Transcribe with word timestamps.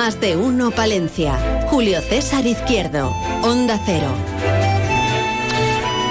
Más 0.00 0.18
de 0.18 0.34
uno 0.34 0.70
Palencia. 0.70 1.66
Julio 1.68 2.00
César 2.00 2.46
Izquierdo, 2.46 3.10
Onda 3.42 3.78
Cero. 3.84 4.10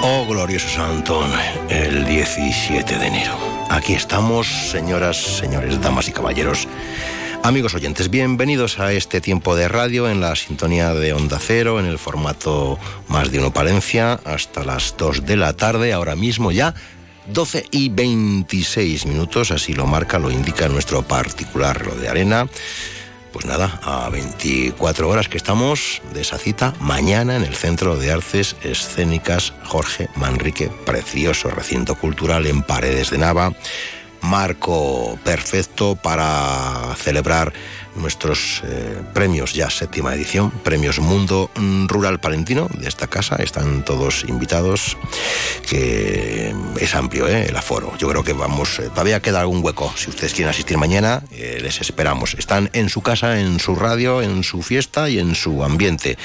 Oh, 0.04 0.24
glorioso 0.28 0.68
San 0.68 0.98
Antón, 0.98 1.28
el 1.68 2.06
17 2.06 2.98
de 2.98 3.06
enero. 3.08 3.36
Aquí 3.68 3.94
estamos, 3.94 4.46
señoras, 4.46 5.16
señores, 5.16 5.80
damas 5.80 6.06
y 6.06 6.12
caballeros. 6.12 6.68
Amigos 7.42 7.74
oyentes, 7.74 8.10
bienvenidos 8.10 8.78
a 8.78 8.92
este 8.92 9.20
tiempo 9.20 9.56
de 9.56 9.66
radio 9.66 10.08
en 10.08 10.20
la 10.20 10.36
sintonía 10.36 10.94
de 10.94 11.12
Onda 11.12 11.40
Cero, 11.40 11.80
en 11.80 11.86
el 11.86 11.98
formato 11.98 12.78
más 13.08 13.32
de 13.32 13.40
uno 13.40 13.52
Palencia, 13.52 14.20
hasta 14.24 14.62
las 14.62 14.96
2 14.98 15.26
de 15.26 15.36
la 15.36 15.54
tarde, 15.54 15.92
ahora 15.92 16.14
mismo 16.14 16.52
ya 16.52 16.76
12 17.26 17.66
y 17.72 17.88
26 17.88 19.06
minutos, 19.06 19.50
así 19.50 19.72
lo 19.72 19.86
marca, 19.86 20.20
lo 20.20 20.30
indica 20.30 20.68
nuestro 20.68 21.02
particular 21.02 21.76
reloj 21.76 21.96
de 21.96 22.08
arena. 22.08 22.48
Pues 23.32 23.46
nada, 23.46 23.78
a 23.84 24.08
24 24.10 25.08
horas 25.08 25.28
que 25.28 25.36
estamos 25.36 26.02
de 26.12 26.22
esa 26.22 26.36
cita, 26.36 26.74
mañana 26.80 27.36
en 27.36 27.44
el 27.44 27.54
Centro 27.54 27.96
de 27.96 28.10
Artes 28.10 28.56
Escénicas 28.62 29.52
Jorge 29.64 30.08
Manrique, 30.16 30.68
precioso 30.84 31.48
recinto 31.48 31.94
cultural 31.94 32.46
en 32.46 32.62
Paredes 32.62 33.10
de 33.10 33.18
Nava, 33.18 33.52
marco 34.20 35.16
perfecto 35.24 35.94
para 35.94 36.94
celebrar 36.96 37.52
nuestros 37.94 38.62
eh, 38.64 39.02
premios, 39.14 39.54
ya 39.54 39.70
séptima 39.70 40.14
edición, 40.14 40.50
Premios 40.50 40.98
Mundo 40.98 41.50
Rural 41.86 42.20
Palentino 42.20 42.68
de 42.78 42.88
esta 42.88 43.06
casa. 43.06 43.36
Están 43.36 43.84
todos 43.84 44.24
invitados, 44.28 44.96
que 45.68 46.54
es 46.80 46.94
amplio 46.94 47.28
¿eh? 47.28 47.46
el 47.48 47.56
aforo. 47.56 47.92
Yo 47.98 48.08
creo 48.08 48.24
que 48.24 48.32
vamos, 48.32 48.78
eh, 48.78 48.88
todavía 48.90 49.20
queda 49.20 49.40
algún 49.40 49.64
hueco. 49.64 49.92
Si 49.96 50.10
ustedes 50.10 50.32
quieren 50.32 50.50
asistir 50.50 50.78
mañana, 50.78 51.22
les 51.30 51.80
esperamos. 51.80 52.34
Están 52.34 52.70
en 52.72 52.88
su 52.88 53.02
casa, 53.02 53.40
en 53.40 53.58
su 53.60 53.74
radio, 53.74 54.22
en 54.22 54.44
su 54.44 54.62
fiesta 54.62 55.08
y 55.08 55.18
en 55.18 55.34
su 55.34 55.64
ambiente. 55.64 56.18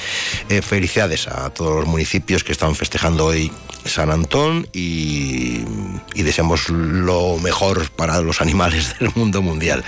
felicidades 0.62 1.28
a 1.28 1.50
todos 1.50 1.76
los 1.76 1.86
municipios 1.86 2.44
que 2.44 2.52
están 2.52 2.74
festejando 2.74 3.26
hoy 3.26 3.52
San 3.86 4.10
Antón 4.10 4.68
y, 4.72 5.60
y 6.14 6.22
deseamos 6.22 6.68
lo 6.68 7.38
mejor 7.38 7.90
para 7.90 8.20
los 8.20 8.40
animales 8.40 8.96
del 9.00 9.10
mundo 9.14 9.42
mundial. 9.42 9.84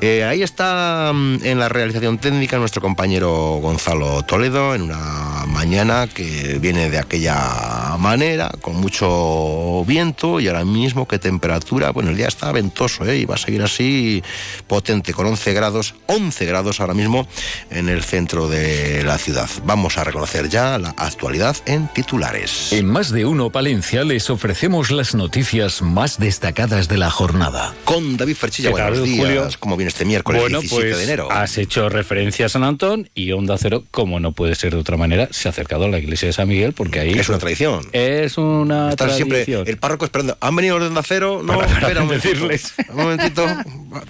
ahí 0.00 0.42
está 0.42 1.10
en 1.10 1.58
la 1.58 1.68
realización 1.68 2.18
técnica 2.18 2.58
nuestro 2.58 2.82
compañero 2.82 3.58
Gonzalo 3.62 4.22
Toledo 4.22 4.74
en 4.74 4.82
una 4.82 5.46
mañana 5.46 6.08
que 6.12 6.58
viene 6.60 6.90
de 6.90 6.98
aquella 6.98 7.96
manera, 7.98 8.50
con 8.60 8.76
mucho 8.76 9.84
viento 9.86 10.40
y 10.40 10.48
ahora 10.48 10.64
mismo 10.64 11.06
qué 11.06 11.18
temperatura, 11.18 11.90
bueno, 11.90 12.10
el 12.10 12.16
día 12.16 12.28
está 12.28 12.52
ventoso 12.52 13.04
¿eh? 13.04 13.18
y 13.18 13.24
va 13.24 13.34
a 13.34 13.38
seguir 13.38 13.62
así 13.62 14.22
potente, 14.66 15.12
con 15.12 15.26
11 15.26 15.52
grados, 15.52 15.94
11 16.06 16.46
grados 16.46 16.80
ahora 16.80 16.94
mismo 16.94 17.26
en 17.70 17.88
el 17.88 18.02
centro 18.02 18.48
de 18.48 19.02
la 19.04 19.18
ciudad. 19.18 19.48
Vamos 19.64 19.98
a 19.98 20.04
reconocer 20.04 20.48
ya 20.48 20.78
la 20.78 20.90
actualidad 20.90 21.56
en 21.66 21.88
titulares. 21.88 22.72
En 22.72 22.86
más 22.86 23.10
de 23.10 23.24
uno 23.30 23.50
Palencia 23.50 24.02
les 24.02 24.28
ofrecemos 24.28 24.90
las 24.90 25.14
noticias 25.14 25.82
más 25.82 26.18
destacadas 26.18 26.88
de 26.88 26.98
la 26.98 27.10
jornada. 27.10 27.72
Con 27.84 28.16
David 28.16 28.34
Ferchilla, 28.34 28.70
buenos 28.70 29.04
días. 29.04 29.56
¿Cómo 29.56 29.76
viene 29.76 29.88
este 29.88 30.04
miércoles 30.04 30.40
bueno, 30.42 30.58
17 30.58 30.82
pues, 30.88 30.96
de 30.98 31.04
enero? 31.04 31.30
Has 31.30 31.56
hecho 31.56 31.88
referencia 31.88 32.46
a 32.46 32.48
San 32.48 32.64
Antón 32.64 33.08
y 33.14 33.30
Onda 33.30 33.56
Cero, 33.56 33.84
como 33.92 34.18
no 34.18 34.32
puede 34.32 34.56
ser 34.56 34.72
de 34.74 34.80
otra 34.80 34.96
manera, 34.96 35.28
se 35.30 35.46
ha 35.46 35.52
acercado 35.52 35.84
a 35.84 35.88
la 35.88 35.98
iglesia 35.98 36.26
de 36.26 36.32
San 36.32 36.48
Miguel 36.48 36.72
porque 36.72 36.98
ahí... 36.98 37.12
Es 37.12 37.28
una 37.28 37.38
tradición. 37.38 37.86
Es 37.92 38.36
una 38.36 38.90
Estar 38.90 39.08
tradición. 39.08 39.44
siempre 39.44 39.70
el 39.72 39.78
párroco 39.78 40.06
esperando. 40.06 40.36
¿Han 40.40 40.56
venido 40.56 40.74
los 40.80 40.86
de 40.86 40.88
Onda 40.88 41.02
Cero? 41.06 41.40
No, 41.44 41.54
Para- 41.54 41.68
para 41.68 41.78
espera 41.82 42.00
un 42.00 42.06
momentito. 42.08 42.48
decirles. 42.48 42.74
Un 42.88 42.96
momentito. 42.96 43.46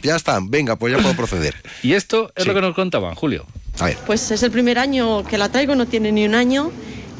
Ya 0.02 0.16
están. 0.16 0.50
Venga, 0.50 0.76
pues 0.76 0.94
ya 0.96 0.98
puedo 1.02 1.14
proceder. 1.14 1.56
Y 1.82 1.92
esto 1.92 2.32
es 2.36 2.44
Sí. 2.44 2.48
lo 2.48 2.54
que 2.54 2.62
nos 2.62 2.74
contaban, 2.74 3.14
Julio. 3.14 3.44
A 3.80 3.84
ver. 3.84 3.98
Pues 4.06 4.30
es 4.30 4.42
el 4.42 4.50
primer 4.50 4.78
año 4.78 5.24
que 5.24 5.36
la 5.36 5.50
traigo, 5.50 5.74
no 5.74 5.86
tiene 5.86 6.10
ni 6.10 6.24
un 6.24 6.34
año. 6.34 6.70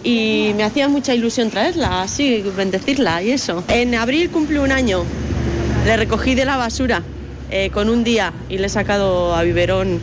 Y 0.02 0.52
me 0.56 0.64
hacía 0.64 0.88
mucha 0.88 1.14
ilusión 1.14 1.50
traerla, 1.50 2.02
así, 2.02 2.42
bendecirla 2.56 3.22
y 3.22 3.32
eso. 3.32 3.62
En 3.68 3.94
abril 3.94 4.30
cumple 4.30 4.60
un 4.60 4.72
año. 4.72 5.04
Le 5.84 5.96
recogí 5.96 6.34
de 6.34 6.44
la 6.44 6.56
basura 6.56 7.02
eh, 7.50 7.70
con 7.70 7.88
un 7.88 8.02
día 8.04 8.32
y 8.48 8.58
le 8.58 8.66
he 8.66 8.70
sacado 8.70 9.34
a 9.34 9.42
biberón 9.42 9.98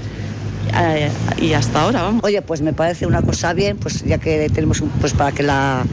eh, 0.80 1.10
y 1.42 1.54
hasta 1.54 1.82
ahora, 1.82 2.02
vamos. 2.04 2.24
Oye, 2.24 2.42
pues 2.42 2.62
me 2.62 2.74
parece 2.74 3.06
una 3.06 3.22
cosa 3.22 3.54
bien, 3.54 3.78
pues 3.78 4.04
ya 4.04 4.18
que 4.18 4.50
tenemos 4.54 4.82
un, 4.82 4.90
pues 4.90 5.14
para 5.14 5.32
que 5.32 5.44
la 5.44 5.84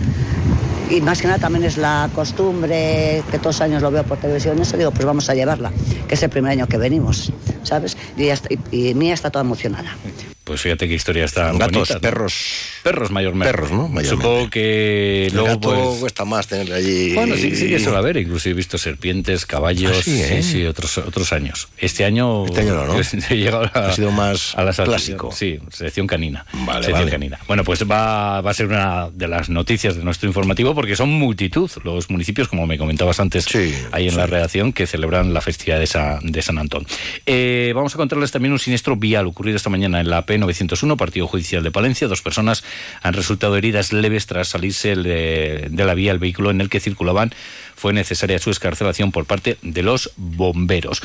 y 0.90 1.00
más 1.00 1.20
que 1.22 1.26
nada 1.28 1.38
también 1.38 1.64
es 1.64 1.78
la 1.78 2.10
costumbre 2.14 3.22
que 3.30 3.38
todos 3.38 3.56
los 3.56 3.60
años 3.62 3.82
lo 3.82 3.90
veo 3.90 4.04
por 4.04 4.18
televisión, 4.18 4.60
eso 4.60 4.76
digo, 4.76 4.90
pues 4.90 5.06
vamos 5.06 5.30
a 5.30 5.34
llevarla, 5.34 5.72
que 6.06 6.14
es 6.14 6.22
el 6.22 6.28
primer 6.28 6.52
año 6.52 6.66
que 6.66 6.76
venimos, 6.76 7.32
¿sabes? 7.62 7.96
Y, 8.18 8.26
ya 8.26 8.34
está- 8.34 8.48
y- 8.70 8.90
y 8.90 8.94
Mía 8.94 9.14
está 9.14 9.30
toda 9.30 9.44
emocionada. 9.44 9.96
Pues 10.44 10.60
fíjate 10.60 10.86
qué 10.88 10.94
historia 10.94 11.24
está 11.24 11.52
Gatos, 11.52 11.72
bonita, 11.72 11.94
¿no? 11.94 12.00
perros. 12.00 12.34
Perros 12.82 13.10
mayormente. 13.10 13.50
Perros, 13.50 13.70
¿no? 13.70 13.88
Mayormente. 13.88 14.10
Supongo 14.10 14.50
que 14.50 15.26
El 15.28 15.32
luego 15.32 15.48
gato 15.48 15.70
pues, 15.70 16.00
cuesta 16.00 16.24
más 16.26 16.46
tenerle 16.46 16.74
allí. 16.74 17.14
Bueno, 17.14 17.34
sí, 17.34 17.56
sí 17.56 17.68
que 17.68 17.78
suele 17.78 17.96
haber, 17.96 18.18
incluso 18.18 18.50
he 18.50 18.52
visto 18.52 18.76
serpientes, 18.76 19.46
caballos, 19.46 19.96
Ah, 19.98 20.02
sí, 20.04 20.20
¿eh? 20.22 20.42
sí, 20.42 20.66
otros, 20.66 20.98
otros 20.98 21.32
años. 21.32 21.68
Este 21.78 22.04
año... 22.04 22.44
Este 22.44 22.60
año 22.60 22.74
no, 22.74 22.86
¿no? 22.88 23.00
he 23.30 23.36
llegado 23.36 23.70
a, 23.72 23.88
Ha 23.88 23.92
sido 23.94 24.10
más 24.10 24.54
a 24.54 24.64
la 24.64 24.72
clásico. 24.74 25.32
Sí, 25.32 25.58
selección 25.70 26.06
canina. 26.06 26.44
Vale, 26.52 26.82
selección 26.84 26.92
vale. 26.98 27.10
canina. 27.10 27.38
Bueno, 27.48 27.64
pues 27.64 27.82
va, 27.90 28.42
va 28.42 28.50
a 28.50 28.54
ser 28.54 28.66
una 28.66 29.08
de 29.10 29.28
las 29.28 29.48
noticias 29.48 29.96
de 29.96 30.04
nuestro 30.04 30.28
informativo 30.28 30.74
porque 30.74 30.94
son 30.94 31.08
multitud 31.08 31.70
los 31.84 32.10
municipios, 32.10 32.48
como 32.48 32.66
me 32.66 32.76
comentabas 32.76 33.18
antes, 33.18 33.44
Sí, 33.46 33.74
ahí 33.92 34.04
en 34.04 34.10
sí. 34.10 34.16
la 34.18 34.26
redacción, 34.26 34.74
que 34.74 34.86
celebran 34.86 35.32
la 35.32 35.40
festividad 35.40 35.78
de, 35.78 35.86
Sa- 35.86 36.18
de 36.22 36.42
San 36.42 36.58
Antón. 36.58 36.86
Eh, 37.24 37.72
vamos 37.74 37.94
a 37.94 37.96
contarles 37.96 38.30
también 38.30 38.52
un 38.52 38.58
siniestro 38.58 38.94
vial 38.96 39.26
ocurrido 39.26 39.56
esta 39.56 39.70
mañana 39.70 40.00
en 40.00 40.10
la 40.10 40.26
P901, 40.38 40.96
Partido 40.96 41.26
Judicial 41.26 41.62
de 41.62 41.70
Palencia. 41.70 42.08
Dos 42.08 42.22
personas 42.22 42.64
han 43.02 43.14
resultado 43.14 43.56
heridas 43.56 43.92
leves 43.92 44.26
tras 44.26 44.48
salirse 44.48 44.96
de, 44.96 45.68
de 45.70 45.84
la 45.84 45.94
vía 45.94 46.12
el 46.12 46.18
vehículo 46.18 46.50
en 46.50 46.60
el 46.60 46.68
que 46.68 46.80
circulaban. 46.80 47.32
Fue 47.76 47.92
necesaria 47.92 48.38
su 48.38 48.50
escarcelación 48.50 49.12
por 49.12 49.26
parte 49.26 49.58
de 49.62 49.82
los 49.82 50.12
bomberos. 50.16 51.02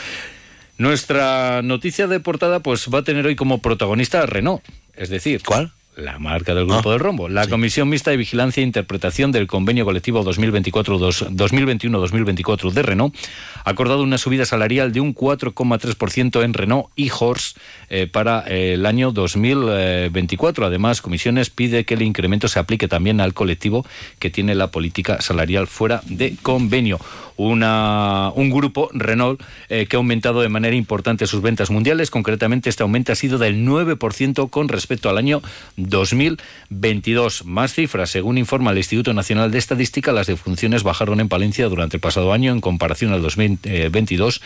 Nuestra 0.78 1.62
noticia 1.62 2.07
de 2.07 2.22
portada 2.22 2.62
pues 2.62 2.88
va 2.88 3.00
a 3.00 3.03
tener 3.03 3.25
hoy 3.25 3.35
como 3.35 3.62
protagonista 3.62 4.22
a 4.22 4.25
Renault, 4.25 4.63
es 4.95 5.09
decir, 5.09 5.41
¿Cuál? 5.46 5.73
La 5.99 6.17
marca 6.17 6.55
del 6.55 6.65
Grupo 6.65 6.89
Ah, 6.89 6.93
del 6.93 7.01
Rombo. 7.01 7.29
La 7.29 7.43
sí. 7.43 7.49
Comisión 7.49 7.89
Mixta 7.89 8.09
de 8.11 8.17
Vigilancia 8.17 8.61
e 8.61 8.63
Interpretación 8.63 9.31
del 9.31 9.47
Convenio 9.47 9.85
Colectivo 9.85 10.23
2024-2021-2024 10.23 12.71
de 12.71 12.81
Renault 12.81 13.15
ha 13.63 13.69
acordado 13.69 14.01
una 14.01 14.17
subida 14.17 14.45
salarial 14.45 14.91
de 14.93 15.01
un 15.01 15.13
4,3% 15.13 16.43
en 16.43 16.53
Renault 16.53 16.87
y 16.95 17.11
Horse 17.17 17.55
eh, 17.89 18.07
para 18.07 18.43
eh, 18.47 18.73
el 18.73 18.85
año 18.85 19.11
2024. 19.11 20.65
Además, 20.65 21.01
Comisiones 21.01 21.49
pide 21.49 21.83
que 21.85 21.95
el 21.95 22.01
incremento 22.01 22.47
se 22.47 22.59
aplique 22.59 22.87
también 22.87 23.19
al 23.19 23.33
colectivo 23.33 23.85
que 24.19 24.29
tiene 24.29 24.55
la 24.55 24.71
política 24.71 25.21
salarial 25.21 25.67
fuera 25.67 26.01
de 26.05 26.35
convenio. 26.41 26.99
Una, 27.39 28.33
un 28.35 28.50
grupo, 28.50 28.89
Renault, 28.91 29.41
eh, 29.69 29.85
que 29.85 29.95
ha 29.95 30.00
aumentado 30.00 30.41
de 30.41 30.50
manera 30.50 30.75
importante 30.75 31.25
sus 31.25 31.41
ventas 31.41 31.69
mundiales. 31.69 32.11
Concretamente, 32.11 32.69
este 32.69 32.83
aumento 32.83 33.13
ha 33.13 33.16
sido 33.16 33.38
del 33.38 33.66
9% 33.66 34.49
con 34.49 34.67
respecto 34.67 35.09
al 35.09 35.17
año 35.17 35.41
2022. 35.78 37.46
Más 37.46 37.73
cifras, 37.73 38.09
según 38.09 38.37
informa 38.37 38.72
el 38.72 38.78
Instituto 38.79 39.14
Nacional 39.14 39.52
de 39.52 39.58
Estadística, 39.58 40.11
las 40.11 40.28
defunciones 40.28 40.84
bajaron 40.84 41.22
en 41.22 41.29
Palencia 41.29 41.69
durante 41.69 41.96
el 41.96 42.02
pasado 42.02 42.34
año 42.34 42.52
en 42.52 42.59
comparación 42.59 43.14
al 43.14 43.22
2022 43.22 44.41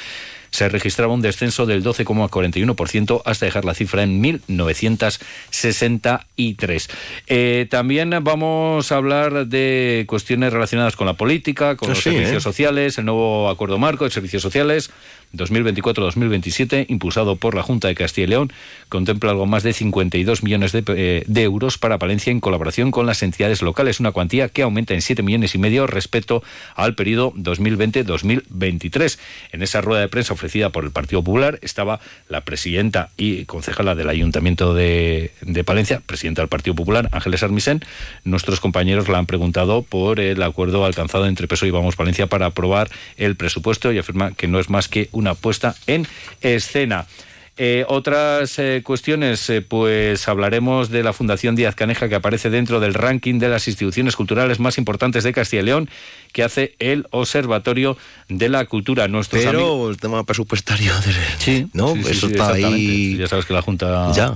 se 0.54 0.70
registraba 0.70 1.12
un 1.12 1.22
descenso 1.22 1.66
del 1.66 1.84
12,41% 1.84 3.24
hasta 3.26 3.48
dejar 3.48 3.66
la 3.66 3.74
cifra 3.74 4.04
en 4.04 4.22
1963. 4.22 6.90
Eh, 7.26 7.66
también 7.72 8.12
vamos 8.22 8.92
a 8.92 8.98
hablar 8.98 9.48
de 9.48 10.06
cuestiones 10.08 10.54
relacionadas 10.54 10.96
con 10.96 11.08
la 11.08 11.16
política, 11.16 11.76
con 11.76 11.90
Ah, 11.90 11.94
los 11.94 12.04
sí, 12.04 12.12
servicios 12.12 12.38
¿eh? 12.38 12.42
sociales, 12.42 13.00
el 13.00 13.06
nuevo 13.06 13.50
acuerdo 13.50 13.80
marco 13.80 14.04
de 14.04 14.12
servicios 14.12 14.44
sociales. 14.44 14.92
2024-2027, 15.34 16.86
impulsado 16.90 17.36
por 17.36 17.56
la 17.56 17.64
Junta 17.64 17.88
de 17.88 17.96
Castilla 17.96 18.26
y 18.26 18.30
León, 18.30 18.54
contempla 18.90 19.32
algo 19.32 19.46
más 19.46 19.64
de 19.64 19.74
52 19.74 20.44
millones 20.44 20.72
de, 20.72 20.84
eh, 20.88 21.24
de, 21.28 21.44
euros 21.44 21.78
para 21.78 21.98
Palencia 21.98 22.32
en 22.32 22.40
colaboración 22.40 22.92
con 22.92 23.06
las 23.06 23.24
entidades 23.24 23.62
locales, 23.62 24.00
una 24.00 24.12
cuantía 24.12 24.50
que 24.50 24.62
aumenta 24.62 24.94
en 24.94 25.02
7 25.02 25.24
millones 25.24 25.56
y 25.56 25.58
medio 25.58 25.88
respecto 25.88 26.44
al 26.76 26.96
periodo 26.96 27.34
2020-2023. 27.34 29.20
En 29.52 29.64
esa 29.64 29.82
rueda 29.82 30.02
de 30.02 30.08
prensa 30.08 30.34
ofrecida 30.34 30.70
por 30.70 30.84
el 30.84 30.92
Partido 30.92 31.24
Popular 31.24 31.60
estaba 31.62 32.00
la 32.30 32.42
presidenta 32.42 33.10
y 33.18 33.46
concejala 33.46 33.96
del 33.96 34.10
Ayuntamiento 34.10 34.74
de, 34.74 35.32
Palencia, 35.66 36.02
presidenta 36.06 36.42
del 36.42 36.50
Partido 36.50 36.76
Popular, 36.76 37.10
Ángeles 37.12 37.44
Armisen. 37.44 37.82
Nuestros 38.24 38.60
compañeros 38.60 39.10
la 39.10 39.18
han 39.18 39.26
preguntado 39.26 39.82
por 39.82 40.20
el 40.20 40.42
acuerdo 40.44 40.86
alcanzado 40.86 41.26
entre 41.28 41.48
PSOE 41.48 41.70
y 41.70 41.72
Vamos 41.72 41.96
Palencia 41.96 42.28
para 42.28 42.48
aprobar 42.48 42.90
el 43.18 43.36
presupuesto 43.36 43.92
y 43.92 43.98
afirma 43.98 44.32
que 44.34 44.48
no 44.48 44.60
es 44.60 44.70
más 44.70 44.88
que 44.88 45.10
una 45.24 45.34
puesta 45.36 45.76
en 45.88 46.06
escena. 46.42 47.08
Eh, 47.56 47.86
otras 47.88 48.58
eh, 48.58 48.82
cuestiones, 48.84 49.48
eh, 49.52 49.62
pues 49.62 50.28
hablaremos 50.28 50.90
de 50.90 51.04
la 51.04 51.14
Fundación 51.14 51.56
Díaz 51.56 51.76
Caneja 51.76 52.10
que 52.10 52.16
aparece 52.16 52.50
dentro 52.50 52.80
del 52.80 52.96
ranking 52.96 53.38
de 53.38 53.48
las 53.48 53.68
instituciones 53.68 54.16
culturales 54.16 54.60
más 54.60 54.80
importantes 54.80 55.24
de 55.24 55.34
Castilla 55.34 55.62
y 55.62 55.66
León 55.66 55.90
que 56.32 56.42
hace 56.44 56.74
el 56.80 57.06
Observatorio 57.12 57.96
de 58.28 58.50
la 58.50 58.66
Cultura. 58.66 59.08
Nuestros 59.08 59.44
Pero 59.44 59.88
el 59.90 59.98
tema 59.98 60.24
presupuestario, 60.24 60.94
de... 61.02 61.14
sí, 61.38 61.68
no, 61.74 61.94
sí, 61.94 62.02
eso 62.10 62.28
sí, 62.28 62.34
está 62.34 62.54
ahí. 62.54 63.18
Ya 63.18 63.28
sabes 63.28 63.46
que 63.46 63.54
la 63.54 63.62
Junta 63.62 64.12
Ya. 64.16 64.34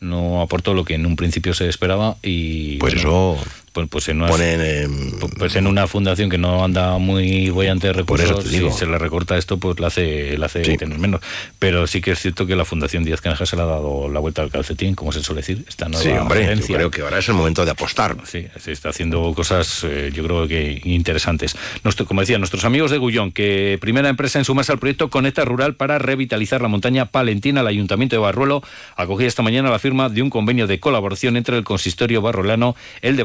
no 0.00 0.42
aportó 0.42 0.74
lo 0.74 0.84
que 0.84 0.94
en 0.94 1.06
un 1.06 1.16
principio 1.16 1.54
se 1.54 1.70
esperaba 1.70 2.16
y 2.22 2.76
Pues 2.76 2.96
bueno, 3.02 3.36
eso 3.38 3.44
pues, 3.86 4.06
pues 4.06 4.08
en 4.08 4.22
una, 4.22 4.28
ponen 4.30 4.60
en- 4.60 5.12
pues 5.38 5.54
en 5.56 5.66
una 5.66 5.86
fundación 5.86 6.28
que 6.30 6.38
no 6.38 6.64
anda 6.64 6.98
muy 6.98 7.50
bollante 7.50 7.88
de 7.88 7.92
recursos, 7.92 8.44
si 8.44 8.70
se 8.70 8.86
le 8.86 8.98
recorta 8.98 9.36
esto, 9.36 9.58
pues 9.58 9.78
le 9.78 9.86
hace, 9.86 10.36
le 10.38 10.44
hace 10.44 10.64
Sí. 10.64 10.76
tener 10.76 10.98
menos. 10.98 11.20
Pero 11.58 11.86
sí 11.86 12.00
que 12.00 12.12
es 12.12 12.18
cierto 12.18 12.46
que 12.46 12.56
la 12.56 12.64
Fundación 12.64 13.04
Díaz 13.04 13.20
Caneja 13.20 13.46
se 13.46 13.54
le 13.56 13.62
ha 13.62 13.66
dado 13.66 14.08
la 14.08 14.18
vuelta 14.20 14.42
al 14.42 14.50
calcetín, 14.50 14.94
como 14.94 15.12
se 15.12 15.22
suele 15.22 15.42
decir, 15.42 15.64
esta 15.68 15.88
nueva 15.88 16.02
Sí, 16.02 16.10
hombre, 16.10 16.56
yo 16.56 16.66
creo 16.66 16.90
que 16.90 17.02
ahora 17.02 17.18
es 17.18 17.28
el 17.28 17.34
momento 17.34 17.64
de 17.64 17.70
apostar. 17.70 18.16
Sí, 18.24 18.46
se 18.58 18.72
está 18.72 18.88
haciendo 18.88 19.32
cosas, 19.34 19.84
eh, 19.84 20.10
yo 20.14 20.24
creo 20.24 20.48
que 20.48 20.80
interesantes. 20.84 21.56
Nuestro, 21.84 22.06
como 22.06 22.20
decía, 22.22 22.38
nuestros 22.38 22.64
amigos 22.64 22.90
de 22.90 22.98
Gullón, 22.98 23.32
que 23.32 23.78
primera 23.80 24.08
empresa 24.08 24.38
en 24.38 24.44
sumarse 24.44 24.72
al 24.72 24.78
proyecto 24.78 25.10
Conecta 25.10 25.44
Rural 25.44 25.74
para 25.74 25.98
revitalizar 25.98 26.60
la 26.62 26.68
montaña 26.68 27.06
palentina, 27.06 27.60
el 27.60 27.66
Ayuntamiento 27.66 28.16
de 28.16 28.20
Barruelo 28.20 28.62
acogía 28.96 29.26
esta 29.28 29.42
mañana 29.42 29.70
la 29.70 29.78
firma 29.78 30.08
de 30.08 30.22
un 30.22 30.30
convenio 30.30 30.66
de 30.66 30.80
colaboración 30.80 31.36
entre 31.36 31.56
el 31.56 31.64
consistorio 31.64 32.22
barrolano, 32.22 32.76
el 33.02 33.16
de 33.16 33.24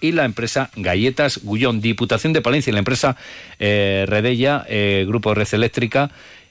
Y 0.00 0.12
la 0.12 0.24
empresa 0.24 0.70
Galletas 0.76 1.40
Gullón. 1.42 1.80
Diputación 1.80 2.32
de 2.32 2.42
Palencia 2.42 2.70
y 2.70 2.74
la 2.74 2.80
empresa 2.80 3.16
eh, 3.58 4.04
Redella, 4.06 4.64
eh, 4.68 5.04
Grupo 5.06 5.34
Red 5.34 5.48
Eléctrica, 5.52 6.10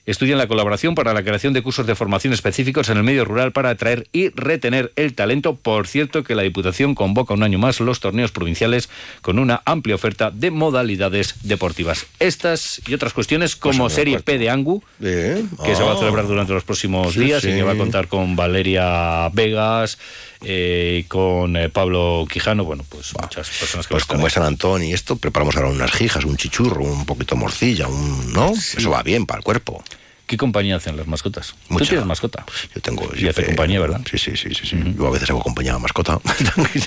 estudian 0.10 0.40
la 0.40 0.48
colaboración 0.48 0.96
para 0.96 1.14
la 1.14 1.22
creación 1.22 1.54
de 1.54 1.62
cursos 1.62 1.86
de 1.86 1.94
formación 1.94 2.34
específicos 2.34 2.90
en 2.90 2.98
el 2.98 3.04
medio 3.04 3.26
rural 3.26 3.52
para 3.52 3.70
atraer 3.70 4.08
y 4.12 4.30
retener 4.30 4.92
el 4.96 5.14
talento. 5.14 5.56
Por 5.56 5.86
cierto, 5.86 6.24
que 6.24 6.34
la 6.34 6.42
Diputación 6.42 6.96
convoca 6.96 7.36
un 7.36 7.44
año 7.44 7.60
más 7.60 7.80
los 7.80 8.00
torneos 8.00 8.32
provinciales 8.32 8.90
con 9.22 9.38
una 9.38 9.62
amplia 9.66 9.94
oferta 9.94 10.32
de 10.32 10.50
modalidades 10.50 11.36
deportivas. 11.44 12.08
Estas 12.20 12.82
y 12.88 12.94
otras 12.96 13.14
cuestiones 13.14 13.56
como 13.56 13.84
Pues, 13.84 13.94
Serie 13.94 14.16
pues, 14.16 14.24
P 14.24 14.38
de 14.40 14.50
Angu, 14.50 14.82
que 15.00 15.76
se 15.76 15.84
va 15.84 15.92
a 15.92 15.94
ah. 15.94 16.00
celebrar 16.00 16.26
durante 16.26 16.54
los 16.54 16.64
próximos 16.64 17.14
Sí, 17.14 17.20
días 17.26 17.44
y 17.44 17.50
que 17.50 17.62
va 17.62 17.74
a 17.74 17.78
contar 17.78 18.08
con 18.08 18.36
Valeria 18.36 19.30
Vegas, 19.30 20.00
eh, 20.42 21.06
con 21.08 21.58
eh, 21.58 21.70
Pablo 21.70 22.26
Quijano, 22.32 22.64
bueno, 22.64 22.86
pues 22.88 23.14
muchas 23.22 23.50
personas 23.50 23.88
que 23.88 23.94
Pues 23.94 24.06
como 24.06 24.28
es 24.28 24.34
San 24.34 24.44
Antonio 24.44 24.88
y 24.88 24.94
esto, 24.94 25.16
preparamos 25.16 25.56
ahora 25.56 25.70
unas 25.70 25.92
jijas, 25.92 26.24
un 26.26 26.38
chichurro, 26.38 26.84
un 26.84 27.06
poquito 27.06 27.36
de 27.36 27.42
morcilla, 27.42 27.88
un, 27.88 28.32
¿no? 28.34 28.52
Eso 28.52 28.90
va 28.90 29.04
bien 29.04 29.26
para 29.26 29.40
el 29.40 29.44
cuerpo. 29.44 29.84
¿Qué 30.30 30.38
compañía 30.38 30.76
hacen 30.76 30.96
las 30.96 31.08
mascotas? 31.08 31.56
Mucha. 31.70 31.86
¿Tú 31.86 31.90
tienes 31.90 32.06
mascota? 32.06 32.46
Yo 32.76 32.82
tengo. 32.82 33.10
Y 33.18 33.28
hace 33.28 33.44
compañía, 33.44 33.80
¿verdad? 33.80 34.00
Sí, 34.10 34.20
sí, 34.20 34.38
sí, 34.38 34.54
sí. 34.54 34.68
sí. 34.68 34.78
Yo 34.96 35.08
a 35.08 35.10
veces 35.10 35.28
hago 35.32 35.42
compañía 35.42 35.74
a 35.74 35.80
mascota. 35.80 36.20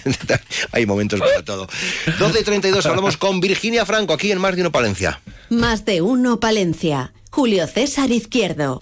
Hay 0.73 0.87
momentos 0.87 1.19
para 1.19 1.45
todo. 1.45 1.69
12 2.21 2.39
y 2.41 2.45
32 2.45 2.87
hablamos 2.87 3.17
con 3.17 3.41
Virginia 3.41 3.85
Franco 3.85 4.13
aquí 4.13 4.31
en 4.31 4.39
Más 4.39 4.55
de 4.55 4.61
Uno 4.61 4.71
Palencia. 4.71 5.21
Más 5.51 5.85
de 5.85 6.03
uno 6.03 6.39
Palencia. 6.39 7.13
Julio 7.31 7.67
César 7.67 8.13
Izquierdo. 8.13 8.81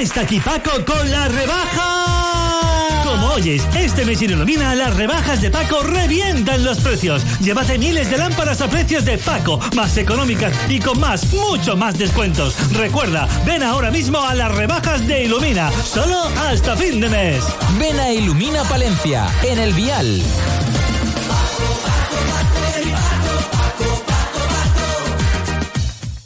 Está 0.00 0.20
aquí 0.22 0.40
Paco 0.40 0.84
con 0.84 1.10
la 1.10 1.26
rebaja. 1.28 3.02
Como 3.02 3.28
oyes, 3.28 3.66
este 3.74 4.04
mes 4.04 4.20
en 4.20 4.32
Ilumina 4.32 4.74
las 4.74 4.94
rebajas 4.94 5.40
de 5.40 5.50
Paco 5.50 5.82
revientan 5.82 6.62
los 6.64 6.80
precios. 6.80 7.24
Llévate 7.40 7.78
miles 7.78 8.10
de 8.10 8.18
lámparas 8.18 8.60
a 8.60 8.68
precios 8.68 9.06
de 9.06 9.16
Paco, 9.16 9.58
más 9.74 9.96
económicas 9.96 10.52
y 10.68 10.80
con 10.80 11.00
más, 11.00 11.32
mucho 11.32 11.78
más 11.78 11.96
descuentos. 11.96 12.56
Recuerda, 12.72 13.26
ven 13.46 13.62
ahora 13.62 13.90
mismo 13.90 14.20
a 14.20 14.34
las 14.34 14.54
rebajas 14.54 15.06
de 15.06 15.24
Ilumina, 15.24 15.70
solo 15.72 16.24
hasta 16.46 16.76
fin 16.76 17.00
de 17.00 17.08
mes. 17.08 17.44
Ven 17.78 17.98
a 17.98 18.12
Ilumina 18.12 18.64
Palencia, 18.64 19.26
en 19.44 19.58
el 19.58 19.72
Vial. 19.72 20.22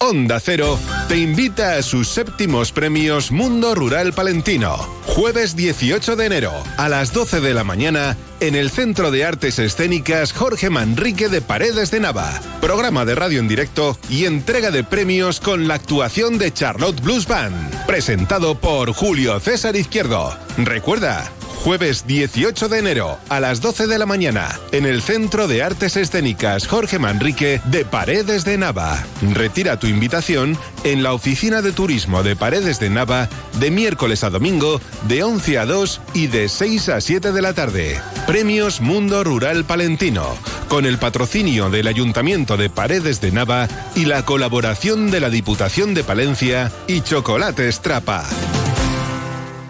Onda 0.03 0.41
Cero 0.41 0.79
te 1.09 1.19
invita 1.19 1.77
a 1.77 1.83
sus 1.83 2.09
séptimos 2.09 2.73
premios 2.73 3.31
Mundo 3.31 3.75
Rural 3.75 4.15
Palentino. 4.15 4.79
Jueves 5.05 5.57
18 5.57 6.17
de 6.17 6.25
enero, 6.25 6.53
a 6.79 6.89
las 6.89 7.13
12 7.13 7.43
de 7.43 7.53
la 7.53 7.65
mañana, 7.65 8.17
en 8.41 8.55
el 8.55 8.71
Centro 8.71 9.11
de 9.11 9.27
Artes 9.27 9.59
Escénicas 9.59 10.33
Jorge 10.33 10.71
Manrique 10.71 11.29
de 11.29 11.43
Paredes 11.43 11.91
de 11.91 12.01
Nava. 12.01 12.41
Programa 12.63 13.05
de 13.05 13.15
radio 13.15 13.41
en 13.41 13.49
directo 13.49 13.99
y 14.09 14.25
entrega 14.25 14.71
de 14.71 14.85
premios 14.85 15.39
con 15.39 15.69
la 15.69 15.75
actuación 15.75 16.39
de 16.39 16.51
Charlotte 16.51 17.03
Blues 17.03 17.27
Band. 17.27 17.85
Presentado 17.85 18.55
por 18.55 18.95
Julio 18.95 19.39
César 19.39 19.77
Izquierdo. 19.77 20.35
Recuerda, 20.57 21.31
Jueves 21.65 22.07
18 22.07 22.71
de 22.71 22.79
enero 22.79 23.19
a 23.29 23.39
las 23.39 23.61
12 23.61 23.87
de 23.87 23.99
la 23.99 24.07
mañana 24.07 24.49
en 24.73 24.87
el 24.87 25.03
Centro 25.03 25.47
de 25.47 25.63
Artes 25.63 25.97
Escénicas 25.97 26.67
Jorge 26.67 26.99
Manrique 26.99 27.61
de 27.67 27.85
Paredes 27.85 28.47
de 28.47 28.57
Nava. 28.57 29.05
Retira 29.35 29.79
tu 29.79 29.87
invitación 29.87 30.57
en 30.85 31.03
la 31.03 31.13
Oficina 31.13 31.61
de 31.61 31.73
Turismo 31.73 32.23
de 32.23 32.35
Paredes 32.35 32.81
de 32.81 32.89
Nava 32.89 33.29
de 33.59 33.71
miércoles 33.71 34.25
a 34.25 34.31
domingo 34.31 34.81
de 35.07 35.23
11 35.23 35.59
a 35.59 35.67
2 35.67 36.01
y 36.15 36.29
de 36.29 36.49
6 36.49 36.89
a 36.89 37.01
7 37.03 37.33
de 37.33 37.43
la 37.43 37.53
tarde. 37.53 38.01
Premios 38.27 38.81
Mundo 38.81 39.23
Rural 39.23 39.65
Palentino 39.65 40.35
con 40.71 40.87
el 40.87 40.97
patrocinio 40.97 41.69
del 41.69 41.89
Ayuntamiento 41.89 42.57
de 42.57 42.71
Paredes 42.71 43.21
de 43.21 43.33
Nava 43.33 43.69
y 43.95 44.07
la 44.07 44.25
colaboración 44.25 45.11
de 45.11 45.21
la 45.21 45.29
Diputación 45.29 45.93
de 45.93 46.05
Palencia 46.05 46.73
y 46.87 47.03
Chocolate 47.03 47.71
Strapa. 47.71 48.25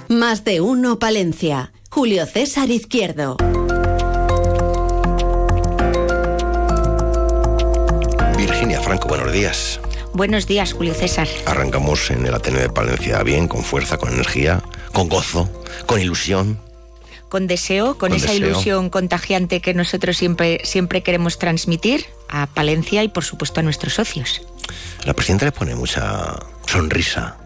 Más 0.08 0.44
de 0.44 0.60
uno 0.60 0.98
Palencia. 0.98 1.72
Julio 2.00 2.24
César 2.24 2.70
Izquierdo. 2.70 3.36
Virginia 8.38 8.80
Franco, 8.80 9.06
buenos 9.06 9.30
días. 9.30 9.78
Buenos 10.14 10.46
días, 10.46 10.72
Julio 10.72 10.94
César. 10.94 11.28
Arrancamos 11.44 12.10
en 12.10 12.24
el 12.24 12.32
Ateneo 12.32 12.62
de 12.62 12.70
Palencia 12.70 13.22
bien, 13.22 13.48
con 13.48 13.62
fuerza, 13.62 13.98
con 13.98 14.14
energía, 14.14 14.62
con 14.94 15.10
gozo, 15.10 15.50
con 15.84 16.00
ilusión. 16.00 16.58
Con 17.28 17.46
deseo, 17.46 17.98
con, 17.98 18.08
Con 18.08 18.14
esa 18.14 18.32
deseo. 18.32 18.48
ilusión 18.48 18.88
contagiante 18.88 19.60
que 19.60 19.74
nosotros 19.74 20.16
siempre, 20.16 20.62
siempre 20.64 21.02
queremos 21.02 21.38
transmitir 21.38 22.06
a 22.30 22.46
Palencia 22.46 23.04
y, 23.04 23.08
por 23.08 23.24
supuesto, 23.24 23.60
a 23.60 23.62
nuestros 23.62 23.92
socios. 23.92 24.40
La 25.04 25.12
presidenta 25.12 25.44
le 25.44 25.52
pone 25.52 25.74
mucha 25.74 26.38
sonrisa. 26.66 27.36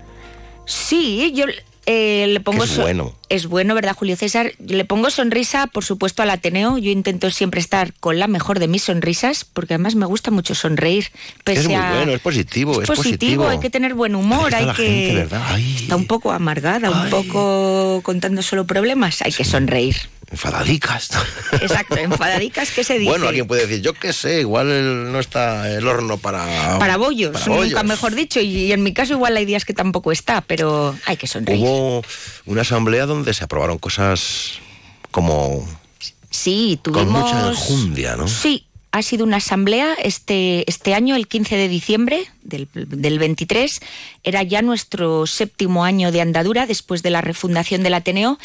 Sí, 0.65 1.33
yo 1.35 1.47
eh, 1.87 2.27
le 2.29 2.41
pongo... 2.41 2.65
Es 2.65 2.77
bueno. 2.77 3.15
Es 3.29 3.47
bueno, 3.47 3.75
¿verdad, 3.75 3.97
Julio 3.97 4.17
César? 4.17 4.53
Yo 4.59 4.77
le 4.77 4.85
pongo 4.85 5.11
sonrisa, 5.11 5.67
por 5.67 5.85
supuesto, 5.85 6.23
al 6.23 6.31
Ateneo. 6.31 6.79
Yo 6.79 6.91
intento 6.91 7.31
siempre 7.31 7.61
estar 7.61 7.93
con 7.95 8.19
la 8.19 8.29
mejor 8.29 8.59
de 8.59 8.69
mis 8.69 8.83
sonrisas, 8.85 9.45
porque 9.45 9.75
además 9.75 9.95
me 9.97 10.07
gusta 10.07 10.31
mucho 10.31 10.55
sonreír. 10.55 11.07
Pese 11.43 11.63
es 11.63 11.67
muy 11.67 11.75
a- 11.77 11.93
bueno, 11.97 12.13
es 12.13 12.21
positivo, 12.21 12.81
es, 12.83 12.89
es 12.91 12.97
positivo, 12.97 13.49
hay 13.49 13.59
que 13.59 13.71
tener 13.71 13.95
buen 13.95 14.15
humor, 14.15 14.55
hay 14.55 14.69
que... 14.75 15.27
Está 15.77 15.97
un 15.97 16.07
poco 16.07 16.31
amargada, 16.33 16.91
un 16.91 17.11
poco 17.11 18.01
contando 18.05 18.43
solo 18.43 18.67
problemas, 18.67 19.21
hay 19.23 19.33
que 19.33 19.45
sonreír. 19.45 19.97
Enfadadicas. 20.35 21.11
Exacto, 21.53 21.97
enfadadicas, 21.97 22.71
¿qué 22.73 22.85
se 22.85 22.99
dice? 22.99 23.11
Bueno, 23.11 23.29
alguien 23.29 23.47
puede 23.47 23.67
decir, 23.67 23.83
yo 23.83 23.95
qué 23.95 24.13
sé, 24.13 24.41
igual 24.41 25.13
no 25.13 25.21
está 25.21 25.71
el 25.71 25.87
horno 25.87 26.19
para... 26.19 26.79
Para 26.79 26.97
bollos, 26.97 27.33
para 27.33 27.47
nunca 27.47 27.59
bollos. 27.59 27.85
mejor 27.85 28.15
dicho, 28.15 28.41
y, 28.41 28.73
en 28.73 28.83
mi 28.83 28.93
caso 28.93 29.13
igual 29.13 29.37
hay 29.37 29.45
días 29.45 29.65
que 29.65 29.73
tampoco 29.73 30.13
está, 30.13 30.41
pero 30.43 30.97
hay 31.07 31.17
que 31.17 31.27
sonreír. 31.27 31.65
Hubo 31.65 32.05
una 32.47 32.63
asamblea 32.63 33.07
donde 33.07 33.33
se 33.33 33.45
aprobaron 33.45 33.79
cosas 33.79 34.59
como 35.11 35.67
Sí, 36.31 36.81
con 36.83 36.95
tuvimos... 36.95 37.23
mucha 37.23 37.49
enjundia, 37.49 38.17
¿no? 38.17 38.27
Sí, 38.27 38.67
ha 38.95 39.03
sido 39.03 39.25
una 39.25 39.39
asamblea 39.39 39.95
este, 39.95 40.65
este 40.71 40.95
año, 40.95 41.17
el 41.17 41.27
15 41.27 41.57
de 41.57 41.69
diciembre 41.69 42.27
del, 42.43 42.69
del 42.73 43.19
23. 43.19 43.81
Era 44.23 44.45
ya 44.45 44.63
nuestro 44.63 45.27
séptimo 45.27 45.85
año 45.85 46.13
de 46.13 46.21
andadura 46.21 46.65
después 46.69 47.03
de 47.03 47.11
la 47.11 47.21
refundación 47.21 47.83
del 47.83 47.95
Ateneo 47.95 48.39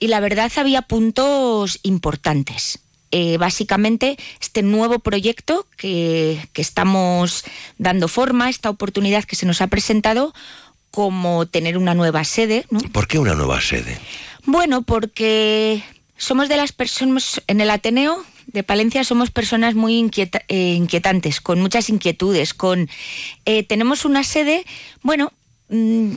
y 0.00 0.08
la 0.08 0.18
verdad 0.18 0.50
había 0.56 0.82
puntos 0.82 1.78
importantes. 1.84 2.80
eh, 3.12 3.36
básicamente 3.36 4.16
este 4.40 4.62
nuevo 4.62 4.98
proyecto 4.98 5.68
que, 5.76 6.48
que 6.52 6.62
estamos 6.62 7.44
dando 7.78 8.08
forma, 8.08 8.50
esta 8.50 8.70
oportunidad 8.70 9.22
que 9.22 9.36
se 9.36 9.46
nos 9.46 9.60
ha 9.60 9.68
presentado, 9.68 10.34
como 10.90 11.46
tener 11.46 11.78
una 11.78 11.94
nueva 11.94 12.24
sede. 12.24 12.66
¿no? 12.70 12.80
¿Por 12.80 13.06
qué 13.06 13.20
una 13.20 13.34
nueva 13.34 13.60
sede? 13.60 14.00
Bueno, 14.46 14.82
porque 14.82 15.84
somos 16.16 16.48
de 16.48 16.56
las 16.56 16.72
personas 16.72 17.40
en 17.46 17.60
el 17.60 17.70
Ateneo 17.70 18.24
de 18.52 18.62
Palencia 18.62 19.04
somos 19.04 19.30
personas 19.30 19.74
muy 19.74 19.96
inquieta, 19.98 20.42
eh, 20.48 20.74
inquietantes, 20.74 21.40
con 21.40 21.60
muchas 21.60 21.88
inquietudes, 21.88 22.54
con 22.54 22.88
eh, 23.44 23.62
tenemos 23.62 24.04
una 24.04 24.24
sede, 24.24 24.64
bueno, 25.02 25.32
mm, 25.68 26.12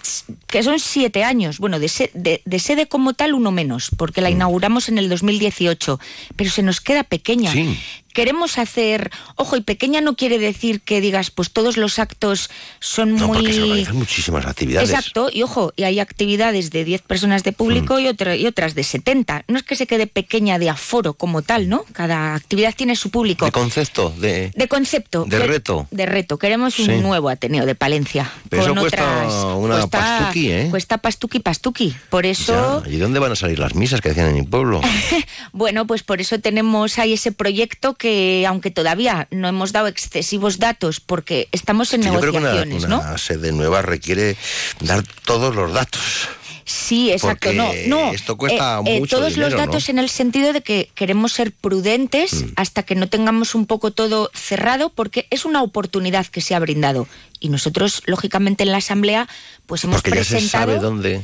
que 0.47 0.63
son 0.63 0.79
siete 0.79 1.23
años, 1.23 1.59
bueno, 1.59 1.79
de, 1.79 1.87
se, 1.87 2.11
de, 2.13 2.41
de, 2.45 2.59
sede 2.59 2.87
como 2.87 3.13
tal 3.13 3.33
uno 3.33 3.51
menos, 3.51 3.89
porque 3.97 4.21
la 4.21 4.29
inauguramos 4.29 4.89
en 4.89 4.97
el 4.97 5.09
2018, 5.09 5.99
pero 6.35 6.49
se 6.49 6.63
nos 6.63 6.81
queda 6.81 7.03
pequeña. 7.03 7.51
Sí 7.51 7.77
queremos 8.15 8.57
hacer, 8.57 9.11
ojo, 9.35 9.57
y 9.57 9.61
pequeña 9.61 9.99
no 9.99 10.15
quiere 10.15 10.39
decir 10.39 10.81
que 10.81 11.01
digas, 11.01 11.31
pues 11.31 11.51
todos 11.51 11.75
los 11.75 11.99
actos 11.99 12.49
son 12.79 13.15
no, 13.15 13.27
muy... 13.27 13.37
Porque 13.37 13.53
se 13.53 13.61
organizan 13.61 13.97
muchísimas 13.97 14.45
actividades. 14.45 14.89
Exacto, 14.89 15.29
y 15.31 15.43
ojo, 15.43 15.73
y 15.75 15.83
hay 15.83 15.99
actividades 15.99 16.71
de 16.71 16.85
10 16.85 17.01
personas 17.01 17.43
de 17.43 17.51
público 17.51 17.95
mm. 17.95 17.99
y, 17.99 18.07
otra, 18.07 18.35
y 18.37 18.47
otras 18.47 18.73
de 18.73 18.83
70. 18.83 19.43
No 19.49 19.57
es 19.57 19.63
que 19.63 19.75
se 19.75 19.85
quede 19.85 20.07
pequeña 20.07 20.57
de 20.57 20.69
aforo 20.69 21.13
como 21.13 21.41
tal, 21.41 21.67
¿no? 21.67 21.85
Cada 21.91 22.35
actividad 22.35 22.73
tiene 22.73 22.95
su 22.95 23.11
público. 23.11 23.45
De 23.45 23.51
concepto, 23.51 24.13
de... 24.17 24.51
De 24.55 24.67
concepto. 24.69 25.25
De 25.27 25.39
reto. 25.39 25.87
De 25.91 26.05
reto. 26.05 26.37
Queremos 26.37 26.79
un 26.79 26.85
sí. 26.85 26.91
nuevo 27.01 27.27
Ateneo 27.27 27.65
de 27.65 27.75
Palencia. 27.75 28.31
Pero 28.49 28.63
con 28.63 28.71
eso 28.71 28.81
cuesta 28.81 29.03
otras, 29.03 29.33
una 29.57 29.75
cuesta, 29.75 29.99
pastuqui, 29.99 30.51
¿eh? 30.51 30.67
Cuesta 30.71 30.97
pastuqui, 30.99 31.39
pastuqui. 31.41 31.95
Por 32.09 32.25
eso... 32.25 32.81
Ya. 32.85 32.91
¿Y 32.91 32.97
dónde 32.97 33.19
van 33.19 33.33
a 33.33 33.35
salir 33.35 33.59
las 33.59 33.75
misas 33.75 33.99
que 33.99 34.09
decían 34.09 34.29
en 34.29 34.35
mi 34.35 34.43
pueblo? 34.43 34.79
bueno, 35.51 35.85
pues 35.85 36.03
por 36.03 36.21
eso 36.21 36.39
tenemos 36.39 36.97
ahí 36.97 37.11
ese 37.13 37.33
proyecto 37.33 37.95
que, 37.95 38.04
aunque 38.47 38.71
todavía 38.71 39.27
no 39.31 39.47
hemos 39.47 39.71
dado 39.71 39.87
excesivos 39.87 40.59
datos 40.59 40.99
porque 40.99 41.47
estamos 41.51 41.93
en 41.93 42.03
sí, 42.03 42.09
negociaciones, 42.09 42.43
yo 42.43 42.57
creo 42.59 42.69
que 42.69 42.75
una, 42.85 42.97
una 42.99 43.11
¿no? 43.11 43.17
sede 43.17 43.51
nueva 43.51 43.81
requiere 43.81 44.37
dar 44.81 45.03
todos 45.25 45.55
los 45.55 45.73
datos. 45.73 46.29
Sí, 46.65 47.11
exacto. 47.11 47.53
No, 47.53 47.71
no. 47.87 48.11
Esto 48.11 48.37
cuesta 48.37 48.81
eh, 48.85 48.99
mucho 48.99 49.17
eh, 49.17 49.19
todos 49.19 49.33
dinero, 49.35 49.51
los 49.51 49.59
datos 49.59 49.87
¿no? 49.87 49.91
en 49.91 49.99
el 49.99 50.09
sentido 50.09 50.51
de 50.51 50.61
que 50.61 50.89
queremos 50.95 51.31
ser 51.31 51.51
prudentes 51.51 52.43
mm. 52.43 52.53
hasta 52.55 52.81
que 52.81 52.95
no 52.95 53.07
tengamos 53.07 53.53
un 53.53 53.67
poco 53.67 53.91
todo 53.91 54.31
cerrado, 54.33 54.89
porque 54.89 55.27
es 55.29 55.45
una 55.45 55.61
oportunidad 55.61 56.25
que 56.25 56.41
se 56.41 56.55
ha 56.55 56.59
brindado. 56.59 57.07
Y 57.39 57.49
nosotros, 57.49 58.01
lógicamente, 58.07 58.63
en 58.63 58.71
la 58.71 58.77
asamblea, 58.77 59.29
pues 59.67 59.83
hemos 59.83 59.97
porque 59.97 60.09
presentado. 60.11 60.41
Ya 60.41 60.47
se 60.47 60.49
sabe 60.49 60.79
dónde. 60.79 61.23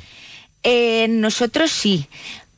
Eh, 0.63 1.07
nosotros 1.09 1.71
sí. 1.71 2.07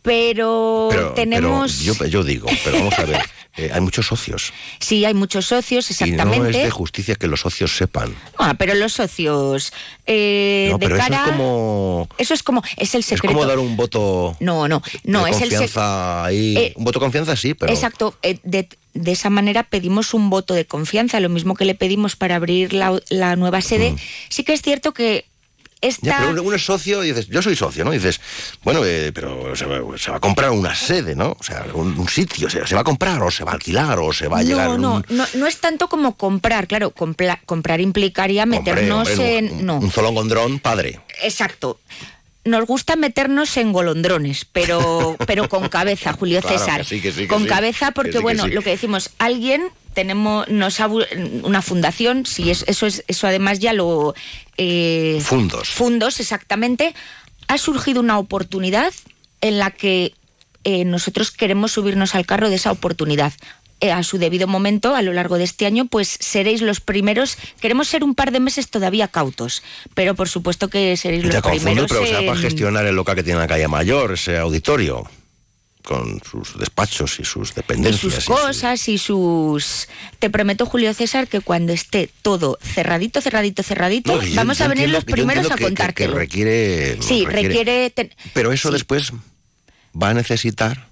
Pero, 0.03 0.89
pero 0.91 1.13
tenemos. 1.13 1.81
Pero 1.83 1.95
yo, 1.95 2.05
yo 2.05 2.23
digo, 2.23 2.47
pero 2.63 2.77
vamos 2.77 2.99
a 2.99 3.05
ver. 3.05 3.21
Eh, 3.55 3.69
hay 3.71 3.81
muchos 3.81 4.07
socios. 4.07 4.51
Sí, 4.79 5.05
hay 5.05 5.13
muchos 5.13 5.45
socios, 5.45 5.91
exactamente. 5.91 6.37
Y 6.37 6.39
no 6.39 6.47
es 6.57 6.63
de 6.63 6.71
justicia 6.71 7.13
que 7.13 7.27
los 7.27 7.41
socios 7.41 7.77
sepan. 7.77 8.15
Ah, 8.39 8.55
pero 8.55 8.73
los 8.73 8.93
socios. 8.93 9.71
Eh, 10.07 10.69
no, 10.71 10.79
pero 10.79 10.95
de 10.95 11.01
cara... 11.01 11.17
eso 11.17 11.23
es 11.23 11.31
como. 11.31 12.09
Eso 12.17 12.33
es 12.33 12.43
como. 12.43 12.63
Es 12.77 12.95
el 12.95 13.03
secreto. 13.03 13.27
Es 13.27 13.35
como 13.35 13.45
dar 13.45 13.59
un 13.59 13.77
voto. 13.77 14.35
No, 14.39 14.67
no, 14.67 14.81
no, 15.03 15.25
de 15.25 15.29
es 15.29 15.37
confianza 15.37 15.63
el. 15.63 15.69
Sec... 15.69 15.77
ahí. 15.77 16.57
Eh, 16.57 16.73
un 16.77 16.83
voto 16.83 16.97
de 16.97 17.03
confianza, 17.03 17.35
sí, 17.35 17.53
pero. 17.53 17.71
Exacto. 17.71 18.17
Eh, 18.23 18.39
de, 18.41 18.67
de, 18.95 19.11
esa 19.11 19.29
manera 19.29 19.61
pedimos 19.61 20.15
un 20.15 20.31
voto 20.31 20.55
de 20.55 20.65
confianza, 20.65 21.19
lo 21.19 21.29
mismo 21.29 21.53
que 21.53 21.65
le 21.65 21.75
pedimos 21.75 22.15
para 22.15 22.37
abrir 22.37 22.73
la, 22.73 22.99
la 23.09 23.35
nueva 23.35 23.61
sede. 23.61 23.91
Mm. 23.91 23.97
Sí 24.29 24.43
que 24.43 24.53
es 24.53 24.63
cierto 24.63 24.95
que 24.95 25.25
Esta... 25.83 26.07
Ya, 26.07 26.27
pero 26.29 26.43
uno 26.43 26.55
es 26.55 26.65
socio 26.65 27.03
y 27.03 27.07
dices, 27.09 27.27
yo 27.27 27.41
soy 27.41 27.57
socio, 27.57 27.83
¿no? 27.83 27.93
Y 27.93 27.97
dices, 27.97 28.21
bueno, 28.63 28.85
eh, 28.85 29.11
pero 29.13 29.53
se 29.53 29.65
va, 29.65 29.97
se 29.97 30.11
va, 30.11 30.17
a 30.17 30.19
comprar 30.21 30.51
una 30.51 30.73
sede, 30.73 31.13
¿no? 31.13 31.35
O 31.37 31.43
sea, 31.43 31.65
un, 31.73 31.99
un 31.99 32.07
sitio, 32.07 32.49
se, 32.49 32.65
se, 32.65 32.73
va 32.73 32.81
a 32.81 32.83
comprar 32.85 33.21
o 33.21 33.29
se 33.29 33.43
va 33.43 33.51
a 33.51 33.55
alquilar 33.55 33.99
o 33.99 34.13
se 34.13 34.29
va 34.29 34.39
a 34.39 34.43
no, 34.43 34.47
llegar. 34.47 34.79
No, 34.79 34.95
un... 34.95 35.05
no, 35.09 35.25
no 35.33 35.45
es 35.45 35.57
tanto 35.57 35.89
como 35.89 36.15
comprar, 36.15 36.67
claro, 36.67 36.91
compla, 36.91 37.41
comprar 37.45 37.81
implicaría 37.81 38.45
meternos 38.45 39.09
hombre, 39.09 39.13
hombre, 39.13 39.37
en. 39.39 39.51
Un, 39.59 39.65
no. 39.65 39.77
un 39.79 39.91
zolongondrón 39.91 40.59
padre. 40.59 41.01
Exacto 41.21 41.79
nos 42.45 42.65
gusta 42.65 42.95
meternos 42.95 43.55
en 43.57 43.71
golondrones, 43.71 44.45
pero, 44.45 45.15
pero 45.27 45.49
con 45.49 45.69
cabeza, 45.69 46.13
Julio 46.13 46.41
claro, 46.41 46.59
César. 46.59 46.81
Que 46.81 46.87
sí, 46.87 47.01
que 47.01 47.11
sí, 47.11 47.21
que 47.21 47.27
con 47.27 47.43
sí. 47.43 47.49
cabeza, 47.49 47.91
porque 47.91 48.19
bueno, 48.19 48.47
lo 48.47 48.61
que 48.61 48.71
decimos, 48.71 49.11
alguien 49.17 49.63
tenemos 49.93 50.47
nos 50.49 50.79
ha, 50.79 50.87
una 50.87 51.61
fundación, 51.61 52.25
si 52.25 52.49
es, 52.49 52.65
eso 52.67 52.87
es 52.87 53.03
eso 53.07 53.27
además 53.27 53.59
ya 53.59 53.73
lo 53.73 54.15
eh, 54.57 55.21
fundos 55.23 55.69
fundos 55.69 56.19
exactamente 56.19 56.95
ha 57.47 57.57
surgido 57.59 57.99
una 57.99 58.17
oportunidad 58.17 58.91
en 59.41 59.59
la 59.59 59.71
que 59.71 60.13
eh, 60.63 60.85
nosotros 60.85 61.29
queremos 61.31 61.73
subirnos 61.73 62.15
al 62.15 62.25
carro 62.25 62.49
de 62.49 62.55
esa 62.55 62.71
oportunidad 62.71 63.33
a 63.91 64.03
su 64.03 64.17
debido 64.17 64.47
momento, 64.47 64.95
a 64.95 65.01
lo 65.01 65.13
largo 65.13 65.37
de 65.37 65.43
este 65.43 65.65
año, 65.65 65.85
pues 65.85 66.17
seréis 66.19 66.61
los 66.61 66.79
primeros. 66.79 67.37
Queremos 67.59 67.87
ser 67.87 68.03
un 68.03 68.15
par 68.15 68.31
de 68.31 68.39
meses 68.39 68.69
todavía 68.69 69.07
cautos, 69.07 69.63
pero 69.93 70.15
por 70.15 70.29
supuesto 70.29 70.69
que 70.69 70.95
seréis 70.97 71.23
los 71.23 71.35
Te 71.35 71.41
confundo, 71.41 71.87
primeros. 71.87 71.91
pero 71.91 72.19
en... 72.19 72.25
para 72.27 72.39
gestionar 72.39 72.85
el 72.85 72.95
local 72.95 73.15
que 73.15 73.23
tiene 73.23 73.37
en 73.37 73.41
la 73.41 73.47
calle 73.47 73.67
Mayor, 73.67 74.13
ese 74.13 74.37
auditorio 74.37 75.09
con 75.83 76.21
sus 76.23 76.57
despachos 76.57 77.19
y 77.19 77.25
sus 77.25 77.53
dependencias. 77.53 78.13
Y 78.13 78.15
sus 78.15 78.25
cosas 78.25 78.87
y 78.87 78.97
sus... 78.97 79.89
Te 80.19 80.29
prometo, 80.29 80.65
Julio 80.65 80.93
César, 80.93 81.27
que 81.27 81.41
cuando 81.41 81.73
esté 81.73 82.09
todo 82.21 82.57
cerradito, 82.61 83.19
cerradito, 83.21 83.63
cerradito, 83.63 84.15
no, 84.15 84.21
vamos 84.35 84.61
a 84.61 84.69
venir 84.69 84.85
entiendo, 84.85 84.97
los 84.97 85.05
primeros 85.05 85.51
a 85.51 85.55
que, 85.55 85.63
contártelo. 85.65 86.13
Que, 86.13 86.13
que 86.13 86.19
requiere... 86.19 87.01
Sí, 87.01 87.25
requiere... 87.25 87.89
requiere 87.89 88.15
pero 88.33 88.53
eso 88.53 88.69
sí. 88.69 88.73
después 88.73 89.11
va 90.01 90.09
a 90.09 90.13
necesitar 90.13 90.87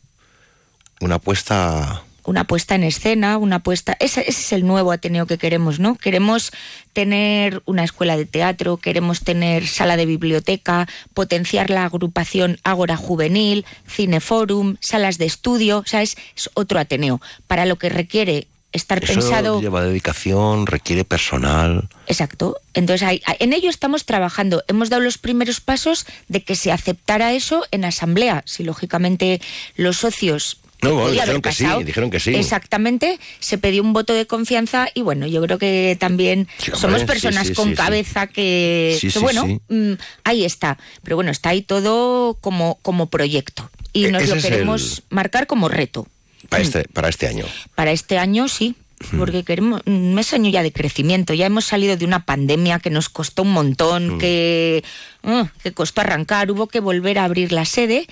una 0.99 1.19
puesta 1.19 2.03
una 2.31 2.45
puesta 2.45 2.75
en 2.75 2.83
escena, 2.83 3.37
una 3.37 3.59
puesta... 3.59 3.95
Ese, 3.99 4.21
ese, 4.21 4.41
es 4.41 4.51
el 4.53 4.65
nuevo 4.65 4.91
Ateneo 4.91 5.27
que 5.27 5.37
queremos, 5.37 5.79
¿no? 5.79 5.95
Queremos 5.95 6.51
tener 6.93 7.61
una 7.65 7.83
escuela 7.83 8.17
de 8.17 8.25
teatro, 8.25 8.77
queremos 8.77 9.21
tener 9.21 9.67
sala 9.67 9.97
de 9.97 10.05
biblioteca, 10.05 10.87
potenciar 11.13 11.69
la 11.69 11.85
agrupación 11.85 12.57
Ágora 12.63 12.97
Juvenil, 12.97 13.65
Cineforum, 13.87 14.77
salas 14.79 15.17
de 15.17 15.25
estudio, 15.25 15.79
o 15.79 15.85
sea, 15.85 16.01
es, 16.01 16.17
es 16.35 16.49
otro 16.55 16.79
Ateneo, 16.79 17.21
para 17.47 17.65
lo 17.65 17.77
que 17.77 17.89
requiere 17.89 18.47
estar 18.71 19.03
Eso 19.03 19.13
pensado... 19.13 19.61
lleva 19.61 19.83
dedicación, 19.83 20.65
requiere 20.65 21.03
personal. 21.03 21.89
Exacto. 22.07 22.57
Entonces, 22.73 23.05
hay, 23.05 23.21
en 23.39 23.53
ello 23.53 23.69
estamos 23.69 24.05
trabajando. 24.05 24.63
Hemos 24.67 24.89
dado 24.89 25.03
los 25.03 25.17
primeros 25.17 25.59
pasos 25.59 26.05
de 26.29 26.43
que 26.43 26.55
se 26.55 26.71
aceptara 26.71 27.33
eso 27.33 27.65
en 27.71 27.85
asamblea. 27.85 28.43
Si, 28.45 28.63
lógicamente, 28.63 29.41
los 29.75 29.97
socios 29.97 30.60
no, 30.81 30.95
bueno, 30.95 31.11
dijeron 31.11 31.41
que 31.41 31.51
sí, 31.51 31.65
dijeron 31.85 32.09
que 32.09 32.19
sí. 32.19 32.33
Exactamente, 32.35 33.19
se 33.39 33.57
pidió 33.57 33.83
un 33.83 33.93
voto 33.93 34.13
de 34.13 34.25
confianza 34.25 34.87
y 34.93 35.01
bueno, 35.01 35.27
yo 35.27 35.41
creo 35.43 35.57
que 35.57 35.95
también 35.99 36.47
sí, 36.57 36.71
hombre, 36.71 36.79
somos 36.79 37.03
personas 37.03 37.47
sí, 37.47 37.49
sí, 37.49 37.55
con 37.55 37.75
cabeza 37.75 38.27
que, 38.27 38.97
que 39.01 39.19
bueno, 39.19 39.61
mmm, 39.69 39.93
ahí 40.23 40.43
está. 40.43 40.77
Pero 41.03 41.15
bueno, 41.15 41.31
está 41.31 41.49
ahí 41.49 41.61
todo 41.61 42.35
como, 42.41 42.79
como 42.81 43.07
proyecto 43.07 43.69
y 43.93 44.07
nos 44.07 44.23
E-, 44.23 44.25
Ese 44.25 44.35
lo 44.35 44.41
queremos 44.41 44.97
el... 44.97 45.03
marcar 45.09 45.47
como 45.47 45.69
reto. 45.69 46.07
Para 46.49 46.63
este, 46.63 46.83
para 46.85 47.09
este 47.09 47.27
año. 47.27 47.45
Para 47.75 47.91
este 47.91 48.17
año 48.17 48.47
sí, 48.47 48.75
porque 49.17 49.43
queremos 49.43 49.81
un 49.85 50.13
mes 50.13 50.33
año 50.33 50.49
ya 50.49 50.63
de 50.63 50.71
crecimiento 50.71 51.33
ya 51.33 51.47
hemos 51.47 51.65
salido 51.65 51.97
de 51.97 52.05
una 52.05 52.25
pandemia 52.25 52.79
que 52.79 52.89
nos 52.89 53.09
costó 53.09 53.41
un 53.41 53.51
montón 53.51 54.15
mm. 54.15 54.17
que 54.19 54.83
uh, 55.23 55.45
que 55.63 55.71
costó 55.71 56.01
arrancar 56.01 56.51
hubo 56.51 56.67
que 56.67 56.79
volver 56.79 57.17
a 57.17 57.25
abrir 57.25 57.51
la 57.51 57.65
sede 57.65 58.07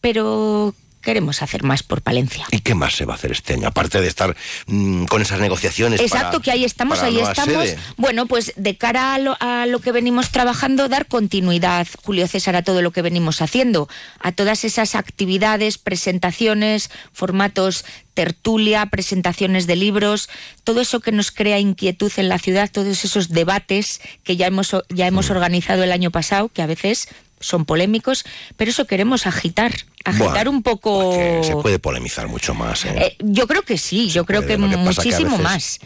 pero 0.00 0.74
queremos 1.04 1.42
hacer 1.42 1.62
más 1.62 1.82
por 1.82 2.02
Palencia. 2.02 2.46
¿Y 2.50 2.60
qué 2.60 2.74
más 2.74 2.96
se 2.96 3.04
va 3.04 3.14
a 3.14 3.16
hacer 3.16 3.32
este 3.32 3.54
año? 3.54 3.68
Aparte 3.68 4.00
de 4.00 4.08
estar 4.08 4.34
mmm, 4.66 5.04
con 5.04 5.22
esas 5.22 5.40
negociaciones. 5.40 6.00
Exacto, 6.00 6.38
para, 6.38 6.42
que 6.42 6.50
ahí 6.50 6.64
estamos, 6.64 7.00
ahí 7.00 7.20
estamos. 7.20 7.68
Sede. 7.68 7.78
Bueno, 7.96 8.26
pues 8.26 8.52
de 8.56 8.76
cara 8.76 9.14
a 9.14 9.18
lo, 9.18 9.36
a 9.40 9.66
lo, 9.66 9.80
que 9.80 9.92
venimos 9.92 10.30
trabajando, 10.30 10.88
dar 10.88 11.06
continuidad, 11.06 11.86
Julio 12.02 12.26
César, 12.26 12.56
a 12.56 12.62
todo 12.62 12.82
lo 12.82 12.90
que 12.90 13.02
venimos 13.02 13.42
haciendo, 13.42 13.88
a 14.18 14.32
todas 14.32 14.64
esas 14.64 14.94
actividades, 14.94 15.78
presentaciones, 15.78 16.90
formatos 17.12 17.84
tertulia, 18.14 18.86
presentaciones 18.86 19.66
de 19.66 19.76
libros, 19.76 20.30
todo 20.62 20.80
eso 20.80 21.00
que 21.00 21.12
nos 21.12 21.30
crea 21.30 21.58
inquietud 21.58 22.12
en 22.16 22.28
la 22.28 22.38
ciudad, 22.38 22.70
todos 22.72 23.04
esos 23.04 23.28
debates 23.28 24.00
que 24.22 24.36
ya 24.36 24.46
hemos, 24.46 24.74
ya 24.88 25.06
hemos 25.06 25.30
organizado 25.30 25.82
el 25.82 25.92
año 25.92 26.10
pasado, 26.10 26.48
que 26.48 26.62
a 26.62 26.66
veces 26.66 27.08
son 27.40 27.64
polémicos, 27.64 28.24
pero 28.56 28.70
eso 28.70 28.86
queremos 28.86 29.26
agitar, 29.26 29.72
agitar 30.04 30.32
bueno, 30.32 30.50
un 30.50 30.62
poco. 30.62 31.12
Se 31.42 31.56
puede 31.56 31.78
polemizar 31.78 32.28
mucho 32.28 32.54
más. 32.54 32.84
¿eh? 32.84 32.94
Eh, 32.96 33.16
yo 33.20 33.46
creo 33.46 33.62
que 33.62 33.78
sí, 33.78 34.08
se 34.08 34.10
yo 34.10 34.24
creo 34.24 34.46
que 34.46 34.56
muchísimo 34.76 35.36
que 35.36 35.38
veces... 35.38 35.42
más. 35.42 35.80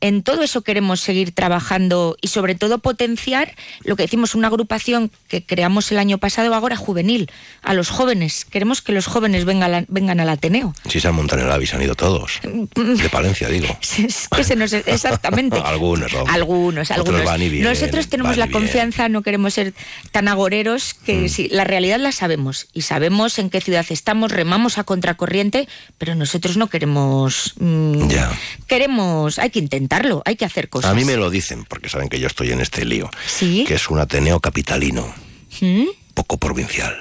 En 0.00 0.22
todo 0.22 0.42
eso 0.42 0.62
queremos 0.62 1.00
seguir 1.00 1.32
trabajando 1.32 2.16
y 2.20 2.28
sobre 2.28 2.54
todo 2.54 2.78
potenciar 2.78 3.54
lo 3.84 3.96
que 3.96 4.04
decimos 4.04 4.34
una 4.34 4.48
agrupación 4.48 5.10
que 5.28 5.44
creamos 5.44 5.90
el 5.92 5.98
año 5.98 6.18
pasado 6.18 6.54
ahora 6.54 6.76
juvenil, 6.76 7.30
a 7.62 7.74
los 7.74 7.90
jóvenes. 7.90 8.44
Queremos 8.44 8.82
que 8.82 8.92
los 8.92 9.06
jóvenes 9.06 9.44
vengan, 9.44 9.86
vengan 9.88 10.20
al 10.20 10.28
Ateneo. 10.28 10.74
Si 10.88 11.00
se 11.00 11.08
han 11.08 11.14
montado 11.14 11.42
en 11.42 11.48
el 11.48 11.52
AVI, 11.52 11.66
se 11.66 11.76
han 11.76 11.82
ido 11.82 11.94
todos. 11.94 12.40
De 12.42 13.08
Palencia, 13.10 13.48
digo. 13.48 13.68
Es 14.10 14.28
que 14.28 14.44
se 14.44 14.56
nos, 14.56 14.72
exactamente. 14.72 15.56
algunos, 15.64 16.12
hombre. 16.14 16.32
Algunos, 16.34 16.90
algunos. 16.90 17.24
Van 17.24 17.42
y 17.42 17.48
vienen, 17.48 17.70
Nosotros 17.72 18.08
tenemos 18.08 18.32
van 18.32 18.40
la 18.40 18.46
y 18.46 18.50
confianza, 18.50 19.08
no 19.08 19.22
queremos 19.22 19.54
ser 19.54 19.74
tan 20.10 20.28
agoreros 20.28 20.94
que 20.94 21.20
Mm. 21.20 21.28
sí, 21.28 21.48
la 21.50 21.64
realidad 21.64 21.98
la 21.98 22.12
sabemos 22.12 22.68
y 22.72 22.82
sabemos 22.82 23.38
en 23.38 23.50
qué 23.50 23.60
ciudad 23.60 23.84
estamos, 23.90 24.32
remamos 24.32 24.78
a 24.78 24.84
contracorriente, 24.84 25.68
pero 25.98 26.14
nosotros 26.14 26.56
no 26.56 26.68
queremos. 26.68 27.54
mm, 27.58 28.08
Ya. 28.08 28.30
Queremos, 28.66 29.38
hay 29.38 29.50
que 29.50 29.58
intentarlo, 29.90 30.22
hay 30.24 30.36
que 30.36 30.44
hacer 30.44 30.68
cosas. 30.68 30.90
A 30.90 30.94
mí 30.94 31.04
me 31.04 31.16
lo 31.16 31.30
dicen, 31.30 31.64
porque 31.64 31.88
saben 31.88 32.08
que 32.08 32.20
yo 32.20 32.26
estoy 32.28 32.52
en 32.52 32.60
este 32.60 32.84
lío. 32.84 33.10
Sí. 33.26 33.64
Que 33.66 33.74
es 33.74 33.88
un 33.90 33.98
Ateneo 33.98 34.38
capitalino, 34.40 35.12
¿Mm? 35.60 35.86
poco 36.14 36.38
provincial, 36.38 36.96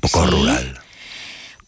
poco 0.00 0.24
Sí. 0.24 0.30
rural. 0.30 0.80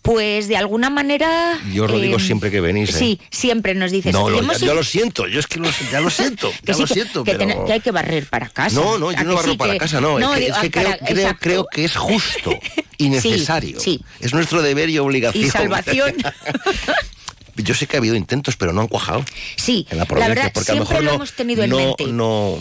Pues 0.02 0.48
de 0.48 0.56
alguna 0.56 0.88
manera. 0.88 1.58
Yo 1.74 1.84
os 1.84 1.90
lo 1.90 1.98
digo 1.98 2.16
eh, 2.16 2.20
siempre 2.20 2.50
que 2.50 2.62
venís. 2.62 2.88
¿eh? 2.90 2.98
Sí, 2.98 3.20
siempre 3.30 3.74
nos 3.74 3.90
dices. 3.90 4.14
No, 4.14 4.30
"Y 4.30 4.40
lo- 4.40 4.52
ya, 4.54 4.58
ya 4.68 4.72
lo 4.74 4.82
siento, 4.82 5.26
yo 5.28 5.38
es 5.40 5.46
que 5.46 5.60
lo- 5.60 5.68
ya 5.92 6.00
lo 6.00 6.08
siento, 6.10 6.50
que 6.50 6.72
ya 6.72 6.74
sí, 6.74 6.80
lo 6.80 6.86
que- 6.86 6.94
siento, 6.94 7.24
que, 7.24 7.32
pero... 7.34 7.46
ten- 7.46 7.64
que 7.66 7.72
hay 7.74 7.80
que 7.80 7.90
barrer 7.90 8.26
para 8.26 8.48
casa. 8.48 8.74
No, 8.74 8.96
no, 8.98 9.10
¿A 9.10 9.12
yo 9.12 9.18
que 9.18 9.24
no 9.24 9.34
barro 9.34 9.50
sí? 9.52 9.56
para 9.58 9.72
Que- 9.74 9.78
casa, 9.78 10.00
no. 10.00 10.18
es 10.18 10.26
que, 10.26 10.32
es 10.32 10.40
digo, 10.46 10.60
que 10.60 10.66
ah, 10.66 10.70
creo, 10.70 10.84
para- 10.84 10.98
creo, 10.98 11.18
exacto. 11.18 11.40
creo 11.42 11.66
que 11.70 11.84
es 11.84 11.96
justo 11.96 12.58
y 12.96 13.08
necesario. 13.10 13.78
sí. 13.78 14.00
Es 14.20 14.32
nuestro 14.32 14.62
deber 14.62 14.88
y 14.88 14.98
obligación. 14.98 15.44
Y 15.44 15.50
salvación. 15.50 16.14
Yo 17.56 17.74
sé 17.74 17.86
que 17.86 17.96
ha 17.96 17.98
habido 18.00 18.14
intentos, 18.16 18.56
pero 18.56 18.72
no 18.72 18.80
han 18.82 18.88
cuajado 18.88 19.24
Sí, 19.56 19.86
en 19.90 19.98
la 19.98 20.04
la 20.04 20.08
provincia, 20.08 20.34
verdad, 20.34 20.52
porque 20.54 20.72
a 20.72 20.74
lo 20.74 20.84
siempre 20.86 20.94
mejor 20.94 21.04
lo 21.04 21.10
no, 21.10 21.16
hemos 21.16 21.32
tenido 21.32 21.64
en 21.64 21.70
no, 21.70 21.76
mente. 21.76 22.06
no, 22.08 22.58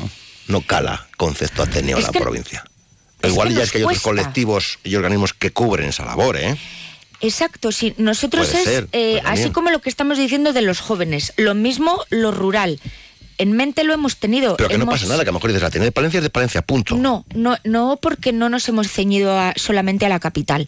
no 0.47 0.61
cala 0.61 1.07
concepto 1.17 1.63
Ateneo 1.63 1.97
en 1.97 2.03
la 2.03 2.09
que- 2.11 2.19
provincia. 2.19 2.63
es 3.21 3.31
Igual 3.31 3.53
ya 3.55 3.63
es 3.63 3.71
que 3.71 3.77
hay 3.79 3.83
otros 3.83 3.99
cuesta. 4.01 4.09
colectivos 4.09 4.79
y 4.83 4.95
organismos 4.95 5.33
que 5.33 5.51
cubren 5.51 5.89
esa 5.89 6.05
labor, 6.05 6.37
¿eh? 6.37 6.55
Exacto, 7.21 7.71
sí. 7.73 7.93
Nosotros 7.97 8.47
Puede 8.47 8.59
es 8.63 8.69
ser, 8.69 8.87
eh, 8.93 9.21
así 9.25 9.49
como 9.49 9.71
lo 9.71 9.81
que 9.81 9.89
estamos 9.89 10.17
diciendo 10.17 10.53
de 10.53 10.61
los 10.61 10.79
jóvenes, 10.79 11.33
lo 11.35 11.53
mismo 11.53 12.05
lo 12.09 12.31
rural. 12.31 12.79
En 13.39 13.53
mente 13.53 13.83
lo 13.83 13.93
hemos 13.93 14.17
tenido. 14.17 14.55
Pero 14.57 14.69
que 14.69 14.77
no 14.77 14.85
pasa 14.85 15.07
nada, 15.07 15.23
que 15.23 15.29
a 15.29 15.31
lo 15.31 15.39
mejor 15.39 15.49
dices, 15.51 15.63
Ateneo 15.63 15.85
de 15.85 15.91
Palencia 15.91 16.17
es 16.19 16.23
de 16.23 16.29
Palencia, 16.29 16.61
punto. 16.61 16.95
No, 16.95 17.25
no, 17.33 17.57
no, 17.63 17.97
porque 18.01 18.31
no 18.33 18.49
nos 18.49 18.67
hemos 18.69 18.91
ceñido 18.91 19.31
a- 19.39 19.53
solamente 19.55 20.05
a 20.05 20.09
la 20.09 20.19
capital. 20.19 20.67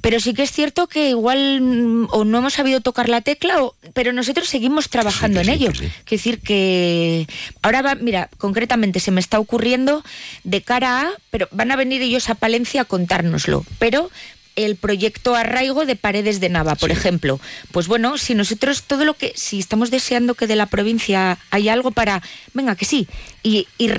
Pero 0.00 0.20
sí 0.20 0.32
que 0.32 0.44
es 0.44 0.52
cierto 0.52 0.86
que 0.86 1.10
igual 1.10 1.60
mm, 1.60 2.06
o 2.12 2.24
no 2.24 2.38
hemos 2.38 2.54
sabido 2.54 2.80
tocar 2.80 3.08
la 3.08 3.20
tecla, 3.20 3.62
o, 3.62 3.74
pero 3.92 4.12
nosotros 4.12 4.48
seguimos 4.48 4.88
trabajando 4.88 5.40
en 5.40 5.48
ello. 5.50 5.72
Quiero 5.72 5.92
decir 6.08 6.40
que 6.40 7.26
ahora 7.60 7.82
va, 7.82 7.94
mira, 7.96 8.30
concretamente 8.38 9.00
se 9.00 9.10
me 9.10 9.20
está 9.20 9.38
ocurriendo 9.40 10.04
de 10.44 10.62
cara 10.62 11.00
a, 11.02 11.10
pero 11.30 11.48
van 11.50 11.70
a 11.72 11.76
venir 11.76 12.02
ellos 12.02 12.30
a 12.30 12.34
Palencia 12.36 12.82
a 12.82 12.84
contárnoslo, 12.84 13.66
pero 13.78 14.10
el 14.56 14.76
proyecto 14.76 15.34
Arraigo 15.34 15.86
de 15.86 15.96
Paredes 15.96 16.40
de 16.40 16.48
Nava, 16.48 16.74
por 16.74 16.90
ejemplo. 16.90 17.40
Pues 17.72 17.86
bueno, 17.88 18.18
si 18.18 18.34
nosotros 18.34 18.82
todo 18.82 19.04
lo 19.04 19.14
que, 19.14 19.32
si 19.36 19.58
estamos 19.58 19.90
deseando 19.90 20.34
que 20.34 20.46
de 20.46 20.56
la 20.56 20.66
provincia 20.66 21.38
haya 21.50 21.72
algo 21.72 21.90
para, 21.90 22.22
venga, 22.54 22.76
que 22.76 22.84
sí, 22.84 23.06
y, 23.42 23.66
y 23.78 23.90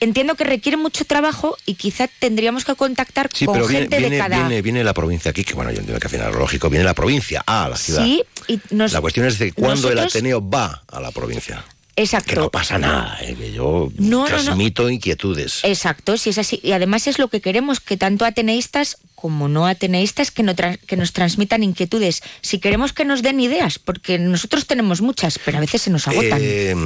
entiendo 0.00 0.36
que 0.36 0.44
requiere 0.44 0.76
mucho 0.76 1.04
trabajo 1.04 1.56
y 1.66 1.74
quizá 1.74 2.08
tendríamos 2.20 2.64
que 2.64 2.74
contactar 2.76 3.28
Sí, 3.34 3.46
con 3.46 3.54
pero 3.54 3.66
viene, 3.66 3.82
gente 3.82 3.98
viene, 3.98 4.14
de 4.16 4.22
cada... 4.22 4.36
viene, 4.38 4.62
viene 4.62 4.84
la 4.84 4.94
provincia 4.94 5.32
aquí, 5.32 5.42
que 5.42 5.54
bueno, 5.54 5.72
yo 5.72 5.78
entiendo 5.78 5.98
que 5.98 6.06
al 6.06 6.10
final 6.12 6.32
lógico, 6.32 6.70
viene 6.70 6.84
la 6.84 6.94
provincia 6.94 7.42
a 7.46 7.68
la 7.68 7.76
ciudad. 7.76 8.04
Sí, 8.04 8.22
y 8.46 8.60
nos- 8.70 8.92
La 8.92 9.00
cuestión 9.00 9.26
es 9.26 9.38
de 9.40 9.52
cuándo 9.52 9.90
el 9.90 9.98
Ateneo 9.98 10.48
va 10.48 10.84
a 10.86 11.00
la 11.00 11.10
provincia. 11.10 11.64
Exacto. 11.98 12.28
Que 12.30 12.36
no 12.36 12.50
pasa 12.50 12.78
nada, 12.78 13.18
¿eh? 13.22 13.34
que 13.34 13.52
yo 13.52 13.90
No, 13.98 14.08
no, 14.08 14.22
no. 14.22 14.26
transmito 14.26 14.88
inquietudes. 14.88 15.60
Exacto, 15.64 16.16
si 16.16 16.30
es 16.30 16.38
así. 16.38 16.60
Y 16.62 16.72
además 16.72 17.06
es 17.08 17.18
lo 17.18 17.28
que 17.28 17.40
queremos, 17.40 17.80
que 17.80 17.96
tanto 17.96 18.24
ateneístas 18.24 18.98
como 19.16 19.48
no 19.48 19.66
ateneístas 19.66 20.30
que, 20.30 20.44
no 20.44 20.54
que 20.54 20.96
nos 20.96 21.12
transmitan 21.12 21.64
inquietudes. 21.64 22.22
Si 22.40 22.60
queremos 22.60 22.92
que 22.92 23.04
nos 23.04 23.22
den 23.22 23.40
ideas, 23.40 23.80
porque 23.80 24.16
nosotros 24.16 24.66
tenemos 24.68 25.00
muchas, 25.00 25.40
pero 25.44 25.58
a 25.58 25.60
veces 25.60 25.82
se 25.82 25.90
nos 25.90 26.06
agotan. 26.06 26.38
Eh, 26.40 26.76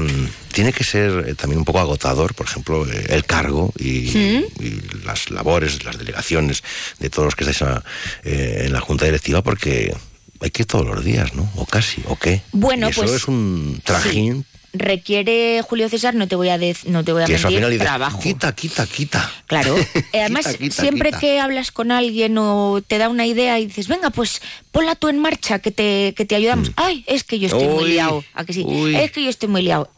tiene 0.51 0.73
que 0.73 0.83
ser 0.83 1.27
eh, 1.29 1.35
también 1.35 1.59
un 1.59 1.67
poco 1.67 1.81
agotador, 1.81 2.35
por 2.35 2.47
ejemplo, 2.47 2.91
eh, 2.91 3.07
el 3.11 3.27
cargo 3.27 3.71
y, 3.79 4.11
¿Mm? 4.17 4.63
y 4.65 5.05
las 5.05 5.31
labores, 5.31 5.85
las 5.85 5.99
delegaciones 5.99 6.63
de 7.01 7.11
todos 7.11 7.27
los 7.27 7.35
que 7.37 7.45
estáis 7.45 7.61
a- 7.71 7.85
eh, 8.25 8.63
en 8.65 8.73
la 8.73 8.81
Junta 8.81 9.05
Directiva, 9.05 9.43
porque 9.43 9.95
hay 10.41 10.51
que 10.51 10.63
ir 10.63 10.67
todos 10.67 10.87
los 10.87 11.05
días, 11.05 11.35
¿no? 11.35 11.51
O 11.57 11.67
casi, 11.67 12.03
¿o 12.07 12.17
qué? 12.17 12.41
Bueno, 12.53 12.87
Y 12.87 12.91
eso 12.93 13.03
pues, 13.03 13.13
es 13.13 13.29
un 13.29 13.81
trajín 13.85 14.47
Requiere, 14.73 15.63
Julio 15.63 15.89
César, 15.89 16.15
no 16.15 16.27
te 16.29 16.35
voy 16.37 16.49
a, 16.49 16.59
dec- 16.59 16.85
no 16.85 17.05
te 17.05 17.13
voy 17.13 17.23
a 17.23 17.27
que 17.27 17.39
mentir, 17.39 17.79
trabajo. 17.79 18.21
quita, 18.21 18.55
quita, 18.55 18.87
quita. 18.87 19.31
Claro. 19.47 19.77
Eh, 20.13 20.21
Además, 20.21 20.47
Quita, 20.47 20.59
quita, 20.59 20.83
siempre 20.83 21.09
quita. 21.11 21.21
que 21.21 21.41
hablas 21.41 21.71
con 21.73 21.91
alguien 21.93 22.37
o 22.39 22.83
te 22.87 22.99
da 22.99 23.09
una 23.09 23.25
idea 23.27 23.59
y 23.59 23.67
dices, 23.67 23.89
venga, 23.89 24.11
pues 24.11 24.43
ponla 24.71 24.95
tú 24.95 25.09
en 25.09 25.19
marcha, 25.19 25.59
que 25.61 25.71
te, 25.71 26.13
que 26.17 26.25
te 26.25 26.35
ayudamos. 26.35 26.71
Ay, 26.77 27.03
es 27.07 27.25
que 27.25 27.39
yo 27.39 27.47
estoy 27.49 27.65
muy 27.69 27.83
Mm. 27.83 27.85
Uy, 27.85 27.91
liado. 27.93 28.25
¿A 28.35 28.45
que 28.45 28.53
sí? 28.53 28.63
uy. 28.67 28.95
Es 28.97 29.11
que 29.13 29.23
yo 29.25 29.31
estoy 29.31 29.49
muy 29.49 29.63
liado. 29.63 29.91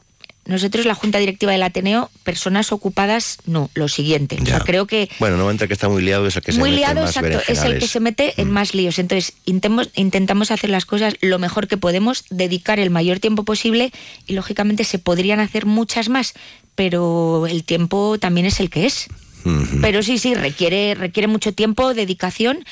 Nosotros, 0.47 0.85
la 0.85 0.95
Junta 0.95 1.19
Directiva 1.19 1.53
del 1.53 1.63
Ateneo, 1.63 2.11
personas 2.23 2.71
ocupadas, 2.73 3.39
no, 3.47 3.71
lo 3.75 3.89
siguiente. 3.89 4.39
O 4.43 4.47
sea, 4.47 4.61
creo 4.61 4.87
que 4.87 5.09
Bueno, 5.19 5.37
no 5.37 5.51
entra 5.51 5.67
que 5.67 5.73
está 5.73 5.89
muy 5.89 6.03
liado, 6.03 6.27
es 6.27 6.37
el 6.37 6.43
que 6.43 6.53
se 6.53 6.59
muy 6.59 6.71
mete 6.71 6.83
en 6.83 6.87
liado, 6.87 7.01
más 7.03 7.17
exacto, 7.17 7.41
es 7.49 7.63
el 7.63 7.79
que 7.79 7.89
se 7.89 8.01
mete 8.01 8.35
en 8.37 8.51
más 8.51 8.75
líos. 8.75 8.99
Entonces, 8.99 9.35
intentamos, 9.47 9.91
intentamos 9.95 10.51
hacer 10.51 10.71
las 10.71 10.85
cosas 10.85 11.17
lo 11.21 11.39
mejor 11.39 11.67
que 11.67 11.77
podemos, 11.77 12.25
dedicar 12.31 12.79
el 12.79 12.91
mayor 12.91 13.21
tiempo 13.21 13.45
posible 13.45 13.93
y, 14.27 14.35
lógicamente, 14.35 14.85
se 14.85 14.99
podrían 14.99 15.41
hacer 15.41 15.65
muchas 15.65 16.09
más, 16.09 16.35
pero 16.75 17.47
el 17.47 17.65
tiempo 17.65 18.19
también 18.19 18.47
es 18.47 18.61
el 18.61 18.71
que 18.71 18.87
es. 18.87 19.09
Pero 19.83 20.03
sí, 20.03 20.17
sí, 20.17 20.35
requiere, 20.35 20.95
requiere 20.95 21.27
mucho 21.27 21.53
tiempo, 21.53 21.93
dedicación 21.93 22.65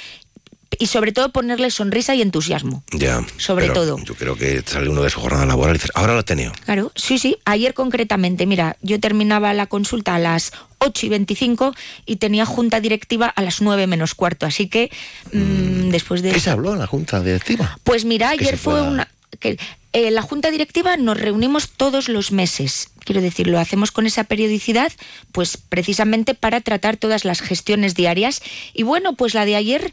y, 0.79 0.87
sobre 0.87 1.13
todo, 1.13 1.31
ponerle 1.33 1.71
sonrisa 1.71 2.15
y 2.15 2.23
entusiasmo. 2.23 2.83
Ya. 2.93 3.25
Sobre 3.37 3.71
todo. 3.71 3.99
Yo 4.05 4.15
creo 4.15 4.37
que 4.37 4.63
sale 4.67 4.89
uno 4.89 5.03
de 5.03 5.11
su 5.11 5.21
jornada 5.21 5.47
laboral 5.47 5.75
y 5.77 5.79
dices, 5.79 5.93
ahora 5.95 6.15
lo 6.15 6.21
he 6.21 6.25
tenido. 6.25 6.53
Claro, 6.65 6.93
sí, 6.95 7.19
sí. 7.19 7.39
Ayer 7.45 7.75
concretamente, 7.75 8.47
mira, 8.47 8.77
yo 8.83 8.99
terminaba 9.01 9.53
la 9.55 9.67
consulta 9.67 10.15
a 10.15 10.19
las 10.19 10.53
8 10.79 11.07
y 11.07 11.09
25 11.11 11.75
y 12.07 12.17
tenía 12.17 12.47
junta 12.47 12.81
directiva 12.81 13.27
a 13.27 13.43
las 13.43 13.61
9 13.63 13.87
menos 13.87 14.15
cuarto. 14.15 14.47
Así 14.47 14.69
que 14.69 14.91
mm, 15.33 15.91
después 15.91 16.23
de... 16.23 16.33
¿Qué 16.33 16.41
se 16.41 16.51
habló 16.51 16.73
en 16.73 16.79
la 16.81 16.87
Junta 16.87 17.21
Directiva? 17.21 17.79
Pues 17.85 18.05
mira, 18.05 18.31
ayer 18.31 18.57
fue 18.59 18.75
pueda- 18.75 18.89
una... 18.89 19.09
Que, 19.41 19.59
eh, 19.95 20.11
la 20.11 20.23
junta 20.23 20.51
directiva 20.51 20.97
nos 20.97 21.21
reunimos 21.21 21.69
todos 21.71 22.09
los 22.09 22.33
meses. 22.33 22.89
Quiero 23.01 23.21
decir, 23.21 23.47
lo 23.47 23.59
hacemos 23.59 23.91
con 23.93 24.07
esa 24.07 24.25
periodicidad, 24.25 24.91
pues 25.33 25.57
precisamente 25.59 26.35
para 26.35 26.61
tratar 26.61 26.97
todas 26.97 27.25
las 27.27 27.41
gestiones 27.43 27.95
diarias. 27.95 28.41
Y 28.73 28.85
bueno, 28.85 29.15
pues 29.15 29.35
la 29.35 29.45
de 29.45 29.57
ayer 29.57 29.93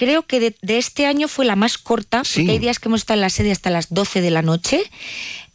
creo 0.00 0.22
que 0.26 0.40
de, 0.40 0.56
de 0.62 0.78
este 0.78 1.04
año 1.04 1.28
fue 1.28 1.44
la 1.44 1.56
más 1.56 1.76
corta, 1.76 2.24
Sí. 2.24 2.40
porque 2.40 2.52
hay 2.52 2.58
días 2.58 2.78
que 2.78 2.88
hemos 2.88 3.02
estado 3.02 3.18
en 3.18 3.20
la 3.20 3.28
sede 3.30 3.52
hasta 3.52 3.68
las 3.68 3.92
12 3.92 4.22
de 4.22 4.30
la 4.30 4.40
noche. 4.40 4.80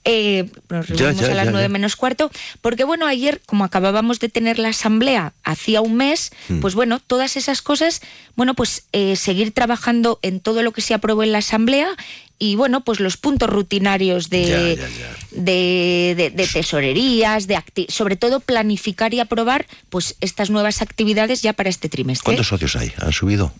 Eh, 0.07 0.51
nos 0.69 0.85
Ya, 0.87 0.95
reunimos 1.07 1.25
ya, 1.25 1.31
a 1.31 1.35
las 1.35 1.45
ya, 1.45 1.51
9 1.51 1.65
ya. 1.65 1.69
menos 1.69 1.95
cuarto, 1.95 2.29
porque 2.61 2.83
bueno, 2.83 3.07
ayer, 3.07 3.41
como 3.47 3.63
acabábamos 3.63 4.19
de 4.19 4.29
tener 4.29 4.59
la 4.59 4.67
asamblea 4.69 5.33
hacía 5.43 5.81
un 5.81 5.95
mes, 5.95 6.31
Hmm. 6.47 6.59
pues 6.59 6.75
bueno, 6.75 6.99
todas 6.99 7.35
esas 7.37 7.63
cosas, 7.63 8.01
bueno, 8.35 8.53
pues 8.53 8.83
eh, 8.91 9.15
seguir 9.15 9.51
trabajando 9.51 10.19
en 10.21 10.41
todo 10.41 10.61
lo 10.61 10.73
que 10.73 10.81
se 10.81 10.93
aprobó 10.93 11.23
en 11.23 11.31
la 11.31 11.39
asamblea 11.39 11.89
y 12.37 12.55
bueno, 12.55 12.81
pues 12.83 12.99
los 12.99 13.15
puntos 13.15 13.49
rutinarios 13.49 14.29
de, 14.29 14.75
Ya, 14.77 14.83
ya, 14.83 14.89
ya. 14.89 15.15
de, 15.41 16.13
de- 16.17 16.29
de 16.31 16.47
tesorerías, 16.47 17.47
de 17.47 17.55
acti- 17.55 17.89
sobre 17.89 18.17
todo 18.17 18.41
planificar 18.41 19.13
y 19.13 19.21
aprobar 19.21 19.65
pues 19.89 20.15
estas 20.19 20.49
nuevas 20.49 20.81
actividades 20.81 21.41
ya 21.41 21.53
para 21.53 21.69
este 21.69 21.87
trimestre. 21.87 22.25
¿Cuántos 22.25 22.47
socios 22.49 22.75
hay? 22.75 22.91
¿Han 22.99 23.13
subido? 23.13 23.53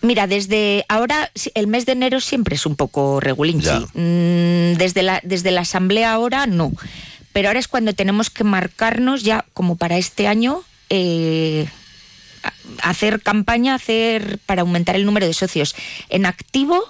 Mira, 0.00 0.26
desde 0.26 0.86
ahora, 0.88 1.30
el 1.54 1.66
mes 1.66 1.84
de 1.84 1.92
enero 1.92 2.20
siempre 2.20 2.54
es 2.56 2.64
un 2.64 2.76
poco 2.76 3.20
regulinchi. 3.20 3.68
Mm, 3.92 4.78
Desde 4.78 5.02
la, 5.02 5.20
desde 5.22 5.50
la 5.50 5.60
asamblea 5.62 6.12
ahora, 6.12 6.46
no. 6.46 6.72
Pero 7.34 7.48
ahora 7.48 7.60
es 7.60 7.68
cuando 7.68 7.92
tenemos 7.92 8.30
que 8.30 8.42
marcarnos 8.42 9.22
ya, 9.22 9.44
como 9.52 9.76
para 9.76 9.98
este 9.98 10.26
año, 10.26 10.62
eh, 10.88 11.68
hacer 12.82 13.20
campaña, 13.22 13.74
hacer 13.74 14.38
para 14.46 14.62
aumentar 14.62 14.96
el 14.96 15.04
número 15.04 15.26
de 15.26 15.34
socios. 15.34 15.74
En 16.08 16.26
activo, 16.26 16.82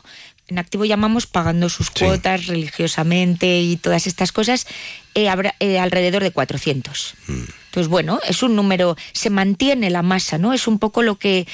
en 0.48 0.58
activo 0.58 0.84
llamamos 0.84 1.26
pagando 1.26 1.68
sus 1.68 1.90
cuotas 1.90 2.46
religiosamente 2.46 3.61
y 3.61 3.76
todas 3.76 4.06
estas 4.06 4.32
cosas, 4.32 4.66
eh, 5.14 5.28
habrá 5.28 5.54
eh, 5.61 5.78
alrededor 5.78 6.22
de 6.22 6.30
400. 6.30 7.14
Mm. 7.26 7.32
Entonces, 7.66 7.88
bueno, 7.88 8.18
es 8.26 8.42
un 8.42 8.56
número, 8.56 8.96
se 9.12 9.30
mantiene 9.30 9.90
la 9.90 10.02
masa, 10.02 10.38
¿no? 10.38 10.54
Es 10.54 10.66
un 10.66 10.78
poco 10.78 11.02
lo 11.02 11.18
que 11.18 11.46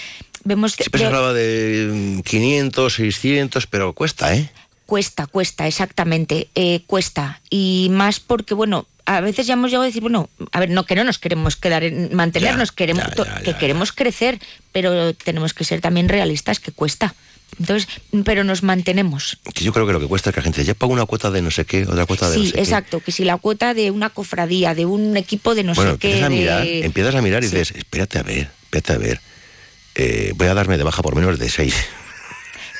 vemos... 0.45 0.73
Siempre 0.75 1.01
se 1.01 1.07
hablaba 1.07 1.33
de 1.33 1.91
mm, 1.93 2.21
500, 2.21 2.95
600, 2.95 3.67
pero 3.67 3.93
cuesta, 3.95 4.35
¿eh? 4.35 4.49
Cuesta, 4.87 5.27
cuesta, 5.27 5.67
exactamente, 5.67 6.49
eh, 6.55 6.83
cuesta. 6.87 7.41
Y 7.51 7.89
más 7.91 8.21
porque, 8.21 8.55
bueno, 8.55 8.87
a 9.07 9.21
veces 9.21 9.47
ya 9.47 9.55
hemos 9.55 9.71
llegado 9.71 9.83
a 9.85 9.87
decir, 9.87 10.03
bueno, 10.03 10.29
a 10.53 10.61
ver, 10.61 10.71
no 10.71 10.85
que 10.85 10.95
no 10.95 11.05
nos 11.05 11.19
queremos 11.19 11.57
quedar 11.57 11.83
en 11.85 12.15
mantenernos, 12.15 12.69
Ya, 12.71 12.75
queremos 12.77 13.05
ya, 13.09 13.11
to- 13.15 13.25
ya, 13.25 13.41
que 13.43 13.57
queremos 13.57 13.93
crecer, 13.93 14.39
pero 14.73 15.13
tenemos 15.15 15.53
que 15.53 15.65
ser 15.65 15.81
también 15.81 16.09
realistas 16.09 16.61
que 16.61 16.71
cuesta. 16.71 17.15
Entonces, 17.59 17.89
pero 18.25 18.45
nos 18.45 18.63
mantenemos. 18.63 19.39
Que 19.55 19.65
yo 19.65 19.73
creo 19.73 19.87
que 19.87 19.93
lo 19.93 20.01
que 20.01 20.07
cuesta 20.07 20.31
es 20.31 20.35
que 20.35 20.41
la 20.41 20.45
gente 20.45 20.65
ya 20.65 20.75
paga 20.75 20.93
una 20.93 21.07
cuota 21.07 21.31
de 21.31 21.43
no 21.43 21.51
sé 21.51 21.65
qué, 21.65 21.85
otra 21.85 22.07
cuota 22.07 22.29
de 22.31 22.37
sí, 22.37 22.45
no 22.45 22.51
sé 22.51 22.61
exacto, 22.61 23.01
que 23.01 23.13
si 23.13 23.25
la 23.25 23.37
cuota 23.39 23.75
de 23.75 23.91
una 23.91 24.11
cofradía, 24.11 24.75
de 24.75 24.87
un 24.87 25.17
equipo 25.17 25.55
de 25.55 25.63
no 25.65 25.73
qué. 25.73 25.77
Bueno, 25.77 25.93
sé 25.93 25.99
qué. 25.99 26.09
empiezas 26.09 26.27
a 26.27 26.29
de- 26.31 26.37
mirar, 26.41 26.67
empiezas 26.67 27.15
a 27.15 27.23
mirar 27.23 27.45
y 27.45 27.49
Sí. 27.49 27.57
dices, 27.57 27.77
espérate 27.77 28.19
a 28.19 28.23
ver, 28.23 28.51
espérate 28.65 28.93
a 28.93 28.99
ver. 28.99 29.21
Eh, 29.97 30.33
voy 30.37 30.49
a 30.49 30.55
darme 30.55 30.77
de 30.79 30.85
baja 30.85 31.03
por 31.03 31.15
menos 31.15 31.39
de 31.39 31.49
seis. 31.49 31.75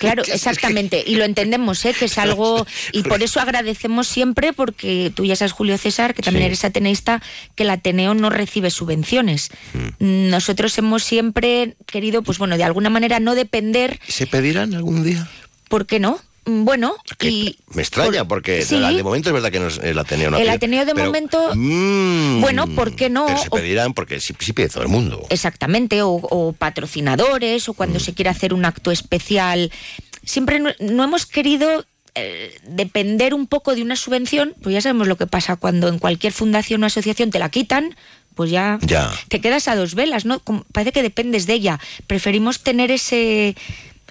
Claro, 0.05 0.23
exactamente. 0.27 1.03
Y 1.07 1.17
lo 1.17 1.25
entendemos, 1.25 1.85
¿eh? 1.85 1.95
que 1.99 2.05
es 2.07 2.19
algo. 2.19 2.67
Y 2.93 3.03
por 3.03 3.23
eso 3.23 3.41
agradecemos 3.41 4.07
siempre, 4.07 4.53
porque 4.53 5.13
tú 5.15 5.25
ya 5.25 5.37
sabes, 5.37 5.53
Julio 5.53 5.79
César, 5.79 6.15
que 6.15 6.23
también 6.23 6.43
Sí. 6.43 6.47
eres 6.47 6.65
ateneísta, 6.65 7.23
que 7.55 7.63
el 7.65 7.71
Ateneo 7.71 8.15
no 8.15 8.31
recibe 8.31 8.71
subvenciones. 8.71 9.51
Mm. 9.99 10.29
Nosotros 10.31 10.77
hemos 10.79 11.03
siempre 11.05 11.77
querido, 11.87 12.23
pues 12.23 12.39
bueno, 12.39 12.57
de 12.57 12.65
alguna 12.65 12.91
manera 12.91 13.21
no 13.21 13.35
depender. 13.35 14.01
¿Se 14.09 14.27
pedirán 14.27 14.75
algún 14.75 15.03
día? 15.05 15.29
¿Por 15.69 15.87
qué 15.87 16.01
no? 16.01 16.21
Mm, 16.47 16.65
Bueno, 16.65 16.95
y. 17.21 17.57
Me 17.75 17.83
extraña, 17.83 18.27
porque 18.27 18.63
Sí. 18.63 18.79
de, 18.79 19.03
momento 19.03 19.31
es 19.31 19.33
verdad 19.33 19.51
que 19.51 19.61
no 19.61 19.69
es- 19.69 19.79
el 19.79 19.99
Ateneo 19.99 20.31
no 20.31 20.37
El 20.39 20.49
Ateneo 20.49 20.85
de 20.85 20.95
pero, 20.95 21.07
momento- 21.07 21.51
mm, 21.55 22.41
Bueno, 22.41 22.67
¿por 22.69 22.95
qué 22.95 23.09
no? 23.11 23.27
Pero 23.27 23.39
se 23.39 23.49
O- 23.49 23.57
pedirán 23.57 23.95
porque 23.95 24.21
sí, 24.21 24.35
sí 24.39 24.53
pide 24.53 24.69
todo 24.69 24.83
el 24.83 24.89
mundo. 24.89 25.25
Exactamente, 25.31 26.03
o, 26.03 26.11
o 26.11 26.53
patrocinadores, 26.53 27.69
o 27.69 27.75
cuando 27.75 27.99
se 28.01 28.15
quiere 28.15 28.31
hacer 28.31 28.53
un 28.55 28.65
acto 28.65 28.91
especial. 28.91 29.71
Siempre 30.25 30.59
no, 30.61 30.71
no 30.81 31.05
hemos 31.05 31.27
querido 31.27 31.85
eh, 32.17 32.57
depender 32.69 33.35
un 33.35 33.49
poco 33.49 33.75
de 33.75 33.83
una 33.83 33.97
subvención, 33.97 34.55
pues 34.63 34.73
ya 34.73 34.81
sabemos 34.81 35.09
lo 35.09 35.17
que 35.17 35.27
pasa 35.27 35.57
cuando 35.57 35.89
en 35.89 35.99
cualquier 35.99 36.33
fundación 36.33 36.83
o 36.85 36.87
asociación 36.87 37.31
te 37.33 37.41
la 37.41 37.49
quitan, 37.49 37.97
pues 38.37 38.51
ya, 38.53 38.79
Ya. 38.83 39.11
te 39.29 39.41
quedas 39.41 39.67
a 39.67 39.75
dos 39.75 39.97
velas, 39.97 40.25
¿no? 40.25 40.39
Como- 40.39 40.65
parece 40.73 40.93
que 40.93 41.03
dependes 41.03 41.47
de 41.47 41.55
ella. 41.55 41.81
Preferimos 42.07 42.63
tener 42.63 42.93
ese 42.93 43.57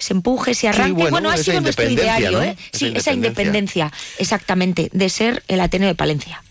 ese 0.04 0.14
empuje, 0.14 0.52
ese 0.52 0.68
arranque. 0.68 1.10
bueno, 1.10 1.30
ha 1.30 1.38
sido 1.38 1.62
nuestro 1.62 1.90
ideario, 1.90 2.32
¿no? 2.32 2.44
¿eh? 2.44 2.56
Sí, 2.72 2.94
esa 2.96 3.12
independencia. 3.14 3.14
independencia, 3.14 3.94
exactamente, 4.20 4.90
de 4.94 5.10
ser 5.10 5.44
el 5.48 5.60
Ateneo 5.62 5.88
de 5.88 5.96
Palencia. 5.96 6.44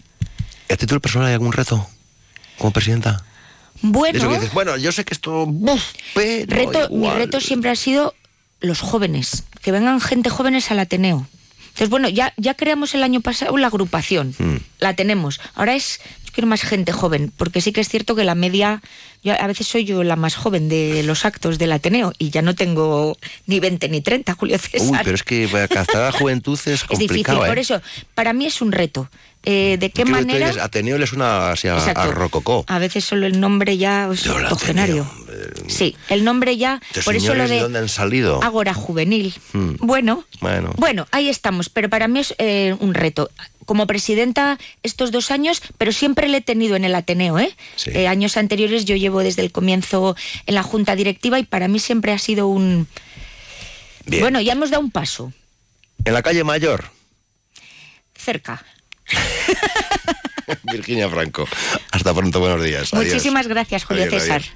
¿A 0.70 0.76
título 0.76 1.00
personal 1.00 1.28
hay 1.28 1.34
algún 1.34 1.52
reto 1.52 1.86
como 2.58 2.72
presidenta? 2.72 3.24
De 3.82 3.88
Bueno, 3.90 4.18
eso 4.18 4.28
que 4.28 4.34
dices, 4.36 4.52
bueno, 4.54 4.76
yo 4.76 4.90
sé 4.92 5.04
que 5.04 5.12
esto... 5.14 5.44
buf, 5.46 5.82
pero 6.14 6.46
reto, 6.56 6.88
mi 6.90 6.96
igual". 6.96 7.16
reto 7.18 7.40
siempre 7.40 7.70
ha 7.70 7.76
sido 7.76 8.14
los 8.60 8.80
jóvenes, 8.80 9.44
que 9.60 9.72
vengan 9.72 10.00
gente 10.00 10.30
jóvenes 10.30 10.70
al 10.70 10.78
Ateneo. 10.78 11.26
Entonces, 11.66 11.88
bueno, 11.88 12.08
ya, 12.08 12.32
ya 12.36 12.54
creamos 12.54 12.94
el 12.94 13.02
año 13.02 13.20
pasado 13.22 13.56
la 13.58 13.66
agrupación, 13.68 14.34
Mm. 14.38 14.56
la 14.78 14.94
tenemos. 14.94 15.40
Ahora 15.54 15.74
es, 15.74 16.00
quiero 16.32 16.48
más 16.48 16.62
gente 16.62 16.92
joven, 16.92 17.32
porque 17.36 17.60
sí 17.60 17.72
que 17.72 17.80
es 17.80 17.88
cierto 17.88 18.14
que 18.14 18.24
la 18.24 18.34
media, 18.34 18.82
yo 19.22 19.34
a 19.38 19.46
veces 19.46 19.66
soy 19.66 19.84
yo 19.84 20.02
la 20.02 20.16
más 20.16 20.34
joven 20.34 20.68
de 20.68 21.02
los 21.02 21.24
actos 21.24 21.58
del 21.58 21.72
Ateneo 21.72 22.12
y 22.18 22.30
ya 22.30 22.42
no 22.42 22.54
tengo 22.54 23.16
ni 23.46 23.60
20 23.60 23.88
ni 23.88 24.00
30, 24.00 24.34
Julio 24.34 24.58
César. 24.58 24.88
Uy, 24.90 24.98
pero 25.04 25.14
es 25.14 25.22
que 25.22 25.48
para 25.48 25.68
captar 25.68 26.02
a 26.02 26.04
la 26.06 26.12
juventud 26.12 26.58
es 26.58 26.66
es 26.90 26.98
difícil, 26.98 27.08
complicado, 27.08 27.44
¿eh? 27.44 27.48
por 27.48 27.58
eso, 27.58 27.80
para 28.14 28.32
mí 28.32 28.46
es 28.46 28.60
un 28.60 28.72
reto. 28.72 29.08
Eh, 29.44 29.76
¿De 29.80 29.90
qué 29.90 30.02
Creo 30.04 30.06
que 30.06 30.12
manera? 30.12 30.46
dices, 30.48 30.62
Ateneo 30.62 30.98
le 30.98 31.06
suena 31.06 31.50
a, 31.50 32.06
rococó. 32.12 32.64
A 32.68 32.78
veces 32.78 33.04
solo 33.04 33.26
el 33.26 33.40
nombre 33.40 33.76
ya 33.76 34.08
es 34.12 34.26
octogenario. 34.26 35.10
Sí, 35.66 35.96
el 36.08 36.22
nombre 36.24 36.56
ya, 36.56 36.80
Estos 36.90 37.04
por 37.04 37.16
eso 37.16 37.26
lo 37.28 37.32
señores, 37.32 37.50
de 37.50 37.56
¿de 37.56 37.62
dónde 37.62 37.78
han 37.80 37.88
salido? 37.88 38.40
Ágora 38.42 38.72
Juvenil. 38.74 39.34
Hmm. 39.52 39.74
Bueno, 39.80 40.24
Bueno. 40.40 40.72
bueno, 40.76 41.08
ahí 41.10 41.28
estamos, 41.28 41.68
pero 41.70 41.88
para 41.88 42.06
mí 42.06 42.20
es 42.20 42.34
eh, 42.38 42.76
un 42.78 42.94
reto. 42.94 43.30
Como 43.64 43.86
presidenta 43.86 44.58
estos 44.82 45.10
dos 45.12 45.30
años, 45.30 45.60
pero 45.78 45.92
siempre 45.92 46.28
le 46.28 46.38
he 46.38 46.40
tenido 46.40 46.76
en 46.76 46.84
el 46.84 46.94
Ateneo, 46.94 47.38
¿eh? 47.38 47.54
Sí. 47.76 47.90
Eh, 47.94 48.06
años 48.08 48.36
anteriores 48.36 48.84
yo 48.84 48.96
llevo 48.96 49.20
desde 49.20 49.42
el 49.42 49.50
comienzo 49.52 50.16
en 50.46 50.54
la 50.54 50.62
junta 50.64 50.94
directiva 50.96 51.38
y 51.38 51.44
para 51.44 51.68
mí 51.68 51.78
siempre 51.78 52.12
ha 52.12 52.18
sido 52.18 52.48
un... 52.48 52.86
Bien. 54.06 54.20
Bueno, 54.22 54.40
ya 54.40 54.52
hemos 54.52 54.70
dado 54.70 54.82
un 54.82 54.90
paso, 54.90 55.32
En 56.04 56.12
la 56.12 56.22
calle 56.22 56.42
Mayor, 56.44 56.84
cerca. 58.14 58.64
Virginia 60.64 61.08
Franco. 61.08 61.46
Hasta 61.90 62.14
pronto, 62.14 62.40
buenos 62.40 62.62
días. 62.62 62.92
Adiós. 62.92 63.06
Muchísimas 63.12 63.46
gracias, 63.48 63.84
Julio 63.84 64.04
Adiós, 64.04 64.22
César. 64.22 64.42
adiós. 64.42 64.52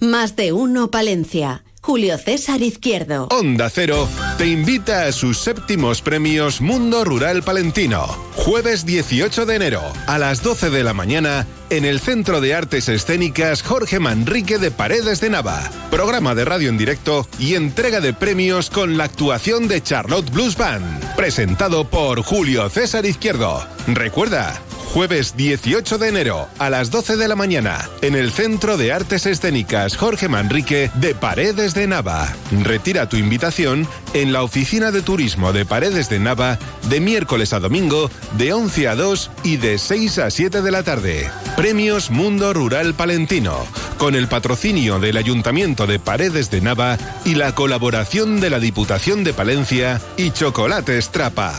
Más 0.00 0.34
de 0.36 0.52
uno 0.52 0.90
Palencia. 0.90 1.62
Julio 1.82 2.18
César 2.18 2.60
Izquierdo. 2.62 3.26
Onda 3.30 3.70
Cero 3.70 4.06
te 4.36 4.46
invita 4.46 5.06
a 5.06 5.12
sus 5.12 5.38
séptimos 5.38 6.02
premios 6.02 6.60
Mundo 6.60 7.04
Rural 7.04 7.42
Palentino. 7.42 8.06
Jueves 8.36 8.84
18 8.84 9.46
de 9.46 9.56
enero 9.56 9.82
a 10.06 10.18
las 10.18 10.42
12 10.42 10.70
de 10.70 10.84
la 10.84 10.92
mañana 10.92 11.46
en 11.70 11.84
el 11.84 12.00
Centro 12.00 12.40
de 12.40 12.54
Artes 12.54 12.88
Escénicas 12.88 13.62
Jorge 13.62 13.98
Manrique 13.98 14.58
de 14.58 14.70
Paredes 14.70 15.20
de 15.20 15.30
Nava. 15.30 15.70
Programa 15.90 16.34
de 16.34 16.44
radio 16.44 16.68
en 16.68 16.76
directo 16.76 17.26
y 17.38 17.54
entrega 17.54 18.00
de 18.00 18.12
premios 18.12 18.68
con 18.68 18.98
la 18.98 19.04
actuación 19.04 19.66
de 19.66 19.82
Charlotte 19.82 20.30
Blues 20.30 20.56
Band. 20.56 21.16
Presentado 21.16 21.88
por 21.88 22.22
Julio 22.22 22.68
César 22.68 23.06
Izquierdo. 23.06 23.66
Recuerda, 23.86 24.60
Jueves 24.92 25.36
18 25.36 25.98
de 25.98 26.08
enero 26.08 26.48
a 26.58 26.68
las 26.68 26.90
12 26.90 27.16
de 27.16 27.28
la 27.28 27.36
mañana 27.36 27.88
en 28.02 28.16
el 28.16 28.32
Centro 28.32 28.76
de 28.76 28.92
Artes 28.92 29.24
Escénicas 29.24 29.96
Jorge 29.96 30.28
Manrique 30.28 30.90
de 30.94 31.14
Paredes 31.14 31.74
de 31.74 31.86
Nava. 31.86 32.34
Retira 32.62 33.08
tu 33.08 33.16
invitación 33.16 33.86
en 34.14 34.32
la 34.32 34.42
Oficina 34.42 34.90
de 34.90 35.02
Turismo 35.02 35.52
de 35.52 35.64
Paredes 35.64 36.08
de 36.08 36.18
Nava 36.18 36.58
de 36.88 36.98
miércoles 36.98 37.52
a 37.52 37.60
domingo 37.60 38.10
de 38.36 38.52
11 38.52 38.88
a 38.88 38.96
2 38.96 39.30
y 39.44 39.58
de 39.58 39.78
6 39.78 40.18
a 40.18 40.30
7 40.30 40.60
de 40.60 40.70
la 40.72 40.82
tarde. 40.82 41.30
Premios 41.56 42.10
Mundo 42.10 42.52
Rural 42.52 42.94
Palentino 42.94 43.64
con 43.96 44.16
el 44.16 44.26
patrocinio 44.26 44.98
del 44.98 45.18
Ayuntamiento 45.18 45.86
de 45.86 46.00
Paredes 46.00 46.50
de 46.50 46.62
Nava 46.62 46.98
y 47.24 47.36
la 47.36 47.54
colaboración 47.54 48.40
de 48.40 48.50
la 48.50 48.58
Diputación 48.58 49.22
de 49.22 49.34
Palencia 49.34 50.00
y 50.16 50.32
Chocolates 50.32 51.10
Trapa. 51.10 51.54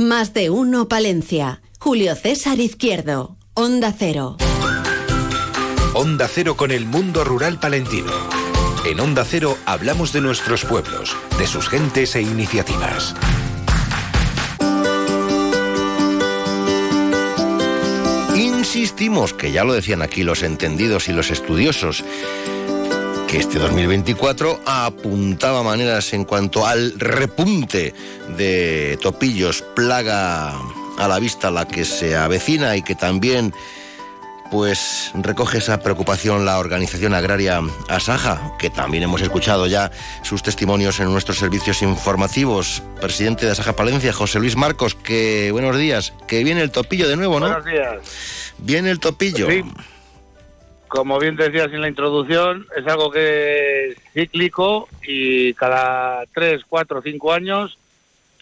Más 0.00 0.32
de 0.32 0.48
uno 0.48 0.88
Palencia. 0.88 1.60
Julio 1.78 2.14
César 2.14 2.58
Izquierdo. 2.58 3.36
Onda 3.52 3.92
Cero. 3.92 4.38
Onda 5.92 6.26
Cero 6.26 6.56
con 6.56 6.70
el 6.70 6.86
mundo 6.86 7.22
rural 7.22 7.60
palentino. 7.60 8.10
En 8.86 8.98
Onda 8.98 9.26
Cero 9.26 9.58
hablamos 9.66 10.14
de 10.14 10.22
nuestros 10.22 10.64
pueblos, 10.64 11.14
de 11.38 11.46
sus 11.46 11.68
gentes 11.68 12.16
e 12.16 12.22
iniciativas. 12.22 13.14
Insistimos, 18.34 19.34
que 19.34 19.52
ya 19.52 19.64
lo 19.64 19.74
decían 19.74 20.00
aquí 20.00 20.22
los 20.22 20.42
entendidos 20.42 21.10
y 21.10 21.12
los 21.12 21.30
estudiosos, 21.30 22.04
que 23.30 23.38
este 23.38 23.60
2024 23.60 24.60
apuntaba 24.66 25.62
maneras 25.62 26.12
en 26.14 26.24
cuanto 26.24 26.66
al 26.66 26.98
repunte 26.98 27.94
de 28.36 28.98
topillos, 29.00 29.62
plaga 29.76 30.58
a 30.98 31.06
la 31.06 31.20
vista 31.20 31.52
la 31.52 31.68
que 31.68 31.84
se 31.84 32.16
avecina 32.16 32.74
y 32.74 32.82
que 32.82 32.96
también 32.96 33.54
pues 34.50 35.12
recoge 35.14 35.58
esa 35.58 35.78
preocupación 35.78 36.44
la 36.44 36.58
organización 36.58 37.14
agraria 37.14 37.60
Asaja, 37.88 38.54
que 38.58 38.68
también 38.68 39.04
hemos 39.04 39.22
escuchado 39.22 39.68
ya 39.68 39.92
sus 40.22 40.42
testimonios 40.42 40.98
en 40.98 41.12
nuestros 41.12 41.38
servicios 41.38 41.82
informativos. 41.82 42.82
Presidente 43.00 43.46
de 43.46 43.52
Asaja 43.52 43.76
Palencia, 43.76 44.12
José 44.12 44.40
Luis 44.40 44.56
Marcos, 44.56 44.96
que 44.96 45.52
buenos 45.52 45.78
días, 45.78 46.14
que 46.26 46.42
viene 46.42 46.62
el 46.62 46.72
topillo 46.72 47.06
de 47.06 47.14
nuevo, 47.14 47.38
¿no? 47.38 47.46
Buenos 47.46 47.64
días. 47.64 47.98
Viene 48.58 48.90
el 48.90 48.98
topillo. 48.98 49.48
Sí. 49.48 49.62
Como 50.90 51.20
bien 51.20 51.36
decías 51.36 51.72
en 51.72 51.82
la 51.82 51.88
introducción, 51.88 52.66
es 52.76 52.84
algo 52.88 53.12
que 53.12 53.90
es 53.90 53.96
cíclico 54.12 54.88
y 55.04 55.54
cada 55.54 56.24
tres, 56.34 56.62
cuatro, 56.68 57.00
cinco 57.00 57.32
años 57.32 57.78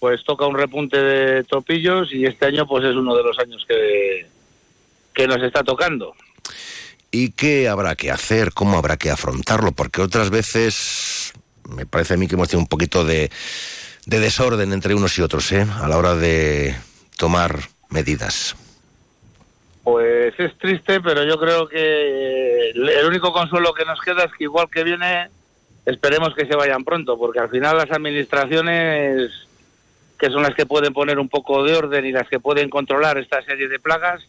pues 0.01 0.25
toca 0.25 0.47
un 0.47 0.57
repunte 0.57 0.97
de 0.97 1.45
topillos 1.45 2.09
y 2.11 2.25
este 2.25 2.47
año 2.47 2.67
pues 2.67 2.87
es 2.87 2.97
uno 2.97 3.15
de 3.15 3.23
los 3.23 3.39
años 3.39 3.67
que, 3.69 4.27
que 5.13 5.27
nos 5.27 5.43
está 5.43 5.63
tocando. 5.63 6.15
¿Y 7.11 7.33
qué 7.33 7.69
habrá 7.69 7.97
que 7.97 8.11
hacer? 8.11 8.55
¿Cómo 8.55 8.79
habrá 8.79 8.97
que 8.97 9.11
afrontarlo? 9.11 9.73
Porque 9.73 10.01
otras 10.01 10.31
veces 10.31 11.35
me 11.69 11.85
parece 11.85 12.15
a 12.15 12.17
mí 12.17 12.29
que 12.29 12.35
hemos 12.35 12.49
tenido 12.49 12.63
un 12.63 12.69
poquito 12.69 13.05
de, 13.05 13.31
de 14.07 14.21
desorden 14.21 14.73
entre 14.73 14.95
unos 14.95 15.19
y 15.19 15.21
otros, 15.21 15.53
¿eh? 15.53 15.67
A 15.83 15.87
la 15.87 15.99
hora 15.99 16.15
de 16.15 16.75
tomar 17.19 17.61
medidas. 17.91 18.57
Pues 19.91 20.35
es 20.39 20.59
triste, 20.59 21.01
pero 21.01 21.25
yo 21.25 21.39
creo 21.39 21.67
que 21.67 22.71
el 22.73 23.07
único 23.07 23.33
consuelo 23.33 23.73
que 23.73 23.87
nos 23.87 23.99
queda 24.03 24.25
es 24.25 24.33
que 24.33 24.45
igual 24.45 24.69
que 24.71 24.85
viene, 24.85 25.31
esperemos 25.87 26.35
que 26.35 26.45
se 26.45 26.55
vayan 26.55 26.85
pronto, 26.85 27.17
porque 27.17 27.39
al 27.39 27.49
final 27.49 27.79
las 27.79 27.91
administraciones, 27.91 29.31
que 30.19 30.29
son 30.29 30.43
las 30.43 30.55
que 30.55 30.67
pueden 30.67 30.93
poner 30.93 31.19
un 31.19 31.31
poco 31.31 31.65
de 31.65 31.75
orden 31.75 32.05
y 32.05 32.13
las 32.13 32.29
que 32.29 32.39
pueden 32.39 32.69
controlar 32.69 33.17
esta 33.17 33.41
serie 33.43 33.67
de 33.67 33.79
plagas, 33.79 34.29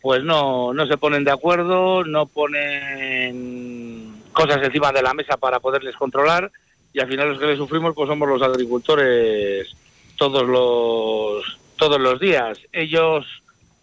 pues 0.00 0.24
no, 0.24 0.74
no 0.74 0.84
se 0.88 0.96
ponen 0.96 1.22
de 1.22 1.30
acuerdo, 1.30 2.02
no 2.04 2.26
ponen 2.26 4.20
cosas 4.32 4.64
encima 4.64 4.90
de 4.90 5.02
la 5.02 5.14
mesa 5.14 5.36
para 5.36 5.60
poderles 5.60 5.94
controlar 5.94 6.50
y 6.92 6.98
al 6.98 7.06
final 7.06 7.28
los 7.28 7.38
que 7.38 7.46
le 7.46 7.56
sufrimos 7.56 7.94
pues 7.94 8.08
somos 8.08 8.28
los 8.28 8.42
agricultores 8.42 9.68
todos 10.16 10.42
los 10.42 11.58
todos 11.76 12.00
los 12.00 12.18
días. 12.18 12.58
Ellos 12.72 13.41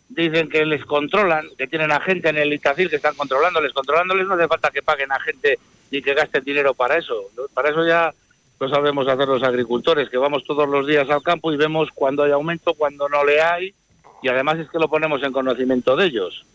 dicen 0.09 0.49
que 0.49 0.65
les 0.65 0.83
controlan, 0.85 1.47
que 1.57 1.67
tienen 1.67 1.91
a 1.91 2.01
gente 2.01 2.29
en 2.29 2.37
el 2.37 2.51
Itacil 2.51 2.89
que 2.89 2.97
están 2.97 3.15
controlándoles, 3.15 3.73
controlándoles 3.73 4.27
no 4.27 4.33
hace 4.33 4.47
falta 4.47 4.71
que 4.71 4.81
paguen 4.81 5.11
a 5.11 5.19
gente 5.19 5.59
ni 5.91 6.01
que 6.01 6.13
gasten 6.13 6.43
dinero 6.43 6.73
para 6.73 6.97
eso. 6.97 7.29
Para 7.53 7.69
eso 7.69 7.85
ya 7.85 8.13
lo 8.59 8.69
sabemos 8.69 9.07
hacer 9.07 9.27
los 9.27 9.43
agricultores, 9.43 10.09
que 10.09 10.17
vamos 10.17 10.43
todos 10.43 10.67
los 10.67 10.85
días 10.85 11.09
al 11.09 11.23
campo 11.23 11.53
y 11.53 11.57
vemos 11.57 11.89
cuando 11.93 12.23
hay 12.23 12.31
aumento, 12.31 12.73
cuando 12.73 13.07
no 13.07 13.23
le 13.23 13.41
hay, 13.41 13.73
y 14.21 14.27
además 14.27 14.59
es 14.59 14.69
que 14.69 14.79
lo 14.79 14.89
ponemos 14.89 15.23
en 15.23 15.31
conocimiento 15.31 15.95
de 15.95 16.07
ellos. 16.07 16.45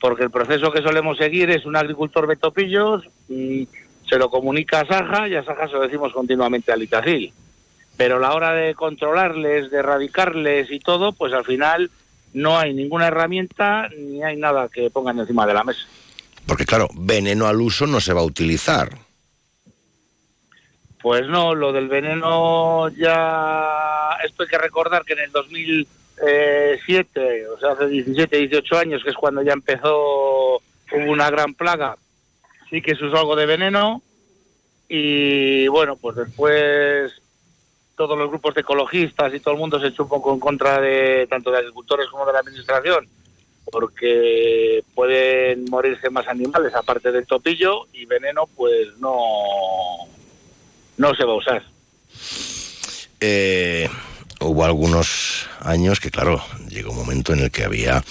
Porque 0.00 0.22
el 0.22 0.30
proceso 0.30 0.70
que 0.70 0.82
solemos 0.82 1.18
seguir 1.18 1.50
es 1.50 1.66
un 1.66 1.76
agricultor 1.76 2.26
ve 2.26 2.36
topillos, 2.36 3.04
y 3.28 3.66
se 4.08 4.18
lo 4.18 4.30
comunica 4.30 4.80
a 4.80 4.86
Saja 4.86 5.28
y 5.28 5.34
a 5.34 5.42
Saja 5.42 5.66
se 5.66 5.74
lo 5.74 5.82
decimos 5.82 6.12
continuamente 6.12 6.72
al 6.72 6.82
Itacil. 6.82 7.32
Pero 7.96 8.18
la 8.18 8.32
hora 8.32 8.52
de 8.52 8.74
controlarles, 8.74 9.70
de 9.70 9.78
erradicarles 9.78 10.70
y 10.70 10.78
todo, 10.78 11.12
pues 11.12 11.32
al 11.32 11.44
final 11.44 11.90
no 12.32 12.58
hay 12.58 12.74
ninguna 12.74 13.08
herramienta 13.08 13.88
ni 13.96 14.22
hay 14.22 14.36
nada 14.36 14.68
que 14.68 14.90
pongan 14.90 15.18
encima 15.18 15.46
de 15.46 15.54
la 15.54 15.64
mesa. 15.64 15.80
Porque 16.46 16.66
claro, 16.66 16.88
veneno 16.94 17.46
al 17.46 17.60
uso 17.60 17.86
no 17.86 18.00
se 18.00 18.12
va 18.12 18.20
a 18.20 18.24
utilizar. 18.24 18.90
Pues 21.00 21.26
no, 21.28 21.54
lo 21.54 21.72
del 21.72 21.88
veneno 21.88 22.88
ya... 22.90 24.16
Esto 24.24 24.42
hay 24.42 24.48
que 24.48 24.58
recordar 24.58 25.04
que 25.04 25.14
en 25.14 25.20
el 25.20 25.32
2007, 25.32 27.48
o 27.48 27.58
sea, 27.58 27.70
hace 27.70 27.86
17, 27.86 28.36
18 28.36 28.76
años, 28.76 29.02
que 29.02 29.08
es 29.10 29.16
cuando 29.16 29.42
ya 29.42 29.52
empezó, 29.52 30.56
hubo 30.56 31.10
una 31.10 31.30
gran 31.30 31.54
plaga, 31.54 31.96
sí 32.68 32.82
que 32.82 32.94
se 32.94 33.06
usó 33.06 33.18
algo 33.18 33.36
de 33.36 33.46
veneno 33.46 34.02
y 34.88 35.68
bueno, 35.68 35.96
pues 35.96 36.16
después 36.16 37.14
todos 38.00 38.16
los 38.16 38.30
grupos 38.30 38.54
de 38.54 38.62
ecologistas 38.62 39.34
y 39.34 39.40
todo 39.40 39.52
el 39.52 39.60
mundo 39.60 39.78
se 39.78 39.88
echó 39.88 40.04
un 40.04 40.08
poco 40.08 40.32
en 40.32 40.40
contra 40.40 40.80
de 40.80 41.26
tanto 41.28 41.50
de 41.50 41.58
agricultores 41.58 42.08
como 42.08 42.24
de 42.24 42.32
la 42.32 42.38
administración 42.38 43.06
porque 43.70 44.82
pueden 44.94 45.66
morirse 45.66 46.08
más 46.08 46.26
animales 46.26 46.74
aparte 46.74 47.12
del 47.12 47.26
topillo 47.26 47.88
y 47.92 48.06
veneno 48.06 48.48
pues 48.56 48.96
no 49.00 49.18
no 50.96 51.14
se 51.14 51.24
va 51.24 51.32
a 51.32 51.36
usar. 51.36 51.62
Eh, 53.20 53.86
hubo 54.40 54.64
algunos 54.64 55.46
años 55.60 56.00
que, 56.00 56.10
claro, 56.10 56.42
llegó 56.70 56.92
un 56.92 56.96
momento 56.96 57.34
en 57.34 57.40
el 57.40 57.50
que 57.50 57.64
había 57.64 58.02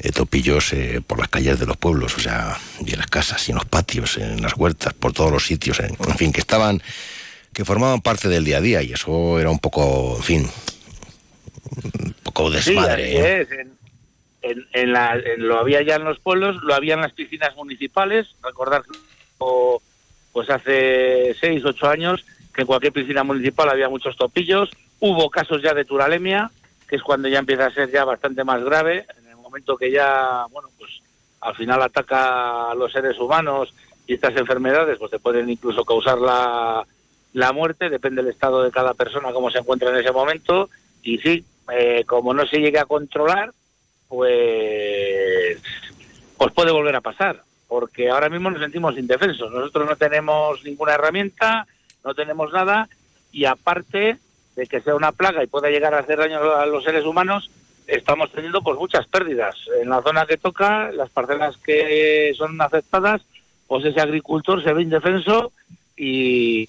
eh, 0.00 0.12
topillos 0.12 0.74
eh, 0.74 1.00
por 1.06 1.18
las 1.18 1.28
calles 1.28 1.58
de 1.58 1.64
los 1.64 1.78
pueblos, 1.78 2.14
o 2.18 2.20
sea, 2.20 2.58
y 2.84 2.92
en 2.92 2.98
las 2.98 3.06
casas, 3.06 3.48
y 3.48 3.52
en 3.52 3.56
los 3.56 3.64
patios, 3.64 4.18
en 4.18 4.42
las 4.42 4.58
huertas, 4.58 4.92
por 4.92 5.14
todos 5.14 5.32
los 5.32 5.46
sitios, 5.46 5.80
en 5.80 6.18
fin, 6.18 6.32
que 6.32 6.40
estaban 6.40 6.82
que 7.58 7.64
formaban 7.64 8.00
parte 8.00 8.28
del 8.28 8.44
día 8.44 8.58
a 8.58 8.60
día 8.60 8.82
y 8.84 8.92
eso 8.92 9.40
era 9.40 9.50
un 9.50 9.58
poco, 9.58 10.14
en 10.18 10.22
fin, 10.22 10.48
un 12.04 12.14
poco 12.22 12.50
desmadre. 12.50 13.10
Sí, 13.10 13.16
¿eh? 13.16 13.66
en, 14.74 14.92
la, 14.92 15.20
lo 15.38 15.58
había 15.58 15.82
ya 15.82 15.96
en 15.96 16.04
los 16.04 16.20
pueblos, 16.20 16.62
lo 16.62 16.72
había 16.72 16.94
en 16.94 17.00
las 17.00 17.14
piscinas 17.14 17.56
municipales. 17.56 18.28
Recordar 18.44 18.82
que 18.82 18.96
pues 20.32 20.48
hace 20.50 21.34
seis, 21.40 21.64
ocho 21.64 21.88
años 21.88 22.24
que 22.54 22.60
en 22.60 22.68
cualquier 22.68 22.92
piscina 22.92 23.24
municipal 23.24 23.68
había 23.68 23.88
muchos 23.88 24.16
topillos. 24.16 24.70
Hubo 25.00 25.28
casos 25.28 25.60
ya 25.60 25.74
de 25.74 25.84
turalemia, 25.84 26.52
que 26.88 26.94
es 26.94 27.02
cuando 27.02 27.26
ya 27.26 27.40
empieza 27.40 27.66
a 27.66 27.74
ser 27.74 27.90
ya 27.90 28.04
bastante 28.04 28.44
más 28.44 28.62
grave, 28.62 29.04
en 29.18 29.30
el 29.30 29.36
momento 29.36 29.76
que 29.76 29.90
ya, 29.90 30.46
bueno, 30.52 30.68
pues 30.78 30.92
al 31.40 31.56
final 31.56 31.82
ataca 31.82 32.70
a 32.70 32.74
los 32.76 32.92
seres 32.92 33.18
humanos 33.18 33.74
y 34.06 34.14
estas 34.14 34.36
enfermedades 34.36 34.96
pues 34.96 35.10
te 35.10 35.18
pueden 35.18 35.50
incluso 35.50 35.84
causar 35.84 36.18
la, 36.18 36.86
la 37.38 37.52
muerte, 37.52 37.88
depende 37.90 38.22
del 38.22 38.32
estado 38.32 38.62
de 38.62 38.70
cada 38.70 38.94
persona, 38.94 39.32
cómo 39.32 39.50
se 39.50 39.58
encuentra 39.58 39.90
en 39.90 39.96
ese 39.96 40.12
momento, 40.12 40.70
y 41.02 41.18
sí, 41.18 41.44
eh, 41.72 42.04
como 42.06 42.34
no 42.34 42.46
se 42.46 42.58
llegue 42.58 42.78
a 42.78 42.86
controlar, 42.86 43.52
pues, 44.08 45.60
pues 46.36 46.52
puede 46.52 46.72
volver 46.72 46.96
a 46.96 47.00
pasar, 47.00 47.42
porque 47.66 48.10
ahora 48.10 48.28
mismo 48.28 48.50
nos 48.50 48.60
sentimos 48.60 48.98
indefensos, 48.98 49.50
nosotros 49.52 49.88
no 49.88 49.96
tenemos 49.96 50.62
ninguna 50.64 50.94
herramienta, 50.94 51.66
no 52.04 52.14
tenemos 52.14 52.52
nada, 52.52 52.88
y 53.32 53.44
aparte 53.44 54.18
de 54.56 54.66
que 54.66 54.80
sea 54.80 54.94
una 54.94 55.12
plaga 55.12 55.44
y 55.44 55.46
pueda 55.46 55.70
llegar 55.70 55.94
a 55.94 56.00
hacer 56.00 56.18
daño 56.18 56.54
a 56.54 56.66
los 56.66 56.82
seres 56.82 57.04
humanos, 57.04 57.50
estamos 57.86 58.30
teniendo 58.32 58.62
pues 58.62 58.78
muchas 58.78 59.06
pérdidas. 59.06 59.56
En 59.80 59.88
la 59.88 60.02
zona 60.02 60.26
que 60.26 60.36
toca, 60.36 60.90
las 60.92 61.10
parcelas 61.10 61.56
que 61.58 62.32
son 62.36 62.60
afectadas, 62.60 63.22
pues 63.68 63.84
ese 63.84 64.00
agricultor 64.00 64.62
se 64.62 64.72
ve 64.72 64.82
indefenso 64.82 65.52
y, 65.96 66.68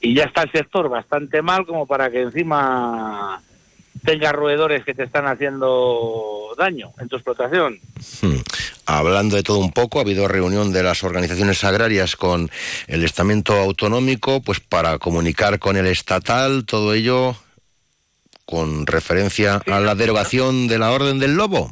ya 0.00 0.24
está 0.24 0.42
el 0.42 0.52
sector 0.52 0.88
bastante 0.88 1.42
mal 1.42 1.66
como 1.66 1.86
para 1.86 2.10
que 2.10 2.22
encima 2.22 3.42
tenga 4.04 4.32
roedores 4.32 4.84
que 4.84 4.94
te 4.94 5.04
están 5.04 5.26
haciendo 5.26 6.54
daño 6.56 6.92
en 6.98 7.08
tu 7.08 7.16
explotación. 7.16 7.78
Hmm. 8.22 8.38
Hablando 8.86 9.36
de 9.36 9.42
todo 9.42 9.58
un 9.58 9.72
poco, 9.72 9.98
ha 9.98 10.02
habido 10.02 10.28
reunión 10.28 10.72
de 10.72 10.82
las 10.82 11.04
organizaciones 11.04 11.62
agrarias 11.64 12.16
con 12.16 12.50
el 12.86 13.04
estamento 13.04 13.52
autonómico, 13.54 14.40
pues 14.40 14.60
para 14.60 14.98
comunicar 14.98 15.58
con 15.58 15.76
el 15.76 15.86
estatal, 15.86 16.64
todo 16.64 16.94
ello 16.94 17.36
con 18.46 18.86
referencia 18.86 19.60
a 19.66 19.80
la 19.80 19.94
derogación 19.94 20.68
de 20.68 20.78
la 20.78 20.92
Orden 20.92 21.18
del 21.18 21.34
Lobo. 21.34 21.70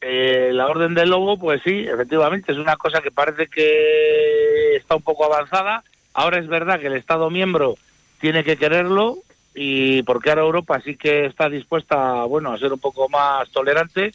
Eh, 0.00 0.50
la 0.54 0.66
Orden 0.68 0.94
del 0.94 1.10
Lobo, 1.10 1.38
pues 1.38 1.60
sí, 1.62 1.84
efectivamente, 1.86 2.50
es 2.50 2.58
una 2.58 2.76
cosa 2.76 3.02
que 3.02 3.10
parece 3.10 3.46
que 3.48 4.76
está 4.76 4.96
un 4.96 5.02
poco 5.02 5.26
avanzada, 5.26 5.84
Ahora 6.14 6.38
es 6.38 6.46
verdad 6.46 6.80
que 6.80 6.88
el 6.88 6.96
Estado 6.96 7.30
miembro 7.30 7.76
tiene 8.20 8.44
que 8.44 8.56
quererlo 8.56 9.18
y 9.54 10.02
porque 10.02 10.30
ahora 10.30 10.42
Europa 10.42 10.80
sí 10.84 10.96
que 10.96 11.26
está 11.26 11.48
dispuesta, 11.48 12.24
bueno, 12.24 12.52
a 12.52 12.58
ser 12.58 12.72
un 12.72 12.78
poco 12.78 13.08
más 13.08 13.50
tolerante, 13.50 14.12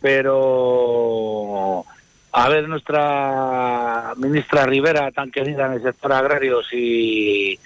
pero 0.00 1.84
a 2.32 2.48
ver 2.48 2.68
nuestra 2.68 4.14
ministra 4.16 4.66
Rivera, 4.66 5.10
tan 5.10 5.30
querida 5.30 5.66
en 5.66 5.72
el 5.74 5.82
sector 5.82 6.12
agrario, 6.12 6.62
si, 6.62 7.58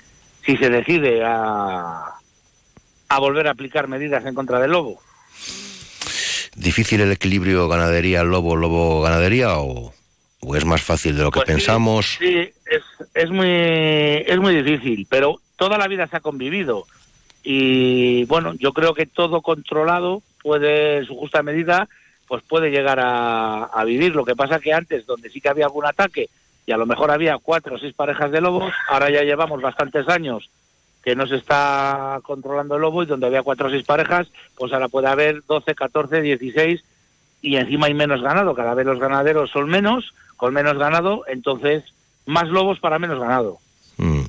si 0.45 0.57
se 0.57 0.71
decide 0.71 1.23
a, 1.25 2.14
a 3.09 3.18
volver 3.18 3.49
a 3.49 3.53
aplicar 3.53 3.88
medidas 3.88 4.25
en 4.25 4.35
contra 4.35 4.59
del 4.61 4.71
lobo. 4.73 5.01
¿Difícil 6.55 7.01
el 7.01 7.12
equilibrio 7.12 7.68
ganadería-lobo-lobo-ganadería 7.68 9.59
o, 9.59 9.92
o, 10.45 10.57
es 10.57 10.65
más 10.65 10.83
fácil 10.83 11.17
de 11.17 11.23
lo 11.23 11.31
que 11.31 11.41
Pues 11.41 11.47
pensamos? 11.47 12.17
Sí, 12.19 12.53
es, 12.67 12.83
es, 13.15 13.31
muy, 13.31 13.49
es 13.49 14.39
muy 14.39 14.63
difícil, 14.63 15.07
pero 15.09 15.41
toda 15.57 15.79
la 15.79 15.89
vida 15.89 16.07
se 16.07 16.17
ha 16.17 16.21
convivido. 16.21 16.87
Y 17.43 18.25
bueno, 18.25 18.55
yo 18.55 18.73
creo 18.73 18.95
que 18.95 19.07
todo 19.07 19.43
controlado 19.43 20.23
puede, 20.43 20.99
en 20.99 21.07
su 21.07 21.17
justa 21.17 21.43
medida, 21.43 21.89
pues 22.29 22.43
puede 22.43 22.71
llegar 22.71 23.01
a, 23.01 23.65
a 23.65 23.85
vivir. 23.85 24.15
Lo 24.15 24.25
que 24.25 24.37
pasa 24.37 24.61
que 24.61 24.73
antes, 24.73 25.07
donde 25.07 25.31
sí 25.31 25.41
que 25.41 25.49
había 25.49 25.67
algún 25.67 25.87
ataque, 25.87 26.29
y 26.67 26.73
a 26.73 26.77
lo 26.77 26.87
mejor 26.87 27.11
había 27.11 27.39
cuatro 27.39 27.77
o 27.77 27.79
seis 27.79 27.95
parejas 27.95 28.31
de 28.31 28.41
lobos, 28.41 28.73
ahora 28.89 29.11
ya 29.11 29.23
llevamos 29.23 29.61
bastantes 29.61 30.09
años 30.09 30.49
que 31.03 31.17
no 31.17 31.27
se 31.27 31.37
está 31.37 32.21
controlando 32.23 32.77
el 32.77 32.83
lobo 32.83 33.03
y 33.03 33.07
donde 33.07 33.27
había 33.27 33.43
cuatro 33.43 33.67
o 33.67 33.71
seis 33.71 33.85
parejas, 33.85 34.29
pues 34.57 34.73
ahora 34.73 34.89
puede 34.89 35.09
haber 35.09 35.43
12, 35.47 35.75
14, 35.75 36.23
16 36.23 36.85
y 37.43 37.57
encima 37.57 37.87
hay 37.87 37.95
menos 37.95 38.23
ganado. 38.23 38.55
Cada 38.55 38.75
vez 38.75 38.87
los 38.87 39.01
ganaderos 39.01 39.51
son 39.51 39.69
menos, 39.69 40.15
con 40.43 40.53
menos 40.53 40.77
ganado, 40.77 41.23
entonces 41.29 41.85
más 42.27 42.49
lobos 42.49 42.81
para 42.81 42.99
menos 42.99 43.21
ganado. 43.21 43.59
Mm. 43.97 44.23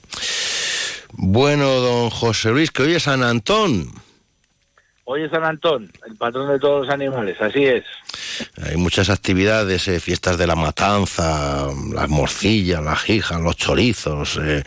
Bueno, 1.13 1.65
don 1.79 2.11
José 2.11 2.51
Luis, 2.51 2.69
que 2.69 2.83
hoy 2.83 2.93
es 2.93 3.01
San 3.03 3.23
Antón. 3.23 3.87
Hoy 5.05 5.23
es 5.23 5.31
San 5.31 5.43
Antón, 5.43 5.91
el 6.05 6.15
patrón 6.15 6.49
de 6.51 6.59
todos 6.59 6.85
los 6.85 6.93
animales, 6.93 7.35
así 7.41 7.65
es. 7.65 7.83
Hay 8.63 8.77
muchas 8.77 9.09
actividades, 9.09 9.87
eh, 9.87 9.99
fiestas 9.99 10.37
de 10.37 10.45
la 10.45 10.55
matanza, 10.55 11.69
las 11.95 12.07
morcillas, 12.09 12.83
las 12.83 12.99
jijas, 13.01 13.41
los 13.41 13.57
chorizos, 13.57 14.39
eh, 14.39 14.63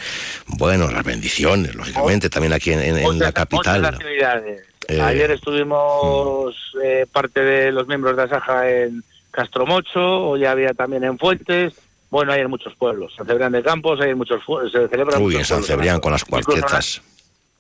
bueno, 0.49 0.91
las 0.91 1.05
bendiciones, 1.05 1.77
lógicamente, 1.77 2.29
también 2.29 2.55
aquí 2.55 2.73
en, 2.73 2.81
en- 2.81 2.97
en 2.97 3.03
Muchas- 3.05 3.21
la 3.21 3.33
capital. 3.33 3.81
muchas 3.83 3.95
actividades. 3.95 4.63
Eh, 4.89 5.01
Ayer 5.01 5.31
estuvimos 5.31 6.57
eh, 6.85 7.07
parte 7.13 7.41
de 7.41 7.71
los 7.71 7.87
miembros 7.87 8.17
de 8.17 8.25
Asaja 8.25 8.69
en 8.69 9.05
Castromocho, 9.47 10.01
hoy 10.29 10.47
había 10.47 10.73
también 10.73 11.05
en 11.05 11.19
Fuentes. 11.19 11.75
Bueno, 12.11 12.33
hay 12.33 12.41
en 12.41 12.49
muchos 12.49 12.75
pueblos. 12.75 13.13
San 13.15 13.27
Cebrián 13.27 13.53
de 13.53 13.63
Campos, 13.63 14.01
hay 14.01 14.11
en 14.11 14.17
muchos 14.19 14.41
se 14.73 14.89
celebran 14.89 15.21
Uy, 15.23 15.37
en 15.37 15.45
San. 15.45 15.63
Cebrián 15.63 16.01
con 16.01 16.13
las 16.13 16.23
Incluso 16.23 16.53
en 16.53 16.57
la- 16.61 16.67
cuartetas, 16.67 17.03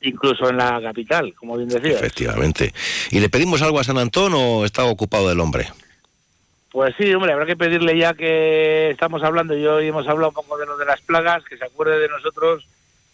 Incluso 0.00 0.48
en 0.48 0.56
la 0.56 0.80
capital, 0.80 1.34
como 1.34 1.56
bien 1.58 1.68
decías. 1.68 1.96
efectivamente. 2.00 2.72
¿Y 3.10 3.20
le 3.20 3.28
pedimos 3.28 3.60
algo 3.60 3.78
a 3.78 3.84
San 3.84 3.98
Antón 3.98 4.32
o 4.34 4.64
está 4.64 4.84
ocupado 4.86 5.30
el 5.30 5.38
hombre? 5.38 5.68
Pues 6.70 6.94
sí, 6.98 7.12
hombre, 7.12 7.32
habrá 7.32 7.44
que 7.44 7.56
pedirle 7.56 7.98
ya 7.98 8.14
que 8.14 8.88
estamos 8.90 9.22
hablando 9.22 9.54
y 9.56 9.66
hoy 9.66 9.88
hemos 9.88 10.08
hablado 10.08 10.28
un 10.30 10.34
poco 10.34 10.56
de 10.56 10.64
lo 10.66 10.78
de 10.78 10.86
las 10.86 11.00
plagas, 11.02 11.44
que 11.44 11.58
se 11.58 11.64
acuerde 11.64 11.98
de 11.98 12.08
nosotros 12.08 12.66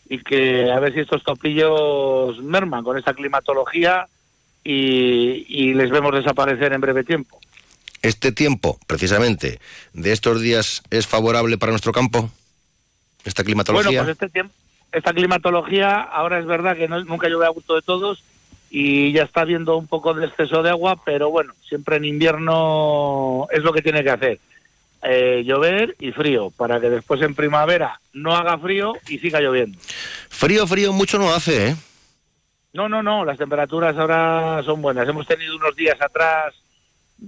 y 0.08 0.18
que 0.22 0.70
a 0.70 0.78
ver 0.78 0.92
si 0.94 1.00
estos 1.00 1.24
topillos 1.24 2.38
merman 2.42 2.84
con 2.84 2.96
esta 2.98 3.12
climatología 3.14 4.06
y, 4.62 5.46
y 5.48 5.74
les 5.74 5.90
vemos 5.90 6.14
desaparecer 6.14 6.72
en 6.72 6.80
breve 6.80 7.02
tiempo. 7.04 7.40
¿Este 8.02 8.32
tiempo, 8.32 8.78
precisamente, 8.86 9.60
de 9.92 10.12
estos 10.12 10.40
días 10.40 10.82
es 10.90 11.06
favorable 11.06 11.56
para 11.58 11.70
nuestro 11.70 11.92
campo? 11.92 12.30
¿Esta 13.24 13.44
climatología? 13.44 13.90
Bueno, 13.90 14.02
pues 14.04 14.12
este 14.14 14.28
tiempo, 14.28 14.52
esta 14.90 15.12
climatología 15.12 16.00
ahora 16.00 16.40
es 16.40 16.46
verdad 16.46 16.76
que 16.76 16.88
no- 16.88 17.04
nunca 17.04 17.28
llueve 17.28 17.46
a 17.46 17.50
gusto 17.50 17.76
de 17.76 17.82
todos 17.82 18.24
y 18.70 19.12
ya 19.12 19.22
está 19.22 19.42
habiendo 19.42 19.76
un 19.76 19.86
poco 19.86 20.14
de 20.14 20.26
exceso 20.26 20.62
de 20.62 20.70
agua, 20.70 21.00
pero 21.04 21.30
bueno, 21.30 21.52
siempre 21.68 21.96
en 21.96 22.04
invierno 22.06 23.46
es 23.52 23.62
lo 23.62 23.72
que 23.72 23.82
tiene 23.82 24.02
que 24.02 24.10
hacer. 24.10 24.40
Eh, 25.04 25.42
llover 25.44 25.96
y 26.00 26.12
frío, 26.12 26.50
para 26.56 26.80
que 26.80 26.88
después 26.88 27.20
en 27.22 27.34
primavera 27.34 28.00
no 28.12 28.34
haga 28.34 28.56
frío 28.58 28.94
y 29.08 29.18
siga 29.18 29.40
lloviendo. 29.40 29.78
Frío, 30.28 30.66
frío 30.66 30.92
mucho 30.92 31.18
no 31.18 31.32
hace, 31.32 31.68
¿eh? 31.70 31.76
No, 32.72 32.88
no, 32.88 33.02
no, 33.02 33.24
las 33.24 33.36
temperaturas 33.38 33.96
ahora 33.96 34.62
son 34.64 34.80
buenas. 34.80 35.06
Hemos 35.08 35.26
tenido 35.26 35.54
unos 35.56 35.76
días 35.76 36.00
atrás 36.00 36.54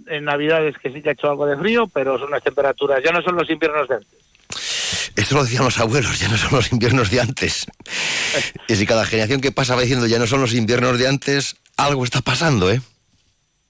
en 0.07 0.25
Navidades 0.25 0.77
que 0.79 0.93
sí 0.93 1.03
que 1.03 1.11
ha 1.11 1.13
hecho 1.13 1.31
algo 1.31 1.47
de 1.47 1.57
frío, 1.57 1.87
pero 1.87 2.19
son 2.19 2.31
las 2.31 2.43
temperaturas, 2.43 3.03
ya 3.05 3.13
no 3.13 3.23
son 3.23 3.37
los 3.37 3.49
inviernos 3.51 3.89
de 3.89 3.95
antes. 3.97 4.25
Eso 5.17 5.37
lo 5.37 5.45
decían 5.45 5.65
los 5.65 5.79
abuelos, 5.79 6.19
ya 6.19 6.29
no 6.29 6.37
son 6.37 6.57
los 6.57 6.73
inviernos 6.73 7.11
de 7.11 7.21
antes. 7.21 7.67
y 8.69 8.75
si 8.75 8.87
cada 8.87 9.05
generación 9.05 9.41
que 9.41 9.53
pasa 9.53 9.75
va 9.75 9.83
diciendo 9.83 10.07
ya 10.07 10.19
no 10.19 10.27
son 10.27 10.41
los 10.41 10.55
inviernos 10.55 10.99
de 10.99 11.09
antes, 11.09 11.57
algo 11.77 12.05
está 12.05 12.21
pasando, 12.21 12.71
¿eh? 12.71 12.81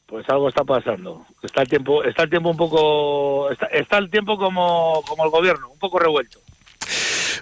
Pues 0.06 0.28
algo 0.28 0.48
está 0.48 0.64
pasando. 0.64 1.26
Está 1.42 1.62
el 1.62 1.68
tiempo, 1.68 2.04
está 2.04 2.22
el 2.22 2.30
tiempo 2.30 2.50
un 2.50 2.56
poco, 2.56 3.50
está, 3.50 3.98
el 3.98 4.10
tiempo 4.10 4.36
como, 4.36 5.02
como 5.06 5.24
el 5.24 5.30
gobierno, 5.30 5.68
un 5.68 5.78
poco 5.78 5.98
revuelto. 5.98 6.38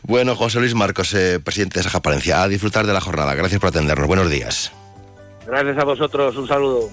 Bueno, 0.04 0.34
José 0.34 0.58
Luis 0.58 0.74
Marcos, 0.74 1.14
eh, 1.14 1.38
presidente 1.38 1.78
de 1.78 1.84
Saja 1.84 2.00
Palencia, 2.00 2.42
a 2.42 2.48
disfrutar 2.48 2.86
de 2.86 2.92
la 2.92 3.00
jornada. 3.00 3.34
Gracias 3.34 3.60
por 3.60 3.68
atendernos. 3.68 4.08
Buenos 4.08 4.30
días. 4.30 4.72
Gracias 5.46 5.78
a 5.78 5.84
vosotros. 5.84 6.36
Un 6.36 6.48
saludo. 6.48 6.90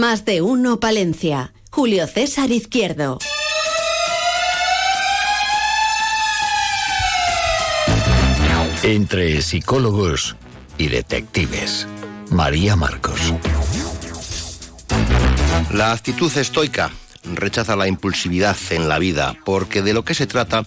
Más 0.00 0.24
de 0.24 0.40
uno 0.40 0.80
Palencia. 0.80 1.52
Julio 1.70 2.06
César 2.06 2.50
Izquierdo. 2.50 3.18
Entre 8.82 9.42
psicólogos 9.42 10.36
y 10.78 10.88
detectives. 10.88 11.86
María 12.30 12.76
Marcos. 12.76 13.20
La 15.70 15.92
actitud 15.92 16.34
estoica 16.34 16.90
rechaza 17.24 17.76
la 17.76 17.88
impulsividad 17.88 18.56
en 18.70 18.88
la 18.88 18.98
vida, 18.98 19.36
porque 19.44 19.82
de 19.82 19.94
lo 19.94 20.04
que 20.04 20.14
se 20.14 20.26
trata 20.26 20.64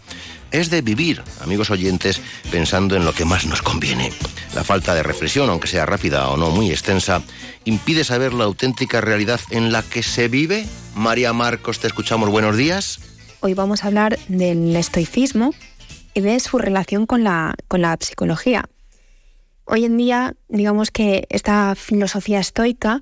es 0.51 0.69
de 0.69 0.81
vivir, 0.81 1.23
amigos 1.41 1.71
oyentes, 1.71 2.21
pensando 2.51 2.95
en 2.95 3.05
lo 3.05 3.13
que 3.13 3.25
más 3.25 3.45
nos 3.45 3.61
conviene. 3.61 4.11
La 4.53 4.63
falta 4.63 4.93
de 4.93 5.01
reflexión, 5.01 5.49
aunque 5.49 5.67
sea 5.67 5.85
rápida 5.85 6.29
o 6.29 6.37
no 6.37 6.51
muy 6.51 6.69
extensa, 6.69 7.23
impide 7.65 8.03
saber 8.03 8.33
la 8.33 8.43
auténtica 8.43 9.01
realidad 9.01 9.41
en 9.49 9.71
la 9.71 9.81
que 9.81 10.03
se 10.03 10.27
vive. 10.27 10.67
María 10.95 11.33
Marcos, 11.33 11.79
te 11.79 11.87
escuchamos. 11.87 12.29
Buenos 12.29 12.55
días. 12.55 12.99
Hoy 13.39 13.55
vamos 13.55 13.83
a 13.83 13.87
hablar 13.87 14.19
del 14.27 14.75
estoicismo 14.75 15.55
y 16.13 16.21
de 16.21 16.39
su 16.39 16.59
relación 16.59 17.07
con 17.07 17.23
la, 17.23 17.55
con 17.67 17.81
la 17.81 17.97
psicología. 17.99 18.69
Hoy 19.65 19.85
en 19.85 19.97
día, 19.97 20.35
digamos 20.49 20.91
que 20.91 21.25
esta 21.29 21.73
filosofía 21.75 22.39
estoica 22.39 23.01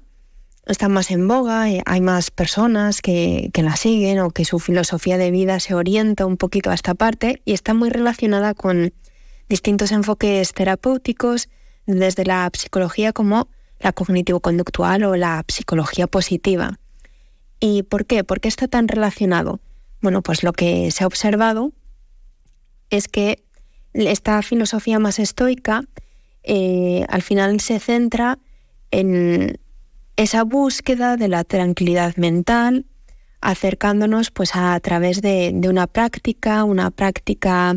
está 0.65 0.89
más 0.89 1.11
en 1.11 1.27
boga, 1.27 1.69
eh, 1.69 1.81
hay 1.85 2.01
más 2.01 2.31
personas 2.31 3.01
que, 3.01 3.49
que, 3.53 3.63
la 3.63 3.75
siguen 3.75 4.19
o 4.19 4.31
que 4.31 4.45
su 4.45 4.59
filosofía 4.59 5.17
de 5.17 5.31
vida 5.31 5.59
se 5.59 5.73
orienta 5.73 6.25
un 6.25 6.37
poquito 6.37 6.69
a 6.69 6.73
esta 6.73 6.93
parte 6.93 7.41
y 7.45 7.53
está 7.53 7.73
muy 7.73 7.89
relacionada 7.89 8.53
con 8.53 8.93
distintos 9.49 9.91
enfoques 9.91 10.53
terapéuticos 10.53 11.49
desde 11.85 12.25
la 12.25 12.49
psicología 12.53 13.11
como 13.13 13.49
la 13.79 13.91
cognitivo-conductual 13.91 15.03
o 15.03 15.15
la 15.15 15.43
psicología 15.47 16.07
positiva. 16.07 16.79
¿Y 17.59 17.83
por 17.83 18.05
qué? 18.05 18.23
¿Por 18.23 18.39
qué 18.39 18.47
está 18.47 18.67
tan 18.67 18.87
relacionado? 18.87 19.59
Bueno, 20.01 20.21
pues 20.21 20.43
lo 20.43 20.53
que 20.53 20.89
se 20.91 21.03
ha 21.03 21.07
observado 21.07 21.71
es 22.89 23.07
que 23.07 23.43
esta 23.93 24.41
filosofía 24.41 24.99
más 24.99 25.19
estoica 25.19 25.83
eh, 26.43 27.05
al 27.09 27.21
final 27.21 27.59
se 27.59 27.79
centra 27.79 28.39
en 28.89 29.59
esa 30.21 30.43
búsqueda 30.43 31.17
de 31.17 31.27
la 31.27 31.43
tranquilidad 31.43 32.15
mental, 32.15 32.85
acercándonos 33.41 34.29
pues 34.29 34.51
a, 34.53 34.79
través 34.79 35.21
de, 35.21 35.59
una 35.67 35.87
práctica, 35.87 36.63
una 36.63 36.91
práctica 36.91 37.75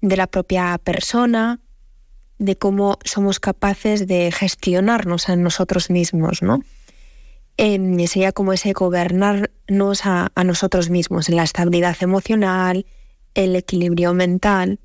de 0.00 0.16
la 0.16 0.28
propia 0.28 0.78
persona, 0.78 1.58
de 2.38 2.56
cómo 2.56 2.98
somos 3.04 3.40
capaces 3.40 4.06
de 4.06 4.30
gestionarnos 4.30 5.28
a 5.28 5.34
nosotros 5.34 5.90
mismos, 5.90 6.42
¿no? 6.42 6.60
sería 7.58 8.32
como 8.32 8.52
ese 8.52 8.72
gobernarnos 8.72 10.06
a, 10.06 10.30
nosotros 10.44 10.88
mismos, 10.88 11.28
en 11.28 11.36
la 11.36 11.42
estabilidad 11.42 11.96
emocional, 12.00 12.86
el 13.34 13.56
equilibrio 13.56 14.14
mental, 14.14 14.78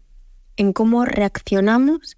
en 0.55 0.73
cómo 0.73 1.05
reaccionamos 1.05 2.17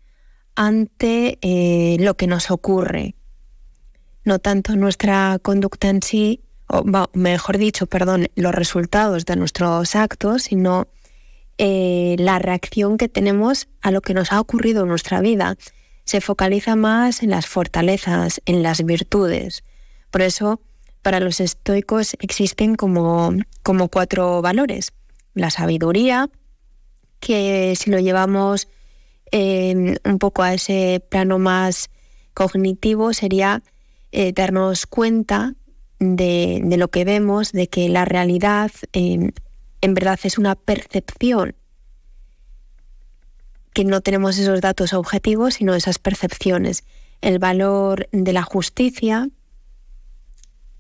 ante 0.56 1.38
eh, 1.42 1.98
lo 2.00 2.16
que 2.16 2.28
nos 2.28 2.50
ocurre, 2.50 3.16
no 4.24 4.40
tanto 4.40 4.76
nuestra 4.76 5.40
conducta 5.42 5.90
en 5.90 6.02
sí, 6.02 6.42
o 6.68 6.84
mejor 7.14 7.58
dicho, 7.58 7.88
perdón, 7.88 8.28
los 8.36 8.54
resultados 8.54 9.26
de 9.26 9.36
nuestros 9.36 9.96
actos, 9.96 10.44
sino 10.44 10.88
eh, 11.58 12.16
la 12.20 12.40
reacción 12.40 12.98
que 12.98 13.10
tenemos 13.10 13.68
a 13.82 13.92
lo 13.92 14.02
que 14.02 14.14
nos 14.14 14.32
ha 14.32 14.40
ocurrido 14.40 14.84
en 14.84 14.90
nuestra 14.90 15.20
vida. 15.20 15.58
Se 16.06 16.22
focaliza 16.22 16.76
más 16.76 17.24
en 17.24 17.32
las 17.32 17.48
fortalezas, 17.48 18.42
en 18.46 18.64
las 18.64 18.86
virtudes. 18.86 19.64
Por 20.12 20.22
eso, 20.22 20.62
para 21.02 21.20
los 21.20 21.40
estoicos 21.40 22.16
existen 22.20 22.76
como, 22.76 23.34
como 23.64 23.90
cuatro 23.90 24.42
valores. 24.42 24.94
La 25.34 25.50
sabiduría, 25.50 26.30
que 27.20 27.74
si 27.76 27.90
lo 27.90 28.00
llevamos 28.00 28.68
eh, 29.32 29.98
un 30.04 30.20
poco 30.20 30.44
a 30.44 30.54
ese 30.54 31.04
plano 31.10 31.40
más 31.40 31.90
cognitivo, 32.34 33.14
sería 33.14 33.64
eh, 34.12 34.34
darnos 34.34 34.88
cuenta 34.88 35.56
de, 36.00 36.62
lo 36.78 36.88
que 36.88 37.06
vemos, 37.06 37.52
de 37.52 37.68
que 37.68 37.90
la 37.90 38.06
realidad 38.06 38.72
em, 38.94 39.32
en 39.82 39.94
verdad 39.94 40.20
es 40.24 40.38
una 40.38 40.56
percepción, 40.56 41.56
que 43.74 43.84
no 43.86 44.02
tenemos 44.02 44.38
esos 44.38 44.62
datos 44.62 44.94
objetivos, 44.94 45.56
sino 45.56 45.76
esas 45.76 46.00
percepciones. 46.00 46.84
El 47.22 47.38
valor 47.38 48.10
de 48.12 48.34
la 48.34 48.42
justicia, 48.42 49.30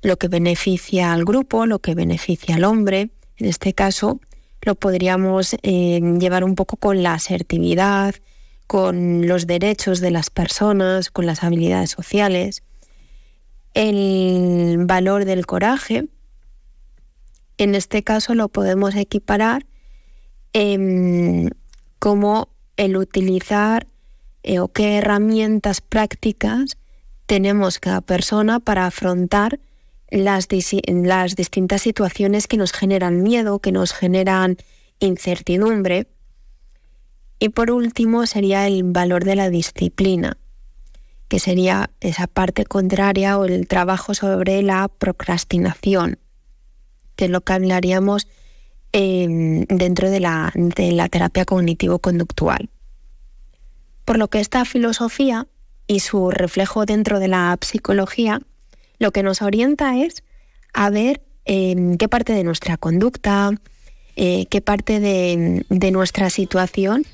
lo 0.01 0.17
que 0.17 0.27
beneficia 0.27 1.13
al 1.13 1.23
grupo, 1.23 1.65
lo 1.65 1.79
que 1.79 1.93
beneficia 1.93 2.55
al 2.55 2.63
hombre, 2.63 3.11
en 3.37 3.45
este 3.45 3.73
caso 3.73 4.19
lo 4.61 4.75
podríamos 4.75 5.55
em, 5.61 6.19
llevar 6.19 6.43
un 6.43 6.55
poco 6.55 6.75
con 6.75 7.03
la 7.03 7.13
asertividad, 7.13 8.15
con 8.67 9.27
los 9.27 9.47
derechos 9.47 9.99
de 9.99 10.11
las 10.11 10.29
personas, 10.29 11.11
con 11.11 11.25
las 11.25 11.43
habilidades 11.43 11.91
sociales 11.91 12.63
el 13.73 14.85
valor 14.85 15.25
del 15.25 15.45
coraje. 15.45 16.07
En 17.57 17.75
este 17.75 18.03
caso 18.03 18.35
lo 18.35 18.49
podemos 18.49 18.95
equiparar 18.95 19.65
como 21.99 22.49
el 22.77 22.97
utilizar 22.97 23.87
eh, 24.43 24.59
o 24.59 24.69
qué 24.69 24.97
herramientas 24.97 25.81
prácticas 25.81 26.77
tenemos 27.25 27.79
cada 27.79 28.01
persona 28.01 28.59
para 28.59 28.87
afrontar 28.87 29.59
las 30.09 30.47
distintas 30.47 31.81
situaciones 31.81 32.47
que 32.47 32.57
nos 32.57 32.71
generan 32.71 33.21
miedo, 33.21 33.59
que 33.59 33.71
nos 33.71 33.93
generan 33.93 34.57
incertidumbre. 34.99 36.07
Y 37.37 37.49
por 37.49 37.69
último 37.69 38.25
sería 38.25 38.65
el 38.65 38.83
valor 38.83 39.23
de 39.23 39.35
la 39.35 39.49
disciplina 39.49 40.37
que 41.29 41.39
sería 41.39 41.91
esa 42.01 42.27
parte 42.27 42.65
contraria 42.65 43.37
o 43.37 43.45
el 43.45 43.67
trabajo 43.67 44.13
sobre 44.13 44.61
la 44.63 44.87
procrastinación, 44.89 46.17
que 47.15 47.25
es 47.25 47.31
lo 47.31 47.41
que 47.41 47.53
hablaríamos 47.53 48.27
em, 48.91 49.63
dentro 49.65 50.09
de 50.09 50.19
la, 50.19 50.51
de 50.55 50.91
la 50.91 51.07
terapia 51.07 51.45
cognitivo-conductual. 51.45 52.69
Por 54.05 54.17
lo 54.17 54.27
que 54.27 54.39
esta 54.39 54.65
filosofía 54.65 55.47
y 55.85 55.99
su 55.99 56.31
reflejo 56.31 56.85
dentro 56.85 57.19
de 57.19 57.27
la 57.27 57.57
psicología 57.61 58.41
lo 58.97 59.11
que 59.11 59.23
nos 59.23 59.41
orienta 59.43 59.97
es 59.97 60.23
a 60.73 60.89
ver 60.89 61.21
em, 61.45 61.95
qué 61.97 62.09
parte 62.09 62.33
de 62.33 62.43
nuestra 62.43 62.77
conducta, 62.77 63.51
eh, 64.15 64.47
qué 64.47 64.61
parte 64.61 64.99
de, 64.99 65.63
de 65.69 65.91
nuestra 65.91 66.31
situación 66.31 67.05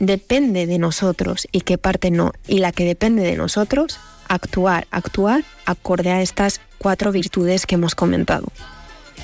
depende 0.00 0.66
de 0.66 0.78
nosotros 0.78 1.46
y 1.52 1.60
qué 1.60 1.78
parte 1.78 2.10
no. 2.10 2.32
Y 2.48 2.58
la 2.58 2.72
que 2.72 2.84
depende 2.84 3.22
de 3.22 3.36
nosotros, 3.36 4.00
actuar, 4.26 4.88
actuar 4.90 5.44
acorde 5.66 6.10
a 6.10 6.22
estas 6.22 6.60
cuatro 6.78 7.12
virtudes 7.12 7.66
que 7.66 7.76
hemos 7.76 7.94
comentado. 7.94 8.48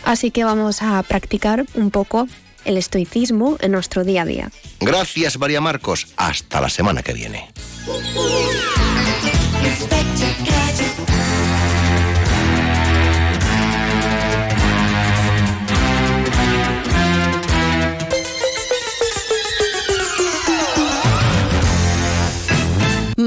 Así 0.05 0.31
que 0.31 0.45
vamos 0.45 0.83
a 0.83 1.03
practicar 1.03 1.65
un 1.75 1.91
poco 1.91 2.29
el 2.65 2.77
estoicismo 2.77 3.57
en 3.61 3.73
nuestro 3.73 4.05
día 4.05 4.23
a 4.23 4.27
día. 4.27 4.51
Gracias 4.81 5.39
María 5.39 5.61
Marcos. 5.61 6.09
Hasta 6.17 6.61
la 6.61 6.69
semana 6.69 7.03
que 7.03 7.15
viene. 7.15 7.51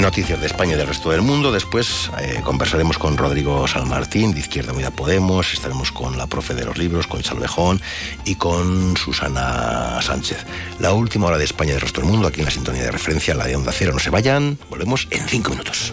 Noticias 0.00 0.40
de 0.40 0.46
España 0.46 0.74
y 0.74 0.76
del 0.76 0.86
resto 0.86 1.10
del 1.10 1.22
mundo. 1.22 1.50
Después 1.50 2.10
eh, 2.20 2.40
conversaremos 2.44 2.98
con 2.98 3.16
Rodrigo 3.16 3.66
Salmartín, 3.66 4.32
de 4.32 4.40
Izquierda 4.40 4.72
Unida 4.72 4.90
Podemos. 4.90 5.52
Estaremos 5.52 5.92
con 5.92 6.16
la 6.16 6.26
profe 6.26 6.54
de 6.54 6.64
los 6.64 6.78
libros, 6.78 7.06
con 7.06 7.24
Salvejón 7.24 7.80
y 8.24 8.36
con 8.36 8.96
Susana 8.96 10.00
Sánchez. 10.00 10.44
La 10.78 10.92
última 10.92 11.26
hora 11.26 11.38
de 11.38 11.44
España 11.44 11.70
y 11.70 11.72
del 11.72 11.82
resto 11.82 12.00
del 12.00 12.10
mundo, 12.10 12.28
aquí 12.28 12.40
en 12.40 12.46
la 12.46 12.52
sintonía 12.52 12.82
de 12.82 12.92
referencia, 12.92 13.34
la 13.34 13.46
de 13.46 13.56
Onda 13.56 13.72
Cero. 13.72 13.92
No 13.92 13.98
se 13.98 14.10
vayan, 14.10 14.58
volvemos 14.70 15.08
en 15.10 15.26
cinco 15.26 15.50
minutos. 15.50 15.92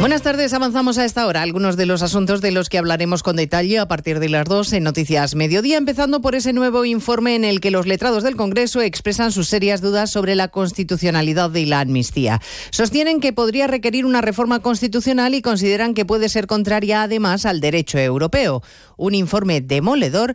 Buenas 0.00 0.20
tardes, 0.20 0.52
avanzamos 0.52 0.98
a 0.98 1.04
esta 1.06 1.26
hora 1.26 1.40
algunos 1.40 1.76
de 1.76 1.86
los 1.86 2.02
asuntos 2.02 2.42
de 2.42 2.50
los 2.50 2.68
que 2.68 2.76
hablaremos 2.76 3.22
con 3.22 3.36
detalle 3.36 3.78
a 3.78 3.88
partir 3.88 4.18
de 4.18 4.28
las 4.28 4.44
dos 4.44 4.72
en 4.74 4.82
Noticias 4.82 5.34
Mediodía, 5.34 5.78
empezando 5.78 6.20
por 6.20 6.34
ese 6.34 6.52
nuevo 6.52 6.84
informe 6.84 7.36
en 7.36 7.44
el 7.44 7.60
que 7.60 7.70
los 7.70 7.86
letrados 7.86 8.22
del 8.22 8.36
Congreso 8.36 8.82
expresan 8.82 9.32
sus 9.32 9.48
serias 9.48 9.80
dudas 9.80 10.10
sobre 10.10 10.34
la 10.34 10.48
constitucionalidad 10.48 11.48
de 11.48 11.64
la 11.64 11.80
amnistía. 11.80 12.42
Sostienen 12.70 13.20
que 13.20 13.32
podría 13.32 13.66
requerir 13.66 14.04
una 14.04 14.20
reforma 14.20 14.60
constitucional 14.60 15.34
y 15.34 15.40
consideran 15.40 15.94
que 15.94 16.04
puede 16.04 16.28
ser 16.28 16.46
contraria 16.46 17.02
además 17.02 17.46
al 17.46 17.60
derecho 17.60 17.98
europeo. 17.98 18.62
Un 18.96 19.14
informe 19.14 19.60
demoledor 19.60 20.34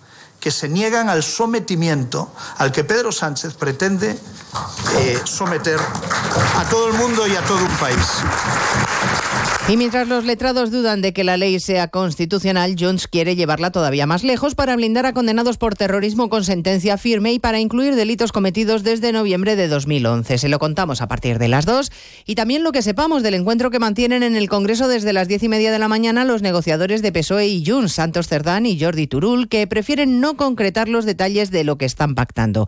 que 0.41 0.51
se 0.51 0.67
niegan 0.67 1.07
al 1.07 1.23
sometimiento 1.23 2.33
al 2.57 2.71
que 2.71 2.83
Pedro 2.83 3.11
Sánchez 3.11 3.53
pretende 3.53 4.19
eh, 4.97 5.21
someter 5.23 5.79
a 5.79 6.67
todo 6.67 6.87
el 6.87 6.93
mundo 6.95 7.27
y 7.27 7.35
a 7.35 7.41
todo 7.43 7.59
un 7.59 7.77
país. 7.77 8.05
Y 9.71 9.77
mientras 9.77 10.09
los 10.09 10.25
letrados 10.25 10.69
dudan 10.69 11.01
de 11.01 11.13
que 11.13 11.23
la 11.23 11.37
ley 11.37 11.57
sea 11.61 11.87
constitucional, 11.87 12.75
Junts 12.77 13.07
quiere 13.07 13.37
llevarla 13.37 13.71
todavía 13.71 14.05
más 14.05 14.21
lejos 14.21 14.53
para 14.53 14.75
blindar 14.75 15.05
a 15.05 15.13
condenados 15.13 15.57
por 15.57 15.75
terrorismo 15.75 16.27
con 16.27 16.43
sentencia 16.43 16.97
firme 16.97 17.31
y 17.31 17.39
para 17.39 17.61
incluir 17.61 17.95
delitos 17.95 18.33
cometidos 18.33 18.83
desde 18.83 19.13
noviembre 19.13 19.55
de 19.55 19.69
2011. 19.69 20.39
Se 20.39 20.49
lo 20.49 20.59
contamos 20.59 20.99
a 20.99 21.07
partir 21.07 21.39
de 21.39 21.47
las 21.47 21.65
dos 21.65 21.89
y 22.25 22.35
también 22.35 22.65
lo 22.65 22.73
que 22.73 22.81
sepamos 22.81 23.23
del 23.23 23.35
encuentro 23.35 23.71
que 23.71 23.79
mantienen 23.79 24.23
en 24.23 24.35
el 24.35 24.49
Congreso 24.49 24.89
desde 24.89 25.13
las 25.13 25.29
diez 25.29 25.41
y 25.41 25.47
media 25.47 25.71
de 25.71 25.79
la 25.79 25.87
mañana 25.87 26.25
los 26.25 26.41
negociadores 26.41 27.01
de 27.01 27.13
PSOE 27.13 27.47
y 27.47 27.65
Junts, 27.65 27.93
Santos 27.93 28.27
Cerdán 28.27 28.65
y 28.65 28.77
Jordi 28.77 29.07
Turul, 29.07 29.47
que 29.47 29.65
prefieren 29.67 30.19
no 30.19 30.35
concretar 30.35 30.89
los 30.89 31.05
detalles 31.05 31.49
de 31.49 31.63
lo 31.63 31.77
que 31.77 31.85
están 31.85 32.13
pactando 32.13 32.67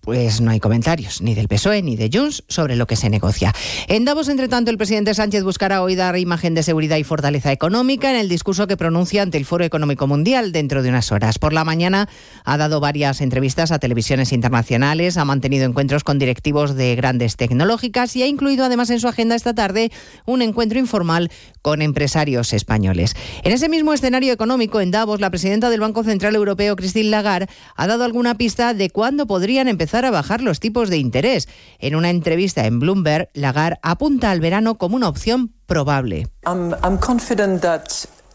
Pues 0.00 0.40
no 0.40 0.50
hay 0.50 0.60
comentarios, 0.60 1.20
ni 1.20 1.34
del 1.34 1.46
PSOE 1.46 1.82
ni 1.82 1.94
de 1.94 2.08
Junts, 2.10 2.42
sobre 2.48 2.74
lo 2.74 2.86
que 2.86 2.96
se 2.96 3.10
negocia. 3.10 3.52
En 3.86 4.06
Davos, 4.06 4.28
entre 4.30 4.48
tanto, 4.48 4.70
el 4.70 4.78
presidente 4.78 5.12
Sánchez 5.12 5.44
buscará 5.44 5.82
hoy 5.82 5.94
dar 5.94 6.16
imagen 6.16 6.54
de 6.54 6.62
seguridad 6.62 6.96
y 6.96 7.04
fortaleza 7.04 7.52
económica 7.52 8.10
en 8.10 8.16
el 8.16 8.30
discurso 8.30 8.66
que 8.66 8.78
pronuncia 8.78 9.20
ante 9.20 9.36
el 9.36 9.44
Foro 9.44 9.62
Económico 9.62 10.06
Mundial 10.06 10.52
dentro 10.52 10.82
de 10.82 10.88
unas 10.88 11.12
horas. 11.12 11.38
Por 11.38 11.52
la 11.52 11.64
mañana 11.64 12.08
ha 12.44 12.56
dado 12.56 12.80
varias 12.80 13.20
entrevistas 13.20 13.72
a 13.72 13.78
televisiones 13.78 14.32
internacionales, 14.32 15.18
ha 15.18 15.26
mantenido 15.26 15.66
encuentros 15.66 16.02
con 16.02 16.18
directivos 16.18 16.74
de 16.76 16.96
grandes 16.96 17.36
tecnológicas 17.36 18.16
y 18.16 18.22
ha 18.22 18.26
incluido 18.26 18.64
además 18.64 18.88
en 18.88 19.00
su 19.00 19.08
agenda 19.08 19.34
esta 19.34 19.54
tarde 19.54 19.92
un 20.24 20.40
encuentro 20.40 20.78
informal 20.78 21.30
con 21.60 21.82
empresarios 21.82 22.54
españoles. 22.54 23.14
En 23.42 23.52
ese 23.52 23.68
mismo 23.68 23.92
escenario 23.92 24.32
económico, 24.32 24.80
en 24.80 24.92
Davos, 24.92 25.20
la 25.20 25.28
presidenta 25.28 25.68
del 25.68 25.80
Banco 25.80 26.04
Central 26.04 26.34
Europeo, 26.36 26.74
Christine 26.74 27.10
Lagarde, 27.10 27.48
ha 27.76 27.86
dado 27.86 28.04
alguna 28.04 28.36
pista 28.36 28.72
de 28.72 28.88
cuándo 28.88 29.26
podrían 29.26 29.68
empezar 29.68 29.89
a 29.98 30.10
bajar 30.10 30.40
los 30.40 30.60
tipos 30.60 30.90
de 30.90 30.98
interés. 30.98 31.48
En 31.78 31.94
una 31.94 32.10
entrevista 32.10 32.66
en 32.66 32.80
Bloomberg, 32.80 33.28
Lagarde 33.34 33.78
apunta 33.82 34.30
al 34.30 34.40
verano 34.40 34.78
como 34.78 34.96
una 34.96 35.08
opción 35.08 35.52
probable. 35.66 36.28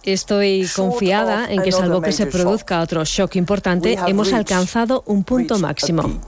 Estoy 0.03 0.69
confiada 0.75 1.51
en 1.51 1.63
que, 1.63 1.71
salvo 1.71 2.01
que 2.01 2.11
se 2.11 2.27
produzca 2.27 2.81
otro 2.81 3.03
shock 3.05 3.35
importante, 3.37 3.97
hemos 4.05 4.33
alcanzado 4.33 5.03
un 5.07 5.23
punto 5.23 5.57
máximo. 5.57 6.21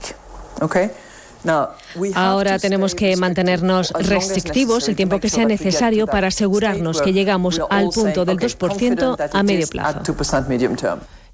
Ahora 2.14 2.58
tenemos 2.58 2.94
que 2.94 3.16
mantenernos 3.16 3.92
restrictivos 3.92 4.88
el 4.88 4.96
tiempo 4.96 5.20
que 5.20 5.28
sea 5.28 5.46
necesario 5.46 6.06
para 6.06 6.28
asegurarnos 6.28 7.00
que 7.00 7.12
llegamos 7.12 7.60
al 7.70 7.88
punto 7.90 8.24
del 8.24 8.38
2% 8.38 9.30
a 9.32 9.42
medio 9.42 9.68
plazo. 9.68 10.00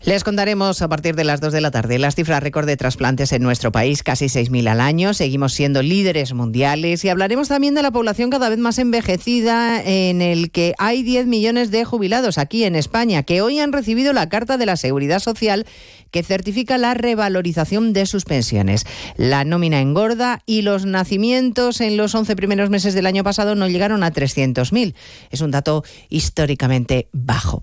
Les 0.07 0.23
contaremos 0.23 0.83
a 0.83 0.89
partir 0.89 1.17
de 1.17 1.25
las 1.25 1.41
2 1.41 1.51
de 1.51 1.63
la 1.63 1.71
tarde 1.71 1.99
las 1.99 2.15
cifras 2.15 2.43
récord 2.43 2.67
de 2.67 2.77
trasplantes 2.77 3.33
en 3.33 3.43
nuestro 3.43 3.73
país, 3.73 4.03
casi 4.03 4.27
6.000 4.27 4.69
al 4.69 4.83
año. 4.83 5.15
Seguimos 5.15 5.55
siendo 5.55 5.81
líderes 5.81 6.35
mundiales 6.35 7.03
y 7.07 7.09
hablaremos 7.09 7.49
también 7.49 7.75
de 7.75 7.81
la 7.81 7.91
población 7.91 8.29
cada 8.29 8.51
vez 8.51 8.59
más 8.59 8.79
envejecida 8.79 9.83
en 9.83 10.21
el 10.21 10.51
que 10.51 10.75
hay 10.77 11.03
10 11.03 11.27
millones 11.27 11.71
de 11.71 11.87
jubilados 11.87 12.37
aquí 12.37 12.65
en 12.65 12.77
España 12.77 13.23
que 13.23 13.41
hoy 13.41 13.61
han 13.61 13.73
recibido 13.73 14.13
la 14.13 14.29
Carta 14.29 14.59
de 14.59 14.67
la 14.67 14.77
Seguridad 14.77 15.21
Social 15.21 15.65
que 16.11 16.23
certifica 16.23 16.77
la 16.77 16.93
revalorización 16.93 17.95
de 17.95 18.05
sus 18.05 18.27
pensiones. 18.27 18.85
La 19.17 19.45
nómina 19.45 19.81
engorda 19.81 20.43
y 20.45 20.61
los 20.61 20.85
nacimientos 20.85 21.81
en 21.81 21.97
los 21.97 22.15
11 22.15 22.37
primeros 22.37 22.69
meses 22.69 22.93
del 22.93 23.07
año 23.07 23.25
pasado 23.25 23.55
no 23.55 23.69
llegaron 23.69 24.03
a 24.03 24.13
300.000. 24.13 24.95
Es 25.31 25.41
un 25.41 25.51
dato 25.51 25.83
históricamente 26.11 27.09
bajo. 27.13 27.63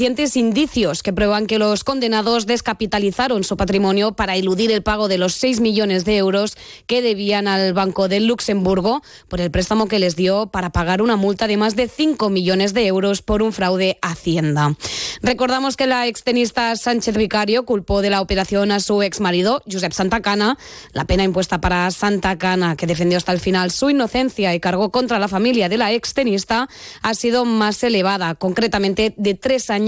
indicios 0.00 1.02
que 1.02 1.12
prueban 1.12 1.46
que 1.46 1.58
los 1.58 1.82
condenados 1.82 2.46
descapitalizaron 2.46 3.42
su 3.42 3.56
patrimonio 3.56 4.12
para 4.12 4.36
eludir 4.36 4.70
el 4.70 4.82
pago 4.82 5.08
de 5.08 5.18
los 5.18 5.34
6 5.34 5.60
millones 5.60 6.04
de 6.04 6.16
euros 6.16 6.56
que 6.86 7.02
debían 7.02 7.48
al 7.48 7.72
Banco 7.72 8.08
de 8.08 8.20
Luxemburgo 8.20 9.02
por 9.28 9.40
el 9.40 9.50
préstamo 9.50 9.88
que 9.88 9.98
les 9.98 10.14
dio 10.14 10.46
para 10.46 10.70
pagar 10.70 11.02
una 11.02 11.16
multa 11.16 11.46
de 11.46 11.56
más 11.56 11.74
de 11.74 11.88
5 11.88 12.30
millones 12.30 12.74
de 12.74 12.86
euros 12.86 13.22
por 13.22 13.42
un 13.42 13.52
fraude 13.52 13.98
a 14.00 14.12
Hacienda. 14.12 14.76
Recordamos 15.22 15.76
que 15.76 15.86
la 15.86 16.06
extenista 16.06 16.74
Sánchez 16.76 17.16
Vicario 17.16 17.64
culpó 17.64 18.00
de 18.02 18.10
la 18.10 18.20
operación 18.20 18.70
a 18.70 18.80
su 18.80 19.02
exmarido, 19.02 19.62
Josep 19.70 19.92
Santacana. 19.92 20.58
La 20.92 21.06
pena 21.06 21.24
impuesta 21.24 21.60
para 21.60 21.90
Santacana, 21.90 22.76
que 22.76 22.86
defendió 22.86 23.18
hasta 23.18 23.32
el 23.32 23.40
final 23.40 23.70
su 23.70 23.90
inocencia 23.90 24.54
y 24.54 24.60
cargó 24.60 24.90
contra 24.90 25.18
la 25.18 25.28
familia 25.28 25.68
de 25.68 25.78
la 25.78 25.92
extenista, 25.92 26.68
ha 27.02 27.14
sido 27.14 27.44
más 27.44 27.82
elevada, 27.82 28.34
concretamente 28.34 29.14
de 29.16 29.34
tres 29.34 29.70
años 29.70 29.87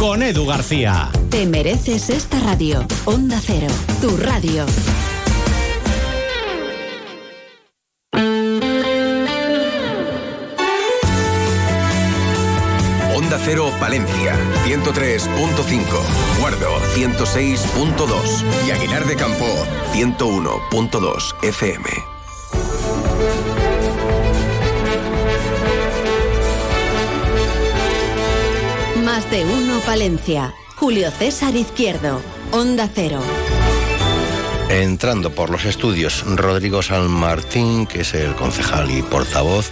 Con 0.00 0.22
Edu 0.22 0.46
García. 0.46 1.10
Te 1.28 1.44
mereces 1.44 2.08
esta 2.08 2.40
radio. 2.40 2.86
Onda 3.04 3.38
Cero, 3.38 3.66
tu 4.00 4.16
radio. 4.16 4.64
Onda 13.14 13.38
Cero 13.44 13.70
Palencia, 13.78 14.38
103.5, 14.64 16.40
Guardo, 16.40 16.80
106.2 16.94 18.66
y 18.66 18.70
Aguilar 18.70 19.04
de 19.04 19.16
Campo, 19.16 19.44
101.2 19.92 21.34
FM. 21.42 22.19
De 29.30 29.44
uno 29.44 29.78
Palencia. 29.86 30.52
Julio 30.74 31.08
César 31.12 31.54
Izquierdo. 31.54 32.20
Onda 32.50 32.90
Cero. 32.92 33.20
Entrando 34.68 35.30
por 35.30 35.50
los 35.50 35.64
estudios, 35.66 36.24
Rodrigo 36.26 36.82
San 36.82 37.08
Martín, 37.08 37.86
que 37.86 38.00
es 38.00 38.12
el 38.14 38.34
concejal 38.34 38.90
y 38.90 39.02
portavoz 39.02 39.70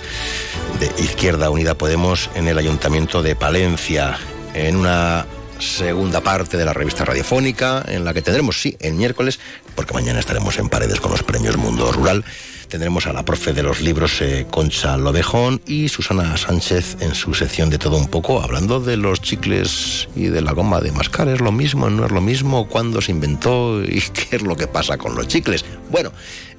de 0.78 0.86
Izquierda 1.02 1.50
Unida 1.50 1.74
Podemos 1.74 2.30
en 2.36 2.46
el 2.46 2.56
Ayuntamiento 2.56 3.20
de 3.20 3.34
Palencia, 3.34 4.16
en 4.54 4.76
una 4.76 5.26
segunda 5.58 6.20
parte 6.20 6.56
de 6.56 6.64
la 6.64 6.72
revista 6.72 7.04
radiofónica, 7.04 7.84
en 7.88 8.04
la 8.04 8.14
que 8.14 8.22
tendremos, 8.22 8.60
sí, 8.60 8.76
el 8.78 8.94
miércoles, 8.94 9.40
porque 9.74 9.94
mañana 9.94 10.20
estaremos 10.20 10.56
en 10.58 10.68
paredes 10.68 11.00
con 11.00 11.10
los 11.10 11.24
premios 11.24 11.56
Mundo 11.56 11.90
Rural, 11.90 12.24
tendremos 12.68 13.06
a 13.06 13.12
la 13.12 13.24
profe 13.24 13.52
de 13.52 13.62
los 13.62 13.80
libros 13.80 14.20
eh, 14.20 14.46
Concha 14.50 14.96
Lobejón 14.96 15.60
y 15.66 15.88
Susana 15.88 16.36
Sánchez 16.36 16.98
en 17.00 17.14
su 17.14 17.34
sección 17.34 17.70
de 17.70 17.78
todo 17.78 17.96
un 17.96 18.08
poco, 18.08 18.42
hablando 18.42 18.80
de 18.80 18.96
los 18.96 19.20
chicles 19.20 20.08
y 20.14 20.26
de 20.26 20.42
la 20.42 20.52
goma 20.52 20.80
de 20.80 20.92
mascar. 20.92 21.28
¿Es 21.28 21.40
lo 21.40 21.50
mismo? 21.50 21.88
¿No 21.90 22.06
es 22.06 22.12
lo 22.12 22.20
mismo? 22.20 22.68
¿Cuándo 22.68 23.00
se 23.00 23.12
inventó? 23.12 23.82
¿Y 23.82 24.00
qué 24.00 24.36
es 24.36 24.42
lo 24.42 24.56
que 24.56 24.66
pasa 24.66 24.98
con 24.98 25.14
los 25.14 25.26
chicles? 25.26 25.64
Bueno, 25.90 26.12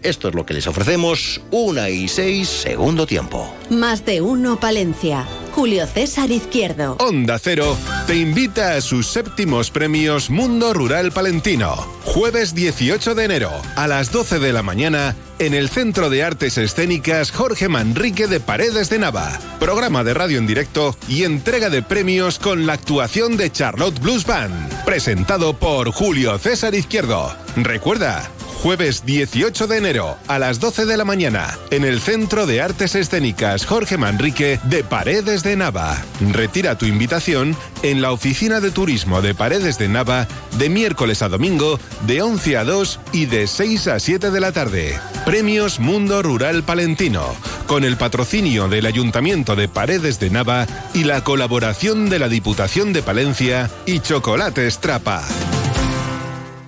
esto 0.03 0.29
es 0.29 0.35
lo 0.35 0.45
que 0.45 0.53
les 0.53 0.67
ofrecemos. 0.67 1.41
Una 1.51 1.89
y 1.89 2.07
seis, 2.07 2.47
segundo 2.47 3.05
tiempo. 3.05 3.53
Más 3.69 4.05
de 4.05 4.21
uno 4.21 4.59
Palencia. 4.59 5.25
Julio 5.53 5.85
César 5.87 6.31
Izquierdo. 6.31 6.95
Onda 6.99 7.37
Cero 7.39 7.75
te 8.07 8.15
invita 8.15 8.75
a 8.75 8.81
sus 8.81 9.07
séptimos 9.07 9.71
premios 9.71 10.29
Mundo 10.29 10.73
Rural 10.73 11.11
Palentino. 11.11 11.75
Jueves 12.05 12.55
18 12.55 13.15
de 13.15 13.25
enero 13.25 13.51
a 13.75 13.87
las 13.87 14.11
12 14.11 14.39
de 14.39 14.53
la 14.53 14.63
mañana 14.63 15.15
en 15.39 15.53
el 15.53 15.69
Centro 15.69 16.09
de 16.09 16.23
Artes 16.23 16.57
Escénicas 16.57 17.31
Jorge 17.31 17.67
Manrique 17.67 18.27
de 18.27 18.39
Paredes 18.39 18.89
de 18.89 18.99
Nava. 18.99 19.37
Programa 19.59 20.03
de 20.03 20.13
radio 20.13 20.37
en 20.37 20.47
directo 20.47 20.95
y 21.07 21.23
entrega 21.23 21.69
de 21.69 21.81
premios 21.81 22.39
con 22.39 22.65
la 22.65 22.73
actuación 22.73 23.35
de 23.35 23.51
Charlotte 23.51 23.99
Blues 23.99 24.25
Band. 24.25 24.85
Presentado 24.85 25.57
por 25.57 25.91
Julio 25.91 26.37
César 26.37 26.75
Izquierdo. 26.75 27.35
Recuerda, 27.55 28.29
Jueves 28.61 29.05
18 29.05 29.67
de 29.67 29.77
enero 29.77 30.17
a 30.27 30.37
las 30.37 30.59
12 30.59 30.85
de 30.85 30.97
la 30.97 31.05
mañana 31.05 31.57
en 31.71 31.85
el 31.85 32.01
Centro 32.01 32.45
de 32.45 32.61
Artes 32.61 32.93
Escénicas 32.93 33.65
Jorge 33.65 33.97
Manrique 33.97 34.59
de 34.65 34.83
Paredes 34.83 35.43
de 35.43 35.55
Nava. 35.55 36.03
Retira 36.33 36.77
tu 36.77 36.85
invitación 36.85 37.55
en 37.83 38.01
la 38.01 38.11
Oficina 38.11 38.59
de 38.59 38.71
Turismo 38.71 39.21
de 39.21 39.33
Paredes 39.33 39.77
de 39.77 39.87
Nava 39.87 40.27
de 40.57 40.69
miércoles 40.69 41.21
a 41.21 41.29
domingo 41.29 41.79
de 42.05 42.21
11 42.21 42.57
a 42.57 42.65
2 42.65 42.99
y 43.13 43.27
de 43.27 43.47
6 43.47 43.87
a 43.87 43.99
7 43.99 44.29
de 44.29 44.39
la 44.41 44.51
tarde. 44.51 44.99
Premios 45.23 45.79
Mundo 45.79 46.21
Rural 46.21 46.63
Palentino 46.63 47.23
con 47.65 47.85
el 47.85 47.95
patrocinio 47.95 48.67
del 48.67 48.87
Ayuntamiento 48.87 49.55
de 49.55 49.69
Paredes 49.69 50.19
de 50.19 50.31
Nava 50.31 50.67
y 50.93 51.05
la 51.05 51.23
colaboración 51.23 52.09
de 52.09 52.19
la 52.19 52.27
Diputación 52.27 52.91
de 52.91 53.03
Palencia 53.03 53.69
y 53.85 54.01
Chocolate 54.01 54.69
Strapa. 54.69 55.23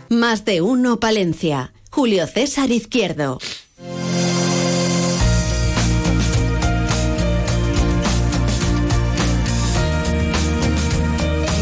Más 0.08 0.46
de 0.46 0.62
uno 0.62 1.00
Palencia. 1.00 1.74
Julio 1.94 2.26
César 2.26 2.72
Izquierdo. 2.72 3.38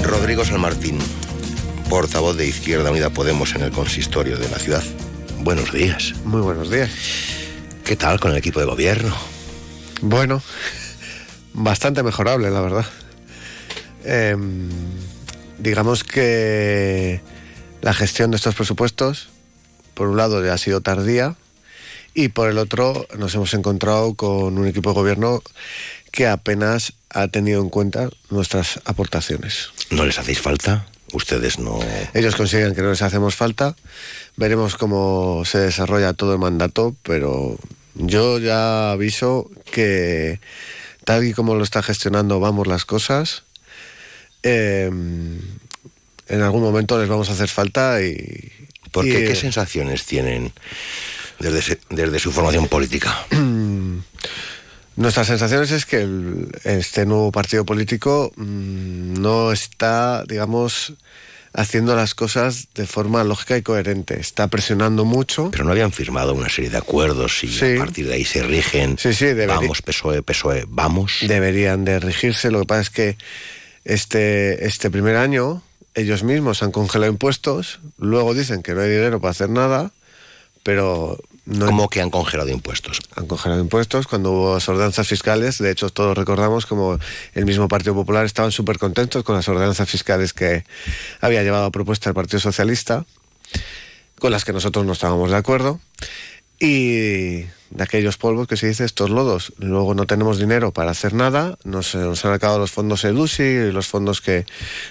Rodrigo 0.04 0.46
San 0.46 0.62
Martín, 0.62 1.00
portavoz 1.90 2.38
de 2.38 2.46
Izquierda 2.46 2.92
Unida 2.92 3.10
Podemos 3.10 3.56
en 3.56 3.64
el 3.64 3.72
consistorio 3.72 4.38
de 4.38 4.48
la 4.50 4.60
ciudad. 4.60 4.84
Buenos 5.40 5.74
días. 5.74 6.14
Muy 6.26 6.42
buenos 6.42 6.70
días. 6.70 6.92
¿Qué 7.84 7.96
tal 7.96 8.20
con 8.20 8.32
el 8.32 8.38
equipo 8.38 8.60
de 8.60 8.68
gobierno? 8.68 9.16
Bueno, 10.02 10.44
bastante 11.54 12.04
mejorable, 12.04 12.52
la 12.52 12.62
verdad. 12.62 12.86
Em, 14.04 14.70
digamos 15.58 16.04
que 16.04 17.20
la 17.82 17.96
gestión 17.96 18.30
de 18.30 18.38
estos 18.38 18.54
presupuestos, 18.54 19.30
por 20.00 20.08
un 20.08 20.16
lado, 20.16 20.42
ya 20.42 20.54
ha 20.54 20.58
sido 20.58 20.80
tardía 20.80 21.36
y 22.14 22.30
por 22.30 22.50
el 22.50 22.58
otro 22.58 23.06
nos 23.18 23.36
hemos 23.36 23.54
encontrado 23.54 24.14
con 24.14 24.58
un 24.58 24.66
equipo 24.66 24.92
de 24.92 24.94
gobierno 24.94 25.44
que 26.14 26.26
apenas 26.26 26.94
ha 27.10 27.28
tenido 27.28 27.62
en 27.62 27.68
cuenta 27.68 28.10
nuestras 28.30 28.80
aportaciones. 28.86 29.72
¿No 29.90 30.06
les 30.06 30.18
hacéis 30.18 30.40
falta? 30.40 30.88
Ustedes 31.12 31.60
no... 31.60 31.80
Ellos 32.14 32.38
consiguen 32.38 32.76
que 32.76 32.82
no 32.82 32.92
les 32.92 33.02
hacemos 33.02 33.36
falta. 33.36 33.76
Veremos 34.38 34.78
cómo 34.78 35.44
se 35.44 35.58
desarrolla 35.58 36.14
todo 36.14 36.32
el 36.32 36.40
mandato, 36.40 36.96
pero 37.04 37.58
yo 37.96 38.40
ya 38.40 38.92
aviso 38.92 39.52
que 39.70 40.40
tal 41.04 41.26
y 41.26 41.34
como 41.34 41.56
lo 41.56 41.66
está 41.66 41.84
gestionando 41.84 42.40
vamos 42.40 42.68
las 42.68 42.86
cosas, 42.86 43.44
eh, 44.44 44.90
en 46.30 46.42
algún 46.42 46.62
momento 46.62 46.98
les 46.98 47.10
vamos 47.10 47.30
a 47.30 47.34
hacer 47.34 47.50
falta 47.50 48.02
y... 48.02 48.54
¿Por 48.92 49.06
y, 49.08 49.12
qué? 49.12 49.24
eh, 49.24 49.28
¿Qué 49.28 49.36
sensaciones 49.36 50.06
tienen 50.06 50.52
desde, 51.40 51.62
se- 51.62 51.80
desde 51.90 52.20
su 52.20 52.32
formación 52.32 52.68
política? 52.68 53.26
Nuestras 54.96 55.28
sensaciones 55.28 55.72
es 55.72 55.86
que 55.86 55.98
el- 56.02 56.50
este 56.66 57.06
nuevo 57.06 57.32
partido 57.32 57.66
político 57.66 58.32
mm, 58.36 59.14
no 59.22 59.52
está, 59.54 60.24
digamos, 60.28 60.94
haciendo 61.54 61.96
las 61.96 62.14
cosas 62.16 62.68
de 62.76 62.86
forma 62.86 63.24
lógica 63.24 63.58
y 63.58 63.62
coherente. 63.62 64.20
Está 64.20 64.50
presionando 64.50 65.06
mucho. 65.06 65.50
Pero 65.52 65.64
no 65.64 65.72
habían 65.72 65.92
firmado 65.94 66.34
una 66.34 66.50
serie 66.50 66.70
de 66.70 66.78
acuerdos 66.78 67.44
y 67.44 67.48
Sí. 67.48 67.76
a 67.76 67.80
partir 67.80 68.08
de 68.08 68.16
ahí 68.16 68.26
se 68.26 68.44
rigen. 68.44 68.98
Sí, 69.00 69.14
sí, 69.14 69.26
debería- 69.26 69.56
Vamos, 69.56 69.82
PSOE, 69.82 70.22
PSOE, 70.22 70.66
vamos. 70.68 71.20
Deberían 71.22 71.86
de 71.86 72.00
regirse. 72.00 72.52
Lo 72.52 72.60
que 72.60 72.66
pasa 72.66 72.82
es 72.82 72.90
que 72.90 73.18
este, 73.86 74.66
este 74.68 74.92
primer 74.92 75.16
año, 75.16 75.64
ellos 76.00 76.24
mismos 76.24 76.64
han 76.64 76.72
congelado 76.72 77.12
impuestos, 77.12 77.80
luego 77.98 78.34
dicen 78.34 78.64
que 78.64 78.74
no 78.74 78.82
hay 78.82 78.90
dinero 78.90 79.20
para 79.20 79.32
hacer 79.32 79.50
nada, 79.50 79.92
pero 80.64 81.18
no 81.46 81.66
¿Cómo 81.66 81.90
que 81.90 82.00
han 82.00 82.12
congelado 82.12 82.50
impuestos? 82.50 83.00
han 83.16 83.26
congelado 83.26 83.60
impuestos 83.60 84.06
cuando 84.06 84.32
hubo 84.32 84.54
las 84.54 84.70
ordenanzas 84.70 85.08
fiscales. 85.08 85.58
De 85.58 85.72
hecho, 85.72 85.90
todos 85.90 86.16
recordamos 86.16 86.68
como 86.68 87.00
el 87.34 87.46
mismo 87.46 87.68
Partido 87.68 87.96
Popular 87.96 88.26
estaban 88.26 88.52
súper 88.52 88.78
contentos 88.78 89.24
con 89.24 89.36
las 89.36 89.48
ordenanzas 89.48 89.90
fiscales 89.90 90.34
que 90.34 90.64
había 91.22 91.42
llevado 91.42 91.66
a 91.66 91.72
propuesta 91.72 92.10
el 92.10 92.16
Partido 92.16 92.40
Socialista, 92.40 93.06
con 94.20 94.32
las 94.32 94.46
que 94.46 94.54
nosotros 94.54 94.86
no 94.86 94.94
estábamos 94.94 95.32
de 95.32 95.38
acuerdo. 95.38 95.80
Y 96.60 97.46
de 97.72 97.84
aquellos 97.84 98.18
polvos 98.18 98.48
que 98.48 98.58
se 98.58 98.68
dice 98.68 98.86
estos 98.86 99.10
lodos. 99.10 99.54
Luego 99.58 99.94
no 99.94 100.06
tenemos 100.06 100.40
dinero 100.40 100.72
para 100.72 100.92
hacer 100.92 101.14
nada, 101.14 101.58
nos, 101.64 101.96
nos 101.96 102.26
han 102.26 102.34
acabado 102.34 102.60
los 102.60 102.72
fondos 102.72 103.04
EDUSI 103.04 103.44
y 103.44 103.72
los 103.72 103.88
fondos 103.88 104.22
que 104.22 104.46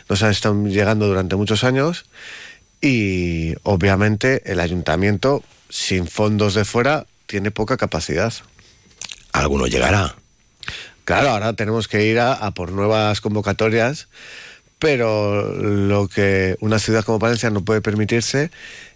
nos 0.09 0.23
han 0.23 0.31
estado 0.31 0.67
llegando 0.67 1.07
durante 1.07 1.37
muchos 1.37 1.65
años. 1.65 2.07
Y 2.81 3.55
obviamente 3.65 4.43
el 4.51 4.61
ayuntamiento, 4.61 5.43
sin 5.69 6.07
fondos 6.07 6.55
de 6.55 6.65
fuera, 6.65 7.07
tiene 7.27 7.51
poca 7.51 7.77
capacidad. 7.77 8.33
Alguno 9.33 9.67
llegará. 9.67 10.15
Claro, 11.05 11.31
ahora 11.31 11.55
tenemos 11.55 11.89
que 11.89 12.07
ir 12.07 12.21
a, 12.21 12.35
a 12.35 12.53
por 12.53 12.71
nuevas 12.71 13.21
convocatorias, 13.21 14.09
pero 14.79 15.53
lo 15.55 16.07
que 16.07 16.57
una 16.61 16.79
ciudad 16.79 17.05
como 17.05 17.19
Palencia 17.19 17.51
no 17.51 17.65
puede 17.65 17.81
permitirse 17.81 18.51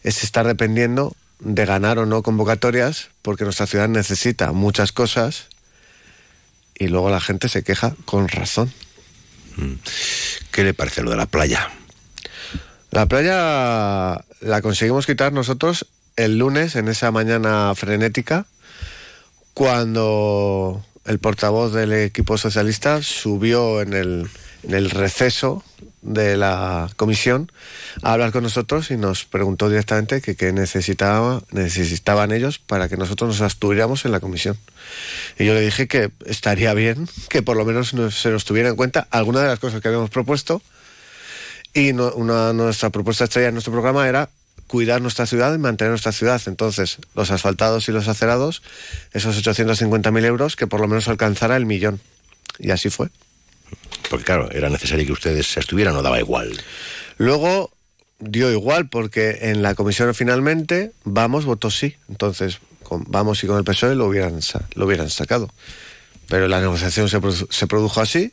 es 0.04 0.22
estar 0.22 0.46
dependiendo 0.46 1.16
de 1.42 1.66
ganar 1.66 1.98
o 1.98 2.06
no 2.06 2.22
convocatorias, 2.22 3.10
porque 3.20 3.44
nuestra 3.44 3.66
ciudad 3.66 3.88
necesita 3.88 4.52
muchas 4.52 4.92
cosas 4.92 5.48
y 6.78 6.88
luego 6.88 7.10
la 7.10 7.20
gente 7.20 7.48
se 7.48 7.62
queja 7.62 7.94
con 8.04 8.28
razón. 8.28 8.72
¿Qué 10.50 10.64
le 10.64 10.72
parece 10.72 11.02
lo 11.02 11.10
de 11.10 11.16
la 11.16 11.26
playa? 11.26 11.68
La 12.90 13.06
playa 13.06 14.24
la 14.40 14.62
conseguimos 14.62 15.06
quitar 15.06 15.32
nosotros 15.32 15.86
el 16.16 16.38
lunes, 16.38 16.76
en 16.76 16.88
esa 16.88 17.10
mañana 17.10 17.74
frenética, 17.74 18.46
cuando 19.54 20.84
el 21.04 21.18
portavoz 21.18 21.72
del 21.72 21.92
equipo 21.92 22.38
socialista 22.38 23.02
subió 23.02 23.80
en 23.80 23.94
el, 23.94 24.28
en 24.62 24.74
el 24.74 24.90
receso 24.90 25.64
de 26.02 26.36
la 26.36 26.90
comisión 26.96 27.50
a 28.02 28.12
hablar 28.12 28.32
con 28.32 28.42
nosotros 28.42 28.90
y 28.90 28.96
nos 28.96 29.24
preguntó 29.24 29.68
directamente 29.68 30.20
qué 30.20 30.52
necesitaba, 30.52 31.42
necesitaban 31.52 32.32
ellos 32.32 32.58
para 32.58 32.88
que 32.88 32.96
nosotros 32.96 33.28
nos 33.30 33.40
abstuviéramos 33.40 34.04
en 34.04 34.12
la 34.12 34.20
comisión. 34.20 34.58
Y 35.38 35.44
yo 35.46 35.54
le 35.54 35.60
dije 35.60 35.86
que 35.88 36.10
estaría 36.26 36.74
bien 36.74 37.08
que 37.28 37.42
por 37.42 37.56
lo 37.56 37.64
menos 37.64 37.94
nos- 37.94 38.20
se 38.20 38.30
nos 38.30 38.44
tuviera 38.44 38.68
en 38.68 38.76
cuenta 38.76 39.06
alguna 39.10 39.40
de 39.40 39.46
las 39.48 39.58
cosas 39.58 39.80
que 39.80 39.88
habíamos 39.88 40.10
propuesto 40.10 40.60
y 41.74 41.92
una 41.92 42.52
nuestra 42.52 42.90
propuesta 42.90 43.24
estrella 43.24 43.48
en 43.48 43.54
nuestro 43.54 43.72
programa 43.72 44.08
era 44.08 44.28
cuidar 44.66 45.00
nuestra 45.02 45.26
ciudad 45.26 45.54
y 45.54 45.58
mantener 45.58 45.90
nuestra 45.90 46.12
ciudad. 46.12 46.40
Entonces, 46.46 46.98
los 47.14 47.30
asfaltados 47.30 47.88
y 47.88 47.92
los 47.92 48.08
acerados, 48.08 48.62
esos 49.12 49.36
850.000 49.36 50.24
euros, 50.24 50.56
que 50.56 50.66
por 50.66 50.80
lo 50.80 50.88
menos 50.88 51.08
alcanzara 51.08 51.56
el 51.56 51.66
millón. 51.66 52.00
Y 52.58 52.70
así 52.70 52.90
fue. 52.90 53.08
Porque 54.12 54.24
claro, 54.26 54.50
era 54.52 54.68
necesario 54.68 55.06
que 55.06 55.12
ustedes 55.12 55.56
estuvieran, 55.56 55.94
no 55.94 56.02
daba 56.02 56.20
igual. 56.20 56.52
Luego 57.16 57.72
dio 58.20 58.52
igual 58.52 58.88
porque 58.88 59.38
en 59.50 59.62
la 59.62 59.74
comisión 59.74 60.14
finalmente 60.14 60.92
Vamos 61.04 61.44
votó 61.46 61.70
sí. 61.70 61.96
Entonces 62.08 62.58
con 62.82 63.04
Vamos 63.08 63.42
y 63.42 63.46
con 63.46 63.56
el 63.56 63.64
PSOE 63.64 63.94
lo 63.94 64.06
hubieran, 64.06 64.38
lo 64.74 64.84
hubieran 64.86 65.08
sacado. 65.08 65.48
Pero 66.28 66.46
la 66.46 66.60
negociación 66.60 67.08
se, 67.08 67.20
produ- 67.20 67.50
se 67.50 67.66
produjo 67.66 68.00
así 68.02 68.32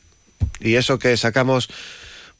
y 0.59 0.75
eso 0.75 0.99
que 0.99 1.15
sacamos 1.17 1.69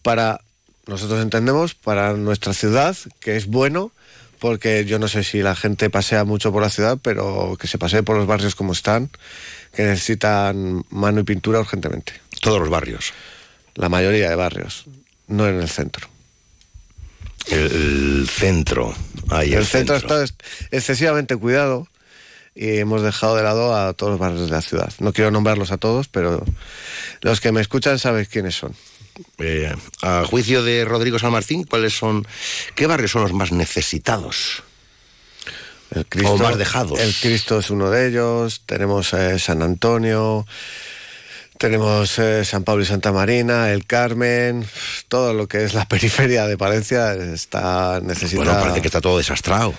para, 0.01 0.41
nosotros 0.85 1.21
entendemos, 1.21 1.75
para 1.75 2.13
nuestra 2.13 2.53
ciudad, 2.53 2.95
que 3.21 3.37
es 3.37 3.45
bueno, 3.47 3.91
porque 4.39 4.85
yo 4.85 4.99
no 4.99 5.07
sé 5.07 5.23
si 5.23 5.41
la 5.41 5.55
gente 5.55 5.89
pasea 5.89 6.23
mucho 6.23 6.51
por 6.51 6.61
la 6.61 6.69
ciudad, 6.69 6.97
pero 7.01 7.57
que 7.59 7.67
se 7.67 7.77
pasee 7.77 8.03
por 8.03 8.15
los 8.17 8.27
barrios 8.27 8.55
como 8.55 8.71
están, 8.73 9.09
que 9.73 9.83
necesitan 9.83 10.83
mano 10.89 11.19
y 11.19 11.23
pintura 11.23 11.59
urgentemente. 11.59 12.13
Todos 12.39 12.59
los 12.59 12.69
barrios. 12.69 13.13
La 13.75 13.89
mayoría 13.89 14.29
de 14.29 14.35
barrios, 14.35 14.85
no 15.27 15.47
en 15.47 15.59
el 15.59 15.69
centro. 15.69 16.07
El, 17.47 17.59
el 18.21 18.29
centro. 18.29 18.93
Ahí 19.29 19.53
el, 19.53 19.65
centro, 19.65 19.95
está 19.95 20.23
es- 20.23 20.33
excesivamente 20.71 21.35
cuidado 21.35 21.87
y 22.55 22.77
hemos 22.77 23.01
dejado 23.01 23.35
de 23.35 23.43
lado 23.43 23.75
a 23.75 23.93
todos 23.93 24.11
los 24.11 24.19
barrios 24.19 24.45
de 24.49 24.51
la 24.51 24.61
ciudad. 24.61 24.91
No 24.99 25.13
quiero 25.13 25.31
nombrarlos 25.31 25.71
a 25.71 25.77
todos, 25.77 26.07
pero 26.07 26.43
los 27.21 27.39
que 27.41 27.51
me 27.51 27.61
escuchan 27.61 27.99
saben 27.99 28.25
quiénes 28.25 28.55
son. 28.55 28.75
Eh, 29.37 29.73
a 30.01 30.23
juicio 30.25 30.63
de 30.63 30.85
Rodrigo 30.85 31.19
San 31.19 31.31
Martín, 31.31 31.63
¿cuáles 31.63 31.93
son, 31.97 32.25
qué 32.75 32.87
barrios 32.87 33.11
son 33.11 33.21
los 33.23 33.33
más 33.33 33.51
necesitados? 33.51 34.63
El 35.91 36.05
Cristo, 36.05 36.33
o 36.33 36.37
más 36.37 36.57
dejados. 36.57 36.99
El 36.99 37.13
Cristo 37.15 37.59
es 37.59 37.69
uno 37.71 37.89
de 37.89 38.07
ellos. 38.09 38.61
Tenemos 38.65 39.11
eh, 39.13 39.39
San 39.39 39.61
Antonio. 39.63 40.45
Tenemos 41.59 42.17
eh, 42.19 42.45
San 42.45 42.63
Pablo 42.63 42.83
y 42.83 42.85
Santa 42.85 43.11
Marina, 43.11 43.69
el 43.69 43.85
Carmen, 43.85 44.65
todo 45.09 45.33
lo 45.33 45.49
que 45.49 45.65
es 45.65 45.73
la 45.73 45.85
periferia 45.89 46.47
de 46.47 46.57
Palencia 46.57 47.11
está 47.11 47.99
necesitada. 48.01 48.45
Bueno, 48.45 48.61
parece 48.61 48.79
que 48.79 48.87
está 48.87 49.01
todo 49.01 49.17
desastrado. 49.17 49.73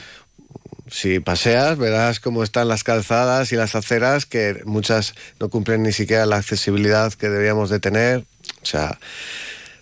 Si 0.91 1.21
paseas, 1.21 1.79
verás 1.79 2.21
cómo 2.21 2.43
están 2.45 2.69
las 2.69 2.85
calzadas 2.85 3.51
y 3.53 3.57
las 3.57 3.75
aceras, 3.77 4.27
que 4.27 4.61
muchas 4.67 5.15
no 5.39 5.49
cumplen 5.49 5.83
ni 5.83 5.93
siquiera 5.93 6.27
la 6.27 6.37
accesibilidad 6.37 7.15
que 7.15 7.31
deberíamos 7.31 7.71
de 7.71 7.81
tener. 7.81 8.25
O 8.63 8.67
sea, 8.67 8.99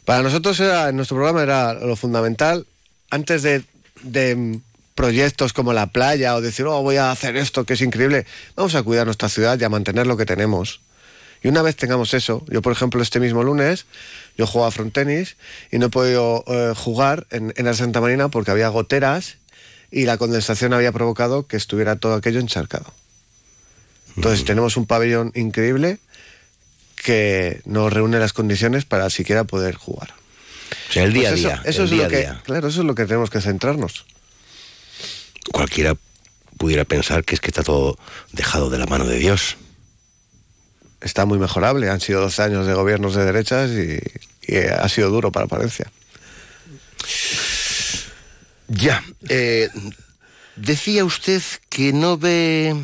para 0.05 0.22
nosotros 0.22 0.61
era, 0.61 0.90
en 0.90 0.96
nuestro 0.96 1.16
programa 1.16 1.42
era 1.42 1.74
lo 1.74 1.96
fundamental, 1.96 2.64
antes 3.11 3.42
de, 3.42 3.64
de 4.05 4.61
proyectos 4.94 5.53
como 5.53 5.72
la 5.72 5.88
playa 5.88 6.36
o 6.36 6.40
decir, 6.40 6.64
oh, 6.66 6.80
voy 6.80 6.94
a 6.94 7.11
hacer 7.11 7.36
esto 7.36 7.64
que 7.64 7.72
es 7.72 7.80
increíble, 7.80 8.24
vamos 8.55 8.76
a 8.76 8.84
cuidar 8.84 9.07
nuestra 9.07 9.28
ciudad 9.28 9.59
y 9.59 9.64
a 9.64 9.68
mantener 9.68 10.07
lo 10.07 10.16
que 10.16 10.26
tenemos. 10.26 10.80
Y 11.43 11.49
una 11.49 11.62
vez 11.62 11.76
tengamos 11.76 12.14
eso, 12.14 12.45
yo 12.49 12.62
por 12.62 12.72
ejemplo 12.72 13.01
este 13.03 13.20
mismo 13.20 13.43
lunes, 13.45 13.86
yo 14.36 14.47
juego 14.47 14.66
a 14.66 14.70
frontenis 14.70 15.36
y 15.70 15.78
no 15.78 15.86
he 15.86 15.91
podido 15.91 16.45
eh, 16.49 16.72
jugar 16.76 17.26
en, 17.30 17.53
en 17.57 17.64
la 17.64 17.74
Santa 17.74 18.01
Marina 18.01 18.28
porque 18.28 18.51
había 18.51 18.68
goteras 18.68 19.36
y 19.91 20.05
la 20.05 20.18
condensación 20.18 20.72
había 20.72 20.91
provocado 20.93 21.47
que 21.47 21.57
estuviera 21.57 21.97
todo 21.97 22.14
aquello 22.14 22.41
encharcado. 22.41 22.93
Entonces 24.16 24.45
tenemos 24.45 24.76
un 24.76 24.86
pabellón 24.86 25.30
increíble 25.36 25.99
que 26.97 27.61
nos 27.64 27.93
reúne 27.93 28.18
las 28.18 28.32
condiciones 28.32 28.84
para 28.84 29.09
siquiera 29.11 29.45
poder 29.45 29.76
jugar. 29.76 30.12
O 30.91 30.93
sea, 30.93 31.05
el 31.05 31.12
día 31.12 31.30
Pues 31.30 31.32
a 31.32 31.34
eso- 31.34 31.49
día. 31.49 31.62
Eso, 31.70 31.84
es 31.84 31.91
día 31.91 32.03
lo 32.05 32.09
que, 32.11 32.16
día. 32.18 32.43
claro, 32.45 32.68
eso 32.68 32.80
es 32.80 32.86
lo 32.86 32.95
que 32.97 33.05
tenemos 33.07 33.30
que 33.30 33.41
centrarnos. 33.41 34.05
Cualquiera 35.53 35.95
pudiera 36.59 36.84
pensar 36.84 37.24
que 37.24 37.36
es 37.36 37.41
que 37.41 37.49
está 37.49 37.62
todo 37.62 37.97
dejado 38.32 38.68
de 38.70 38.78
la 38.78 38.86
mano 38.86 39.07
de 39.07 39.18
Dios. 39.18 39.57
Está 41.01 41.24
muy 41.24 41.38
mejorable. 41.38 41.88
Han 41.90 42.01
sido 42.01 42.20
12 42.20 42.42
años 42.42 42.66
de 42.66 42.74
gobiernos 42.74 43.14
de 43.14 43.24
derechas 43.24 43.70
y, 43.70 43.99
y 44.53 44.57
ha 44.57 44.88
sido 44.88 45.11
duro 45.11 45.30
para 45.30 45.46
Palencia. 45.46 45.90
Ya. 48.68 49.03
eh, 49.28 49.68
decía 50.57 51.05
usted 51.05 51.42
que 51.68 51.92
no 51.92 52.18
ve 52.18 52.74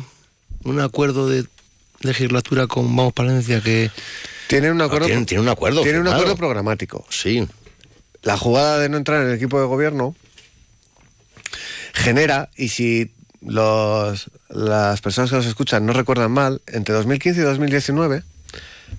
un 0.63 0.79
acuerdo 0.79 1.29
de 1.29 1.45
legislatura 2.01 2.67
con 2.67 2.95
Vamos 2.95 3.13
Palencia 3.13 3.61
que... 3.61 3.91
Tiene 4.47 4.71
un 4.71 4.81
acuerdo, 4.81 5.07
tiene, 5.07 5.25
tiene 5.25 5.41
un 5.41 5.49
acuerdo. 5.49 5.81
tiene 5.81 5.99
un 5.99 6.07
acuerdo 6.07 6.35
programático. 6.35 7.05
Sí. 7.09 7.47
La 8.21 8.37
jugada 8.37 8.79
de 8.79 8.89
no 8.89 8.97
entrar 8.97 9.21
en 9.21 9.29
el 9.29 9.35
equipo 9.35 9.59
de 9.59 9.65
gobierno 9.65 10.15
genera, 11.93 12.49
y 12.55 12.69
si 12.69 13.11
los, 13.45 14.29
las 14.49 15.01
personas 15.01 15.29
que 15.29 15.35
nos 15.37 15.45
escuchan 15.45 15.85
no 15.85 15.93
recuerdan 15.93 16.31
mal, 16.31 16.61
entre 16.67 16.95
2015 16.95 17.39
y 17.39 17.43
2019, 17.43 18.23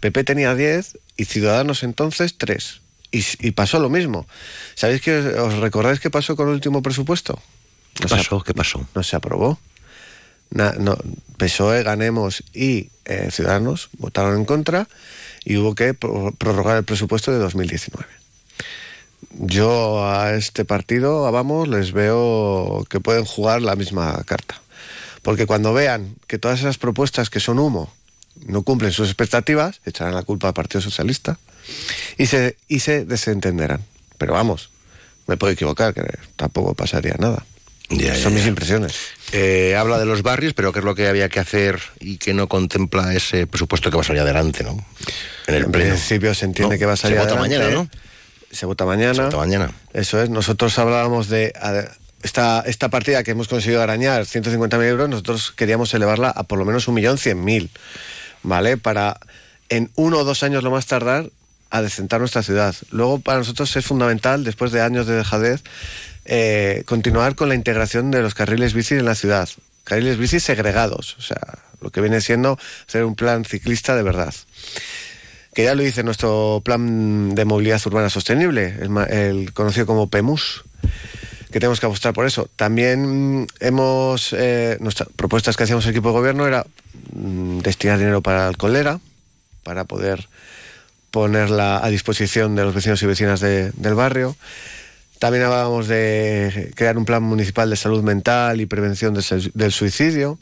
PP 0.01 0.25
tenía 0.25 0.55
10 0.55 0.99
y 1.17 1.25
Ciudadanos 1.25 1.83
entonces 1.83 2.37
3. 2.39 2.81
Y, 3.13 3.25
y 3.41 3.51
pasó 3.53 3.79
lo 3.79 3.89
mismo. 3.89 4.27
¿Sabéis 4.75 5.01
que 5.01 5.17
os 5.19 5.55
recordáis 5.55 6.01
qué 6.01 6.11
pasó 6.11 6.37
con 6.37 6.49
el 6.49 6.55
último 6.55 6.83
presupuesto? 6.83 7.41
¿Qué 7.95 8.09
pasó? 8.09 8.43
¿Qué 8.43 8.53
pasó? 8.55 8.87
No 8.95 9.03
se 9.03 9.17
aprobó. 9.17 9.59
Na- 10.51 10.75
no, 10.79 10.97
PSOE, 11.39 11.83
Ganemos 11.83 12.45
y 12.53 12.91
eh, 13.05 13.29
Ciudadanos 13.33 13.89
votaron 13.99 14.37
en 14.39 14.45
contra 14.45 14.87
y 15.45 15.57
hubo 15.57 15.75
que 15.75 15.95
pro- 15.95 16.33
prorrogar 16.37 16.77
el 16.77 16.85
presupuesto 16.85 17.33
de 17.33 17.39
2019. 17.39 18.07
Yo 19.39 20.05
a 20.09 20.35
este 20.35 20.65
partido, 20.65 21.27
a 21.27 21.31
Vamos, 21.31 21.69
les 21.69 21.93
veo 21.93 22.87
que 22.89 23.01
pueden 23.01 23.25
jugar 23.25 23.63
la 23.63 23.77
misma 23.77 24.23
carta. 24.25 24.61
Porque 25.23 25.47
cuando 25.47 25.75
vean 25.75 26.15
que 26.27 26.39
todas 26.39 26.61
esas 26.61 26.79
propuestas 26.79 27.31
que 27.31 27.41
son 27.41 27.59
humo 27.59 27.93
no 28.47 28.63
cumplen 28.63 28.93
sus 28.93 29.09
expectativas, 29.09 29.81
echarán 29.85 30.15
la 30.15 30.23
culpa 30.23 30.49
al 30.49 30.55
Partido 30.55 30.81
Socialista 30.81 31.39
y 32.17 32.27
se, 32.27 32.57
y 32.69 32.81
se 32.81 33.05
desentenderán. 33.05 33.83
Pero 34.19 34.35
vamos, 34.35 34.71
me 35.27 35.37
puedo 35.37 35.53
equivocar, 35.53 35.93
que 35.95 36.03
tampoco 36.37 36.75
pasaría 36.75 37.17
nada. 37.19 37.45
Ya, 37.89 38.15
ya, 38.15 38.23
Son 38.23 38.35
mis 38.35 38.47
impresiones. 38.47 38.95
Eh, 39.33 39.77
habla 39.79 39.99
de 39.99 40.07
los 40.07 40.23
barrios, 40.23 40.55
pero 40.55 40.73
¿qué 40.73 40.81
es 40.81 40.85
lo 40.85 40.95
que 40.95 41.07
había 41.09 41.29
que 41.29 41.41
hacer 41.41 41.81
y 42.01 42.17
que 42.19 42.35
no 42.35 42.49
contempla 42.49 43.15
ese 43.15 43.47
presupuesto 43.47 43.91
que 43.91 43.97
va 43.97 44.03
a 44.03 44.07
salir 44.07 44.23
adelante, 44.23 44.65
¿no? 44.65 44.85
En 45.47 45.55
el 45.55 45.65
En 45.65 45.73
pleno. 45.73 45.91
principio 45.91 46.35
se 46.35 46.47
entiende 46.47 46.75
No, 46.75 46.79
que 46.79 46.87
va 46.87 46.95
a 46.95 46.97
salir 46.97 47.19
se 47.19 47.25
vota 47.25 47.35
adelante. 47.41 47.59
mañana, 47.59 47.75
¿no? 47.75 47.89
Se 48.51 48.67
vota 48.67 48.85
mañana. 48.85 49.15
Se 49.15 49.23
vota 49.23 49.37
mañana. 49.37 49.73
Eso 49.93 50.21
es. 50.21 50.31
Nosotros 50.31 50.79
hablábamos 50.79 51.29
de 51.29 51.53
esta, 52.23 52.63
esta 52.67 52.89
partida 52.89 53.23
que 53.23 53.33
hemos 53.33 53.49
conseguido 53.49 53.83
arañar, 53.83 54.25
150.000 54.25 54.83
euros, 54.85 55.09
nosotros 55.09 55.53
queríamos 55.53 55.93
elevarla 55.95 56.31
a 56.31 56.43
por 56.45 56.59
lo 56.59 56.65
menos 56.65 56.89
1.100.000, 56.89 57.71
¿vale? 58.43 58.77
Para 58.77 59.19
en 59.69 59.91
uno 59.95 60.19
o 60.19 60.25
dos 60.25 60.43
años 60.43 60.63
lo 60.63 60.71
más 60.71 60.87
tardar 60.87 61.31
a 61.71 61.83
decentar 61.83 62.21
nuestra 62.21 62.43
ciudad. 62.43 62.75
Luego 62.91 63.21
para 63.21 63.39
nosotros 63.39 63.75
es 63.77 63.85
fundamental, 63.85 64.45
después 64.45 64.73
de 64.73 64.81
años 64.81 65.07
de 65.07 65.17
dejadez, 65.17 65.63
eh, 66.25 66.83
continuar 66.87 67.35
con 67.35 67.49
la 67.49 67.55
integración 67.55 68.11
de 68.11 68.23
los 68.23 68.35
carriles 68.35 68.75
bici 68.75 68.95
en 68.95 69.05
la 69.05 69.15
ciudad. 69.15 69.49
Carriles 69.85 70.19
bici 70.19 70.41
segregados, 70.41 71.17
o 71.19 71.23
sea, 71.23 71.59
lo 71.81 71.91
que 71.91 72.01
viene 72.01 72.21
siendo 72.21 72.59
hacer 72.89 73.05
un 73.05 73.15
plan 73.15 73.45
ciclista 73.45 73.95
de 73.95 74.03
verdad 74.03 74.35
que 75.57 75.65
ya 75.65 75.75
lo 75.75 75.83
dice 75.83 76.03
nuestro 76.03 76.61
plan 76.63 77.35
de 77.35 77.47
movilidad 77.47 77.81
urbana 77.87 78.11
sostenible, 78.11 78.77
el, 79.09 79.55
conocido 79.55 79.87
como 79.87 80.07
PEMUS, 80.11 80.65
que 81.51 81.61
tenemos 81.61 81.81
que 81.81 81.87
apostar 81.87 82.13
por 82.13 82.27
eso. 82.27 82.51
También 82.57 83.41
mm, 83.41 83.47
hemos, 83.61 84.35
eh, 84.35 84.77
nuestras 84.81 85.09
propuestas 85.17 85.57
que 85.57 85.63
hacíamos 85.63 85.87
el 85.87 85.93
equipo 85.93 86.09
de 86.09 86.13
gobierno 86.15 86.47
era 86.47 86.67
mm, 87.15 87.61
destinar 87.61 87.99
dinero 87.99 88.21
para 88.21 88.47
el 88.49 88.59
colera, 88.59 89.01
para 89.63 89.85
poder 89.85 90.29
ponerla 91.11 91.83
a 91.83 91.89
disposición 91.89 92.55
de 92.55 92.63
los 92.65 92.75
vecinos 92.75 93.03
y 93.03 93.07
vecinas 93.07 93.41
de- 93.41 93.71
del 93.73 93.95
barrio. 93.95 94.37
También 95.19 95.45
hablábamos 95.45 95.89
de 95.89 96.71
crear 96.75 96.99
un 96.99 97.07
plan 97.07 97.23
municipal 97.23 97.71
de 97.71 97.77
salud 97.77 98.03
mental 98.03 98.61
y 98.61 98.67
prevención 98.67 99.15
del 99.55 99.73
suicidio. 99.73 100.39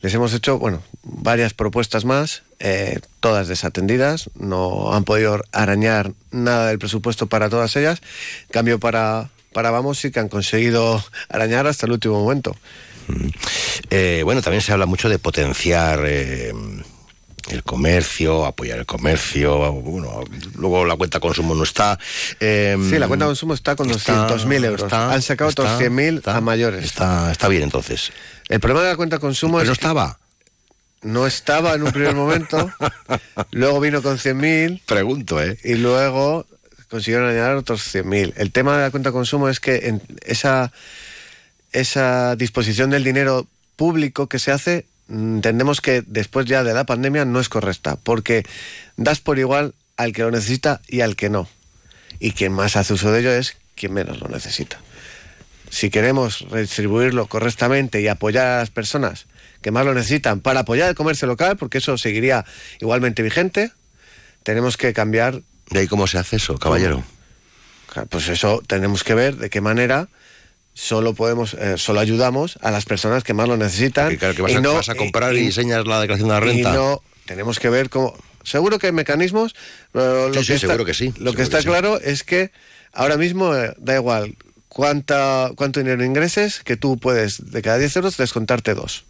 Les 0.00 0.14
hemos 0.14 0.32
hecho, 0.32 0.58
bueno, 0.58 0.82
varias 1.02 1.54
propuestas 1.54 2.04
más, 2.04 2.42
eh, 2.60 3.00
todas 3.20 3.48
desatendidas, 3.48 4.30
no 4.38 4.94
han 4.94 5.02
podido 5.04 5.42
arañar 5.52 6.12
nada 6.30 6.68
del 6.68 6.78
presupuesto 6.78 7.26
para 7.26 7.48
todas 7.50 7.74
ellas. 7.76 8.00
En 8.42 8.48
cambio, 8.52 8.78
para, 8.78 9.30
para 9.52 9.70
Vamos 9.72 9.98
sí 9.98 10.10
que 10.12 10.20
han 10.20 10.28
conseguido 10.28 11.02
arañar 11.28 11.66
hasta 11.66 11.86
el 11.86 11.92
último 11.92 12.22
momento. 12.22 12.54
Eh, 13.90 14.22
bueno, 14.24 14.42
también 14.42 14.62
se 14.62 14.72
habla 14.72 14.86
mucho 14.86 15.08
de 15.08 15.18
potenciar 15.18 16.02
eh, 16.06 16.52
el 17.48 17.62
comercio, 17.64 18.44
apoyar 18.44 18.78
el 18.78 18.86
comercio. 18.86 19.72
Bueno, 19.72 20.22
luego 20.54 20.84
la 20.84 20.94
cuenta 20.96 21.18
consumo 21.18 21.54
no 21.54 21.62
está. 21.64 21.98
eh, 22.38 22.76
Sí, 22.90 22.98
la 22.98 23.08
cuenta 23.08 23.24
consumo 23.26 23.54
está 23.54 23.74
con 23.76 23.90
está- 23.90 24.28
200.000 24.28 24.64
euros. 24.64 24.82
está- 24.82 25.12
han 25.12 25.22
sacado 25.22 25.48
está- 25.50 25.62
otros 25.62 25.78
100.000 25.80 26.18
está- 26.18 26.36
a 26.36 26.40
mayores. 26.42 26.84
Está, 26.84 27.32
está 27.32 27.48
bien 27.48 27.62
entonces. 27.62 28.12
El 28.48 28.60
problema 28.60 28.82
de 28.82 28.90
la 28.90 28.96
cuenta 28.96 29.16
de 29.16 29.20
consumo 29.20 29.58
Pero 29.58 29.64
es 29.64 29.68
no 29.68 29.72
estaba. 29.72 30.18
no 31.02 31.26
estaba 31.26 31.74
en 31.74 31.82
un 31.82 31.92
primer 31.92 32.14
momento, 32.14 32.70
luego 33.50 33.80
vino 33.80 34.02
con 34.02 34.16
100.000 34.18 34.82
Pregunto, 34.86 35.42
¿eh? 35.42 35.58
y 35.64 35.74
luego 35.74 36.46
consiguieron 36.88 37.28
añadir 37.28 37.56
otros 37.56 37.94
100.000. 37.94 38.32
El 38.36 38.50
tema 38.50 38.76
de 38.76 38.84
la 38.84 38.90
cuenta 38.90 39.10
de 39.10 39.12
consumo 39.12 39.48
es 39.48 39.60
que 39.60 39.88
en 39.88 40.02
esa, 40.24 40.72
esa 41.72 42.34
disposición 42.36 42.90
del 42.90 43.04
dinero 43.04 43.46
público 43.76 44.26
que 44.26 44.38
se 44.38 44.52
hace, 44.52 44.86
mm, 45.08 45.36
entendemos 45.36 45.80
que 45.80 46.02
después 46.06 46.46
ya 46.46 46.64
de 46.64 46.74
la 46.74 46.84
pandemia 46.84 47.24
no 47.24 47.40
es 47.40 47.48
correcta, 47.48 47.96
porque 47.96 48.44
das 48.96 49.20
por 49.20 49.38
igual 49.38 49.74
al 49.96 50.12
que 50.12 50.22
lo 50.22 50.30
necesita 50.30 50.80
y 50.88 51.02
al 51.02 51.16
que 51.16 51.28
no. 51.28 51.48
Y 52.18 52.32
quien 52.32 52.52
más 52.52 52.76
hace 52.76 52.94
uso 52.94 53.12
de 53.12 53.20
ello 53.20 53.32
es 53.32 53.56
quien 53.74 53.92
menos 53.92 54.20
lo 54.20 54.28
necesita. 54.28 54.80
Si 55.70 55.90
queremos 55.90 56.40
redistribuirlo 56.50 57.26
correctamente 57.26 58.00
y 58.00 58.08
apoyar 58.08 58.46
a 58.46 58.58
las 58.58 58.70
personas 58.70 59.26
que 59.62 59.70
más 59.70 59.84
lo 59.84 59.92
necesitan 59.94 60.40
para 60.40 60.60
apoyar 60.60 60.88
el 60.88 60.94
comercio 60.94 61.26
local, 61.28 61.56
porque 61.56 61.78
eso 61.78 61.98
seguiría 61.98 62.44
igualmente 62.80 63.22
vigente, 63.22 63.72
tenemos 64.42 64.76
que 64.76 64.92
cambiar 64.92 65.42
¿De 65.70 65.80
ahí 65.80 65.86
cómo 65.86 66.06
se 66.06 66.16
hace 66.16 66.36
eso, 66.36 66.56
caballero? 66.58 67.04
Pues 68.08 68.28
eso 68.28 68.62
tenemos 68.66 69.04
que 69.04 69.14
ver 69.14 69.36
de 69.36 69.50
qué 69.50 69.60
manera 69.60 70.08
solo 70.72 71.12
podemos, 71.14 71.52
eh, 71.54 71.76
solo 71.76 72.00
ayudamos 72.00 72.58
a 72.62 72.70
las 72.70 72.84
personas 72.86 73.22
que 73.24 73.34
más 73.34 73.48
lo 73.48 73.56
necesitan. 73.58 74.16
Claro, 74.16 74.34
que 74.34 74.42
vas, 74.42 74.52
y 74.52 74.54
a, 74.54 74.60
no- 74.60 74.74
vas 74.74 74.88
a 74.88 74.94
comprar 74.94 75.34
y, 75.34 75.46
enseñas 75.46 75.86
la 75.86 76.00
declaración 76.00 76.28
de 76.30 76.34
la 76.40 76.46
y 76.46 76.54
renta. 76.54 76.72
no 76.72 77.02
tenemos 77.26 77.58
que 77.58 77.68
ver 77.68 77.90
cómo. 77.90 78.16
Seguro 78.44 78.78
que 78.78 78.86
hay 78.86 78.92
mecanismos. 78.92 79.54
lo 79.92 80.32
Sí, 80.32 80.38
que 80.38 80.44
sí, 80.44 80.52
está- 80.54 80.66
seguro 80.68 80.84
que 80.86 80.94
sí, 80.94 81.06
Lo 81.08 81.12
seguro 81.12 81.30
que 81.32 81.36
que 81.36 81.42
está 81.42 81.60
sí. 81.60 81.66
claro 81.66 82.00
es 82.00 82.22
que 82.22 82.50
ahora 82.92 83.16
mismo 83.18 83.54
eh, 83.56 83.74
da 83.78 83.96
igual 83.96 84.36
cuánta, 84.78 85.50
cuánto 85.56 85.80
dinero 85.80 86.04
ingreses, 86.04 86.60
que 86.62 86.76
tú 86.76 86.98
puedes 86.98 87.50
de 87.50 87.62
cada 87.62 87.78
10 87.78 87.96
euros 87.96 88.16
descontarte 88.16 88.74
dos. 88.74 89.06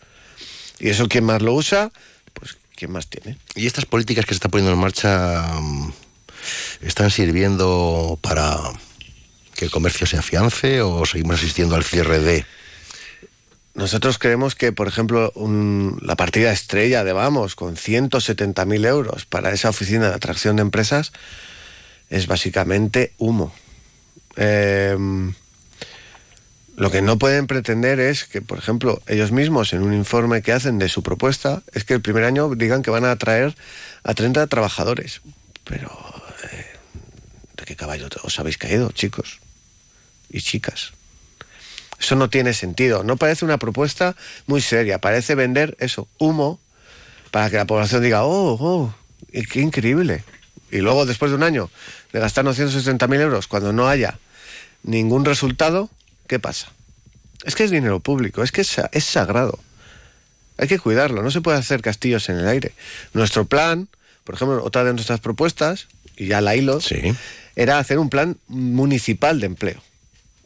Y 0.81 0.89
eso 0.89 1.09
quien 1.09 1.25
más 1.25 1.43
lo 1.43 1.53
usa, 1.53 1.93
pues 2.33 2.57
quien 2.75 2.91
más 2.91 3.09
tiene. 3.09 3.37
¿Y 3.55 3.66
estas 3.66 3.85
políticas 3.85 4.25
que 4.25 4.31
se 4.31 4.37
están 4.37 4.51
poniendo 4.51 4.73
en 4.73 4.79
marcha 4.79 5.61
mm, 5.61 5.93
están 6.81 7.11
sirviendo 7.11 8.19
para 8.23 8.57
que 9.57 9.66
el 9.66 9.71
comercio 9.71 10.07
se 10.07 10.16
afiance 10.16 10.81
o 10.81 11.05
seguimos 11.05 11.37
asistiendo 11.37 11.75
al 11.77 11.85
cierre 11.85 12.19
de... 12.21 12.47
Nosotros 13.75 14.16
creemos 14.19 14.55
que, 14.55 14.73
por 14.73 14.89
ejemplo, 14.89 15.33
un- 15.35 15.99
la 16.01 16.16
partida 16.16 16.51
estrella 16.51 17.05
de 17.05 17.12
Vamos, 17.12 17.57
con 17.57 17.77
170.000 17.77 18.87
euros 18.87 19.27
para 19.27 19.53
esa 19.53 19.69
oficina 19.69 20.09
de 20.09 20.14
atracción 20.14 20.57
de 20.57 20.62
empresas, 20.62 21.12
es 22.09 22.27
básicamente 22.27 23.12
humo. 23.19 23.53
Em, 24.37 25.35
lo 26.79 26.93
que 26.93 27.03
no 27.03 27.18
pueden 27.18 27.49
pretender 27.49 27.99
es 27.99 28.24
que, 28.24 28.41
por 28.41 28.57
ejemplo, 28.57 29.03
ellos 29.09 29.33
mismos 29.33 29.72
en 29.72 29.83
un 29.83 29.93
informe 29.93 30.43
que 30.43 30.53
hacen 30.53 30.79
de 30.79 30.89
su 30.89 31.03
propuesta, 31.03 31.62
es 31.72 31.83
que 31.83 31.95
el 31.95 32.01
primer 32.01 32.22
año 32.22 32.55
digan 32.55 32.83
que 32.83 32.91
van 32.91 33.05
a 33.05 33.11
atraer 33.11 33.57
a 34.05 34.14
30 34.14 34.47
trabajadores. 34.47 35.20
Pero, 35.64 35.91
eh, 36.53 36.66
¿de 37.57 37.64
qué 37.64 37.74
caballo 37.74 38.07
os 38.22 38.39
habéis 38.39 38.59
caído, 38.59 38.93
chicos 38.93 39.41
y 40.31 40.41
chicas? 40.41 40.93
Eso 41.99 42.14
no 42.14 42.31
tiene 42.31 42.55
sentido. 42.55 43.03
No 43.03 43.16
parece 43.16 43.45
una 43.45 43.59
propuesta 43.59 44.14
muy 44.47 44.61
seria. 44.61 45.01
Parece 45.01 45.35
vender 45.35 45.76
eso, 45.81 46.07
humo, 46.18 46.61
para 47.33 47.51
que 47.51 47.57
la 47.57 47.64
población 47.64 48.05
diga, 48.05 48.22
oh, 48.22 48.57
oh, 48.61 48.95
qué 49.51 49.61
increíble. 49.61 50.22
Y 50.70 50.79
luego, 50.79 51.07
después 51.07 51.33
de 51.33 51.39
un 51.39 51.43
año 51.43 51.72
de 52.12 52.20
gastarnos 52.20 52.57
160.000 52.57 53.20
euros, 53.20 53.49
cuando 53.49 53.72
no 53.72 53.89
haya 53.89 54.20
ningún 54.85 55.24
resultado, 55.24 55.91
¿qué 56.29 56.39
pasa? 56.39 56.68
Es 57.45 57.57
que 57.57 57.64
es 57.64 57.70
dinero 57.70 57.99
público, 57.99 58.45
es 58.45 58.53
que 58.53 58.61
es, 58.61 58.76
es 58.93 59.05
sagrado. 59.05 59.59
Hay 60.57 60.68
que 60.68 60.79
cuidarlo, 60.79 61.22
no 61.22 61.31
se 61.31 61.41
puede 61.41 61.59
hacer 61.59 61.83
castillos 61.83 62.29
en 62.29 62.39
el 62.39 62.47
aire. 62.47 62.72
Nuestro 63.12 63.47
plan, 63.47 63.89
por 64.22 64.37
ejemplo, 64.37 64.62
otra 64.62 64.85
de 64.85 64.93
nuestras 64.93 65.18
propuestas, 65.18 65.89
y 66.16 66.26
ya 66.29 66.41
la 66.41 66.55
hilo, 66.55 66.81
era 67.57 67.79
hacer 67.79 67.99
un 67.99 68.11
plan 68.11 68.37
municipal 68.47 69.41
de 69.41 69.47
empleo 69.47 69.83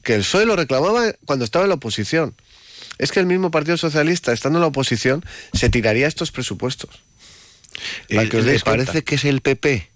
que 0.02 0.14
el 0.14 0.20
PSOE 0.20 0.46
lo 0.46 0.56
reclamaba 0.56 1.12
cuando 1.24 1.44
estaba 1.44 1.64
en 1.64 1.70
la 1.70 1.76
oposición. 1.76 2.34
Es 2.98 3.12
que 3.12 3.20
el 3.20 3.26
mismo 3.26 3.50
Partido 3.50 3.76
Socialista, 3.76 4.32
estando 4.32 4.58
en 4.58 4.62
la 4.62 4.66
oposición, 4.66 5.24
se 5.52 5.70
tiraría 5.70 6.06
estos 6.06 6.30
presupuestos. 6.30 6.90
Para 8.08 8.28
que 8.28 8.38
os 8.38 8.44
Eh, 8.44 8.52
¿Les 8.52 8.62
parece 8.62 9.02
que 9.02 9.14
es 9.14 9.24
el 9.24 9.40
PP? 9.40 9.90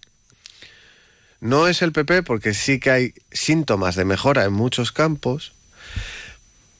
No 1.40 1.68
es 1.68 1.82
el 1.82 1.92
PP 1.92 2.22
porque 2.22 2.54
sí 2.54 2.80
que 2.80 2.90
hay 2.90 3.14
síntomas 3.30 3.96
de 3.96 4.04
mejora 4.04 4.44
en 4.44 4.52
muchos 4.52 4.92
campos, 4.92 5.52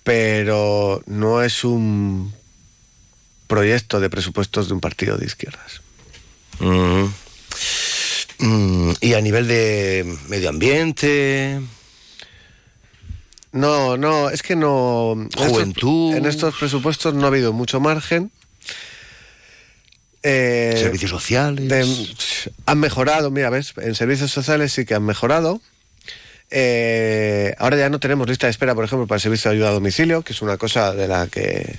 pero 0.07 1.03
no 1.07 1.43
es 1.43 1.65
un 1.65 2.33
proyecto 3.49 3.99
de 3.99 4.09
presupuestos 4.09 4.69
de 4.69 4.75
un 4.75 4.81
partido 4.81 5.17
de 5.19 5.27
izquierdas. 5.27 5.81
Mm. 6.61 7.07
Mm, 8.39 8.93
y 9.01 9.15
a 9.15 9.21
nivel 9.21 9.49
de 9.49 10.17
medio 10.29 10.49
ambiente, 10.49 11.61
No, 13.51 13.97
no, 13.97 14.31
es 14.31 14.43
que 14.45 14.55
no. 14.55 15.15
en 15.15 15.25
estos- 15.27 15.49
Juventud. 15.49 16.15
En 16.15 16.27
estos, 16.27 16.55
presupuestos 16.57 17.15
no 17.15 17.25
ha 17.25 17.29
habido 17.29 17.53
mucho 17.53 17.81
margen. 17.81 18.31
Eh, 20.23 20.77
servicios 20.79 21.11
sociales. 21.11 21.69
de- 21.69 22.15
han 22.67 22.79
mejorado, 22.79 23.31
mira, 23.33 23.51
ves, 23.51 23.73
en 23.79 23.95
servicios 23.97 24.31
sociales 24.31 24.73
sí 24.73 24.85
que 24.85 24.95
han 24.95 25.05
mejorado. 25.05 25.61
Eh, 26.51 27.55
ahora 27.59 27.77
ya 27.77 27.91
no 27.91 27.99
tenemos 27.99 28.29
lista 28.29 28.47
de 28.47 28.53
espera, 28.53 28.75
por 28.75 28.85
ejemplo, 28.85 29.07
para 29.07 29.17
el 29.17 29.23
servicio 29.23 29.51
de 29.51 29.57
ayuda 29.57 29.71
a 29.71 29.73
domicilio, 29.73 30.23
que 30.23 30.33
es 30.33 30.43
una 30.43 30.57
cosa 30.57 30.93
de 30.93 31.09
la 31.09 31.27
que 31.27 31.79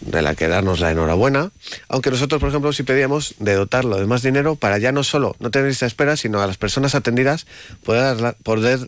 de 0.00 0.22
la 0.22 0.34
que 0.34 0.48
darnos 0.48 0.80
la 0.80 0.90
enhorabuena. 0.90 1.50
Aunque 1.88 2.10
nosotros, 2.10 2.40
por 2.40 2.48
ejemplo, 2.48 2.72
sí 2.72 2.82
pedíamos 2.82 3.34
de 3.38 3.54
dotarlo 3.54 3.98
de 3.98 4.06
más 4.06 4.22
dinero 4.22 4.56
para 4.56 4.78
ya 4.78 4.92
no 4.92 5.04
solo 5.04 5.36
no 5.40 5.50
tener 5.50 5.68
lista 5.68 5.84
de 5.84 5.88
espera, 5.88 6.16
sino 6.16 6.40
a 6.40 6.46
las 6.46 6.56
personas 6.56 6.94
atendidas 6.94 7.46
poder, 7.84 8.36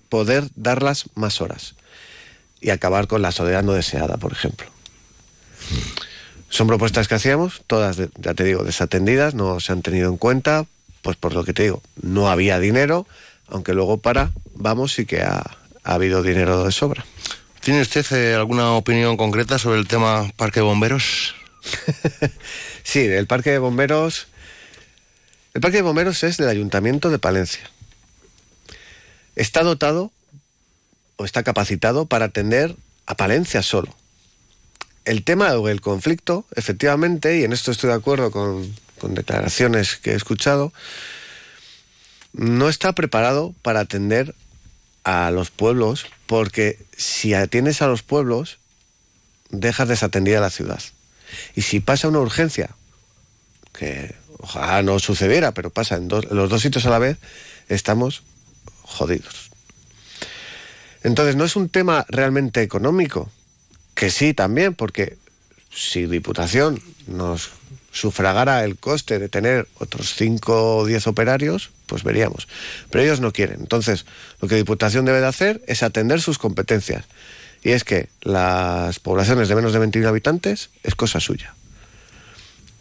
poder, 0.09 0.49
darlas 0.57 1.07
más 1.15 1.41
horas 1.41 1.75
y 2.61 2.71
acabar 2.71 3.07
con 3.07 3.23
la 3.23 3.33
soledad 3.33 3.63
no 3.63 3.73
deseada, 3.73 4.17
por 4.17 4.33
ejemplo. 4.33 4.69
Son 6.49 6.67
propuestas 6.67 7.09
que 7.09 7.15
hacíamos, 7.15 7.63
todas, 7.67 7.97
ya 7.97 8.35
te 8.35 8.45
digo, 8.45 8.63
desatendidas, 8.63 9.35
no 9.35 9.59
se 9.61 9.73
han 9.73 9.83
tenido 9.83 10.11
en 10.11 10.17
cuenta, 10.17 10.67
pues 11.01 11.17
por 11.17 11.35
lo 11.35 11.45
que 11.45 11.55
te 11.55 11.65
digo, 11.65 11.83
no 12.01 12.29
había 12.29 12.59
dinero, 12.59 13.07
aunque 13.53 13.75
luego 13.75 13.99
para, 13.99 14.33
vamos, 14.55 14.95
sí 14.95 15.07
que 15.07 15.23
ha, 15.23 15.43
ha 15.85 15.95
habido 15.95 16.23
dinero 16.23 16.65
de 16.65 16.73
sobra. 16.73 17.05
¿Tiene 17.61 17.83
usted 17.83 18.05
eh, 18.13 18.35
alguna 18.35 18.73
opinión 18.73 19.17
concreta 19.17 19.59
sobre 19.59 19.79
el 19.79 19.87
tema 19.87 20.33
Parque 20.37 20.61
de 20.61 20.67
Bomberos? 20.67 21.35
Sí, 22.85 23.01
el 23.01 23.27
parque 23.27 23.51
de 23.51 23.59
bomberos. 23.59 24.27
El 25.55 25.61
parque 25.61 25.79
de 25.79 25.83
bomberos 25.83 26.23
es 26.25 26.37
del 26.37 26.49
ayuntamiento 26.49 27.11
de 27.11 27.19
Palencia. 27.19 27.71
está 29.37 29.63
dotado 29.63 30.11
o 31.17 31.25
está 31.25 31.43
capacitado 31.43 32.07
para 32.07 32.27
atender 32.27 32.75
a 33.07 33.17
Palencia 33.17 33.63
solo. 33.63 33.95
El 35.05 35.25
tema 35.25 35.57
o 35.57 35.69
el 35.69 35.81
conflicto, 35.81 36.45
efectivamente, 36.55 37.39
y 37.39 37.45
en 37.45 37.53
esto 37.53 37.71
estoy 37.71 37.89
de 37.91 37.97
acuerdo 37.97 38.31
con, 38.31 38.75
con 38.99 39.15
declaraciones 39.15 39.97
que 39.97 40.11
he 40.11 40.15
escuchado, 40.15 40.73
no 42.33 42.69
está 42.69 42.93
preparado 42.93 43.55
para 43.63 43.81
atender 43.81 44.35
a 45.05 45.31
los 45.31 45.51
pueblos, 45.51 46.07
porque 46.27 46.79
si 46.97 47.35
atiendes 47.35 47.83
a 47.83 47.89
los 47.89 48.03
pueblos, 48.03 48.59
dejas 49.51 49.89
desatendida 49.89 50.41
la 50.41 50.51
ciudad. 50.51 50.81
Y 51.55 51.63
si 51.63 51.81
pasa 51.81 52.09
una 52.09 52.21
urgencia, 52.21 52.71
que 53.73 54.15
ojalá 54.39 54.83
no 54.83 54.99
sucediera, 54.99 55.53
pero 55.53 55.71
pasa 55.71 55.97
en, 55.97 56.05
en 56.05 56.37
los 56.37 56.51
dos 56.51 56.63
sitios 56.63 56.87
a 56.87 56.91
la 56.91 56.99
vez, 56.99 57.19
estamos 57.69 58.23
jodidos. 58.83 59.51
Entonces, 61.03 61.37
no 61.37 61.45
es 61.45 61.57
un 61.57 61.69
tema 61.69 62.07
realmente 62.09 62.63
económico, 62.63 63.31
que 63.95 64.11
sí 64.11 64.35
también, 64.35 64.75
porque 64.75 65.19
si 65.71 66.07
Diputación 66.07 66.81
nos 67.07 67.51
sufragara 67.93 68.65
el 68.65 68.77
coste 68.77 69.19
de 69.19 69.29
tener 69.29 69.69
otros 69.79 70.15
5 70.17 70.79
o 70.79 70.87
10 70.87 71.07
operarios, 71.07 71.71
pues 71.87 72.03
veríamos. 72.03 72.49
Pero 72.91 73.05
ellos 73.05 73.21
no 73.21 73.33
quieren. 73.33 73.61
Entonces, 73.61 74.07
lo 74.41 74.49
que 74.49 74.57
Diputación 74.57 75.05
debe 75.05 75.21
de 75.21 75.27
hacer 75.27 75.63
es 75.67 75.83
atender 75.83 76.21
sus 76.21 76.39
competencias. 76.39 77.05
Y 77.63 77.71
es 77.71 77.85
que 77.85 78.09
las 78.23 78.99
poblaciones 78.99 79.49
de 79.49 79.55
menos 79.55 79.73
de 79.73 79.79
21 79.79 80.09
habitantes 80.09 80.71
es 80.83 80.95
cosa 80.95 81.21
suya. 81.21 81.55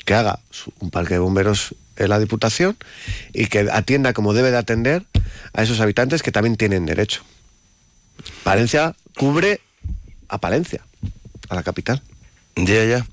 Que 0.05 0.16
haga 0.16 0.39
un 0.80 0.89
parque 0.89 1.16
de 1.16 1.20
bomberos 1.20 1.76
en 1.97 2.09
la 2.09 2.18
Diputación 2.18 2.78
y 3.34 3.45
que 3.47 3.68
atienda 3.72 4.14
como 4.14 4.34
debe 4.34 4.49
de 4.49 4.57
atender 4.57 5.03
a 5.53 5.62
esos 5.62 5.82
habitantes 5.82 6.24
que 6.24 6.32
también 6.32 6.55
tienen 6.55 6.86
derecho. 6.86 7.22
Palencia 8.43 8.95
cubre 9.16 9.62
a 10.30 10.39
Palencia, 10.39 10.82
a 11.49 11.55
la 11.55 11.64
capital. 11.64 12.01
Ya, 12.56 12.86
ya. 12.86 13.06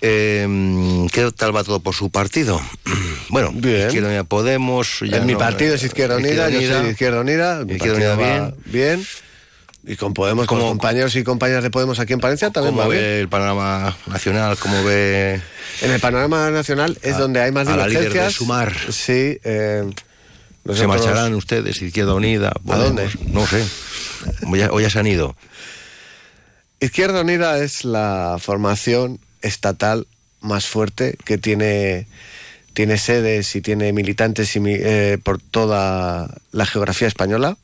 Eh, 0.00 1.06
¿Qué 1.12 1.30
tal 1.36 1.54
va 1.54 1.62
todo 1.64 1.80
por 1.80 1.94
su 1.94 2.10
partido? 2.10 2.60
Bueno, 3.28 3.52
Izquierda 3.52 4.08
Unida 4.08 4.24
Podemos. 4.24 4.98
ya 5.08 5.18
en 5.18 5.26
mi 5.26 5.36
partido 5.36 5.72
es 5.76 5.84
Izquierda 5.84 6.16
Unida, 6.16 6.48
yo 6.50 6.60
soy 6.62 6.90
Izquierda 6.90 7.20
Unida. 7.20 7.64
mi 7.64 7.74
Izquierda 7.74 7.96
Unida 7.96 8.16
va 8.16 8.54
bien. 8.64 9.06
Y 9.86 9.94
con 9.94 10.14
Podemos, 10.14 10.46
con 10.48 10.58
compañeros 10.58 11.14
y 11.14 11.22
compañeras 11.22 11.62
de 11.62 11.70
Podemos 11.70 12.00
aquí 12.00 12.12
en 12.12 12.18
Palencia 12.18 12.50
también 12.50 12.74
¿Cómo 12.74 12.82
va 12.88 12.92
ve 12.92 12.98
bien. 13.00 13.20
el 13.20 13.28
panorama 13.28 13.96
nacional? 14.08 14.56
¿Cómo 14.58 14.82
ve...? 14.82 15.40
En 15.80 15.90
el 15.92 16.00
panorama 16.00 16.50
nacional 16.50 16.98
es 17.02 17.14
A- 17.14 17.18
donde 17.20 17.40
hay 17.40 17.52
más 17.52 17.68
a 17.68 17.76
la 17.76 17.86
líder 17.86 18.02
de 18.02 18.08
divergencias. 18.08 18.34
Sumar. 18.34 18.74
Sí. 18.90 19.38
eh, 19.44 19.88
¿Se 20.74 20.86
marcharán 20.88 21.32
ustedes, 21.34 21.80
Izquierda 21.80 22.14
Unida? 22.14 22.52
dónde? 22.64 23.08
No 23.28 23.46
sé. 23.46 23.64
O 24.44 24.56
ya, 24.56 24.70
o 24.72 24.80
ya 24.80 24.90
se 24.90 24.98
han 24.98 25.06
ido. 25.06 25.36
Izquierda 26.82 27.20
Unida 27.20 27.62
es 27.62 27.84
la 27.84 28.38
formación 28.40 29.20
estatal 29.42 30.06
más 30.40 30.66
fuerte 30.66 31.18
que 31.26 31.36
tiene, 31.36 32.06
tiene 32.72 32.96
sedes 32.96 33.54
y 33.54 33.60
tiene 33.60 33.92
militantes 33.92 34.56
eh, 34.56 35.18
por 35.22 35.42
toda 35.42 36.38
la 36.52 36.64
geografía 36.64 37.06
española 37.06 37.58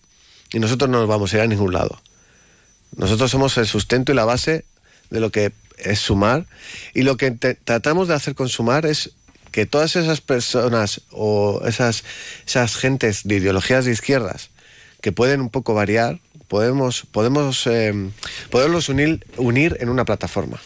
y 0.52 0.58
nosotros 0.58 0.90
no 0.90 0.98
nos 0.98 1.08
vamos 1.08 1.32
a 1.32 1.36
ir 1.36 1.42
a 1.42 1.46
ningún 1.46 1.72
lado. 1.72 1.98
Nosotros 2.94 3.30
somos 3.30 3.56
el 3.56 3.66
sustento 3.66 4.12
y 4.12 4.14
la 4.14 4.26
base 4.26 4.66
de 5.08 5.20
lo 5.20 5.32
que 5.32 5.50
es 5.78 5.98
sumar 5.98 6.44
y 6.92 7.00
lo 7.00 7.16
que 7.16 7.30
tratamos 7.30 8.08
de 8.08 8.14
hacer 8.14 8.34
con 8.34 8.50
sumar 8.50 8.84
es 8.84 9.12
que 9.50 9.64
todas 9.64 9.96
esas 9.96 10.20
personas 10.20 11.00
o 11.10 11.62
esas, 11.64 12.04
esas 12.46 12.76
gentes 12.76 13.22
de 13.24 13.36
ideologías 13.36 13.86
de 13.86 13.92
izquierdas 13.92 14.50
que 15.00 15.12
pueden 15.12 15.40
un 15.40 15.48
poco 15.48 15.72
variar, 15.72 16.20
podemos, 16.48 17.04
podemos 17.10 17.66
eh, 17.66 17.92
poderlos 18.50 18.88
unir, 18.88 19.26
unir 19.36 19.76
en 19.80 19.88
una 19.88 20.04
plataforma. 20.04 20.60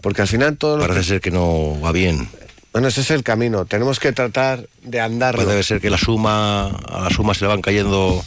Porque 0.00 0.22
al 0.22 0.28
final 0.28 0.56
todo 0.56 0.78
Parece 0.78 1.00
que- 1.00 1.06
ser 1.06 1.20
que 1.20 1.30
no 1.30 1.80
va 1.80 1.92
bien. 1.92 2.28
Bueno, 2.72 2.88
ese 2.88 3.00
es 3.00 3.10
el 3.10 3.22
camino. 3.22 3.64
Tenemos 3.64 3.98
que 3.98 4.12
tratar 4.12 4.68
de 4.82 5.00
andarlo. 5.00 5.44
Puede 5.44 5.62
ser 5.62 5.80
que 5.80 5.88
la 5.88 5.96
suma, 5.96 6.66
a 6.68 7.00
la 7.00 7.10
suma 7.10 7.32
se 7.34 7.40
le 7.42 7.48
van 7.48 7.62
cayendo 7.62 8.22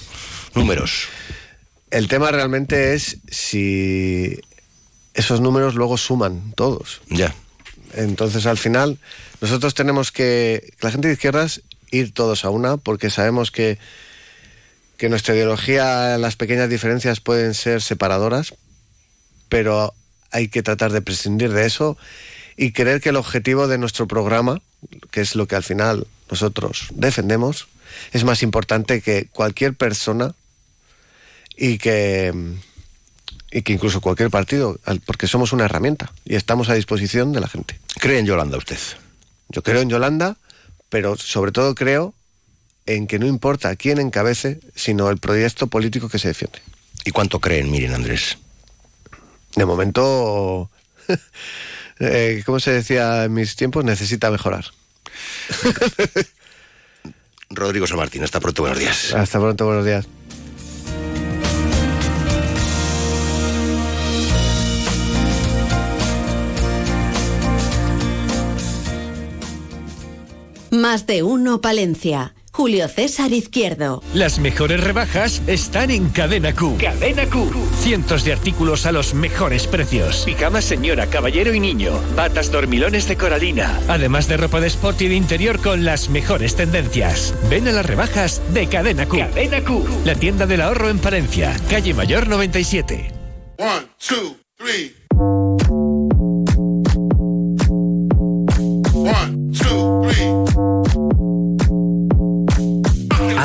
números. 0.55 1.07
El 1.91 2.07
tema 2.07 2.31
realmente 2.31 2.95
es 2.95 3.17
si 3.29 4.39
esos 5.13 5.39
números 5.41 5.75
luego 5.75 5.97
suman 5.97 6.53
todos. 6.55 7.01
Ya. 7.09 7.35
Entonces, 7.93 8.45
al 8.47 8.57
final, 8.57 8.97
nosotros 9.41 9.73
tenemos 9.75 10.11
que, 10.11 10.73
la 10.81 10.91
gente 10.91 11.07
de 11.07 11.13
izquierdas, 11.13 11.61
ir 11.91 12.11
todos 12.13 12.43
a 12.45 12.49
una, 12.49 12.77
porque 12.77 13.09
sabemos 13.11 13.51
que, 13.51 13.77
que 14.99 15.09
nuestra 15.09 15.33
ideología, 15.33 16.17
las 16.17 16.35
pequeñas 16.35 16.69
diferencias 16.69 17.21
pueden 17.21 17.53
ser 17.53 17.81
separadoras, 17.81 18.53
pero 19.47 19.93
hay 20.29 20.49
que 20.49 20.61
tratar 20.61 20.91
de 20.91 21.01
prescindir 21.01 21.53
de 21.53 21.65
eso 21.65 21.97
y 22.57 22.73
creer 22.73 22.99
que 22.99 23.09
el 23.09 23.15
objetivo 23.15 23.69
de 23.69 23.77
nuestro 23.77 24.09
programa, 24.09 24.61
que 25.09 25.21
es 25.21 25.35
lo 25.35 25.47
que 25.47 25.55
al 25.55 25.63
final 25.63 26.05
nosotros 26.29 26.89
defendemos, 26.91 27.69
es 28.11 28.25
más 28.25 28.43
importante 28.43 29.01
que 29.01 29.27
cualquier 29.31 29.73
persona 29.73 30.35
y 31.55 31.77
que, 31.77 32.33
y 33.51 33.61
que 33.61 33.73
incluso 33.73 34.01
cualquier 34.01 34.29
partido, 34.29 34.77
porque 35.05 35.27
somos 35.27 35.53
una 35.53 35.63
herramienta 35.63 36.11
y 36.25 36.35
estamos 36.35 36.67
a 36.67 36.73
disposición 36.73 37.31
de 37.31 37.39
la 37.39 37.47
gente. 37.47 37.79
¿Cree 37.99 38.19
en 38.19 38.25
Yolanda 38.25 38.57
usted? 38.57 38.77
Yo 39.47 39.63
creo 39.63 39.79
en 39.79 39.89
Yolanda, 39.89 40.35
pero 40.89 41.15
sobre 41.15 41.53
todo 41.53 41.73
creo 41.73 42.13
en 42.89 43.05
que 43.05 43.19
no 43.19 43.27
importa 43.27 43.75
quién 43.75 43.99
encabece, 43.99 44.59
sino 44.73 45.11
el 45.11 45.17
proyecto 45.17 45.67
político 45.67 46.09
que 46.09 46.17
se 46.17 46.29
defiende. 46.29 46.59
¿Y 47.05 47.11
cuánto 47.11 47.39
creen, 47.39 47.69
miren 47.69 47.93
Andrés? 47.93 48.39
De 49.55 49.63
momento, 49.63 50.71
eh, 51.99 52.41
¿cómo 52.47 52.59
se 52.59 52.71
decía 52.71 53.25
en 53.25 53.33
mis 53.33 53.55
tiempos? 53.55 53.85
Necesita 53.85 54.31
mejorar. 54.31 54.65
Rodrigo 57.51 57.85
San 57.85 57.97
Martín, 57.97 58.23
hasta 58.23 58.39
pronto, 58.39 58.63
buenos 58.63 58.79
días. 58.79 59.13
Hasta 59.13 59.39
pronto, 59.39 59.65
buenos 59.65 59.85
días. 59.85 60.07
Más 70.71 71.05
de 71.05 71.21
uno 71.21 71.61
Palencia. 71.61 72.33
Julio 72.59 72.89
César 72.89 73.31
Izquierdo. 73.31 74.03
Las 74.13 74.37
mejores 74.37 74.83
rebajas 74.83 75.41
están 75.47 75.91
en 75.91 76.09
Cadena 76.09 76.53
Q. 76.53 76.75
Cadena 76.77 77.25
Q. 77.25 77.49
Cientos 77.79 78.25
de 78.25 78.33
artículos 78.33 78.85
a 78.85 78.91
los 78.91 79.13
mejores 79.13 79.65
precios. 79.65 80.23
Pijamas 80.25 80.65
señora, 80.65 81.05
caballero 81.05 81.53
y 81.53 81.61
niño. 81.61 81.93
Batas 82.17 82.51
dormilones 82.51 83.07
de 83.07 83.15
coralina. 83.15 83.79
Además 83.87 84.27
de 84.27 84.35
ropa 84.35 84.59
de 84.59 84.67
sport 84.67 85.01
y 85.03 85.07
de 85.07 85.15
interior 85.15 85.61
con 85.61 85.85
las 85.85 86.09
mejores 86.09 86.57
tendencias. 86.57 87.33
Ven 87.49 87.65
a 87.69 87.71
las 87.71 87.85
rebajas 87.85 88.41
de 88.53 88.67
Cadena 88.67 89.05
Q. 89.05 89.19
Cadena 89.19 89.63
Q. 89.63 89.85
La 90.03 90.15
tienda 90.15 90.45
del 90.45 90.59
ahorro 90.59 90.89
en 90.89 90.99
Palencia. 90.99 91.55
Calle 91.69 91.93
Mayor 91.93 92.27
97. 92.27 93.09
One, 93.57 93.87
two, 94.05 94.35
three. 94.57 94.97
One, 98.93 99.53
two, 99.53 99.78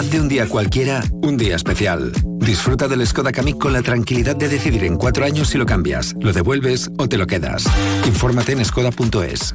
Haz 0.04 0.10
de 0.10 0.20
un 0.20 0.28
día 0.28 0.46
cualquiera 0.46 1.02
un 1.22 1.38
día 1.38 1.56
especial. 1.56 2.12
Disfruta 2.38 2.88
del 2.88 3.06
Skoda 3.06 3.32
Kamiq 3.32 3.56
con 3.56 3.72
la 3.72 3.80
tranquilidad 3.80 4.36
de 4.36 4.48
decidir 4.48 4.84
en 4.84 4.98
cuatro 4.98 5.24
años 5.24 5.48
si 5.48 5.56
lo 5.56 5.64
cambias, 5.64 6.14
lo 6.20 6.30
devuelves 6.30 6.90
o 6.98 7.08
te 7.08 7.16
lo 7.16 7.26
quedas. 7.26 7.64
Infórmate 8.04 8.52
en 8.52 8.62
skoda.es. 8.66 9.54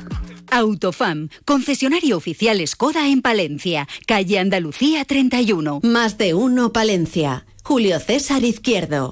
Autofam, 0.50 1.30
concesionario 1.45 2.18
oficial 2.18 2.68
Skoda 2.68 3.08
en 3.10 3.22
Palencia, 3.22 3.88
calle 4.08 4.39
Andalucía 4.39 5.06
31. 5.06 5.82
Más 5.84 6.18
de 6.18 6.34
uno 6.34 6.74
Palencia. 6.74 7.45
Julio 7.64 8.00
César 8.00 8.43
Izquierdo. 8.43 9.12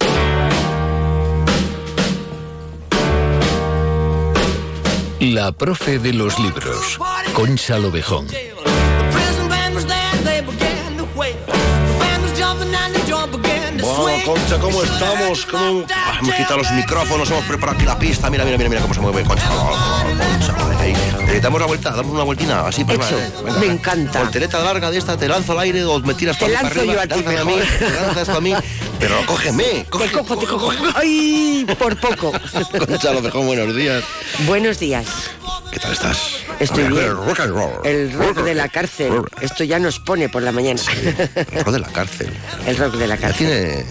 La 5.19 5.51
profe 5.51 5.99
de 5.99 6.13
los 6.13 6.39
libros. 6.39 6.97
Concha 7.35 7.77
Lobejón. 7.77 8.25
Bueno, 13.81 14.23
Concha, 14.25 14.57
¿cómo 14.59 14.83
estamos? 14.83 15.45
¿Cómo... 15.45 15.85
Ah, 15.93 16.17
hemos 16.21 16.35
quitado 16.35 16.57
los 16.57 16.71
micrófonos, 16.71 17.29
hemos 17.29 17.45
preparado 17.45 17.77
aquí 17.77 17.85
la 17.85 17.97
pista. 17.99 18.29
Mira, 18.29 18.43
mira, 18.45 18.57
mira, 18.57 18.69
mira 18.69 18.81
cómo 18.81 18.93
se 18.93 18.99
mueve 19.01 19.23
Concha. 19.23 19.47
Concha, 19.49 20.79
ahí. 20.81 20.93
Eh, 21.29 21.39
damos 21.41 21.57
una 21.57 21.67
vuelta, 21.67 21.91
damos 21.91 22.13
una 22.13 22.23
vueltina, 22.23 22.67
así 22.67 22.83
pues, 22.85 22.97
vale, 22.97 23.17
venga, 23.43 23.59
me 23.59 23.65
encanta. 23.65 24.19
Voltereta 24.19 24.59
larga 24.59 24.89
de 24.91 24.97
esta, 24.97 25.17
te 25.17 25.27
lanzo 25.27 25.53
al 25.53 25.59
aire 25.59 25.83
o 25.85 25.99
me 25.99 26.13
tiras 26.13 26.37
tú 26.37 26.45
Te 26.45 26.51
lanzo 26.53 26.67
arriba, 26.67 26.93
yo 26.93 27.01
a 27.01 27.07
ti 27.07 27.25
a 27.35 27.43
mí, 27.43 27.55
te 27.79 27.89
lanzas 27.89 28.29
a 28.35 28.39
mí. 28.39 28.53
Pero 28.99 29.15
cógeme, 29.25 29.63
Te 29.63 30.11
cojo, 30.11 30.37
te 30.37 30.45
cojo. 30.45 30.71
¡Ay! 30.95 31.65
Por 31.77 31.97
poco. 31.97 32.31
Concha, 32.87 33.13
lo 33.13 33.21
mejor, 33.21 33.45
buenos 33.45 33.75
días. 33.75 34.03
Buenos 34.45 34.79
días. 34.79 35.05
¿Qué 35.71 35.79
tal 35.79 35.93
estás? 35.93 36.17
Estoy 36.59 36.83
El 36.85 36.93
bien. 36.93 37.15
rock 37.15 37.39
and 37.41 37.53
roll. 37.53 37.85
El 37.85 38.13
rock 38.13 38.39
de 38.43 38.55
la 38.55 38.69
cárcel. 38.69 39.21
Esto 39.41 39.63
ya 39.63 39.79
nos 39.79 39.99
pone 39.99 40.29
por 40.29 40.41
la 40.41 40.51
mañana. 40.51 40.79
El 41.51 41.63
rock 41.63 41.73
de 41.73 41.79
la 41.79 41.87
cárcel. 41.87 42.29
El 42.65 42.77
rock 42.77 42.93
de 42.95 43.07
la 43.07 43.15
Ya 43.15 43.21
cárcel. 43.21 43.47
tiene, 43.47 43.85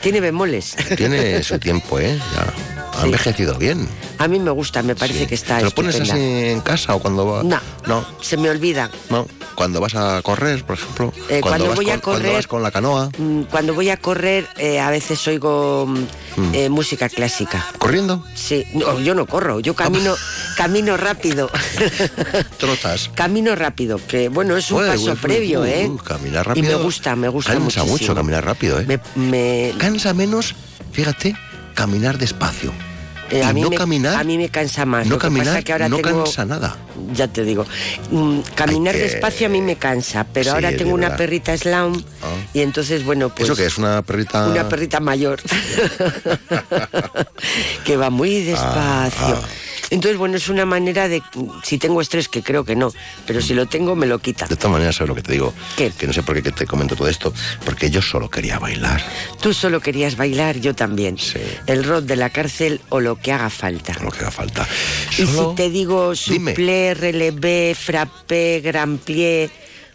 Tiene 0.00 0.20
bemoles. 0.20 0.76
tiene 0.96 1.42
su 1.42 1.58
tiempo, 1.58 1.98
¿eh? 2.00 2.18
Ya. 2.34 2.77
Ha 2.98 3.04
envejecido 3.04 3.54
bien. 3.56 3.88
A 4.18 4.26
mí 4.28 4.38
me 4.40 4.50
gusta, 4.50 4.82
me 4.82 4.94
parece 4.96 5.26
que 5.26 5.34
está 5.36 5.58
¿Te 5.58 5.64
lo 5.64 5.70
pones 5.70 6.00
así 6.00 6.10
en 6.18 6.60
casa 6.60 6.94
o 6.94 6.98
cuando 7.00 7.24
vas? 7.24 7.44
No. 7.44 7.60
No. 7.86 8.04
Se 8.20 8.36
me 8.36 8.50
olvida. 8.50 8.90
No. 9.10 9.26
Cuando 9.54 9.80
vas 9.80 9.94
a 9.96 10.20
correr, 10.22 10.64
por 10.64 10.76
ejemplo. 10.76 11.12
Eh, 11.28 11.40
cuando 11.40 11.66
vas 11.68 11.76
voy 11.76 11.90
a 11.90 11.94
con, 12.00 12.12
Cuando 12.12 12.28
correr- 12.28 12.34
vas 12.34 12.46
con 12.46 12.62
la 12.62 12.70
canoa. 12.70 13.10
Mm, 13.18 13.42
Cuando 13.42 13.74
voy 13.74 13.90
a 13.90 13.96
correr, 13.96 14.46
eh, 14.56 14.78
a 14.80 14.90
veces 14.90 15.26
oigo 15.26 15.86
mm, 15.86 16.54
eh, 16.54 16.68
música 16.68 17.08
clásica. 17.08 17.66
¿Corriendo? 17.78 18.24
Sí, 18.34 18.64
no, 18.74 19.00
yo 19.00 19.14
no 19.14 19.26
corro, 19.26 19.58
yo 19.60 19.74
camino, 19.74 20.14
camino 20.56 20.96
rápido. 20.96 21.50
Trotas. 22.58 23.10
camino 23.14 23.54
rápido, 23.56 24.00
que 24.06 24.28
bueno, 24.28 24.56
es 24.56 24.70
un 24.70 24.86
paso 24.86 25.14
previo, 25.16 25.64
¿eh? 25.64 25.90
Caminar 26.04 26.44
Y 26.46 26.48
rápido. 26.48 26.78
me 26.78 26.84
gusta, 26.84 27.16
me 27.16 27.28
gusta 27.28 27.52
Cansa 27.52 27.64
muchísimo. 27.64 27.86
mucho 27.92 28.14
caminar 28.14 28.44
rápido, 28.44 28.80
¿eh? 28.80 29.72
Cansa 29.78 30.14
menos, 30.14 30.54
fíjate, 30.92 31.36
caminar 31.74 32.18
despacio. 32.18 32.72
Eh, 33.30 33.42
a, 33.44 33.52
mí 33.52 33.60
no 33.60 33.68
me, 33.70 33.76
caminar. 33.76 34.14
a 34.16 34.24
mí 34.24 34.38
me 34.38 34.48
cansa 34.48 34.86
más. 34.86 35.06
no 35.06 35.12
Lo 35.14 35.18
que 35.18 35.28
pasa 35.28 35.34
caminar 35.34 35.64
que 35.64 35.72
ahora 35.72 35.88
no 35.88 35.96
tengo- 35.96 36.24
cansa 36.24 36.44
nada. 36.46 36.76
Ya 37.12 37.28
te 37.28 37.44
digo, 37.44 37.66
mm, 38.10 38.40
caminar 38.54 38.94
que- 38.94 39.02
despacio 39.02 39.46
a 39.46 39.50
mí 39.50 39.60
me 39.60 39.76
cansa, 39.76 40.24
pero 40.32 40.44
Sí, 40.50 40.54
ahora 40.54 40.74
tengo 40.76 40.94
una 40.94 41.16
perrita 41.16 41.56
slam 41.56 42.02
y 42.54 42.60
entonces, 42.60 43.04
bueno, 43.04 43.28
pues... 43.28 43.44
¿Eso 43.48 43.54
que 43.56 43.66
es 43.66 43.76
una 43.78 44.02
perrita? 44.02 44.46
Una 44.48 44.68
perrita 44.68 45.00
mayor. 45.00 45.40
que 47.84 47.96
va 47.96 48.10
muy 48.10 48.42
despacio. 48.42 49.36
Ah, 49.36 49.48
Entonces, 49.90 50.18
bueno, 50.18 50.36
es 50.36 50.48
una 50.48 50.66
manera 50.66 51.08
de... 51.08 51.22
Si 51.64 51.78
tengo 51.78 52.00
estrés, 52.00 52.28
que 52.28 52.42
creo 52.42 52.64
que 52.64 52.76
no, 52.76 52.92
pero 53.26 53.40
si 53.40 53.54
lo 53.54 53.66
tengo, 53.66 53.96
me 53.96 54.06
lo 54.06 54.18
quita. 54.18 54.46
De 54.46 54.56
todas 54.56 54.72
maneras, 54.72 54.96
¿sabes 54.96 55.08
lo 55.08 55.14
que 55.14 55.22
te 55.22 55.32
digo? 55.32 55.54
Que 55.76 56.06
no 56.06 56.12
sé 56.12 56.22
por 56.22 56.40
qué 56.42 56.52
te 56.52 56.66
comento 56.66 56.94
todo 56.94 57.08
esto, 57.08 57.32
porque 57.64 57.90
yo 57.90 58.02
solo 58.02 58.28
quería 58.30 58.58
bailar. 58.58 59.02
Tú 59.40 59.54
solo 59.54 59.80
querías 59.80 60.16
bailar, 60.16 60.58
yo 60.58 60.74
también. 60.74 61.16
El 61.66 61.84
rock 61.84 62.04
de 62.04 62.16
la 62.16 62.30
cárcel 62.30 62.80
o 62.90 63.00
lo 63.00 63.16
que 63.16 63.32
haga 63.32 63.48
falta. 63.50 63.94
Lo 64.02 64.10
que 64.10 64.18
haga 64.20 64.30
falta. 64.30 64.68
Y 65.18 65.24
Solo- 65.26 65.50
si 65.50 65.56
te 65.56 65.70
digo 65.70 66.14
suplé, 66.14 66.94
relevé, 66.94 67.74
frappé, 67.78 68.60
grand 68.62 68.98
plié... 69.00 69.50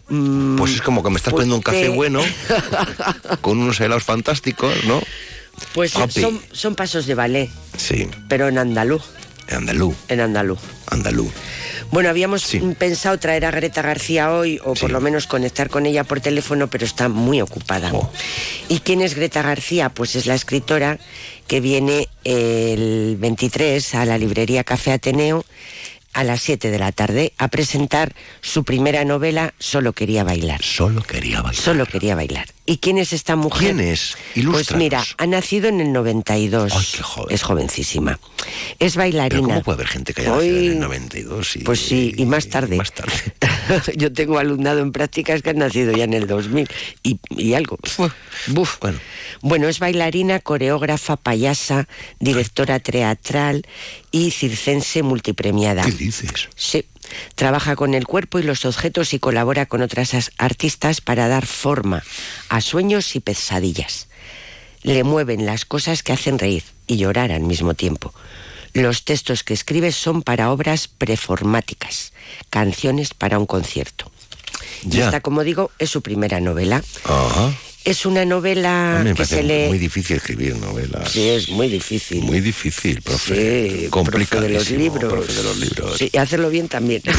mm, 0.08 0.56
Pues 0.56 0.72
es 0.72 0.82
como 0.82 1.02
que 1.02 1.10
me 1.10 1.16
estás 1.16 1.32
poniendo 1.32 1.56
un 1.56 1.62
café 1.62 1.88
bueno, 1.88 2.20
con 3.40 3.58
unos 3.58 3.80
helados 3.80 4.02
fantásticos, 4.04 4.72
¿no? 4.86 5.00
Pues 5.72 5.92
son 6.52 6.74
pasos 6.74 7.06
de 7.06 7.14
ballet, 7.14 7.48
Sí, 7.76 8.08
pero 8.28 8.48
en 8.48 8.58
andaluz. 8.58 9.02
Andalú, 9.50 9.94
En 10.08 10.20
andaluz. 10.20 10.60
andalú. 10.86 11.30
Bueno, 11.90 12.08
habíamos 12.08 12.50
pensado 12.78 13.18
traer 13.18 13.44
a 13.44 13.50
Greta 13.50 13.82
García 13.82 14.32
hoy, 14.32 14.58
o 14.64 14.74
por 14.74 14.90
lo 14.90 15.00
menos 15.00 15.26
conectar 15.26 15.68
con 15.70 15.86
ella 15.86 16.02
por 16.02 16.20
teléfono, 16.20 16.68
pero 16.68 16.84
está 16.84 17.08
muy 17.08 17.40
ocupada. 17.40 17.92
¿Y 18.68 18.80
quién 18.80 19.00
es 19.00 19.14
Greta 19.14 19.42
García? 19.42 19.90
Pues 19.90 20.16
es 20.16 20.26
la 20.26 20.34
escritora 20.34 20.98
que 21.46 21.60
viene 21.60 22.08
el 22.24 23.16
23 23.18 23.94
a 23.94 24.06
la 24.06 24.18
librería 24.18 24.64
Café 24.64 24.92
Ateneo 24.92 25.44
a 26.14 26.24
las 26.24 26.42
7 26.42 26.70
de 26.70 26.78
la 26.78 26.92
tarde 26.92 27.32
a 27.38 27.48
presentar 27.48 28.14
su 28.40 28.64
primera 28.64 29.04
novela, 29.04 29.52
Solo 29.58 29.92
quería 29.92 30.24
bailar. 30.24 30.62
Solo 30.62 31.02
quería 31.02 31.42
bailar. 31.42 31.62
Solo 31.62 31.86
quería 31.86 32.14
bailar. 32.14 32.46
¿Y 32.66 32.78
quién 32.78 32.96
es 32.96 33.12
esta 33.12 33.36
mujer? 33.36 33.74
¿Quién 33.74 33.80
es? 33.80 34.14
Pues 34.14 34.36
Ilústranos. 34.36 34.82
mira, 34.82 35.04
ha 35.18 35.26
nacido 35.26 35.68
en 35.68 35.80
el 35.80 35.92
92. 35.92 36.72
Ay, 36.74 36.86
qué 36.96 37.02
joven. 37.02 37.34
Es 37.34 37.42
jovencísima. 37.42 38.18
Es 38.78 38.96
bailarina. 38.96 39.42
Pero 39.42 39.42
¿cómo 39.42 39.62
puede 39.62 39.76
haber 39.76 39.88
gente 39.88 40.14
que 40.14 40.22
haya 40.22 40.30
nacido 40.30 40.56
en 40.56 40.72
el 40.72 40.80
92 40.80 41.56
y... 41.56 41.58
Pues 41.60 41.80
sí, 41.80 42.14
y 42.16 42.24
más 42.24 42.48
tarde. 42.48 42.76
más 42.76 42.92
tarde. 42.92 43.12
Yo 43.96 44.12
tengo 44.12 44.38
alumnado 44.38 44.80
en 44.80 44.92
prácticas 44.92 45.42
que 45.42 45.50
han 45.50 45.58
nacido 45.58 45.92
ya 45.92 46.04
en 46.04 46.14
el 46.14 46.26
2000 46.26 46.66
y, 47.02 47.18
y 47.30 47.52
algo. 47.52 47.78
Buf. 48.48 48.78
Bueno. 48.80 48.98
Bueno, 49.42 49.68
es 49.68 49.78
bailarina, 49.78 50.40
coreógrafa, 50.40 51.16
payasa, 51.16 51.86
directora 52.18 52.80
teatral 52.80 53.66
y 54.10 54.30
circense 54.30 55.02
multipremiada. 55.02 55.84
¿Qué 55.84 55.92
dices? 55.92 56.48
Sí. 56.56 56.86
Trabaja 57.34 57.76
con 57.76 57.94
el 57.94 58.06
cuerpo 58.06 58.38
y 58.38 58.42
los 58.42 58.64
objetos 58.64 59.14
y 59.14 59.18
colabora 59.18 59.66
con 59.66 59.82
otras 59.82 60.14
as- 60.14 60.30
artistas 60.38 61.00
para 61.00 61.28
dar 61.28 61.46
forma 61.46 62.02
a 62.48 62.60
sueños 62.60 63.14
y 63.16 63.20
pesadillas. 63.20 64.08
Le 64.82 65.02
mueven 65.04 65.46
las 65.46 65.64
cosas 65.64 66.02
que 66.02 66.12
hacen 66.12 66.38
reír 66.38 66.64
y 66.86 66.96
llorar 66.98 67.32
al 67.32 67.42
mismo 67.42 67.74
tiempo. 67.74 68.12
Los 68.74 69.04
textos 69.04 69.44
que 69.44 69.54
escribe 69.54 69.92
son 69.92 70.22
para 70.22 70.50
obras 70.50 70.88
preformáticas, 70.88 72.12
canciones 72.50 73.14
para 73.14 73.38
un 73.38 73.46
concierto. 73.46 74.10
Y 74.82 74.90
Ya. 74.90 75.04
esta, 75.06 75.20
como 75.20 75.44
digo, 75.44 75.70
es 75.78 75.90
su 75.90 76.02
primera 76.02 76.40
novela. 76.40 76.82
Ajá. 77.04 77.52
Es 77.84 78.06
una 78.06 78.24
novela 78.24 79.02
me 79.04 79.12
que 79.12 79.26
se 79.26 79.42
lee... 79.42 79.68
muy 79.68 79.78
difícil 79.78 80.16
escribir 80.16 80.56
novelas. 80.56 81.10
Sí, 81.10 81.28
es 81.28 81.50
muy 81.50 81.68
difícil. 81.68 82.22
Muy 82.22 82.40
difícil, 82.40 83.02
profe. 83.02 83.82
Sí, 83.82 83.88
profe 83.90 84.40
de 84.40 84.48
los 84.48 84.70
libros. 84.70 85.12
profe 85.12 85.32
de 85.34 85.42
los 85.42 85.56
libros. 85.58 85.98
Sí, 85.98 86.08
y 86.10 86.16
hacerlo 86.16 86.48
bien 86.48 86.68
también. 86.68 87.02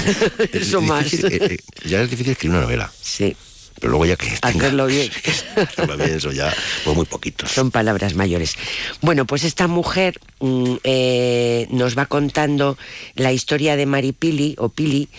Es 0.52 0.68
Eso 0.70 0.82
más. 0.82 1.04
difícil, 1.04 1.32
eh, 1.34 1.40
eh, 1.52 1.60
ya 1.88 2.02
es 2.02 2.10
difícil 2.10 2.32
escribir 2.32 2.58
una 2.58 2.66
novela. 2.66 2.92
Sí. 3.00 3.36
Pero 3.80 3.92
luego 3.92 4.06
ya 4.06 4.16
que 4.16 4.28
tenga- 4.28 4.66
Hacerlo 4.66 4.88
bien. 4.88 5.10
hacerlo 5.56 5.98
bien, 5.98 6.10
eso 6.16 6.32
ya, 6.32 6.54
pues 6.84 6.96
muy 6.96 7.06
poquitos. 7.06 7.52
Son 7.52 7.72
palabras 7.72 8.16
mayores. 8.16 8.56
Bueno, 9.02 9.26
pues 9.26 9.44
esta 9.44 9.68
mujer 9.68 10.20
mm, 10.40 10.76
eh, 10.84 11.68
nos 11.72 11.98
va 11.98 12.06
contando 12.06 12.78
la 13.16 13.32
historia 13.34 13.76
de 13.76 13.86
Maripili 13.86 14.56
o 14.58 14.70
Pili, 14.70 15.10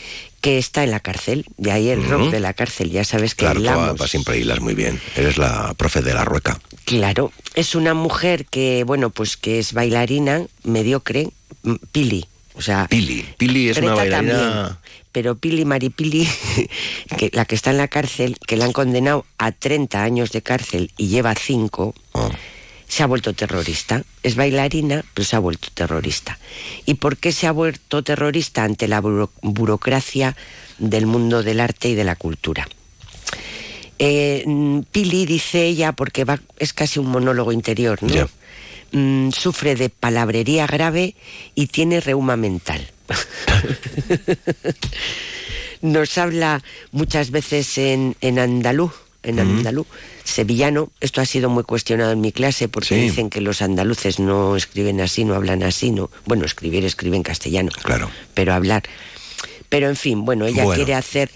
que 0.41 0.59
está 0.59 0.85
en 0.85 0.91
la 0.91 1.01
cárcel. 1.01 1.45
De 1.59 1.71
ahí 1.73 1.89
el 1.91 2.05
rock 2.09 2.31
de 2.31 2.41
la 2.41 2.55
cárcel. 2.55 2.91
Ya 2.91 3.05
sabes 3.05 3.35
que 3.35 3.45
Claro, 3.45 3.59
hablamos. 3.59 3.99
vas 3.99 4.11
siempre 4.11 4.39
hilas 4.39 4.61
muy 4.61 4.75
bien. 4.75 5.01
Eres 5.17 5.37
la 5.39 5.75
profe 5.75 6.03
de 6.03 6.15
la 6.15 6.25
rueca. 6.25 6.59
Claro, 6.85 7.33
es 7.55 7.75
una 7.75 7.95
mujer 7.95 8.47
que, 8.47 8.85
bueno, 8.85 9.11
pues 9.11 9.37
que 9.37 9.59
es 9.59 9.73
bailarina, 9.73 10.43
mediocre, 10.65 11.29
mm, 11.63 11.75
Pili. 11.93 12.27
O 12.57 12.63
sea, 12.63 12.87
Pili. 12.89 13.25
Pili 13.37 13.69
es 13.69 13.79
una 13.79 13.95
bailarina... 13.95 14.33
también, 14.33 14.77
pero 15.13 15.35
Pili 15.37 15.65
Maripili, 15.65 16.27
que 17.19 17.31
la 17.33 17.45
que 17.45 17.55
está 17.55 17.71
en 17.71 17.77
la 17.79 17.89
cárcel, 17.89 18.37
que 18.47 18.57
la 18.57 18.65
han 18.65 18.73
condenado 18.73 19.25
a 19.39 19.53
30 19.53 20.03
años 20.03 20.33
de 20.33 20.43
cárcel 20.43 20.91
y 20.97 21.09
lleva 21.09 21.35
5, 21.35 21.95
Oh. 22.13 22.31
se 22.89 23.03
ha 23.03 23.07
vuelto 23.07 23.35
terrorista. 23.35 24.03
Es 24.23 24.37
bailarina, 24.37 25.05
pero 25.13 25.25
se 25.27 25.37
ha 25.37 25.39
vuelto 25.39 25.69
terrorista. 25.75 26.39
¿Y 26.87 26.95
por 26.95 27.17
qué 27.19 27.33
se 27.33 27.47
ha 27.47 27.53
vuelto 27.53 28.03
terrorista 28.03 28.65
ante 28.65 28.89
la 28.89 29.01
buro- 29.03 29.31
burocracia 29.43 30.35
del 30.79 31.07
mundo 31.07 31.43
del 31.43 31.61
arte 31.61 31.89
y 31.91 31.95
de 31.95 32.05
la 32.05 32.17
cultura? 32.17 32.67
Eh, 33.99 34.45
Pili 34.93 35.25
dice 35.27 35.65
ella, 35.65 35.93
porque 35.93 36.25
va, 36.25 36.39
es 36.59 36.73
casi 36.75 36.99
un 36.99 37.07
monólogo 37.07 37.53
interior, 37.53 38.03
¿no? 38.03 38.29
Mm, 38.93 39.31
sufre 39.31 39.75
de 39.75 39.89
palabrería 39.91 40.67
grave 40.67 41.15
y 41.55 41.67
tiene 41.67 42.01
reuma 42.01 42.37
mental. 42.37 42.89
Nos 45.83 46.19
habla 46.19 46.63
muchas 46.93 47.31
veces 47.31 47.77
en, 47.79 48.17
en 48.21 48.39
andaluz, 48.39 48.93
en 49.23 49.39
andaluz, 49.39 49.87
sevillano. 50.25 50.91
Esto 51.01 51.21
ha 51.21 51.27
sido 51.27 51.51
muy 51.51 51.65
cuestionado 51.65 52.13
en 52.13 52.21
mi 52.21 52.33
clase 52.33 52.69
porque 52.69 52.89
Sí. 52.95 53.01
dicen 53.01 53.29
que 53.31 53.41
los 53.41 53.61
andaluces 53.63 54.19
no 54.19 54.57
escriben 54.57 55.01
así, 55.01 55.25
no 55.25 55.35
hablan 55.35 55.63
así, 55.63 55.91
no. 55.91 56.11
Bueno, 56.25 56.45
escribir 56.47 56.85
escriben 56.85 57.23
castellano. 57.23 57.71
Claro. 57.83 58.11
Pero 58.35 58.55
hablar. 58.55 58.85
Pero 59.69 59.89
en 59.89 59.97
fin, 59.97 60.25
bueno, 60.25 60.47
ella 60.47 60.65
Bueno. 60.65 60.77
quiere 60.77 60.95
hacer 60.95 61.31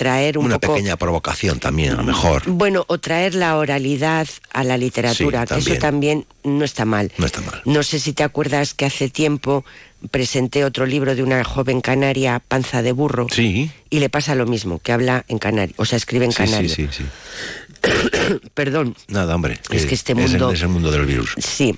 traer 0.00 0.38
un 0.38 0.46
Una 0.46 0.58
poco 0.58 0.72
pequeña 0.76 0.96
provocación 0.96 1.60
también, 1.60 1.92
a 1.92 1.96
lo 1.96 2.04
mejor. 2.04 2.44
bueno, 2.46 2.86
o 2.88 2.96
traer 2.96 3.34
la 3.34 3.54
oralidad 3.58 4.26
a 4.50 4.64
la 4.64 4.78
literatura, 4.78 5.46
Sí, 5.46 5.54
que 5.54 5.60
eso 5.72 5.78
también 5.78 6.24
no 6.42 6.64
está 6.64 6.86
mal. 6.86 7.12
No 7.18 7.26
está 7.26 7.42
mal. 7.42 7.60
No 7.66 7.82
sé 7.82 7.98
si 8.00 8.14
te 8.14 8.22
acuerdas 8.22 8.72
que 8.72 8.86
hace 8.86 9.10
tiempo 9.10 9.62
presenté 10.10 10.64
otro 10.64 10.86
libro 10.86 11.14
de 11.14 11.22
una 11.22 11.44
joven 11.44 11.82
canaria, 11.82 12.40
Panza 12.48 12.80
de 12.80 12.92
Burro, 12.92 13.26
Sí. 13.30 13.70
y 13.90 13.98
le 14.00 14.08
pasa 14.08 14.34
lo 14.34 14.46
mismo, 14.46 14.78
que 14.78 14.92
habla 14.92 15.26
en 15.28 15.38
canario, 15.38 15.74
o 15.76 15.84
sea, 15.84 15.98
escribe 15.98 16.24
en 16.24 16.32
Sí, 16.32 16.38
sí, 16.46 16.50
canario. 16.50 16.70
sí, 16.70 16.88
sí. 16.90 17.04
Perdón. 18.54 18.94
Nada, 19.08 19.34
hombre. 19.34 19.58
Es 19.70 19.84
eh, 19.84 19.86
que 19.88 19.94
este 19.94 20.12
es 20.12 20.18
el- 20.18 20.30
mundo- 20.30 20.52
Es 20.52 20.62
el, 20.62 20.68
mundo 20.68 20.90
del 20.90 21.06
virus. 21.06 21.34
Sí. 21.38 21.74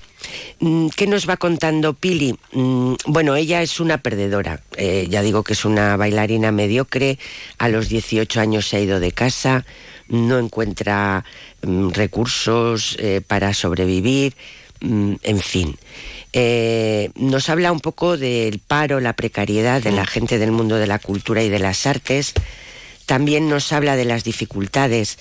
Mm, 0.59 0.87
¿Qué 0.95 1.07
nos 1.07 1.27
va 1.27 1.37
contando 1.37 1.93
Pili? 1.93 2.35
Mm, 2.51 2.93
Bueno, 3.05 3.35
ella 3.35 3.61
es 3.61 3.79
una 3.79 3.97
perdedora. 3.99 4.61
Eh, 4.77 5.07
ya 5.09 5.21
digo 5.21 5.43
que 5.43 5.53
es 5.53 5.65
una 5.65 5.95
bailarina 5.97 6.51
mediocre. 6.51 7.19
A 7.57 7.69
los 7.69 7.89
18 7.89 8.39
años 8.39 8.67
se 8.67 8.77
ha 8.77 8.79
ido 8.81 8.99
de 8.99 9.11
casa. 9.11 9.65
No 10.07 10.37
encuentra 10.39 11.23
mm, 11.61 11.89
recursos 11.91 12.95
eh, 12.99 13.21
para 13.25 13.53
sobrevivir. 13.53 14.35
En 14.81 15.39
fin. 15.39 15.77
Eh, 16.33 17.09
nos 17.15 17.47
habla 17.47 17.71
un 17.71 17.79
poco 17.79 18.17
del 18.17 18.59
paro, 18.59 18.99
la 18.99 19.13
precariedad 19.13 19.81
de 19.81 19.91
la 19.93 20.05
gente 20.05 20.39
del 20.39 20.51
mundo 20.51 20.75
de 20.75 20.87
la 20.87 20.99
cultura 20.99 21.41
y 21.41 21.47
de 21.47 21.59
las 21.59 21.85
artes. 21.87 22.33
También 23.05 23.47
nos 23.47 23.71
habla 23.71 23.95
de 23.95 24.03
las 24.03 24.25
dificultades 24.25 25.19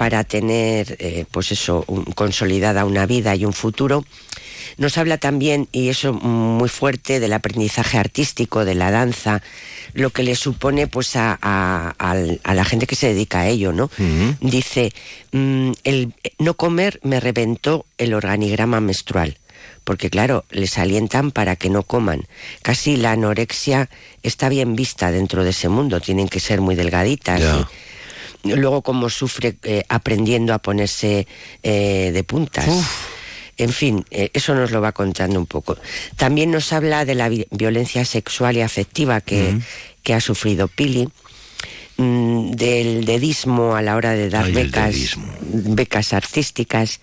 para 0.00 0.24
tener, 0.24 0.96
eh, 0.98 1.26
pues 1.30 1.52
eso, 1.52 1.84
un- 1.86 2.04
consolidada 2.04 2.86
una 2.86 3.04
vida 3.04 3.36
y 3.36 3.44
un 3.44 3.52
futuro. 3.52 4.02
Nos 4.78 4.96
habla 4.96 5.18
también, 5.18 5.68
y 5.72 5.90
eso 5.90 6.14
muy 6.14 6.70
fuerte, 6.70 7.20
del 7.20 7.34
aprendizaje 7.34 7.98
artístico, 7.98 8.64
de 8.64 8.74
la 8.74 8.90
danza, 8.90 9.42
lo 9.92 10.08
que 10.08 10.22
le 10.22 10.36
supone 10.36 10.86
pues 10.86 11.16
a, 11.16 11.38
a- 11.42 11.92
a 11.98 12.54
la 12.54 12.64
gente 12.64 12.86
que 12.86 12.96
se 12.96 13.08
dedica 13.12 13.40
a 13.40 13.48
ello, 13.48 13.74
¿no? 13.74 13.90
Dice, 14.40 14.90
mm, 15.32 15.72
el 15.84 16.14
no 16.38 16.54
comer 16.54 16.98
me 17.02 17.20
reventó 17.20 17.84
el 17.98 18.14
organigrama 18.14 18.80
menstrual. 18.80 19.36
Porque 19.84 20.08
claro, 20.08 20.44
les 20.50 20.78
alientan 20.78 21.30
para 21.30 21.56
que 21.56 21.68
no 21.68 21.82
coman. 21.82 22.22
Casi 22.62 22.96
la 22.96 23.12
anorexia 23.12 23.90
está 24.22 24.48
bien 24.48 24.76
vista 24.76 25.10
dentro 25.10 25.44
de 25.44 25.50
ese 25.50 25.68
mundo, 25.68 26.00
tienen 26.00 26.28
que 26.28 26.40
ser 26.40 26.62
muy 26.62 26.74
delgaditas. 26.74 27.40
Luego 28.44 28.82
como 28.82 29.08
sufre 29.10 29.56
eh, 29.62 29.84
aprendiendo 29.88 30.54
a 30.54 30.58
ponerse 30.58 31.26
eh, 31.62 32.10
de 32.12 32.24
puntas. 32.24 32.68
En 33.56 33.72
fin, 33.72 34.04
eh, 34.10 34.30
eso 34.32 34.54
nos 34.54 34.70
lo 34.70 34.80
va 34.80 34.92
contando 34.92 35.38
un 35.38 35.46
poco. 35.46 35.76
También 36.16 36.50
nos 36.50 36.72
habla 36.72 37.04
de 37.04 37.14
la 37.14 37.28
vi- 37.28 37.46
violencia 37.50 38.04
sexual 38.06 38.56
y 38.56 38.62
afectiva 38.62 39.20
que, 39.20 39.58
que 40.02 40.14
ha 40.14 40.20
sufrido 40.20 40.66
Pili, 40.68 41.08
mm, 41.98 42.52
del 42.52 43.04
dedismo 43.04 43.76
a 43.76 43.82
la 43.82 43.96
hora 43.96 44.12
de 44.12 44.30
dar 44.30 44.46
Ay, 44.46 44.52
becas, 44.52 45.18
becas 45.42 46.12
artísticas. 46.14 47.00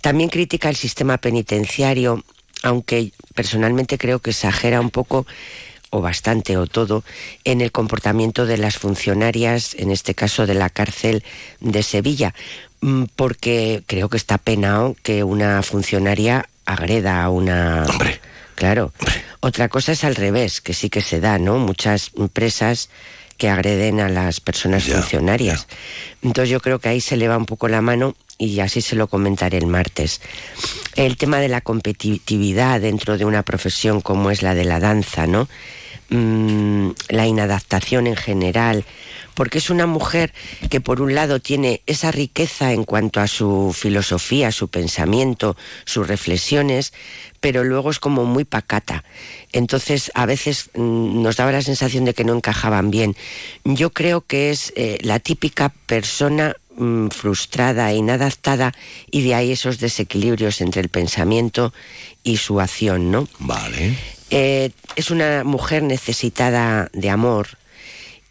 También 0.00 0.30
critica 0.30 0.68
el 0.68 0.76
sistema 0.76 1.18
penitenciario, 1.18 2.22
aunque 2.62 3.10
personalmente 3.34 3.98
creo 3.98 4.20
que 4.20 4.30
exagera 4.30 4.80
un 4.80 4.90
poco 4.90 5.26
o 5.90 6.00
bastante 6.00 6.56
o 6.56 6.66
todo 6.66 7.04
en 7.44 7.60
el 7.60 7.72
comportamiento 7.72 8.46
de 8.46 8.58
las 8.58 8.76
funcionarias, 8.76 9.74
en 9.74 9.90
este 9.90 10.14
caso 10.14 10.46
de 10.46 10.54
la 10.54 10.70
cárcel 10.70 11.24
de 11.60 11.82
Sevilla, 11.82 12.34
Mm, 12.80 13.04
porque 13.16 13.82
creo 13.86 14.08
que 14.08 14.16
está 14.16 14.38
penado 14.38 14.96
que 15.02 15.24
una 15.24 15.62
funcionaria 15.62 16.48
agreda 16.64 17.24
a 17.24 17.30
una... 17.30 17.84
Claro. 18.54 18.92
Otra 19.40 19.68
cosa 19.68 19.92
es 19.92 20.04
al 20.04 20.16
revés, 20.16 20.60
que 20.60 20.74
sí 20.74 20.90
que 20.90 21.00
se 21.00 21.20
da, 21.20 21.38
¿no? 21.38 21.58
Muchas 21.58 22.10
empresas 22.16 22.90
que 23.36 23.48
agreden 23.48 24.00
a 24.00 24.08
las 24.08 24.40
personas 24.40 24.84
funcionarias. 24.84 25.68
Entonces 26.22 26.50
yo 26.50 26.60
creo 26.60 26.80
que 26.80 26.88
ahí 26.88 27.00
se 27.00 27.16
le 27.16 27.28
va 27.28 27.36
un 27.36 27.46
poco 27.46 27.68
la 27.68 27.80
mano 27.80 28.16
y 28.38 28.60
así 28.60 28.80
se 28.80 28.96
lo 28.96 29.08
comentaré 29.08 29.58
el 29.58 29.66
martes. 29.66 30.20
El 30.94 31.16
tema 31.16 31.40
de 31.40 31.48
la 31.48 31.60
competitividad 31.60 32.80
dentro 32.80 33.18
de 33.18 33.24
una 33.24 33.42
profesión 33.42 34.00
como 34.00 34.30
es 34.30 34.42
la 34.42 34.54
de 34.54 34.64
la 34.64 34.80
danza, 34.80 35.26
¿no? 35.26 35.48
Mm, 36.10 36.92
la 37.10 37.26
inadaptación 37.26 38.06
en 38.06 38.16
general, 38.16 38.86
porque 39.34 39.58
es 39.58 39.68
una 39.68 39.86
mujer 39.86 40.32
que 40.70 40.80
por 40.80 41.02
un 41.02 41.14
lado 41.14 41.38
tiene 41.38 41.82
esa 41.84 42.10
riqueza 42.10 42.72
en 42.72 42.84
cuanto 42.84 43.20
a 43.20 43.26
su 43.26 43.74
filosofía, 43.76 44.50
su 44.50 44.68
pensamiento, 44.68 45.54
sus 45.84 46.08
reflexiones, 46.08 46.94
pero 47.40 47.62
luego 47.62 47.90
es 47.90 47.98
como 47.98 48.24
muy 48.24 48.44
pacata. 48.44 49.04
Entonces 49.52 50.10
a 50.14 50.24
veces 50.24 50.70
mm, 50.74 51.22
nos 51.22 51.36
daba 51.36 51.52
la 51.52 51.60
sensación 51.60 52.06
de 52.06 52.14
que 52.14 52.24
no 52.24 52.34
encajaban 52.34 52.90
bien. 52.90 53.14
Yo 53.64 53.90
creo 53.90 54.22
que 54.22 54.50
es 54.50 54.72
eh, 54.76 54.96
la 55.02 55.18
típica 55.18 55.74
persona 55.84 56.56
mm, 56.78 57.08
frustrada 57.08 57.90
e 57.90 57.96
inadaptada 57.96 58.72
y 59.10 59.22
de 59.22 59.34
ahí 59.34 59.52
esos 59.52 59.78
desequilibrios 59.78 60.60
entre 60.60 60.80
el 60.80 60.88
pensamiento 60.88 61.72
y 62.22 62.38
su 62.38 62.60
acción, 62.60 63.10
¿no? 63.10 63.28
Vale. 63.38 63.96
Eh, 64.30 64.70
es 64.96 65.10
una 65.10 65.44
mujer 65.44 65.82
necesitada 65.82 66.90
de 66.92 67.10
amor 67.10 67.58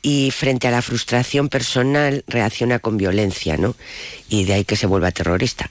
y 0.02 0.32
frente 0.32 0.68
a 0.68 0.72
la 0.72 0.82
frustración 0.82 1.50
personal 1.50 2.24
reacciona 2.28 2.80
con 2.80 2.98
violencia, 2.98 3.58
¿no? 3.58 3.76
Y 4.30 4.46
de 4.46 4.54
ahí 4.54 4.66
que 4.66 4.76
se 4.76 4.88
vuelva 4.88 5.12
terrorista. 5.12 5.70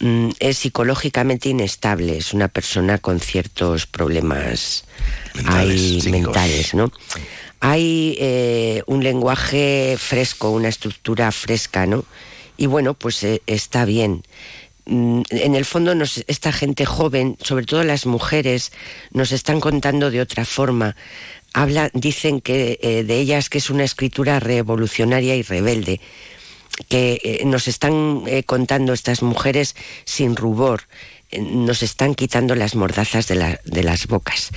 Mm, 0.00 0.30
es 0.38 0.58
psicológicamente 0.58 1.48
inestable, 1.48 2.18
es 2.18 2.32
una 2.32 2.48
persona 2.48 2.98
con 2.98 3.20
ciertos 3.20 3.86
problemas 3.86 4.84
ahí 5.46 6.02
mentales, 6.10 6.74
¿no? 6.74 6.92
Hay 7.66 8.18
eh, 8.20 8.82
un 8.84 9.02
lenguaje 9.02 9.96
fresco, 9.98 10.50
una 10.50 10.68
estructura 10.68 11.32
fresca, 11.32 11.86
¿no? 11.86 12.04
Y 12.58 12.66
bueno, 12.66 12.92
pues 12.92 13.24
eh, 13.24 13.40
está 13.46 13.86
bien. 13.86 14.22
Mm, 14.84 15.22
En 15.30 15.54
el 15.54 15.64
fondo, 15.64 15.94
esta 16.26 16.52
gente 16.52 16.84
joven, 16.84 17.38
sobre 17.40 17.64
todo 17.64 17.82
las 17.82 18.04
mujeres, 18.04 18.70
nos 19.12 19.32
están 19.32 19.60
contando 19.60 20.10
de 20.10 20.20
otra 20.20 20.44
forma. 20.44 20.94
Habla, 21.54 21.88
dicen 21.94 22.42
que 22.42 22.78
eh, 22.82 23.02
de 23.02 23.18
ellas 23.18 23.48
que 23.48 23.56
es 23.56 23.70
una 23.70 23.84
escritura 23.84 24.40
revolucionaria 24.40 25.34
y 25.34 25.40
rebelde 25.42 26.02
que 26.90 27.40
nos 27.46 27.66
están 27.68 28.24
contando 28.46 28.92
estas 28.92 29.22
mujeres 29.22 29.76
sin 30.04 30.34
rubor, 30.34 30.82
nos 31.40 31.82
están 31.82 32.14
quitando 32.14 32.54
las 32.54 32.74
mordazas 32.74 33.26
de, 33.28 33.34
la- 33.36 33.60
de 33.64 33.82
las 33.82 34.06
bocas. 34.06 34.50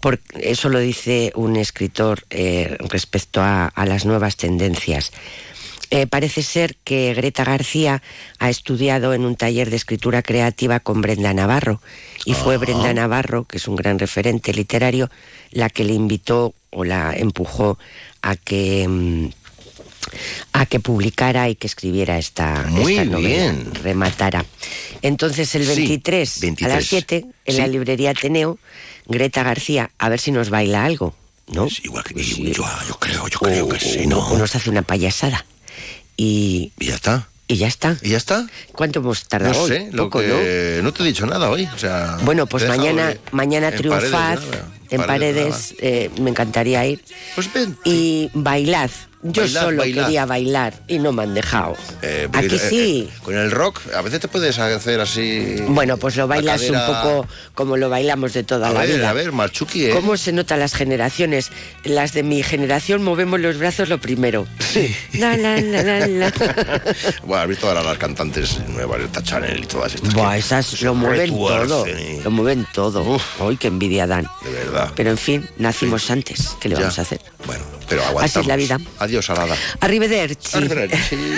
Por, 0.00 0.20
eso 0.40 0.68
lo 0.68 0.78
dice 0.78 1.32
un 1.34 1.56
escritor 1.56 2.24
eh, 2.30 2.76
respecto 2.88 3.40
a, 3.40 3.66
a 3.66 3.86
las 3.86 4.04
nuevas 4.04 4.36
tendencias. 4.36 5.12
Eh, 5.90 6.06
parece 6.06 6.42
ser 6.42 6.76
que 6.82 7.14
Greta 7.14 7.44
García 7.44 8.02
ha 8.38 8.50
estudiado 8.50 9.14
en 9.14 9.24
un 9.24 9.36
taller 9.36 9.70
de 9.70 9.76
escritura 9.76 10.22
creativa 10.22 10.80
con 10.80 11.02
Brenda 11.02 11.32
Navarro 11.34 11.80
y 12.24 12.34
fue 12.34 12.56
Brenda 12.56 12.92
Navarro, 12.94 13.44
que 13.44 13.58
es 13.58 13.68
un 13.68 13.76
gran 13.76 13.98
referente 13.98 14.52
literario, 14.52 15.08
la 15.52 15.68
que 15.70 15.84
le 15.84 15.92
invitó 15.92 16.54
o 16.70 16.84
la 16.84 17.12
empujó 17.14 17.78
a 18.22 18.34
que 18.34 18.88
mm, 18.88 19.26
a 20.52 20.66
que 20.66 20.80
publicara 20.80 21.48
y 21.48 21.54
que 21.54 21.66
escribiera 21.66 22.18
esta, 22.18 22.64
Muy 22.68 22.92
esta 22.96 23.04
novela, 23.04 23.52
bien. 23.52 23.74
rematara. 23.82 24.44
Entonces 25.04 25.54
el 25.54 25.66
Sí, 25.66 25.76
23, 25.76 26.38
a 26.38 26.40
23. 26.40 26.74
las 26.74 26.84
7 26.86 27.26
en 27.44 27.56
la 27.58 27.66
librería 27.66 28.10
Ateneo, 28.10 28.58
Greta 29.06 29.42
García, 29.42 29.90
a 29.98 30.08
ver 30.08 30.18
si 30.18 30.32
nos 30.32 30.48
baila 30.48 30.84
algo, 30.86 31.14
¿no? 31.48 31.68
igual 31.82 32.02
que 32.04 32.14
yo, 32.24 32.64
yo 32.88 32.94
creo, 32.98 33.28
yo 33.28 33.38
creo 33.38 33.68
que 33.68 33.78
sí, 33.78 34.06
¿no? 34.06 34.18
O 34.20 34.38
nos 34.38 34.56
hace 34.56 34.70
una 34.70 34.80
payasada. 34.80 35.44
Y, 36.16 36.72
y 36.78 36.86
ya 36.86 36.94
está. 36.94 37.28
Y 37.46 37.56
ya 37.56 37.66
está. 37.66 37.98
¿Y 38.00 38.08
ya 38.08 38.16
está? 38.16 38.46
¿Cuánto 38.72 39.00
hemos 39.00 39.28
tardado 39.28 39.52
No 39.52 39.60
hoy? 39.64 39.68
sé, 39.68 39.88
lo 39.92 40.04
Poco, 40.04 40.20
que... 40.20 40.80
¿no? 40.82 40.92
te 40.94 41.02
he 41.02 41.06
dicho 41.06 41.26
nada 41.26 41.50
hoy. 41.50 41.68
O 41.74 41.78
sea, 41.78 42.16
Bueno, 42.22 42.46
pues 42.46 42.66
mañana, 42.66 43.14
mañana 43.32 43.70
paredes, 43.70 44.10
nada. 44.10 44.68
En 44.90 45.02
Paredes, 45.02 45.36
paredes, 45.44 45.74
eh, 45.80 46.10
me 46.20 46.30
encantaría 46.30 46.86
ir. 46.86 47.02
Pues 47.34 47.52
ven. 47.52 47.76
Y 47.84 48.30
bailad. 48.34 48.90
Yo 49.26 49.40
Bailad, 49.40 49.62
solo 49.62 49.78
bailad. 49.78 50.04
quería 50.04 50.26
bailar 50.26 50.74
y 50.86 50.98
no 50.98 51.10
me 51.10 51.22
han 51.22 51.32
dejado. 51.32 51.74
Eh, 52.02 52.28
Aquí 52.30 52.56
eh, 52.56 52.58
sí. 52.58 53.08
eh, 53.10 53.18
con 53.22 53.34
el 53.34 53.50
rock 53.50 53.80
a 53.96 54.02
veces 54.02 54.20
te 54.20 54.28
puedes 54.28 54.58
hacer 54.58 55.00
así... 55.00 55.56
Bueno, 55.66 55.96
pues 55.96 56.14
lo 56.16 56.24
la 56.24 56.34
bailas 56.34 56.60
un 56.68 56.76
poco 56.76 57.26
como 57.54 57.78
lo 57.78 57.88
bailamos 57.88 58.34
de 58.34 58.42
toda 58.44 58.68
A 58.68 58.72
la 58.74 58.80
ver, 58.80 58.96
vida. 58.96 59.08
a 59.08 59.12
ver, 59.14 59.32
Marchuki. 59.32 59.88
¿Cómo 59.88 60.18
se 60.18 60.32
notan 60.32 60.58
las 60.60 60.74
generaciones? 60.74 61.52
Las 61.84 62.12
de 62.12 62.22
mi 62.22 62.42
generación 62.42 63.02
movemos 63.02 63.40
los 63.40 63.56
brazos 63.56 63.88
lo 63.88 63.98
primero. 63.98 64.46
La, 65.14 65.38
la, 65.38 65.58
la, 65.58 65.82
la, 65.82 66.06
la. 66.06 66.32
Bueno, 67.24 67.42
has 67.44 67.48
visto 67.48 67.66
ahora 67.68 67.82
las 67.82 67.96
cantantes 67.96 68.58
nuevas, 68.68 69.00
esta 69.00 69.22
Chanel 69.22 69.62
y 69.62 69.66
todas 69.66 69.94
estas. 69.94 70.12
Buah, 70.12 70.36
esas 70.36 70.82
lo 70.82 70.94
mueven 70.94 71.30
todo. 71.30 71.86
Lo 72.24 72.30
mueven 72.30 72.66
todo. 72.74 73.18
Uy, 73.40 73.56
qué 73.56 73.68
envidia 73.68 74.06
dan. 74.06 74.26
De 74.44 74.50
verdad. 74.50 74.73
Pero 74.96 75.10
en 75.10 75.18
fin, 75.18 75.48
nacimos 75.58 76.10
antes. 76.10 76.56
¿Qué 76.60 76.68
le 76.68 76.74
Ya. 76.76 76.82
vamos 76.82 76.98
a 76.98 77.02
hacer? 77.02 77.20
Bueno, 77.46 77.64
pero 77.88 78.02
aguantamos. 78.02 78.30
Así 78.30 78.40
es 78.40 78.46
la 78.46 78.56
vida. 78.56 78.78
Adiós, 78.98 79.30
Alada. 79.30 79.56
Arrivederci. 79.80 80.56
Arrivederci. 80.56 81.16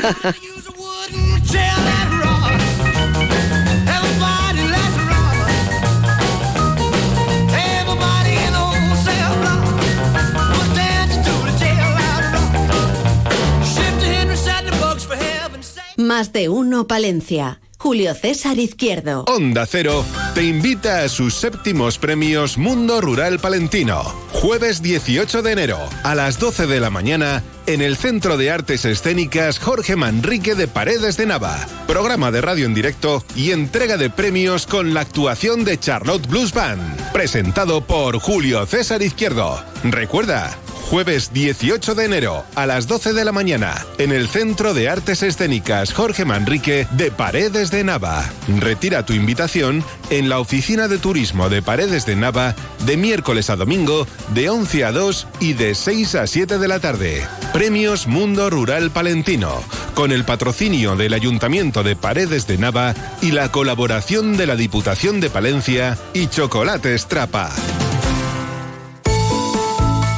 Más 15.97 16.33
de 16.33 16.49
uno 16.49 16.87
Palencia. 16.87 17.61
Julio 17.87 18.17
César 18.17 18.59
Izquierdo. 18.59 19.23
Onda 19.29 19.65
Cero 19.65 20.05
te 20.35 20.43
invita 20.43 21.05
a 21.05 21.09
sus 21.09 21.35
séptimos 21.35 21.99
premios 21.99 22.59
Mundo 22.59 23.01
Rural 23.01 23.39
Palentino. 23.39 24.03
Jueves 24.33 24.83
18 24.83 25.41
de 25.41 25.53
enero 25.53 25.79
a 26.03 26.17
las 26.17 26.41
12 26.41 26.67
de 26.67 26.81
la 26.81 26.91
mañana 26.91 27.45
en 27.69 27.83
el 27.83 27.97
Centro 27.97 28.37
de 28.37 28.51
Artes 28.51 28.85
Escénicas 28.85 29.61
Jorge 29.61 29.95
Manrique 29.95 30.57
de 30.57 30.67
Paredes 30.67 31.17
de 31.17 31.27
Nava. 31.27 31.65
Programa 31.87 32.33
de 32.33 32.41
radio 32.41 32.67
en 32.67 32.75
directo 32.75 33.25
y 33.37 33.53
entrega 33.53 33.97
de 33.97 34.11
premios 34.11 34.67
con 34.67 34.93
la 34.93 35.03
actuación 35.03 35.65
de 35.65 35.79
Charlotte 35.79 36.27
Blues 36.27 36.53
Band. 36.53 37.13
Presentado 37.13 37.87
por 37.87 38.19
Julio 38.19 38.67
César 38.67 39.01
Izquierdo. 39.01 39.63
Recuerda, 39.85 40.59
Jueves 40.91 41.33
18 41.33 41.97
de 41.97 42.05
enero 42.05 42.45
a 42.55 42.65
las 42.65 42.87
12 42.87 43.13
de 43.13 43.25
la 43.25 43.33
mañana 43.33 43.75
en 43.99 44.13
el 44.13 44.29
Centro 44.29 44.73
de 44.73 44.89
Artes 44.89 45.25
Escénicas 45.25 45.93
Jorge 45.93 46.25
Manrique 46.25 46.87
de 46.93 47.11
Paredes 47.11 47.73
de 47.73 47.83
Nava. 47.83 48.25
Retira 48.61 49.05
tu 49.05 49.13
invitación 49.13 49.85
en 50.11 50.29
la 50.29 50.39
oficina 50.39 50.87
de 50.87 50.99
turismo 50.99 51.49
de 51.49 51.61
Paredes 51.61 52.07
de 52.07 52.15
Nava 52.15 52.55
de 52.87 52.97
miércoles 52.97 53.51
a 53.51 53.57
domingo 53.57 54.07
de 54.33 54.49
11 54.49 54.85
a 54.85 54.93
2 54.93 55.27
y 55.41 55.55
de 55.55 55.75
6 55.75 56.15
a 56.15 56.27
7 56.29 56.59
de 56.59 56.69
la 56.69 56.79
tarde. 56.79 57.27
Premios 57.53 58.07
Mundo 58.07 58.49
Rural 58.49 58.93
Palentino 58.93 59.65
con 59.97 60.13
el 60.13 60.25
patrocinio 60.25 60.95
del 60.95 61.15
Ayuntamiento 61.15 61.83
de 61.83 61.97
Paredes 61.97 62.47
de 62.47 62.59
Nava 62.59 62.95
y 63.21 63.33
la 63.33 63.51
colaboración 63.51 64.37
de 64.37 64.47
la 64.47 64.55
Diputación 64.55 65.21
de 65.21 65.31
Palencia 65.31 65.99
y 66.15 66.29
Chocolates 66.29 67.07
Trapa. 67.07 67.51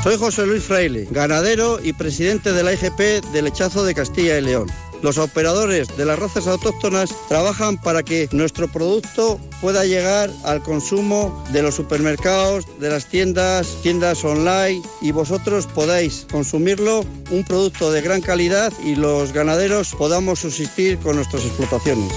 Soy 0.08 0.16
José 0.16 0.46
Luis 0.46 0.64
Fraile, 0.64 1.06
ganadero 1.10 1.80
y 1.84 1.92
presidente 1.92 2.54
de 2.54 2.62
la 2.62 2.72
IGP 2.72 3.30
del 3.30 3.44
Lechazo 3.44 3.84
de 3.84 3.94
Castilla 3.94 4.38
y 4.38 4.40
León. 4.40 4.66
Los 5.02 5.18
operadores 5.18 5.94
de 5.98 6.06
las 6.06 6.18
razas 6.18 6.46
autóctonas 6.46 7.10
trabajan 7.28 7.76
para 7.76 8.02
que 8.02 8.26
nuestro 8.32 8.68
producto 8.68 9.38
pueda 9.60 9.84
llegar 9.84 10.30
al 10.44 10.62
consumo 10.62 11.44
de 11.52 11.60
los 11.60 11.74
supermercados, 11.74 12.64
de 12.80 12.88
las 12.88 13.04
tiendas, 13.04 13.76
tiendas 13.82 14.24
online 14.24 14.80
y 15.02 15.12
vosotros 15.12 15.66
podáis 15.66 16.26
consumirlo, 16.32 17.04
un 17.30 17.44
producto 17.44 17.92
de 17.92 18.00
gran 18.00 18.22
calidad 18.22 18.72
y 18.82 18.94
los 18.94 19.34
ganaderos 19.34 19.94
podamos 19.94 20.38
subsistir 20.38 20.96
con 21.00 21.16
nuestras 21.16 21.44
explotaciones. 21.44 22.14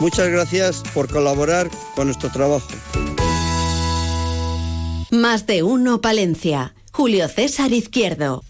Muchas 0.00 0.28
gracias 0.28 0.82
por 0.92 1.08
colaborar 1.08 1.70
con 1.94 2.08
nuestro 2.08 2.32
trabajo. 2.32 2.66
Más 5.12 5.46
de 5.46 5.62
uno 5.62 6.00
Palencia. 6.00 6.74
Julio 6.98 7.28
César 7.28 7.72
Izquierdo. 7.72 8.42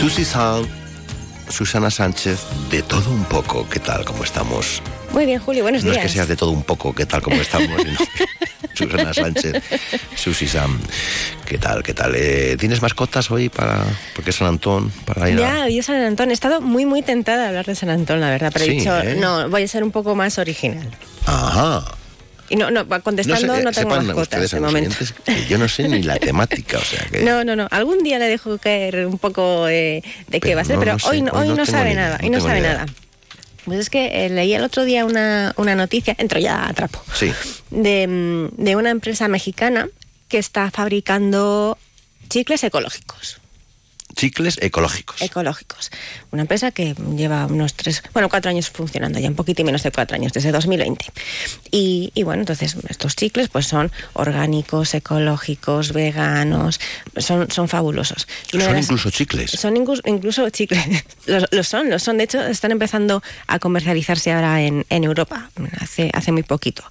Susi 0.00 0.24
San, 0.24 0.66
Susana 1.50 1.90
Sánchez, 1.90 2.40
de 2.70 2.80
todo 2.80 3.10
un 3.10 3.24
poco, 3.24 3.68
¿qué 3.68 3.78
tal? 3.78 4.06
¿Cómo 4.06 4.24
estamos? 4.24 4.80
Muy 5.12 5.26
bien, 5.26 5.38
Julio, 5.38 5.64
buenos 5.64 5.84
no 5.84 5.90
días. 5.90 6.02
es 6.06 6.12
que 6.12 6.16
seas 6.16 6.28
de 6.28 6.36
todo 6.36 6.50
un 6.50 6.62
poco, 6.62 6.94
¿qué 6.94 7.04
tal? 7.04 7.20
¿Cómo 7.20 7.36
estamos? 7.36 7.78
Susana 8.74 9.12
Sánchez, 9.12 9.62
Susi 10.16 10.48
Sam, 10.48 10.80
¿qué 11.44 11.58
tal? 11.58 11.82
¿Qué 11.82 11.92
tal? 11.92 12.14
Eh, 12.16 12.56
¿Tienes 12.58 12.80
mascotas 12.80 13.30
hoy 13.30 13.50
para, 13.50 13.84
porque 14.14 14.30
es 14.30 14.36
San 14.36 14.48
Antón, 14.48 14.90
para 15.04 15.28
ir 15.28 15.36
a... 15.38 15.40
Ya, 15.40 15.64
hoy 15.64 15.78
es 15.78 15.84
San 15.84 16.00
Antón. 16.00 16.30
He 16.30 16.32
estado 16.32 16.62
muy, 16.62 16.86
muy 16.86 17.02
tentada 17.02 17.42
de 17.42 17.48
hablar 17.48 17.66
de 17.66 17.74
San 17.74 17.90
Antón, 17.90 18.22
la 18.22 18.30
verdad, 18.30 18.50
pero 18.50 18.64
Sí, 18.64 18.70
he 18.70 18.74
dicho, 18.76 18.98
¿eh? 18.98 19.16
no, 19.20 19.50
voy 19.50 19.64
a 19.64 19.68
ser 19.68 19.84
un 19.84 19.90
poco 19.90 20.14
más 20.14 20.38
original. 20.38 20.88
Ajá. 21.26 21.97
Y 22.50 22.56
no, 22.56 22.70
no, 22.70 22.86
contestando 23.02 23.46
no, 23.60 23.72
sé, 23.72 23.80
eh, 23.80 23.84
tengo 23.84 24.00
mascotas 24.02 24.50
de 24.50 24.60
momento. 24.60 24.96
yo 25.48 25.58
no 25.58 25.68
sé 25.68 25.86
ni 25.88 26.02
la 26.02 26.16
temática, 26.18 26.78
o 26.78 26.82
sea 26.82 27.04
que... 27.10 27.22
No, 27.22 27.44
no, 27.44 27.54
no. 27.56 27.68
Algún 27.70 28.02
día 28.02 28.18
le 28.18 28.26
dejo 28.26 28.56
caer 28.58 29.06
un 29.06 29.18
poco 29.18 29.68
eh, 29.68 30.02
de 30.28 30.40
qué 30.40 30.54
va 30.54 30.62
a 30.62 30.64
ser, 30.64 30.76
no, 30.76 30.80
pero 30.80 30.92
no 30.94 30.98
sé, 30.98 31.08
hoy, 31.08 31.22
no- 31.22 31.32
hoy 31.32 31.42
hoy 31.42 31.48
no 31.48 31.56
no, 31.56 31.66
sabe 31.66 31.92
idea, 31.92 32.02
nada. 32.02 32.18
no 32.18 32.24
Hoy 32.24 32.30
no 32.30 32.40
sabe 32.40 32.60
idea. 32.60 32.72
nada. 32.72 32.86
Pues 33.64 33.80
es 33.80 33.90
que 33.90 34.24
eh, 34.24 34.30
leí 34.30 34.54
el 34.54 34.64
otro 34.64 34.84
día 34.84 35.04
una, 35.04 35.52
una 35.56 35.74
noticia, 35.74 36.14
entro 36.18 36.40
ya 36.40 36.66
a 36.66 36.72
trapo, 36.72 37.02
Sí. 37.14 37.32
de, 37.70 38.06
mm, 38.08 38.62
de 38.64 38.76
una 38.76 38.90
empresa 38.90 39.28
mexicana 39.28 39.88
que 40.28 40.38
está 40.38 40.70
fabricando 40.70 41.76
chicles 42.30 42.64
ecológicos. 42.64 43.40
Chicles 44.18 44.58
ecológicos. 44.60 45.22
ecológicos. 45.22 45.90
Una 46.32 46.42
empresa 46.42 46.72
que 46.72 46.94
lleva 47.16 47.46
unos 47.46 47.74
tres, 47.74 48.02
bueno, 48.12 48.28
cuatro 48.28 48.50
años 48.50 48.68
funcionando 48.68 49.20
ya, 49.20 49.28
un 49.28 49.36
poquito 49.36 49.62
menos 49.62 49.84
de 49.84 49.92
cuatro 49.92 50.16
años, 50.16 50.32
desde 50.32 50.50
2020. 50.50 51.04
Y, 51.70 52.10
y 52.14 52.22
bueno, 52.24 52.42
entonces 52.42 52.76
estos 52.88 53.14
chicles 53.14 53.48
pues 53.48 53.66
son 53.68 53.92
orgánicos, 54.14 54.92
ecológicos, 54.94 55.92
veganos, 55.92 56.80
son, 57.16 57.48
son 57.50 57.68
fabulosos. 57.68 58.26
Y 58.52 58.60
Son 58.60 58.72
las- 58.74 58.84
incluso 58.86 59.10
chicles. 59.10 59.52
son 59.52 59.76
incluso, 59.76 60.02
incluso 60.04 60.50
chicles, 60.50 60.84
los, 61.26 61.44
los 61.52 61.68
son, 61.68 61.88
los 61.88 62.02
son. 62.02 62.18
De 62.18 62.24
hecho, 62.24 62.44
están 62.44 62.72
empezando 62.72 63.22
a 63.46 63.60
comercializarse 63.60 64.32
ahora 64.32 64.62
en, 64.62 64.84
en 64.90 65.04
Europa, 65.04 65.48
hace, 65.80 66.10
hace 66.12 66.32
muy 66.32 66.42
poquito. 66.42 66.82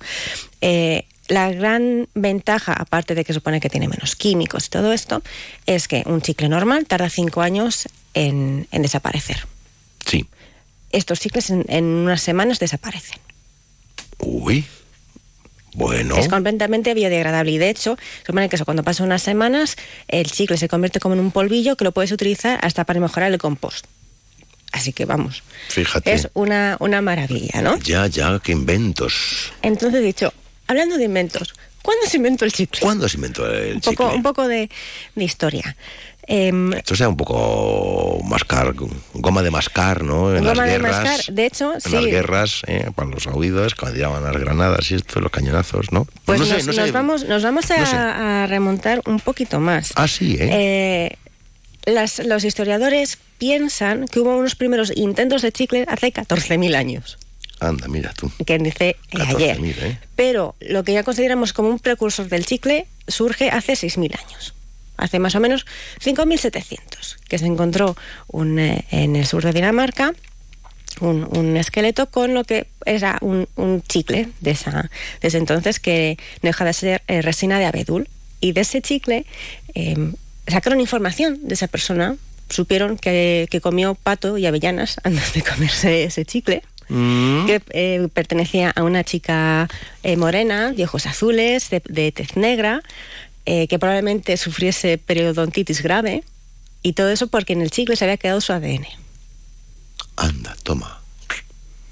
Eh, 0.61 1.05
la 1.27 1.51
gran 1.51 2.07
ventaja, 2.13 2.73
aparte 2.73 3.15
de 3.15 3.25
que 3.25 3.33
supone 3.33 3.59
que 3.59 3.69
tiene 3.69 3.87
menos 3.87 4.15
químicos 4.15 4.67
y 4.67 4.69
todo 4.69 4.93
esto, 4.93 5.21
es 5.65 5.87
que 5.87 6.03
un 6.05 6.21
chicle 6.21 6.49
normal 6.49 6.85
tarda 6.85 7.09
cinco 7.09 7.41
años 7.41 7.87
en, 8.13 8.67
en 8.71 8.81
desaparecer. 8.81 9.45
Sí. 10.05 10.25
Estos 10.91 11.19
chicles 11.19 11.49
en, 11.49 11.65
en 11.67 11.85
unas 11.85 12.21
semanas 12.21 12.59
desaparecen. 12.59 13.19
Uy. 14.19 14.65
Bueno. 15.73 16.17
Es 16.17 16.27
completamente 16.27 16.93
biodegradable 16.95 17.51
y 17.51 17.57
de 17.59 17.69
hecho, 17.69 17.97
supone 18.25 18.49
que 18.49 18.55
eso, 18.55 18.65
cuando 18.65 18.83
pasan 18.83 19.05
unas 19.05 19.21
semanas, 19.21 19.75
el 20.07 20.31
chicle 20.31 20.57
se 20.57 20.67
convierte 20.67 20.99
como 20.99 21.13
en 21.13 21.19
un 21.19 21.31
polvillo 21.31 21.75
que 21.75 21.83
lo 21.83 21.91
puedes 21.91 22.11
utilizar 22.11 22.59
hasta 22.63 22.83
para 22.83 22.99
mejorar 22.99 23.31
el 23.31 23.37
compost. 23.37 23.85
Así 24.71 24.91
que 24.91 25.05
vamos, 25.05 25.43
Fíjate. 25.69 26.13
es 26.13 26.29
una, 26.33 26.77
una 26.79 27.01
maravilla, 27.01 27.61
¿no? 27.61 27.77
Ya, 27.79 28.07
ya, 28.07 28.39
qué 28.43 28.51
inventos. 28.51 29.53
Entonces 29.61 30.01
he 30.01 30.03
dicho, 30.03 30.33
hablando 30.67 30.97
de 30.97 31.05
inventos, 31.05 31.53
¿cuándo 31.81 32.05
se 32.07 32.17
inventó 32.17 32.45
el 32.45 32.51
chicle? 32.53 32.79
¿Cuándo 32.81 33.07
se 33.09 33.17
inventó 33.17 33.51
el 33.51 33.75
Un 33.75 33.81
chicle? 33.81 33.97
poco, 33.97 34.15
un 34.15 34.23
poco 34.23 34.47
de, 34.47 34.69
de 35.15 35.23
historia. 35.23 35.75
Em, 36.29 36.73
Esto 36.73 36.93
sea 36.95 37.07
un 37.07 37.15
poco 37.15 38.19
mascar, 38.25 38.73
goma 39.13 39.41
de 39.43 39.49
mascar, 39.49 40.03
¿no? 40.03 40.35
En 40.35 40.43
Goma 40.43 40.55
las 40.55 40.65
de 40.65 40.71
guerras. 40.73 41.03
mascar, 41.05 41.33
de 41.33 41.45
hecho, 41.45 41.73
en 41.75 41.79
sí. 41.81 41.89
las 41.91 42.05
guerras, 42.05 42.61
eh, 42.67 42.91
para 42.93 43.09
los 43.09 43.27
oídos, 43.27 43.75
cuando 43.75 43.95
tiraban 43.95 44.21
las 44.23 44.35
granadas 44.35 44.91
y 44.91 44.95
esto, 44.95 45.21
los 45.21 45.31
cañonazos, 45.31 45.93
¿no? 45.93 46.05
pues 46.25 46.37
no 46.39 46.45
sé, 46.45 46.55
nos, 46.55 46.65
no 46.67 46.73
sé. 46.73 46.81
nos 46.81 46.91
vamos, 46.91 47.23
nos 47.23 47.43
vamos 47.43 47.71
a, 47.71 47.77
no 47.77 47.85
sé. 47.85 47.95
a 47.95 48.45
remontar 48.47 49.01
un 49.05 49.21
poquito 49.21 49.61
más. 49.61 49.93
Ah, 49.95 50.09
sí, 50.09 50.35
¿eh? 50.37 50.49
Eh, 50.51 51.17
las- 51.85 52.19
los 52.19 52.43
historiadores 52.43 53.17
piensan 53.37 54.05
que 54.09 54.19
hubo 54.19 54.35
unos 54.35 54.55
primeros 54.55 54.91
intentos 54.97 55.41
de 55.43 55.53
chicle 55.53 55.85
hace 55.87 56.11
14.000 56.11 56.75
años, 56.75 57.17
Anda, 57.59 57.87
mira 57.87 58.13
tú. 58.13 58.31
que 58.45 58.57
dice 58.59 58.89
eh, 58.89 59.17
ayer. 59.19 59.57
14.000, 59.57 59.75
¿eh? 59.83 59.99
Pero 60.15 60.55
lo 60.59 60.83
que 60.83 60.93
ya 60.93 61.03
consideramos 61.03 61.53
como 61.53 61.69
un 61.69 61.79
precursor 61.79 62.27
del 62.29 62.45
chicle 62.45 62.87
surge 63.07 63.49
hace 63.49 63.73
6.000 63.73 64.19
años. 64.19 64.53
Hace 64.97 65.19
más 65.19 65.35
o 65.35 65.39
menos 65.39 65.65
5.700, 66.03 67.17
que 67.27 67.37
se 67.37 67.45
encontró 67.45 67.95
un, 68.27 68.57
eh, 68.59 68.85
en 68.91 69.15
el 69.15 69.25
sur 69.25 69.43
de 69.43 69.53
Dinamarca 69.53 70.13
un, 71.01 71.27
un 71.37 71.57
esqueleto 71.57 72.09
con 72.09 72.33
lo 72.33 72.43
que 72.43 72.67
era 72.85 73.17
un, 73.21 73.47
un 73.55 73.81
chicle 73.83 74.29
de, 74.41 74.51
esa, 74.51 74.89
de 75.21 75.27
ese 75.27 75.37
entonces 75.37 75.79
que 75.79 76.17
no 76.41 76.49
deja 76.49 76.65
de 76.65 76.73
ser 76.73 77.01
eh, 77.07 77.21
resina 77.21 77.59
de 77.59 77.65
abedul. 77.65 78.07
Y 78.39 78.51
de 78.51 78.61
ese 78.61 78.81
chicle 78.81 79.25
eh, 79.73 80.11
sacaron 80.47 80.79
información 80.79 81.47
de 81.47 81.55
esa 81.55 81.67
persona, 81.67 82.15
supieron 82.49 82.97
que, 82.97 83.47
que 83.49 83.61
comió 83.61 83.95
pato 83.95 84.37
y 84.37 84.45
avellanas 84.45 84.97
antes 85.03 85.33
de 85.33 85.41
comerse 85.43 86.03
ese 86.03 86.25
chicle 86.25 86.63
que 86.87 87.61
eh, 87.71 88.07
pertenecía 88.13 88.71
a 88.71 88.83
una 88.83 89.03
chica 89.03 89.67
eh, 90.03 90.17
morena, 90.17 90.71
de 90.71 90.85
ojos 90.85 91.05
azules, 91.05 91.69
de, 91.69 91.81
de 91.87 92.11
tez 92.11 92.37
negra, 92.37 92.81
eh, 93.45 93.67
que 93.67 93.79
probablemente 93.79 94.37
sufriese 94.37 94.97
periodontitis 94.97 95.81
grave, 95.81 96.23
y 96.81 96.93
todo 96.93 97.09
eso 97.09 97.27
porque 97.27 97.53
en 97.53 97.61
el 97.61 97.71
chicle 97.71 97.95
se 97.95 98.05
había 98.05 98.17
quedado 98.17 98.41
su 98.41 98.53
ADN. 98.53 98.85
Anda, 100.15 100.55
toma. 100.63 100.96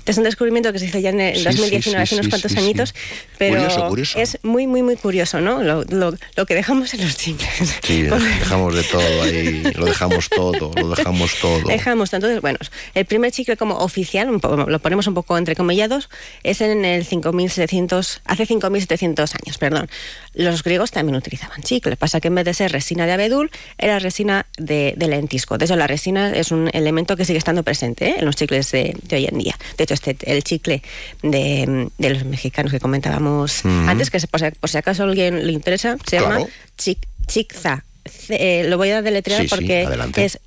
Es 0.06 0.18
un 0.18 0.24
descubrimiento 0.24 0.72
que 0.72 0.80
se 0.80 0.86
hizo 0.86 1.00
ya 1.00 1.10
en 1.10 1.20
el 1.20 1.38
Sí, 1.38 1.44
2019, 1.44 1.82
sí, 1.84 1.90
sí, 1.90 1.96
hace 1.96 2.16
unos 2.16 2.28
cuantos 2.28 2.56
añitos, 2.58 2.94
pero 3.38 3.56
Curioso, 3.56 3.88
curioso. 3.88 4.20
es 4.20 4.38
muy, 4.44 4.68
muy, 4.68 4.84
muy 4.84 4.96
curioso, 4.98 5.42
¿no? 5.42 5.64
Lo, 5.64 5.84
lo- 5.86 6.16
lo 6.36 6.46
que 6.46 6.54
dejamos 6.56 6.94
en 6.94 7.02
los 7.04 7.18
chicles. 7.18 7.50
Sí, 7.84 8.04
dejamos 8.04 8.76
de 8.76 8.84
todo 8.84 9.22
ahí, 9.24 9.64
lo 9.76 9.86
dejamos 9.86 10.30
todo, 10.30 10.72
lo 10.76 10.90
dejamos 10.96 11.32
todo. 11.42 11.68
Dejamos, 11.68 12.14
entonces, 12.14 12.40
bueno, 12.42 12.60
el 12.94 13.06
primer 13.06 13.32
chicle 13.32 13.58
como 13.58 13.78
oficial, 13.80 14.28
lo 14.68 14.80
ponemos 14.80 15.08
un 15.08 15.14
poco 15.16 15.38
entrecomillados, 15.38 16.10
es 16.44 16.62
en 16.62 16.86
el 16.86 17.06
5700, 17.06 18.22
hace 18.26 18.46
5700 18.46 19.36
años, 19.36 19.58
perdón. 19.58 19.90
Los 20.36 20.64
griegos 20.64 20.92
también 20.92 21.16
utilizaban 21.16 21.62
chicle, 21.64 21.96
pasa 21.96 22.20
que 22.20 22.28
en 22.28 22.36
vez 22.36 22.46
de 22.46 22.54
ser 22.54 22.72
resina 22.72 23.06
de 23.06 23.14
abedul, 23.14 23.50
era 23.78 24.00
resina 24.00 24.46
de, 24.58 24.94
de 24.98 25.08
lentisco. 25.08 25.58
De 25.58 25.66
hecho, 25.66 25.76
la 25.78 25.88
resina 25.88 26.32
es 26.32 26.52
un 26.52 26.70
elemento 26.74 27.16
que 27.16 27.24
sigue 27.26 27.38
estando 27.40 27.64
presente 27.64 28.10
¿eh? 28.10 28.16
en 28.20 28.26
los 28.26 28.36
chicles 28.36 28.70
de, 28.72 28.96
de 29.04 29.16
hoy 29.16 29.26
en 29.26 29.38
día. 29.38 29.58
De 29.78 29.86
hecho, 29.86 29.94
este, 29.94 30.18
el 30.26 30.44
chicle 30.44 30.82
de, 31.24 31.90
de 31.98 32.10
los 32.10 32.26
mexicanos 32.26 32.72
que 32.72 32.80
comentábamos 32.80 33.60
Ujú. 33.66 33.70
antes, 33.90 34.10
que 34.12 34.20
se- 34.20 34.28
por 34.28 34.40
si, 34.42 34.52
por 34.60 34.70
si 34.70 34.78
acaso 34.78 35.04
a 35.04 35.06
alguien 35.08 35.46
le 35.48 35.54
interesa, 35.54 35.98
se 36.06 36.18
Claro. 36.18 36.40
llama 36.40 36.48
Chic- 36.78 37.08
Chicza. 37.28 37.84
C- 38.06 38.36
eh, 38.62 38.64
lo 38.70 38.78
voy 38.78 38.92
a 38.92 39.02
deletrear 39.02 39.42
Sí, 39.44 39.48
porque 39.48 39.88
es 40.18 40.40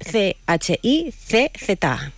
C-H-I-C-Z-A. 0.92 2.12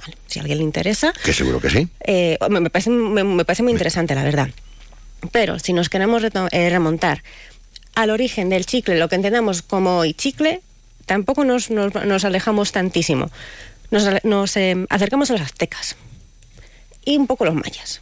Vale, 0.00 0.16
si 0.26 0.38
a 0.38 0.42
alguien 0.42 0.58
le 0.58 0.64
interesa, 0.64 1.12
Que 1.24 1.32
seguro 1.32 1.60
que 1.60 1.70
sí. 1.70 1.88
eh, 2.06 2.38
me, 2.50 2.60
me 2.60 2.70
parece, 2.70 2.90
me, 2.90 3.24
me 3.24 3.44
parece 3.44 3.62
muy 3.62 3.72
interesante, 3.72 4.14
la 4.14 4.22
verdad. 4.22 4.48
Pero 5.32 5.58
si 5.58 5.72
nos 5.72 5.88
queremos 5.88 6.22
eh, 6.24 6.70
remontar 6.70 7.22
al 7.94 8.10
origen 8.10 8.48
del 8.48 8.66
chicle, 8.66 8.98
lo 8.98 9.08
que 9.08 9.16
entendamos 9.16 9.62
como 9.62 9.98
hoy 9.98 10.14
chicle, 10.14 10.60
tampoco 11.06 11.44
nos, 11.44 11.70
nos- 11.70 11.94
nos 11.94 12.24
alejamos 12.24 12.72
tantísimo. 12.72 13.30
Nos, 13.90 14.56
eh, 14.56 14.86
acercamos 14.90 15.30
a 15.30 15.32
los 15.34 15.42
aztecas 15.42 15.96
y 17.04 17.16
un 17.16 17.26
poco 17.26 17.44
los 17.44 17.54
mayas. 17.54 18.00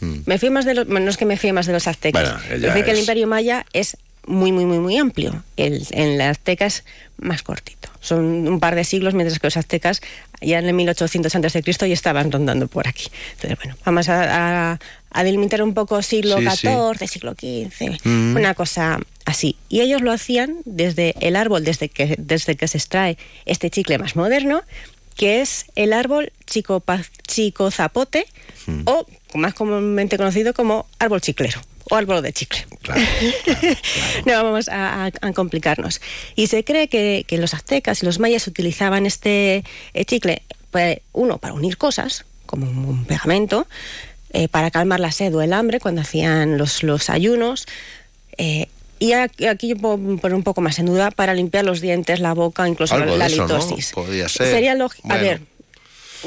Me 0.00 0.38
fui 0.38 0.48
más 0.50 0.64
de 0.64 0.74
los, 0.74 0.86
no 0.86 1.10
es 1.10 1.16
que 1.16 1.24
me 1.24 1.36
fui 1.36 1.50
más 1.52 1.66
de 1.66 1.72
los 1.72 1.88
aztecas. 1.88 2.22
Bueno, 2.22 2.68
es 2.78 2.84
que 2.84 2.90
el 2.92 2.98
imperio 3.00 3.26
maya 3.26 3.66
es 3.72 3.96
muy, 4.26 4.52
muy, 4.52 4.64
muy, 4.64 4.78
muy 4.78 4.96
amplio. 4.96 5.42
El, 5.56 5.84
en 5.90 6.18
las 6.18 6.38
aztecas 6.38 6.84
más 7.16 7.42
cortito. 7.42 7.88
Son 8.00 8.46
un 8.46 8.60
par 8.60 8.76
de 8.76 8.84
siglos, 8.84 9.14
mientras 9.14 9.40
que 9.40 9.48
los 9.48 9.56
aztecas 9.56 10.00
ya 10.40 10.58
en 10.58 10.66
el 10.66 10.74
1800 10.74 11.34
antes 11.34 11.52
de 11.52 11.62
Cristo 11.62 11.86
ya 11.86 11.94
estaban 11.94 12.30
rondando 12.30 12.68
por 12.68 12.86
aquí. 12.88 13.08
Entonces, 13.32 13.58
bueno, 13.58 13.76
vamos 13.84 14.08
a, 14.08 14.72
a- 14.72 14.78
a 15.10 15.24
delimitar 15.24 15.62
un 15.62 15.72
poco 15.74 16.02
siglo 16.02 16.36
XIV, 16.38 16.98
sí. 16.98 17.06
siglo 17.08 17.32
XV, 17.32 17.98
Mm. 18.04 18.36
una 18.36 18.54
cosa 18.54 18.98
así. 19.24 19.56
Y 19.68 19.80
ellos 19.80 20.02
lo 20.02 20.12
hacían 20.12 20.58
desde 20.66 21.14
el 21.20 21.34
árbol, 21.36 21.64
desde 21.64 21.88
que, 21.88 22.14
desde 22.18 22.56
que 22.56 22.68
se 22.68 22.76
extrae 22.78 23.16
este 23.46 23.70
chicle 23.70 23.98
más 23.98 24.16
moderno, 24.16 24.62
que 25.16 25.40
es 25.40 25.64
el 25.76 25.92
árbol 25.94 26.30
chicopa- 26.46 27.04
chicozapote 27.26 28.26
o 28.84 29.06
más 29.34 29.54
comúnmente 29.54 30.16
conocido 30.18 30.52
como 30.54 30.86
árbol 30.98 31.20
chiclero 31.22 31.60
o 31.90 31.94
árbol 31.96 32.22
de 32.22 32.32
chicle. 32.32 32.66
no 34.26 34.42
vamos 34.44 34.68
a, 34.68 35.06
a- 35.06 35.12
a 35.20 35.32
complicarnos. 35.32 36.00
Y 36.36 36.46
se 36.48 36.64
cree 36.64 36.88
que, 36.88 37.24
que 37.26 37.38
los 37.38 37.54
aztecas 37.54 38.02
y 38.02 38.06
los 38.06 38.18
mayas 38.18 38.46
utilizaban 38.46 39.06
este 39.06 39.64
eh, 39.94 40.04
chicle, 40.04 40.42
pues, 40.70 40.98
uno, 41.12 41.38
para 41.38 41.54
unir 41.54 41.76
cosas, 41.78 42.24
como 42.46 42.66
un 42.70 43.04
pegamento, 43.04 43.66
eh, 44.32 44.48
para 44.48 44.70
calmar 44.70 45.00
la 45.00 45.12
sed 45.12 45.34
o 45.34 45.42
el 45.42 45.52
hambre 45.52 45.80
cuando 45.80 46.00
hacían 46.02 46.58
los, 46.58 46.82
los 46.82 47.10
ayunos. 47.10 47.66
eh, 48.36 48.66
y 49.00 49.12
aquí, 49.12 49.68
yo 49.68 49.76
puedo 49.76 49.96
poner 50.18 50.34
un 50.34 50.42
poco 50.42 50.60
más 50.60 50.76
en 50.80 50.86
duda 50.86 51.12
para 51.12 51.32
limpiar 51.32 51.64
los 51.64 51.80
dientes, 51.80 52.18
la 52.18 52.34
boca, 52.34 52.66
incluso 52.68 52.96
Algo 52.96 53.16
la 53.16 53.28
de 53.28 53.32
eso, 53.34 53.46
¿no? 53.46 53.54
litosis. 53.58 53.92
Podría 53.92 54.28
ser. 54.28 54.48
Sería 54.48 54.74
lógico. 54.74 55.06
A 55.06 55.14
Bueno. 55.14 55.22
ver, 55.24 55.40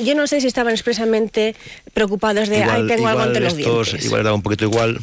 yo 0.04 0.16
no 0.16 0.28
sé 0.28 0.42
si 0.42 0.48
estaban 0.48 0.74
expresamente 0.74 1.56
preocupados 1.94 2.50
de, 2.50 2.64
ay, 2.64 2.88
tengo 2.88 3.08
algo 3.08 3.24
entre 3.24 3.42
los 3.42 3.58
estos, 3.58 3.88
dientes. 3.88 4.06
igual 4.06 4.24
da 4.24 4.34
un 4.34 4.42
poquito 4.42 4.66
igual. 4.66 5.00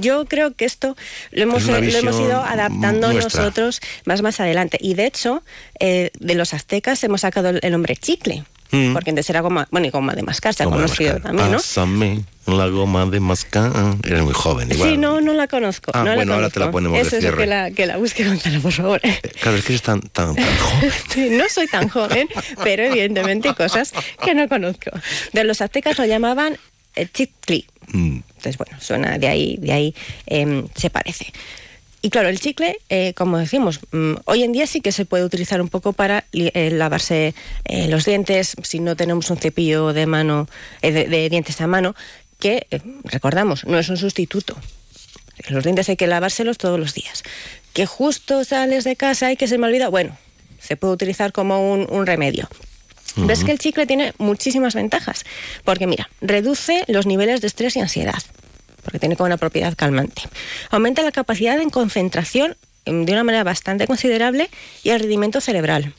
Yo 0.00 0.24
creo 0.26 0.54
que 0.54 0.64
esto 0.64 0.96
lo 1.30 1.42
hemos, 1.42 1.64
una 1.66 1.80
lo 1.80 1.86
hemos 1.98 2.20
ido 2.20 2.42
adaptando 2.42 3.12
nuestra. 3.12 3.42
nosotros 3.42 3.80
más 4.04 4.22
más 4.22 4.40
adelante. 4.40 4.78
Y 4.80 4.94
de 4.94 5.06
hecho, 5.06 5.42
eh, 5.78 6.10
de 6.18 6.34
los 6.34 6.54
aztecas 6.54 7.02
hemos 7.04 7.22
sacado 7.22 7.50
el, 7.50 7.60
el 7.62 7.72
nombre 7.72 7.96
chicle. 7.96 8.44
Mm. 8.72 8.92
Porque 8.92 9.10
antes 9.10 9.28
era 9.28 9.40
goma, 9.40 9.66
bueno, 9.70 9.86
y 9.86 9.90
goma 9.90 10.14
de 10.14 10.22
mascar, 10.22 10.54
se 10.54 10.62
ha 10.62 10.66
de 10.66 10.72
conocido 10.72 11.18
también, 11.20 11.50
¿no? 11.50 11.56
Pásame 11.56 12.24
la 12.46 12.66
goma 12.68 13.06
de 13.06 13.20
mascar. 13.20 13.72
Eres 14.04 14.22
muy 14.22 14.32
joven, 14.32 14.70
igual. 14.70 14.90
Sí, 14.90 14.96
no, 14.96 15.20
no 15.20 15.32
la 15.34 15.48
conozco. 15.48 15.90
Ah, 15.94 16.00
no 16.00 16.10
la 16.10 16.14
bueno, 16.16 16.34
ahora 16.34 16.50
te 16.50 16.60
la 16.60 16.70
ponemos 16.70 16.96
de 16.96 17.02
Eso 17.02 17.16
es 17.16 17.22
cierre. 17.22 17.38
que 17.38 17.46
la, 17.46 17.70
que 17.70 17.86
la 17.86 17.96
busque 17.96 18.24
Gonzalo, 18.28 18.60
por 18.60 18.72
favor. 18.72 19.00
Claro, 19.40 19.56
es 19.56 19.64
que 19.64 19.72
eres 19.72 19.82
tan, 19.82 20.00
tan, 20.00 20.34
tan 20.34 20.44
joven. 20.58 20.92
Sí, 21.12 21.28
no 21.30 21.44
soy 21.48 21.66
tan 21.66 21.88
joven, 21.88 22.28
pero 22.62 22.84
evidentemente 22.84 23.48
hay 23.48 23.54
cosas 23.54 23.92
que 24.22 24.34
no 24.34 24.48
conozco. 24.48 24.90
De 25.32 25.44
los 25.44 25.60
aztecas 25.60 25.98
lo 25.98 26.04
llamaban 26.06 26.56
eh, 26.94 27.06
chitli. 27.12 27.66
Mm. 27.88 28.20
Entonces, 28.28 28.56
bueno, 28.56 28.76
suena 28.80 29.18
de 29.18 29.28
ahí, 29.28 29.56
de 29.60 29.72
ahí 29.72 29.94
em, 30.26 30.66
se 30.74 30.90
parece. 30.90 31.32
Y 32.02 32.08
claro, 32.10 32.28
el 32.28 32.40
chicle, 32.40 32.78
eh, 32.88 33.12
como 33.14 33.36
decimos, 33.36 33.80
mm, 33.92 34.14
hoy 34.24 34.42
en 34.42 34.52
día 34.52 34.66
sí 34.66 34.80
que 34.80 34.90
se 34.90 35.04
puede 35.04 35.24
utilizar 35.24 35.60
un 35.60 35.68
poco 35.68 35.92
para 35.92 36.24
eh, 36.32 36.70
lavarse 36.72 37.34
eh, 37.64 37.88
los 37.88 38.06
dientes 38.06 38.56
si 38.62 38.80
no 38.80 38.96
tenemos 38.96 39.30
un 39.30 39.36
cepillo 39.36 39.92
de 39.92 40.06
mano, 40.06 40.48
eh, 40.80 40.92
de, 40.92 41.06
de 41.06 41.28
dientes 41.28 41.60
a 41.60 41.66
mano, 41.66 41.94
que 42.38 42.66
eh, 42.70 42.80
recordamos, 43.04 43.66
no 43.66 43.78
es 43.78 43.88
un 43.90 43.98
sustituto. 43.98 44.56
Los 45.48 45.64
dientes 45.64 45.88
hay 45.88 45.96
que 45.96 46.06
lavárselos 46.06 46.58
todos 46.58 46.80
los 46.80 46.94
días. 46.94 47.22
Que 47.74 47.86
justo 47.86 48.44
sales 48.44 48.84
de 48.84 48.96
casa 48.96 49.30
y 49.30 49.36
que 49.36 49.46
se 49.46 49.58
me 49.58 49.66
olvida, 49.66 49.88
bueno, 49.88 50.16
se 50.58 50.76
puede 50.76 50.94
utilizar 50.94 51.32
como 51.32 51.72
un, 51.72 51.86
un 51.90 52.06
remedio. 52.06 52.48
Pero 53.14 53.32
es 53.32 53.44
que 53.44 53.52
el 53.52 53.58
chicle 53.58 53.86
tiene 53.86 54.14
muchísimas 54.18 54.74
ventajas, 54.74 55.24
porque 55.64 55.86
mira, 55.86 56.08
reduce 56.20 56.84
los 56.86 57.06
niveles 57.06 57.40
de 57.40 57.48
estrés 57.48 57.74
y 57.76 57.80
ansiedad, 57.80 58.22
porque 58.90 58.98
tiene 58.98 59.16
como 59.16 59.26
una 59.26 59.36
propiedad 59.36 59.74
calmante. 59.76 60.22
Aumenta 60.70 61.02
la 61.02 61.12
capacidad 61.12 61.56
de 61.56 61.70
concentración 61.70 62.56
em, 62.84 63.04
de 63.04 63.12
una 63.12 63.22
manera 63.22 63.44
bastante 63.44 63.86
considerable 63.86 64.50
y 64.82 64.90
el 64.90 64.98
rendimiento 64.98 65.40
cerebral. 65.40 65.94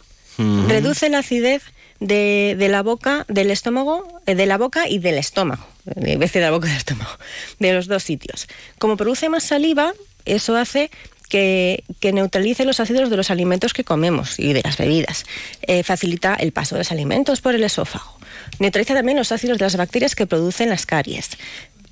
Reduce 0.68 1.08
la 1.10 1.20
acidez 1.20 1.62
de, 2.00 2.56
de 2.58 2.68
la 2.68 2.82
boca, 2.82 3.26
del 3.28 3.52
estómago, 3.52 4.22
eh, 4.26 4.36
de 4.36 4.46
la 4.48 4.58
boca 4.58 4.90
y 4.90 4.98
del 4.98 5.18
estómago. 5.20 5.64
En 5.96 6.20
vez 6.20 6.34
de 6.34 6.42
la 6.42 6.52
boca 6.52 6.66
y 6.68 6.70
del 6.70 6.78
estómago, 6.78 7.12
de 7.60 7.74
los 7.74 7.88
dos 7.88 8.04
sitios. 8.04 8.48
Como 8.80 8.98
produce 8.98 9.30
más 9.30 9.44
saliva, 9.44 9.94
eso 10.26 10.58
hace 10.58 10.90
que, 11.30 11.84
que 12.00 12.12
neutralice 12.12 12.66
los 12.66 12.80
ácidos 12.80 13.10
de 13.10 13.18
los 13.18 13.30
alimentos 13.30 13.74
que 13.74 13.84
comemos 13.84 14.40
y 14.40 14.52
de 14.52 14.64
las 14.64 14.78
bebidas. 14.78 15.26
Eh, 15.62 15.84
facilita 15.84 16.34
el 16.34 16.52
paso 16.52 16.76
de 16.76 16.80
los 16.80 16.92
alimentos 16.92 17.40
por 17.40 17.56
el 17.56 17.64
esófago. 17.64 18.18
Neutraliza 18.60 18.96
también 18.96 19.18
los 19.18 19.32
ácidos 19.32 19.60
de 19.60 19.66
las 19.66 19.78
bacterias 19.78 20.16
que 20.16 20.26
producen 20.26 20.70
las 20.70 20.86
caries. 20.86 21.30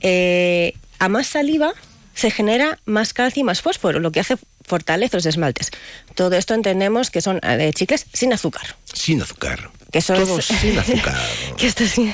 Eh, 0.01 0.73
a 0.99 1.09
más 1.09 1.27
saliva 1.27 1.73
se 2.13 2.31
genera 2.31 2.79
más 2.85 3.13
calcio 3.13 3.41
y 3.41 3.43
más 3.43 3.61
fósforo, 3.61 3.99
lo 3.99 4.11
que 4.11 4.19
hace 4.19 4.37
fortalece 4.65 5.15
los 5.17 5.25
esmaltes. 5.25 5.71
Todo 6.15 6.35
esto 6.35 6.53
entendemos 6.53 7.09
que 7.09 7.21
son 7.21 7.39
eh, 7.43 7.71
chicles 7.73 8.05
sin 8.13 8.33
azúcar. 8.33 8.75
Sin 8.93 9.21
azúcar. 9.21 9.71
Que 9.91 9.97
eso 9.99 10.13
Todo 10.13 10.37
es- 10.37 10.45
sin 10.45 10.77
azúcar. 10.79 11.17
que 11.57 11.65
esto 11.67 11.83
sí- 11.87 12.13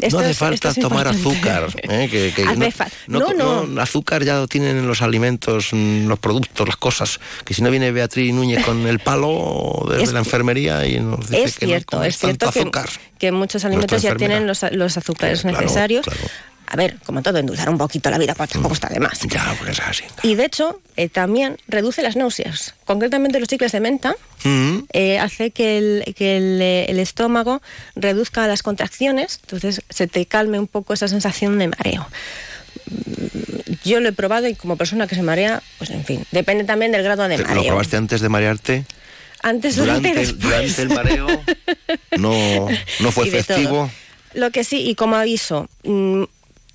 esto 0.00 0.16
no 0.18 0.22
hace 0.22 0.32
es- 0.32 0.36
falta 0.38 0.68
es 0.70 0.74
tomar 0.80 1.06
importante. 1.14 1.68
azúcar. 1.68 1.82
¿eh? 2.02 2.08
Que, 2.10 2.32
que 2.34 2.44
no, 2.44 2.70
fa- 2.72 2.88
no, 3.06 3.32
no, 3.32 3.64
no. 3.64 3.80
azúcar 3.80 4.22
ya 4.24 4.36
lo 4.38 4.48
tienen 4.48 4.76
en 4.76 4.86
los 4.86 5.00
alimentos, 5.00 5.72
los 5.72 6.18
productos, 6.18 6.66
las 6.66 6.76
cosas. 6.76 7.20
Que 7.46 7.54
si 7.54 7.62
no 7.62 7.70
viene 7.70 7.90
Beatriz 7.92 8.34
Núñez 8.34 8.62
con 8.64 8.86
el 8.86 8.98
palo 8.98 9.86
desde 9.88 10.02
Es- 10.02 10.12
la 10.12 10.18
enfermería 10.18 10.84
y 10.86 10.98
nos 11.00 11.30
dice 11.30 11.44
Es 11.44 11.58
que 11.58 11.66
no 11.66 11.70
cierto, 11.70 11.96
comas 11.96 12.08
es 12.08 12.18
cierto 12.18 12.50
que, 12.52 12.60
azúcar. 12.60 12.90
que 13.18 13.32
muchos 13.32 13.64
alimentos 13.64 14.02
ya 14.02 14.14
tienen 14.16 14.46
los, 14.46 14.60
los 14.72 14.96
azúcares 14.98 15.40
Claro, 15.42 15.60
necesarios. 15.60 16.04
claro. 16.04 16.20
A 16.66 16.76
ver, 16.76 16.96
como 17.04 17.22
todo, 17.22 17.38
endulzar 17.38 17.68
un 17.68 17.78
poquito 17.78 18.10
la 18.10 18.18
vida, 18.18 18.34
pues 18.34 18.50
tampoco 18.50 18.74
está 18.74 18.88
de 18.88 18.98
más. 19.00 19.20
Ya, 19.28 19.54
pues 19.58 19.70
es 19.72 19.80
así. 19.80 20.04
Y 20.22 20.34
de 20.34 20.46
hecho, 20.46 20.80
eh, 20.96 21.08
también 21.08 21.58
reduce 21.68 22.02
las 22.02 22.16
náuseas. 22.16 22.74
Concretamente 22.84 23.38
los 23.38 23.48
chicles 23.48 23.72
de 23.72 23.80
menta 23.80 24.16
Mm. 24.44 24.78
eh, 24.92 25.18
hace 25.18 25.50
que, 25.52 25.78
el, 25.78 26.14
que 26.14 26.36
el, 26.36 26.60
eh, 26.60 26.86
el 26.88 26.98
estómago 26.98 27.62
reduzca 27.96 28.46
las 28.46 28.62
contracciones, 28.62 29.40
entonces 29.42 29.82
se 29.88 30.06
te 30.06 30.26
calme 30.26 30.58
un 30.58 30.66
poco 30.66 30.92
esa 30.94 31.08
sensación 31.08 31.58
de 31.58 31.68
mareo. 31.68 32.06
Mm, 32.90 33.72
Yo 33.84 34.00
lo 34.00 34.08
he 34.08 34.12
probado 34.12 34.48
y 34.48 34.54
como 34.54 34.76
persona 34.76 35.06
que 35.06 35.14
se 35.14 35.22
marea, 35.22 35.62
pues 35.78 35.90
en 35.90 36.04
fin, 36.04 36.24
depende 36.32 36.64
también 36.64 36.92
del 36.92 37.02
grado 37.02 37.26
de 37.28 37.36
¿Te- 37.36 37.42
¿Lo 37.42 37.48
mareo. 37.48 37.64
probaste 37.66 37.96
antes 37.96 38.20
de 38.20 38.28
marearte? 38.28 38.84
Antes, 39.42 39.76
Durante, 39.76 40.08
durante 40.08 40.30
el- 40.30 40.38
durante 40.38 40.82
el 40.82 40.88
mareo 40.88 41.26
no, 42.18 42.68
no 43.00 43.12
fue 43.12 43.28
efectivo. 43.28 43.68
todo. 43.68 43.90
Lo 44.34 44.50
que 44.50 44.64
sí, 44.64 44.88
y 44.88 44.94
como 44.94 45.16
aviso, 45.16 45.68
mm, 45.84 46.24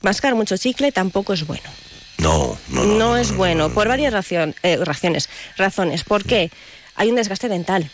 mascar 0.01 0.35
mucho 0.35 0.57
chicle 0.57 0.91
tampoco 0.91 1.33
es 1.33 1.45
bueno. 1.45 1.69
No, 2.17 2.57
no, 2.69 2.83
no. 2.85 2.95
No, 2.95 3.17
es 3.17 3.33
bueno, 3.35 3.69
por 3.69 3.87
varias 3.87 4.13
racion- 4.13 4.55
eh, 4.63 4.77
razones. 4.83 5.29
razones. 5.57 6.03
¿Por 6.03 6.25
qué? 6.25 6.51
Hay 6.95 7.09
un 7.09 7.15
desgaste 7.15 7.47
dental. 7.47 7.89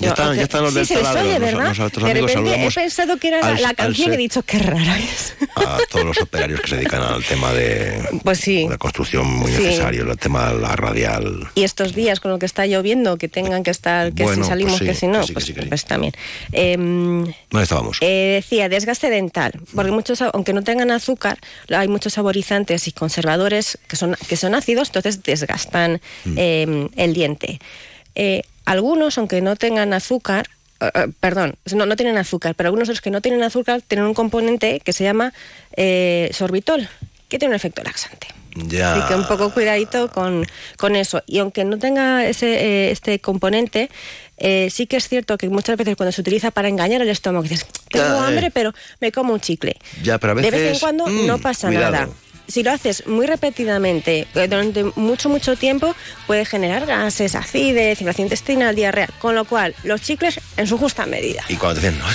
Ya 0.00 0.08
están, 0.10 0.34
ya 0.34 0.42
están 0.42 0.62
los 0.62 0.72
sí, 0.72 0.78
del 0.78 0.86
se 0.86 0.94
taladro. 0.96 1.20
oye, 1.20 1.32
Nos- 1.38 1.40
¿verdad? 1.40 1.68
Nosotros 1.68 2.04
de 2.04 2.10
amigos 2.10 2.30
repente 2.34 2.64
he 2.64 2.70
pensado 2.82 3.16
que 3.18 3.28
era 3.28 3.40
la, 3.40 3.46
al- 3.48 3.62
la 3.62 3.68
al 3.68 3.76
canción 3.76 4.08
y 4.08 4.10
ser- 4.10 4.14
he 4.14 4.22
dicho, 4.22 4.42
qué 4.42 4.58
rara 4.58 4.98
es. 4.98 5.34
a 5.56 5.78
todos 5.90 6.04
los 6.06 6.18
operarios 6.20 6.60
que 6.62 6.68
se 6.68 6.76
dedican 6.76 7.02
al 7.02 7.22
tema 7.24 7.52
de 7.52 8.02
Pues 8.24 8.40
sí. 8.40 8.66
la 8.68 8.78
construcción 8.78 9.26
muy 9.26 9.52
Sí. 9.52 9.62
necesario, 9.62 10.10
el 10.10 10.16
tema 10.18 10.52
de 10.52 10.58
la 10.60 10.74
radial. 10.76 11.48
Y 11.54 11.64
estos 11.64 11.94
días 11.94 12.18
con 12.20 12.30
lo 12.30 12.38
que 12.38 12.46
está 12.46 12.66
lloviendo, 12.66 13.18
que 13.18 13.28
tengan 13.28 13.62
que 13.62 13.70
estar, 13.70 14.12
que 14.12 14.22
Bueno, 14.24 14.42
si 14.44 14.48
salimos, 14.48 14.72
pues 14.72 14.78
sí, 14.80 14.86
que 14.86 14.94
si 14.94 15.06
no, 15.06 15.26
que 15.26 15.32
pues, 15.34 15.44
sí, 15.44 15.52
que 15.54 15.62
sí. 15.62 15.68
pues 15.68 15.84
también. 15.84 16.12
Em, 16.52 17.24
¿Dónde 17.50 17.62
estábamos? 17.62 17.98
Eh, 18.00 18.40
decía, 18.42 18.68
desgaste 18.68 19.10
dental, 19.10 19.52
porque 19.74 19.90
muchos, 19.90 20.22
aunque 20.22 20.52
no 20.52 20.62
tengan 20.62 20.90
azúcar, 20.90 21.38
hay 21.68 21.88
muchos 21.88 22.14
saborizantes 22.14 22.88
y 22.88 22.92
conservadores 22.92 23.78
que 23.86 23.96
son, 23.96 24.16
que 24.28 24.36
son 24.36 24.54
ácidos, 24.54 24.88
entonces 24.88 25.22
desgastan 25.22 26.00
Mm. 26.24 26.34
eh, 26.36 26.88
el 26.96 27.14
diente. 27.14 27.60
Eh, 28.14 28.42
algunos, 28.70 29.18
aunque 29.18 29.40
no 29.40 29.56
tengan 29.56 29.92
azúcar, 29.92 30.48
eh, 30.80 30.90
eh, 30.94 31.08
perdón, 31.18 31.56
no, 31.74 31.86
no 31.86 31.96
tienen 31.96 32.16
azúcar, 32.18 32.54
pero 32.54 32.68
algunos 32.68 32.86
de 32.86 32.94
los 32.94 33.00
que 33.00 33.10
no 33.10 33.20
tienen 33.20 33.42
azúcar 33.42 33.82
tienen 33.82 34.06
un 34.06 34.14
componente 34.14 34.80
que 34.80 34.92
se 34.92 35.02
llama 35.02 35.32
eh, 35.76 36.30
sorbitol, 36.32 36.88
que 37.28 37.38
tiene 37.38 37.52
un 37.52 37.56
efecto 37.56 37.82
laxante. 37.82 38.28
Ya. 38.54 38.94
Así 38.94 39.08
que 39.08 39.14
un 39.14 39.26
poco 39.26 39.52
cuidadito 39.52 40.10
con, 40.10 40.46
con 40.76 40.96
eso. 40.96 41.22
Y 41.26 41.38
aunque 41.38 41.64
no 41.64 41.78
tenga 41.78 42.26
ese, 42.26 42.46
eh, 42.54 42.90
este 42.90 43.20
componente, 43.20 43.90
eh, 44.36 44.68
sí 44.70 44.86
que 44.86 44.96
es 44.96 45.08
cierto 45.08 45.36
que 45.38 45.48
muchas 45.48 45.76
veces 45.76 45.96
cuando 45.96 46.12
se 46.12 46.20
utiliza 46.20 46.50
para 46.50 46.68
engañar 46.68 47.02
el 47.02 47.08
estómago, 47.08 47.42
dices, 47.42 47.66
tengo 47.88 48.06
eh. 48.06 48.26
hambre, 48.26 48.50
pero 48.50 48.72
me 49.00 49.12
como 49.12 49.32
un 49.32 49.40
chicle. 49.40 49.76
Ya, 50.02 50.18
pero 50.18 50.32
a 50.32 50.34
veces. 50.34 50.52
de 50.52 50.58
vez 50.58 50.72
en 50.74 50.80
cuando 50.80 51.06
mm, 51.06 51.26
no 51.26 51.38
pasa 51.38 51.68
cuidado. 51.68 51.92
nada. 51.92 52.08
Si 52.50 52.62
lo 52.62 52.72
haces 52.72 53.06
muy 53.06 53.26
repetidamente, 53.26 54.26
eh, 54.34 54.48
durante 54.48 54.84
mucho, 54.96 55.28
mucho 55.28 55.56
tiempo, 55.56 55.94
puede 56.26 56.44
generar 56.44 56.86
gases, 56.86 57.34
acidez, 57.34 58.00
inflamación 58.00 58.26
intestinal, 58.26 58.74
diarrea. 58.74 59.08
Con 59.20 59.34
lo 59.34 59.44
cual, 59.44 59.74
los 59.84 60.00
chicles 60.00 60.40
en 60.56 60.66
su 60.66 60.76
justa 60.78 61.06
medida. 61.06 61.44
Y 61.48 61.56
cuando 61.56 61.80
te 61.80 61.88
dicen, 61.90 62.02
"No, 62.04 62.06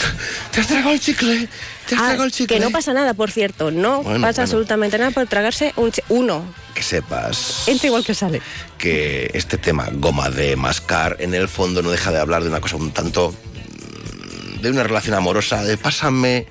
te 0.52 0.62
has 0.62 0.68
tragado 0.68 0.92
el 0.92 1.00
chicle, 1.00 1.48
te 1.88 1.96
has 1.96 2.02
Ah, 2.02 2.06
tragado 2.06 2.24
el 2.26 2.32
chicle. 2.32 2.56
que 2.58 2.62
no 2.64 2.70
pasa 2.72 2.94
nada, 2.94 3.14
por 3.14 3.32
cierto. 3.32 3.72
No 3.72 4.04
Bueno, 4.04 4.20
pasa 4.22 4.42
bueno. 4.42 4.44
absolutamente 4.44 4.98
nada 4.98 5.12
por 5.12 5.26
tragarse 5.28 5.74
un 5.78 5.92
uno. 6.10 6.44
Que 6.74 6.84
sepas 6.84 7.68
Entra 7.68 7.88
igual 7.88 8.04
que 8.06 8.14
sale. 8.14 8.42
que 8.78 9.32
este 9.34 9.58
tema, 9.58 9.88
goma 9.94 10.30
de 10.30 10.56
mascar, 10.58 11.16
en 11.20 11.34
el 11.34 11.48
fondo 11.48 11.82
no 11.82 11.90
deja 11.92 12.12
de 12.12 12.20
hablar 12.20 12.44
de 12.44 12.50
una 12.50 12.60
cosa 12.60 12.76
un 12.76 12.92
tanto. 12.92 13.34
mm, 13.34 14.62
de 14.62 14.70
una 14.72 14.84
relación 14.84 15.16
amorosa, 15.16 15.64
de 15.64 15.78
pásame 15.78 16.48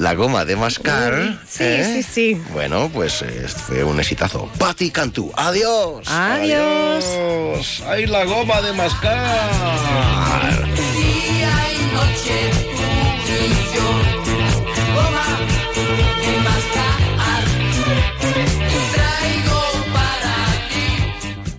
La 0.00 0.14
goma 0.14 0.46
de 0.46 0.56
mascar. 0.56 1.38
Sí, 1.46 1.62
¿eh? 1.62 1.84
sí, 1.84 2.02
sí. 2.02 2.42
Bueno, 2.54 2.90
pues 2.90 3.20
eh, 3.20 3.46
fue 3.48 3.84
un 3.84 4.00
exitazo. 4.00 4.48
Pati 4.56 4.90
Cantú, 4.90 5.30
adiós. 5.36 6.08
Adiós. 6.08 7.04
Adiós. 7.04 7.82
¡Ay, 7.86 8.06
la 8.06 8.24
goma 8.24 8.62
de 8.62 8.72
mascar! 8.72 9.10
Día 10.74 11.52
y 11.74 11.80
noche 11.92 12.50
tú 13.26 13.34
y 13.44 13.48
yo, 13.74 13.88
goma 14.96 15.28
de 16.16 16.32
mascar, 16.48 17.44
y 18.24 18.80
traigo 18.94 19.60
para 19.92 20.34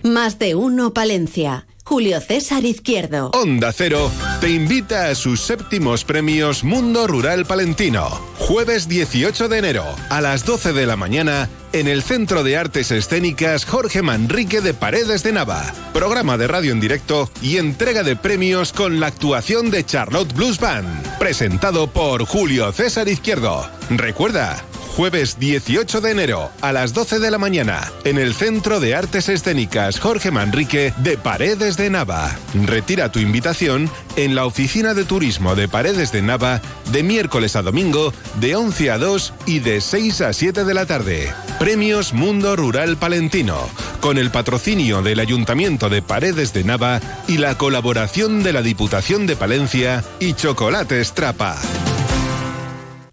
ti. 0.02 0.08
Más 0.08 0.40
de 0.40 0.56
uno 0.56 0.92
Palencia. 0.92 1.66
Julio 1.92 2.22
César 2.22 2.64
Izquierdo. 2.64 3.30
Onda 3.34 3.70
Cero 3.70 4.10
te 4.40 4.48
invita 4.48 5.08
a 5.08 5.14
sus 5.14 5.42
séptimos 5.42 6.04
premios 6.04 6.64
Mundo 6.64 7.06
Rural 7.06 7.44
Palentino. 7.44 8.08
Jueves 8.38 8.88
18 8.88 9.50
de 9.50 9.58
enero 9.58 9.84
a 10.08 10.22
las 10.22 10.46
12 10.46 10.72
de 10.72 10.86
la 10.86 10.96
mañana 10.96 11.50
en 11.74 11.88
el 11.88 12.02
Centro 12.02 12.44
de 12.44 12.56
Artes 12.56 12.90
Escénicas 12.92 13.66
Jorge 13.66 14.00
Manrique 14.00 14.62
de 14.62 14.72
Paredes 14.72 15.22
de 15.22 15.32
Nava. 15.32 15.70
Programa 15.92 16.38
de 16.38 16.48
radio 16.48 16.72
en 16.72 16.80
directo 16.80 17.30
y 17.42 17.58
entrega 17.58 18.02
de 18.02 18.16
premios 18.16 18.72
con 18.72 18.98
la 18.98 19.08
actuación 19.08 19.70
de 19.70 19.84
Charlotte 19.84 20.32
Blues 20.32 20.58
Band. 20.60 21.18
Presentado 21.18 21.88
por 21.88 22.24
Julio 22.24 22.72
César 22.72 23.06
Izquierdo. 23.06 23.68
Recuerda, 23.90 24.64
Jueves 24.96 25.38
18 25.38 26.02
de 26.02 26.10
enero 26.10 26.50
a 26.60 26.70
las 26.70 26.92
12 26.92 27.18
de 27.18 27.30
la 27.30 27.38
mañana 27.38 27.90
en 28.04 28.18
el 28.18 28.34
Centro 28.34 28.78
de 28.78 28.94
Artes 28.94 29.30
Escénicas 29.30 29.98
Jorge 29.98 30.30
Manrique 30.30 30.92
de 30.98 31.16
Paredes 31.16 31.78
de 31.78 31.88
Nava. 31.88 32.36
Retira 32.66 33.10
tu 33.10 33.18
invitación 33.18 33.90
en 34.16 34.34
la 34.34 34.44
Oficina 34.44 34.92
de 34.92 35.04
Turismo 35.04 35.54
de 35.54 35.66
Paredes 35.66 36.12
de 36.12 36.20
Nava 36.20 36.60
de 36.92 37.02
miércoles 37.02 37.56
a 37.56 37.62
domingo 37.62 38.12
de 38.38 38.54
11 38.54 38.90
a 38.90 38.98
2 38.98 39.32
y 39.46 39.60
de 39.60 39.80
6 39.80 40.20
a 40.20 40.32
7 40.34 40.64
de 40.64 40.74
la 40.74 40.84
tarde. 40.84 41.32
Premios 41.58 42.12
Mundo 42.12 42.54
Rural 42.54 42.98
Palentino 42.98 43.70
con 44.00 44.18
el 44.18 44.30
patrocinio 44.30 45.00
del 45.00 45.20
Ayuntamiento 45.20 45.88
de 45.88 46.02
Paredes 46.02 46.52
de 46.52 46.64
Nava 46.64 47.00
y 47.26 47.38
la 47.38 47.56
colaboración 47.56 48.42
de 48.42 48.52
la 48.52 48.60
Diputación 48.60 49.26
de 49.26 49.36
Palencia 49.36 50.04
y 50.20 50.34
Chocolate 50.34 51.02
Trapa. 51.14 51.56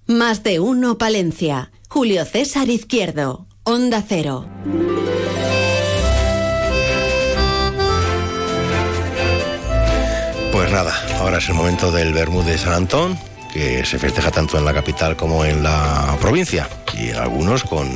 Más 0.09 0.41
de 0.41 0.59
uno 0.59 0.97
Palencia. 0.97 1.71
Julio 1.87 2.25
César 2.25 2.67
Izquierdo. 2.67 3.45
Onda 3.61 4.01
Cero. 4.01 4.47
Pues 10.51 10.71
nada, 10.71 10.95
ahora 11.19 11.37
es 11.37 11.47
el 11.49 11.53
momento 11.53 11.91
del 11.91 12.11
Bermú 12.11 12.41
de 12.41 12.57
San 12.57 12.73
Antón, 12.73 13.19
que 13.53 13.85
se 13.85 13.99
festeja 13.99 14.31
tanto 14.31 14.57
en 14.57 14.65
la 14.65 14.73
capital 14.73 15.15
como 15.15 15.45
en 15.45 15.61
la 15.61 16.17
provincia. 16.19 16.67
Y 16.97 17.11
algunos 17.11 17.63
con 17.63 17.87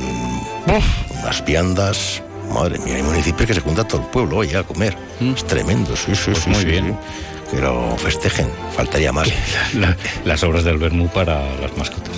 unas 1.18 1.44
viandas. 1.44 2.22
Madre 2.48 2.78
mía, 2.78 2.94
hay 2.94 3.02
municipios 3.02 3.48
que 3.48 3.54
se 3.54 3.60
junta 3.60 3.82
todo 3.88 4.02
el 4.02 4.06
pueblo 4.06 4.36
hoy 4.36 4.54
a 4.54 4.62
comer. 4.62 4.96
Es 5.20 5.44
tremendo, 5.44 5.96
sí, 5.96 6.14
sí, 6.14 6.32
sí. 6.32 6.48
muy 6.48 6.60
sí, 6.60 6.64
bien. 6.64 6.86
sí. 6.86 7.33
Que 7.54 7.60
lo 7.60 7.96
festejen, 7.98 8.48
faltaría 8.74 9.12
más. 9.12 9.28
La- 9.74 9.96
las 10.24 10.42
obras 10.42 10.64
del 10.64 10.78
Bermú 10.78 11.08
para 11.08 11.40
las 11.60 11.76
mascotas. 11.76 12.14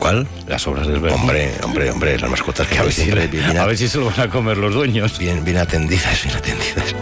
¿Cuál? 0.00 0.26
Las 0.48 0.66
obras 0.66 0.86
del 0.88 0.98
Bermú. 0.98 1.16
Hombre, 1.18 1.52
hombre, 1.62 1.90
hombre, 1.90 2.18
las 2.18 2.30
mascotas 2.30 2.66
que 2.66 2.78
a, 2.78 2.82
ver 2.84 2.92
si, 2.92 3.04
bien, 3.10 3.58
a 3.58 3.66
ver 3.66 3.76
si 3.76 3.86
se 3.86 3.98
lo 3.98 4.06
van 4.06 4.18
a 4.20 4.28
comer 4.30 4.56
los 4.56 4.72
dueños. 4.74 5.18
bien, 5.18 5.44
bien 5.44 5.58
atendidas, 5.58 6.24
bien 6.24 6.36
atendidas. 6.36 6.94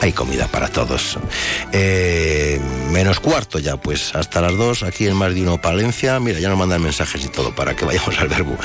Hay 0.00 0.12
comida 0.12 0.46
para 0.48 0.68
todos. 0.68 1.18
Eh, 1.72 2.58
menos 2.90 3.20
cuarto 3.20 3.58
ya, 3.58 3.76
pues 3.76 4.14
hasta 4.14 4.40
las 4.40 4.56
dos, 4.56 4.82
aquí 4.82 5.06
en 5.06 5.14
Más 5.14 5.34
de 5.34 5.42
Uno 5.42 5.60
Palencia. 5.60 6.18
Mira, 6.18 6.40
ya 6.40 6.48
nos 6.48 6.58
mandan 6.58 6.82
mensajes 6.82 7.22
y 7.24 7.28
todo 7.28 7.54
para 7.54 7.76
que 7.76 7.84
vayamos 7.84 8.18
al 8.18 8.28
verbo. 8.28 8.56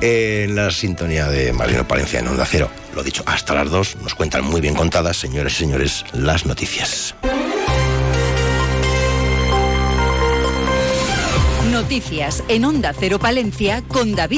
en 0.00 0.54
la 0.54 0.70
sintonía 0.70 1.26
de 1.28 1.52
Más 1.52 1.66
de 1.68 1.74
Uno 1.74 1.88
Palencia 1.88 2.20
en 2.20 2.28
Onda 2.28 2.46
Cero. 2.48 2.70
Lo 2.94 3.02
dicho, 3.02 3.22
hasta 3.26 3.54
las 3.54 3.68
dos 3.70 3.96
nos 3.96 4.14
cuentan 4.14 4.44
muy 4.44 4.60
bien 4.60 4.74
contadas, 4.74 5.16
señores 5.16 5.54
y 5.54 5.56
señores, 5.56 6.04
las 6.12 6.46
noticias. 6.46 7.14
Noticias 11.70 12.42
en 12.48 12.64
Onda 12.64 12.92
Cero 12.92 13.20
Palencia 13.20 13.82
con 13.86 14.14
David 14.16 14.30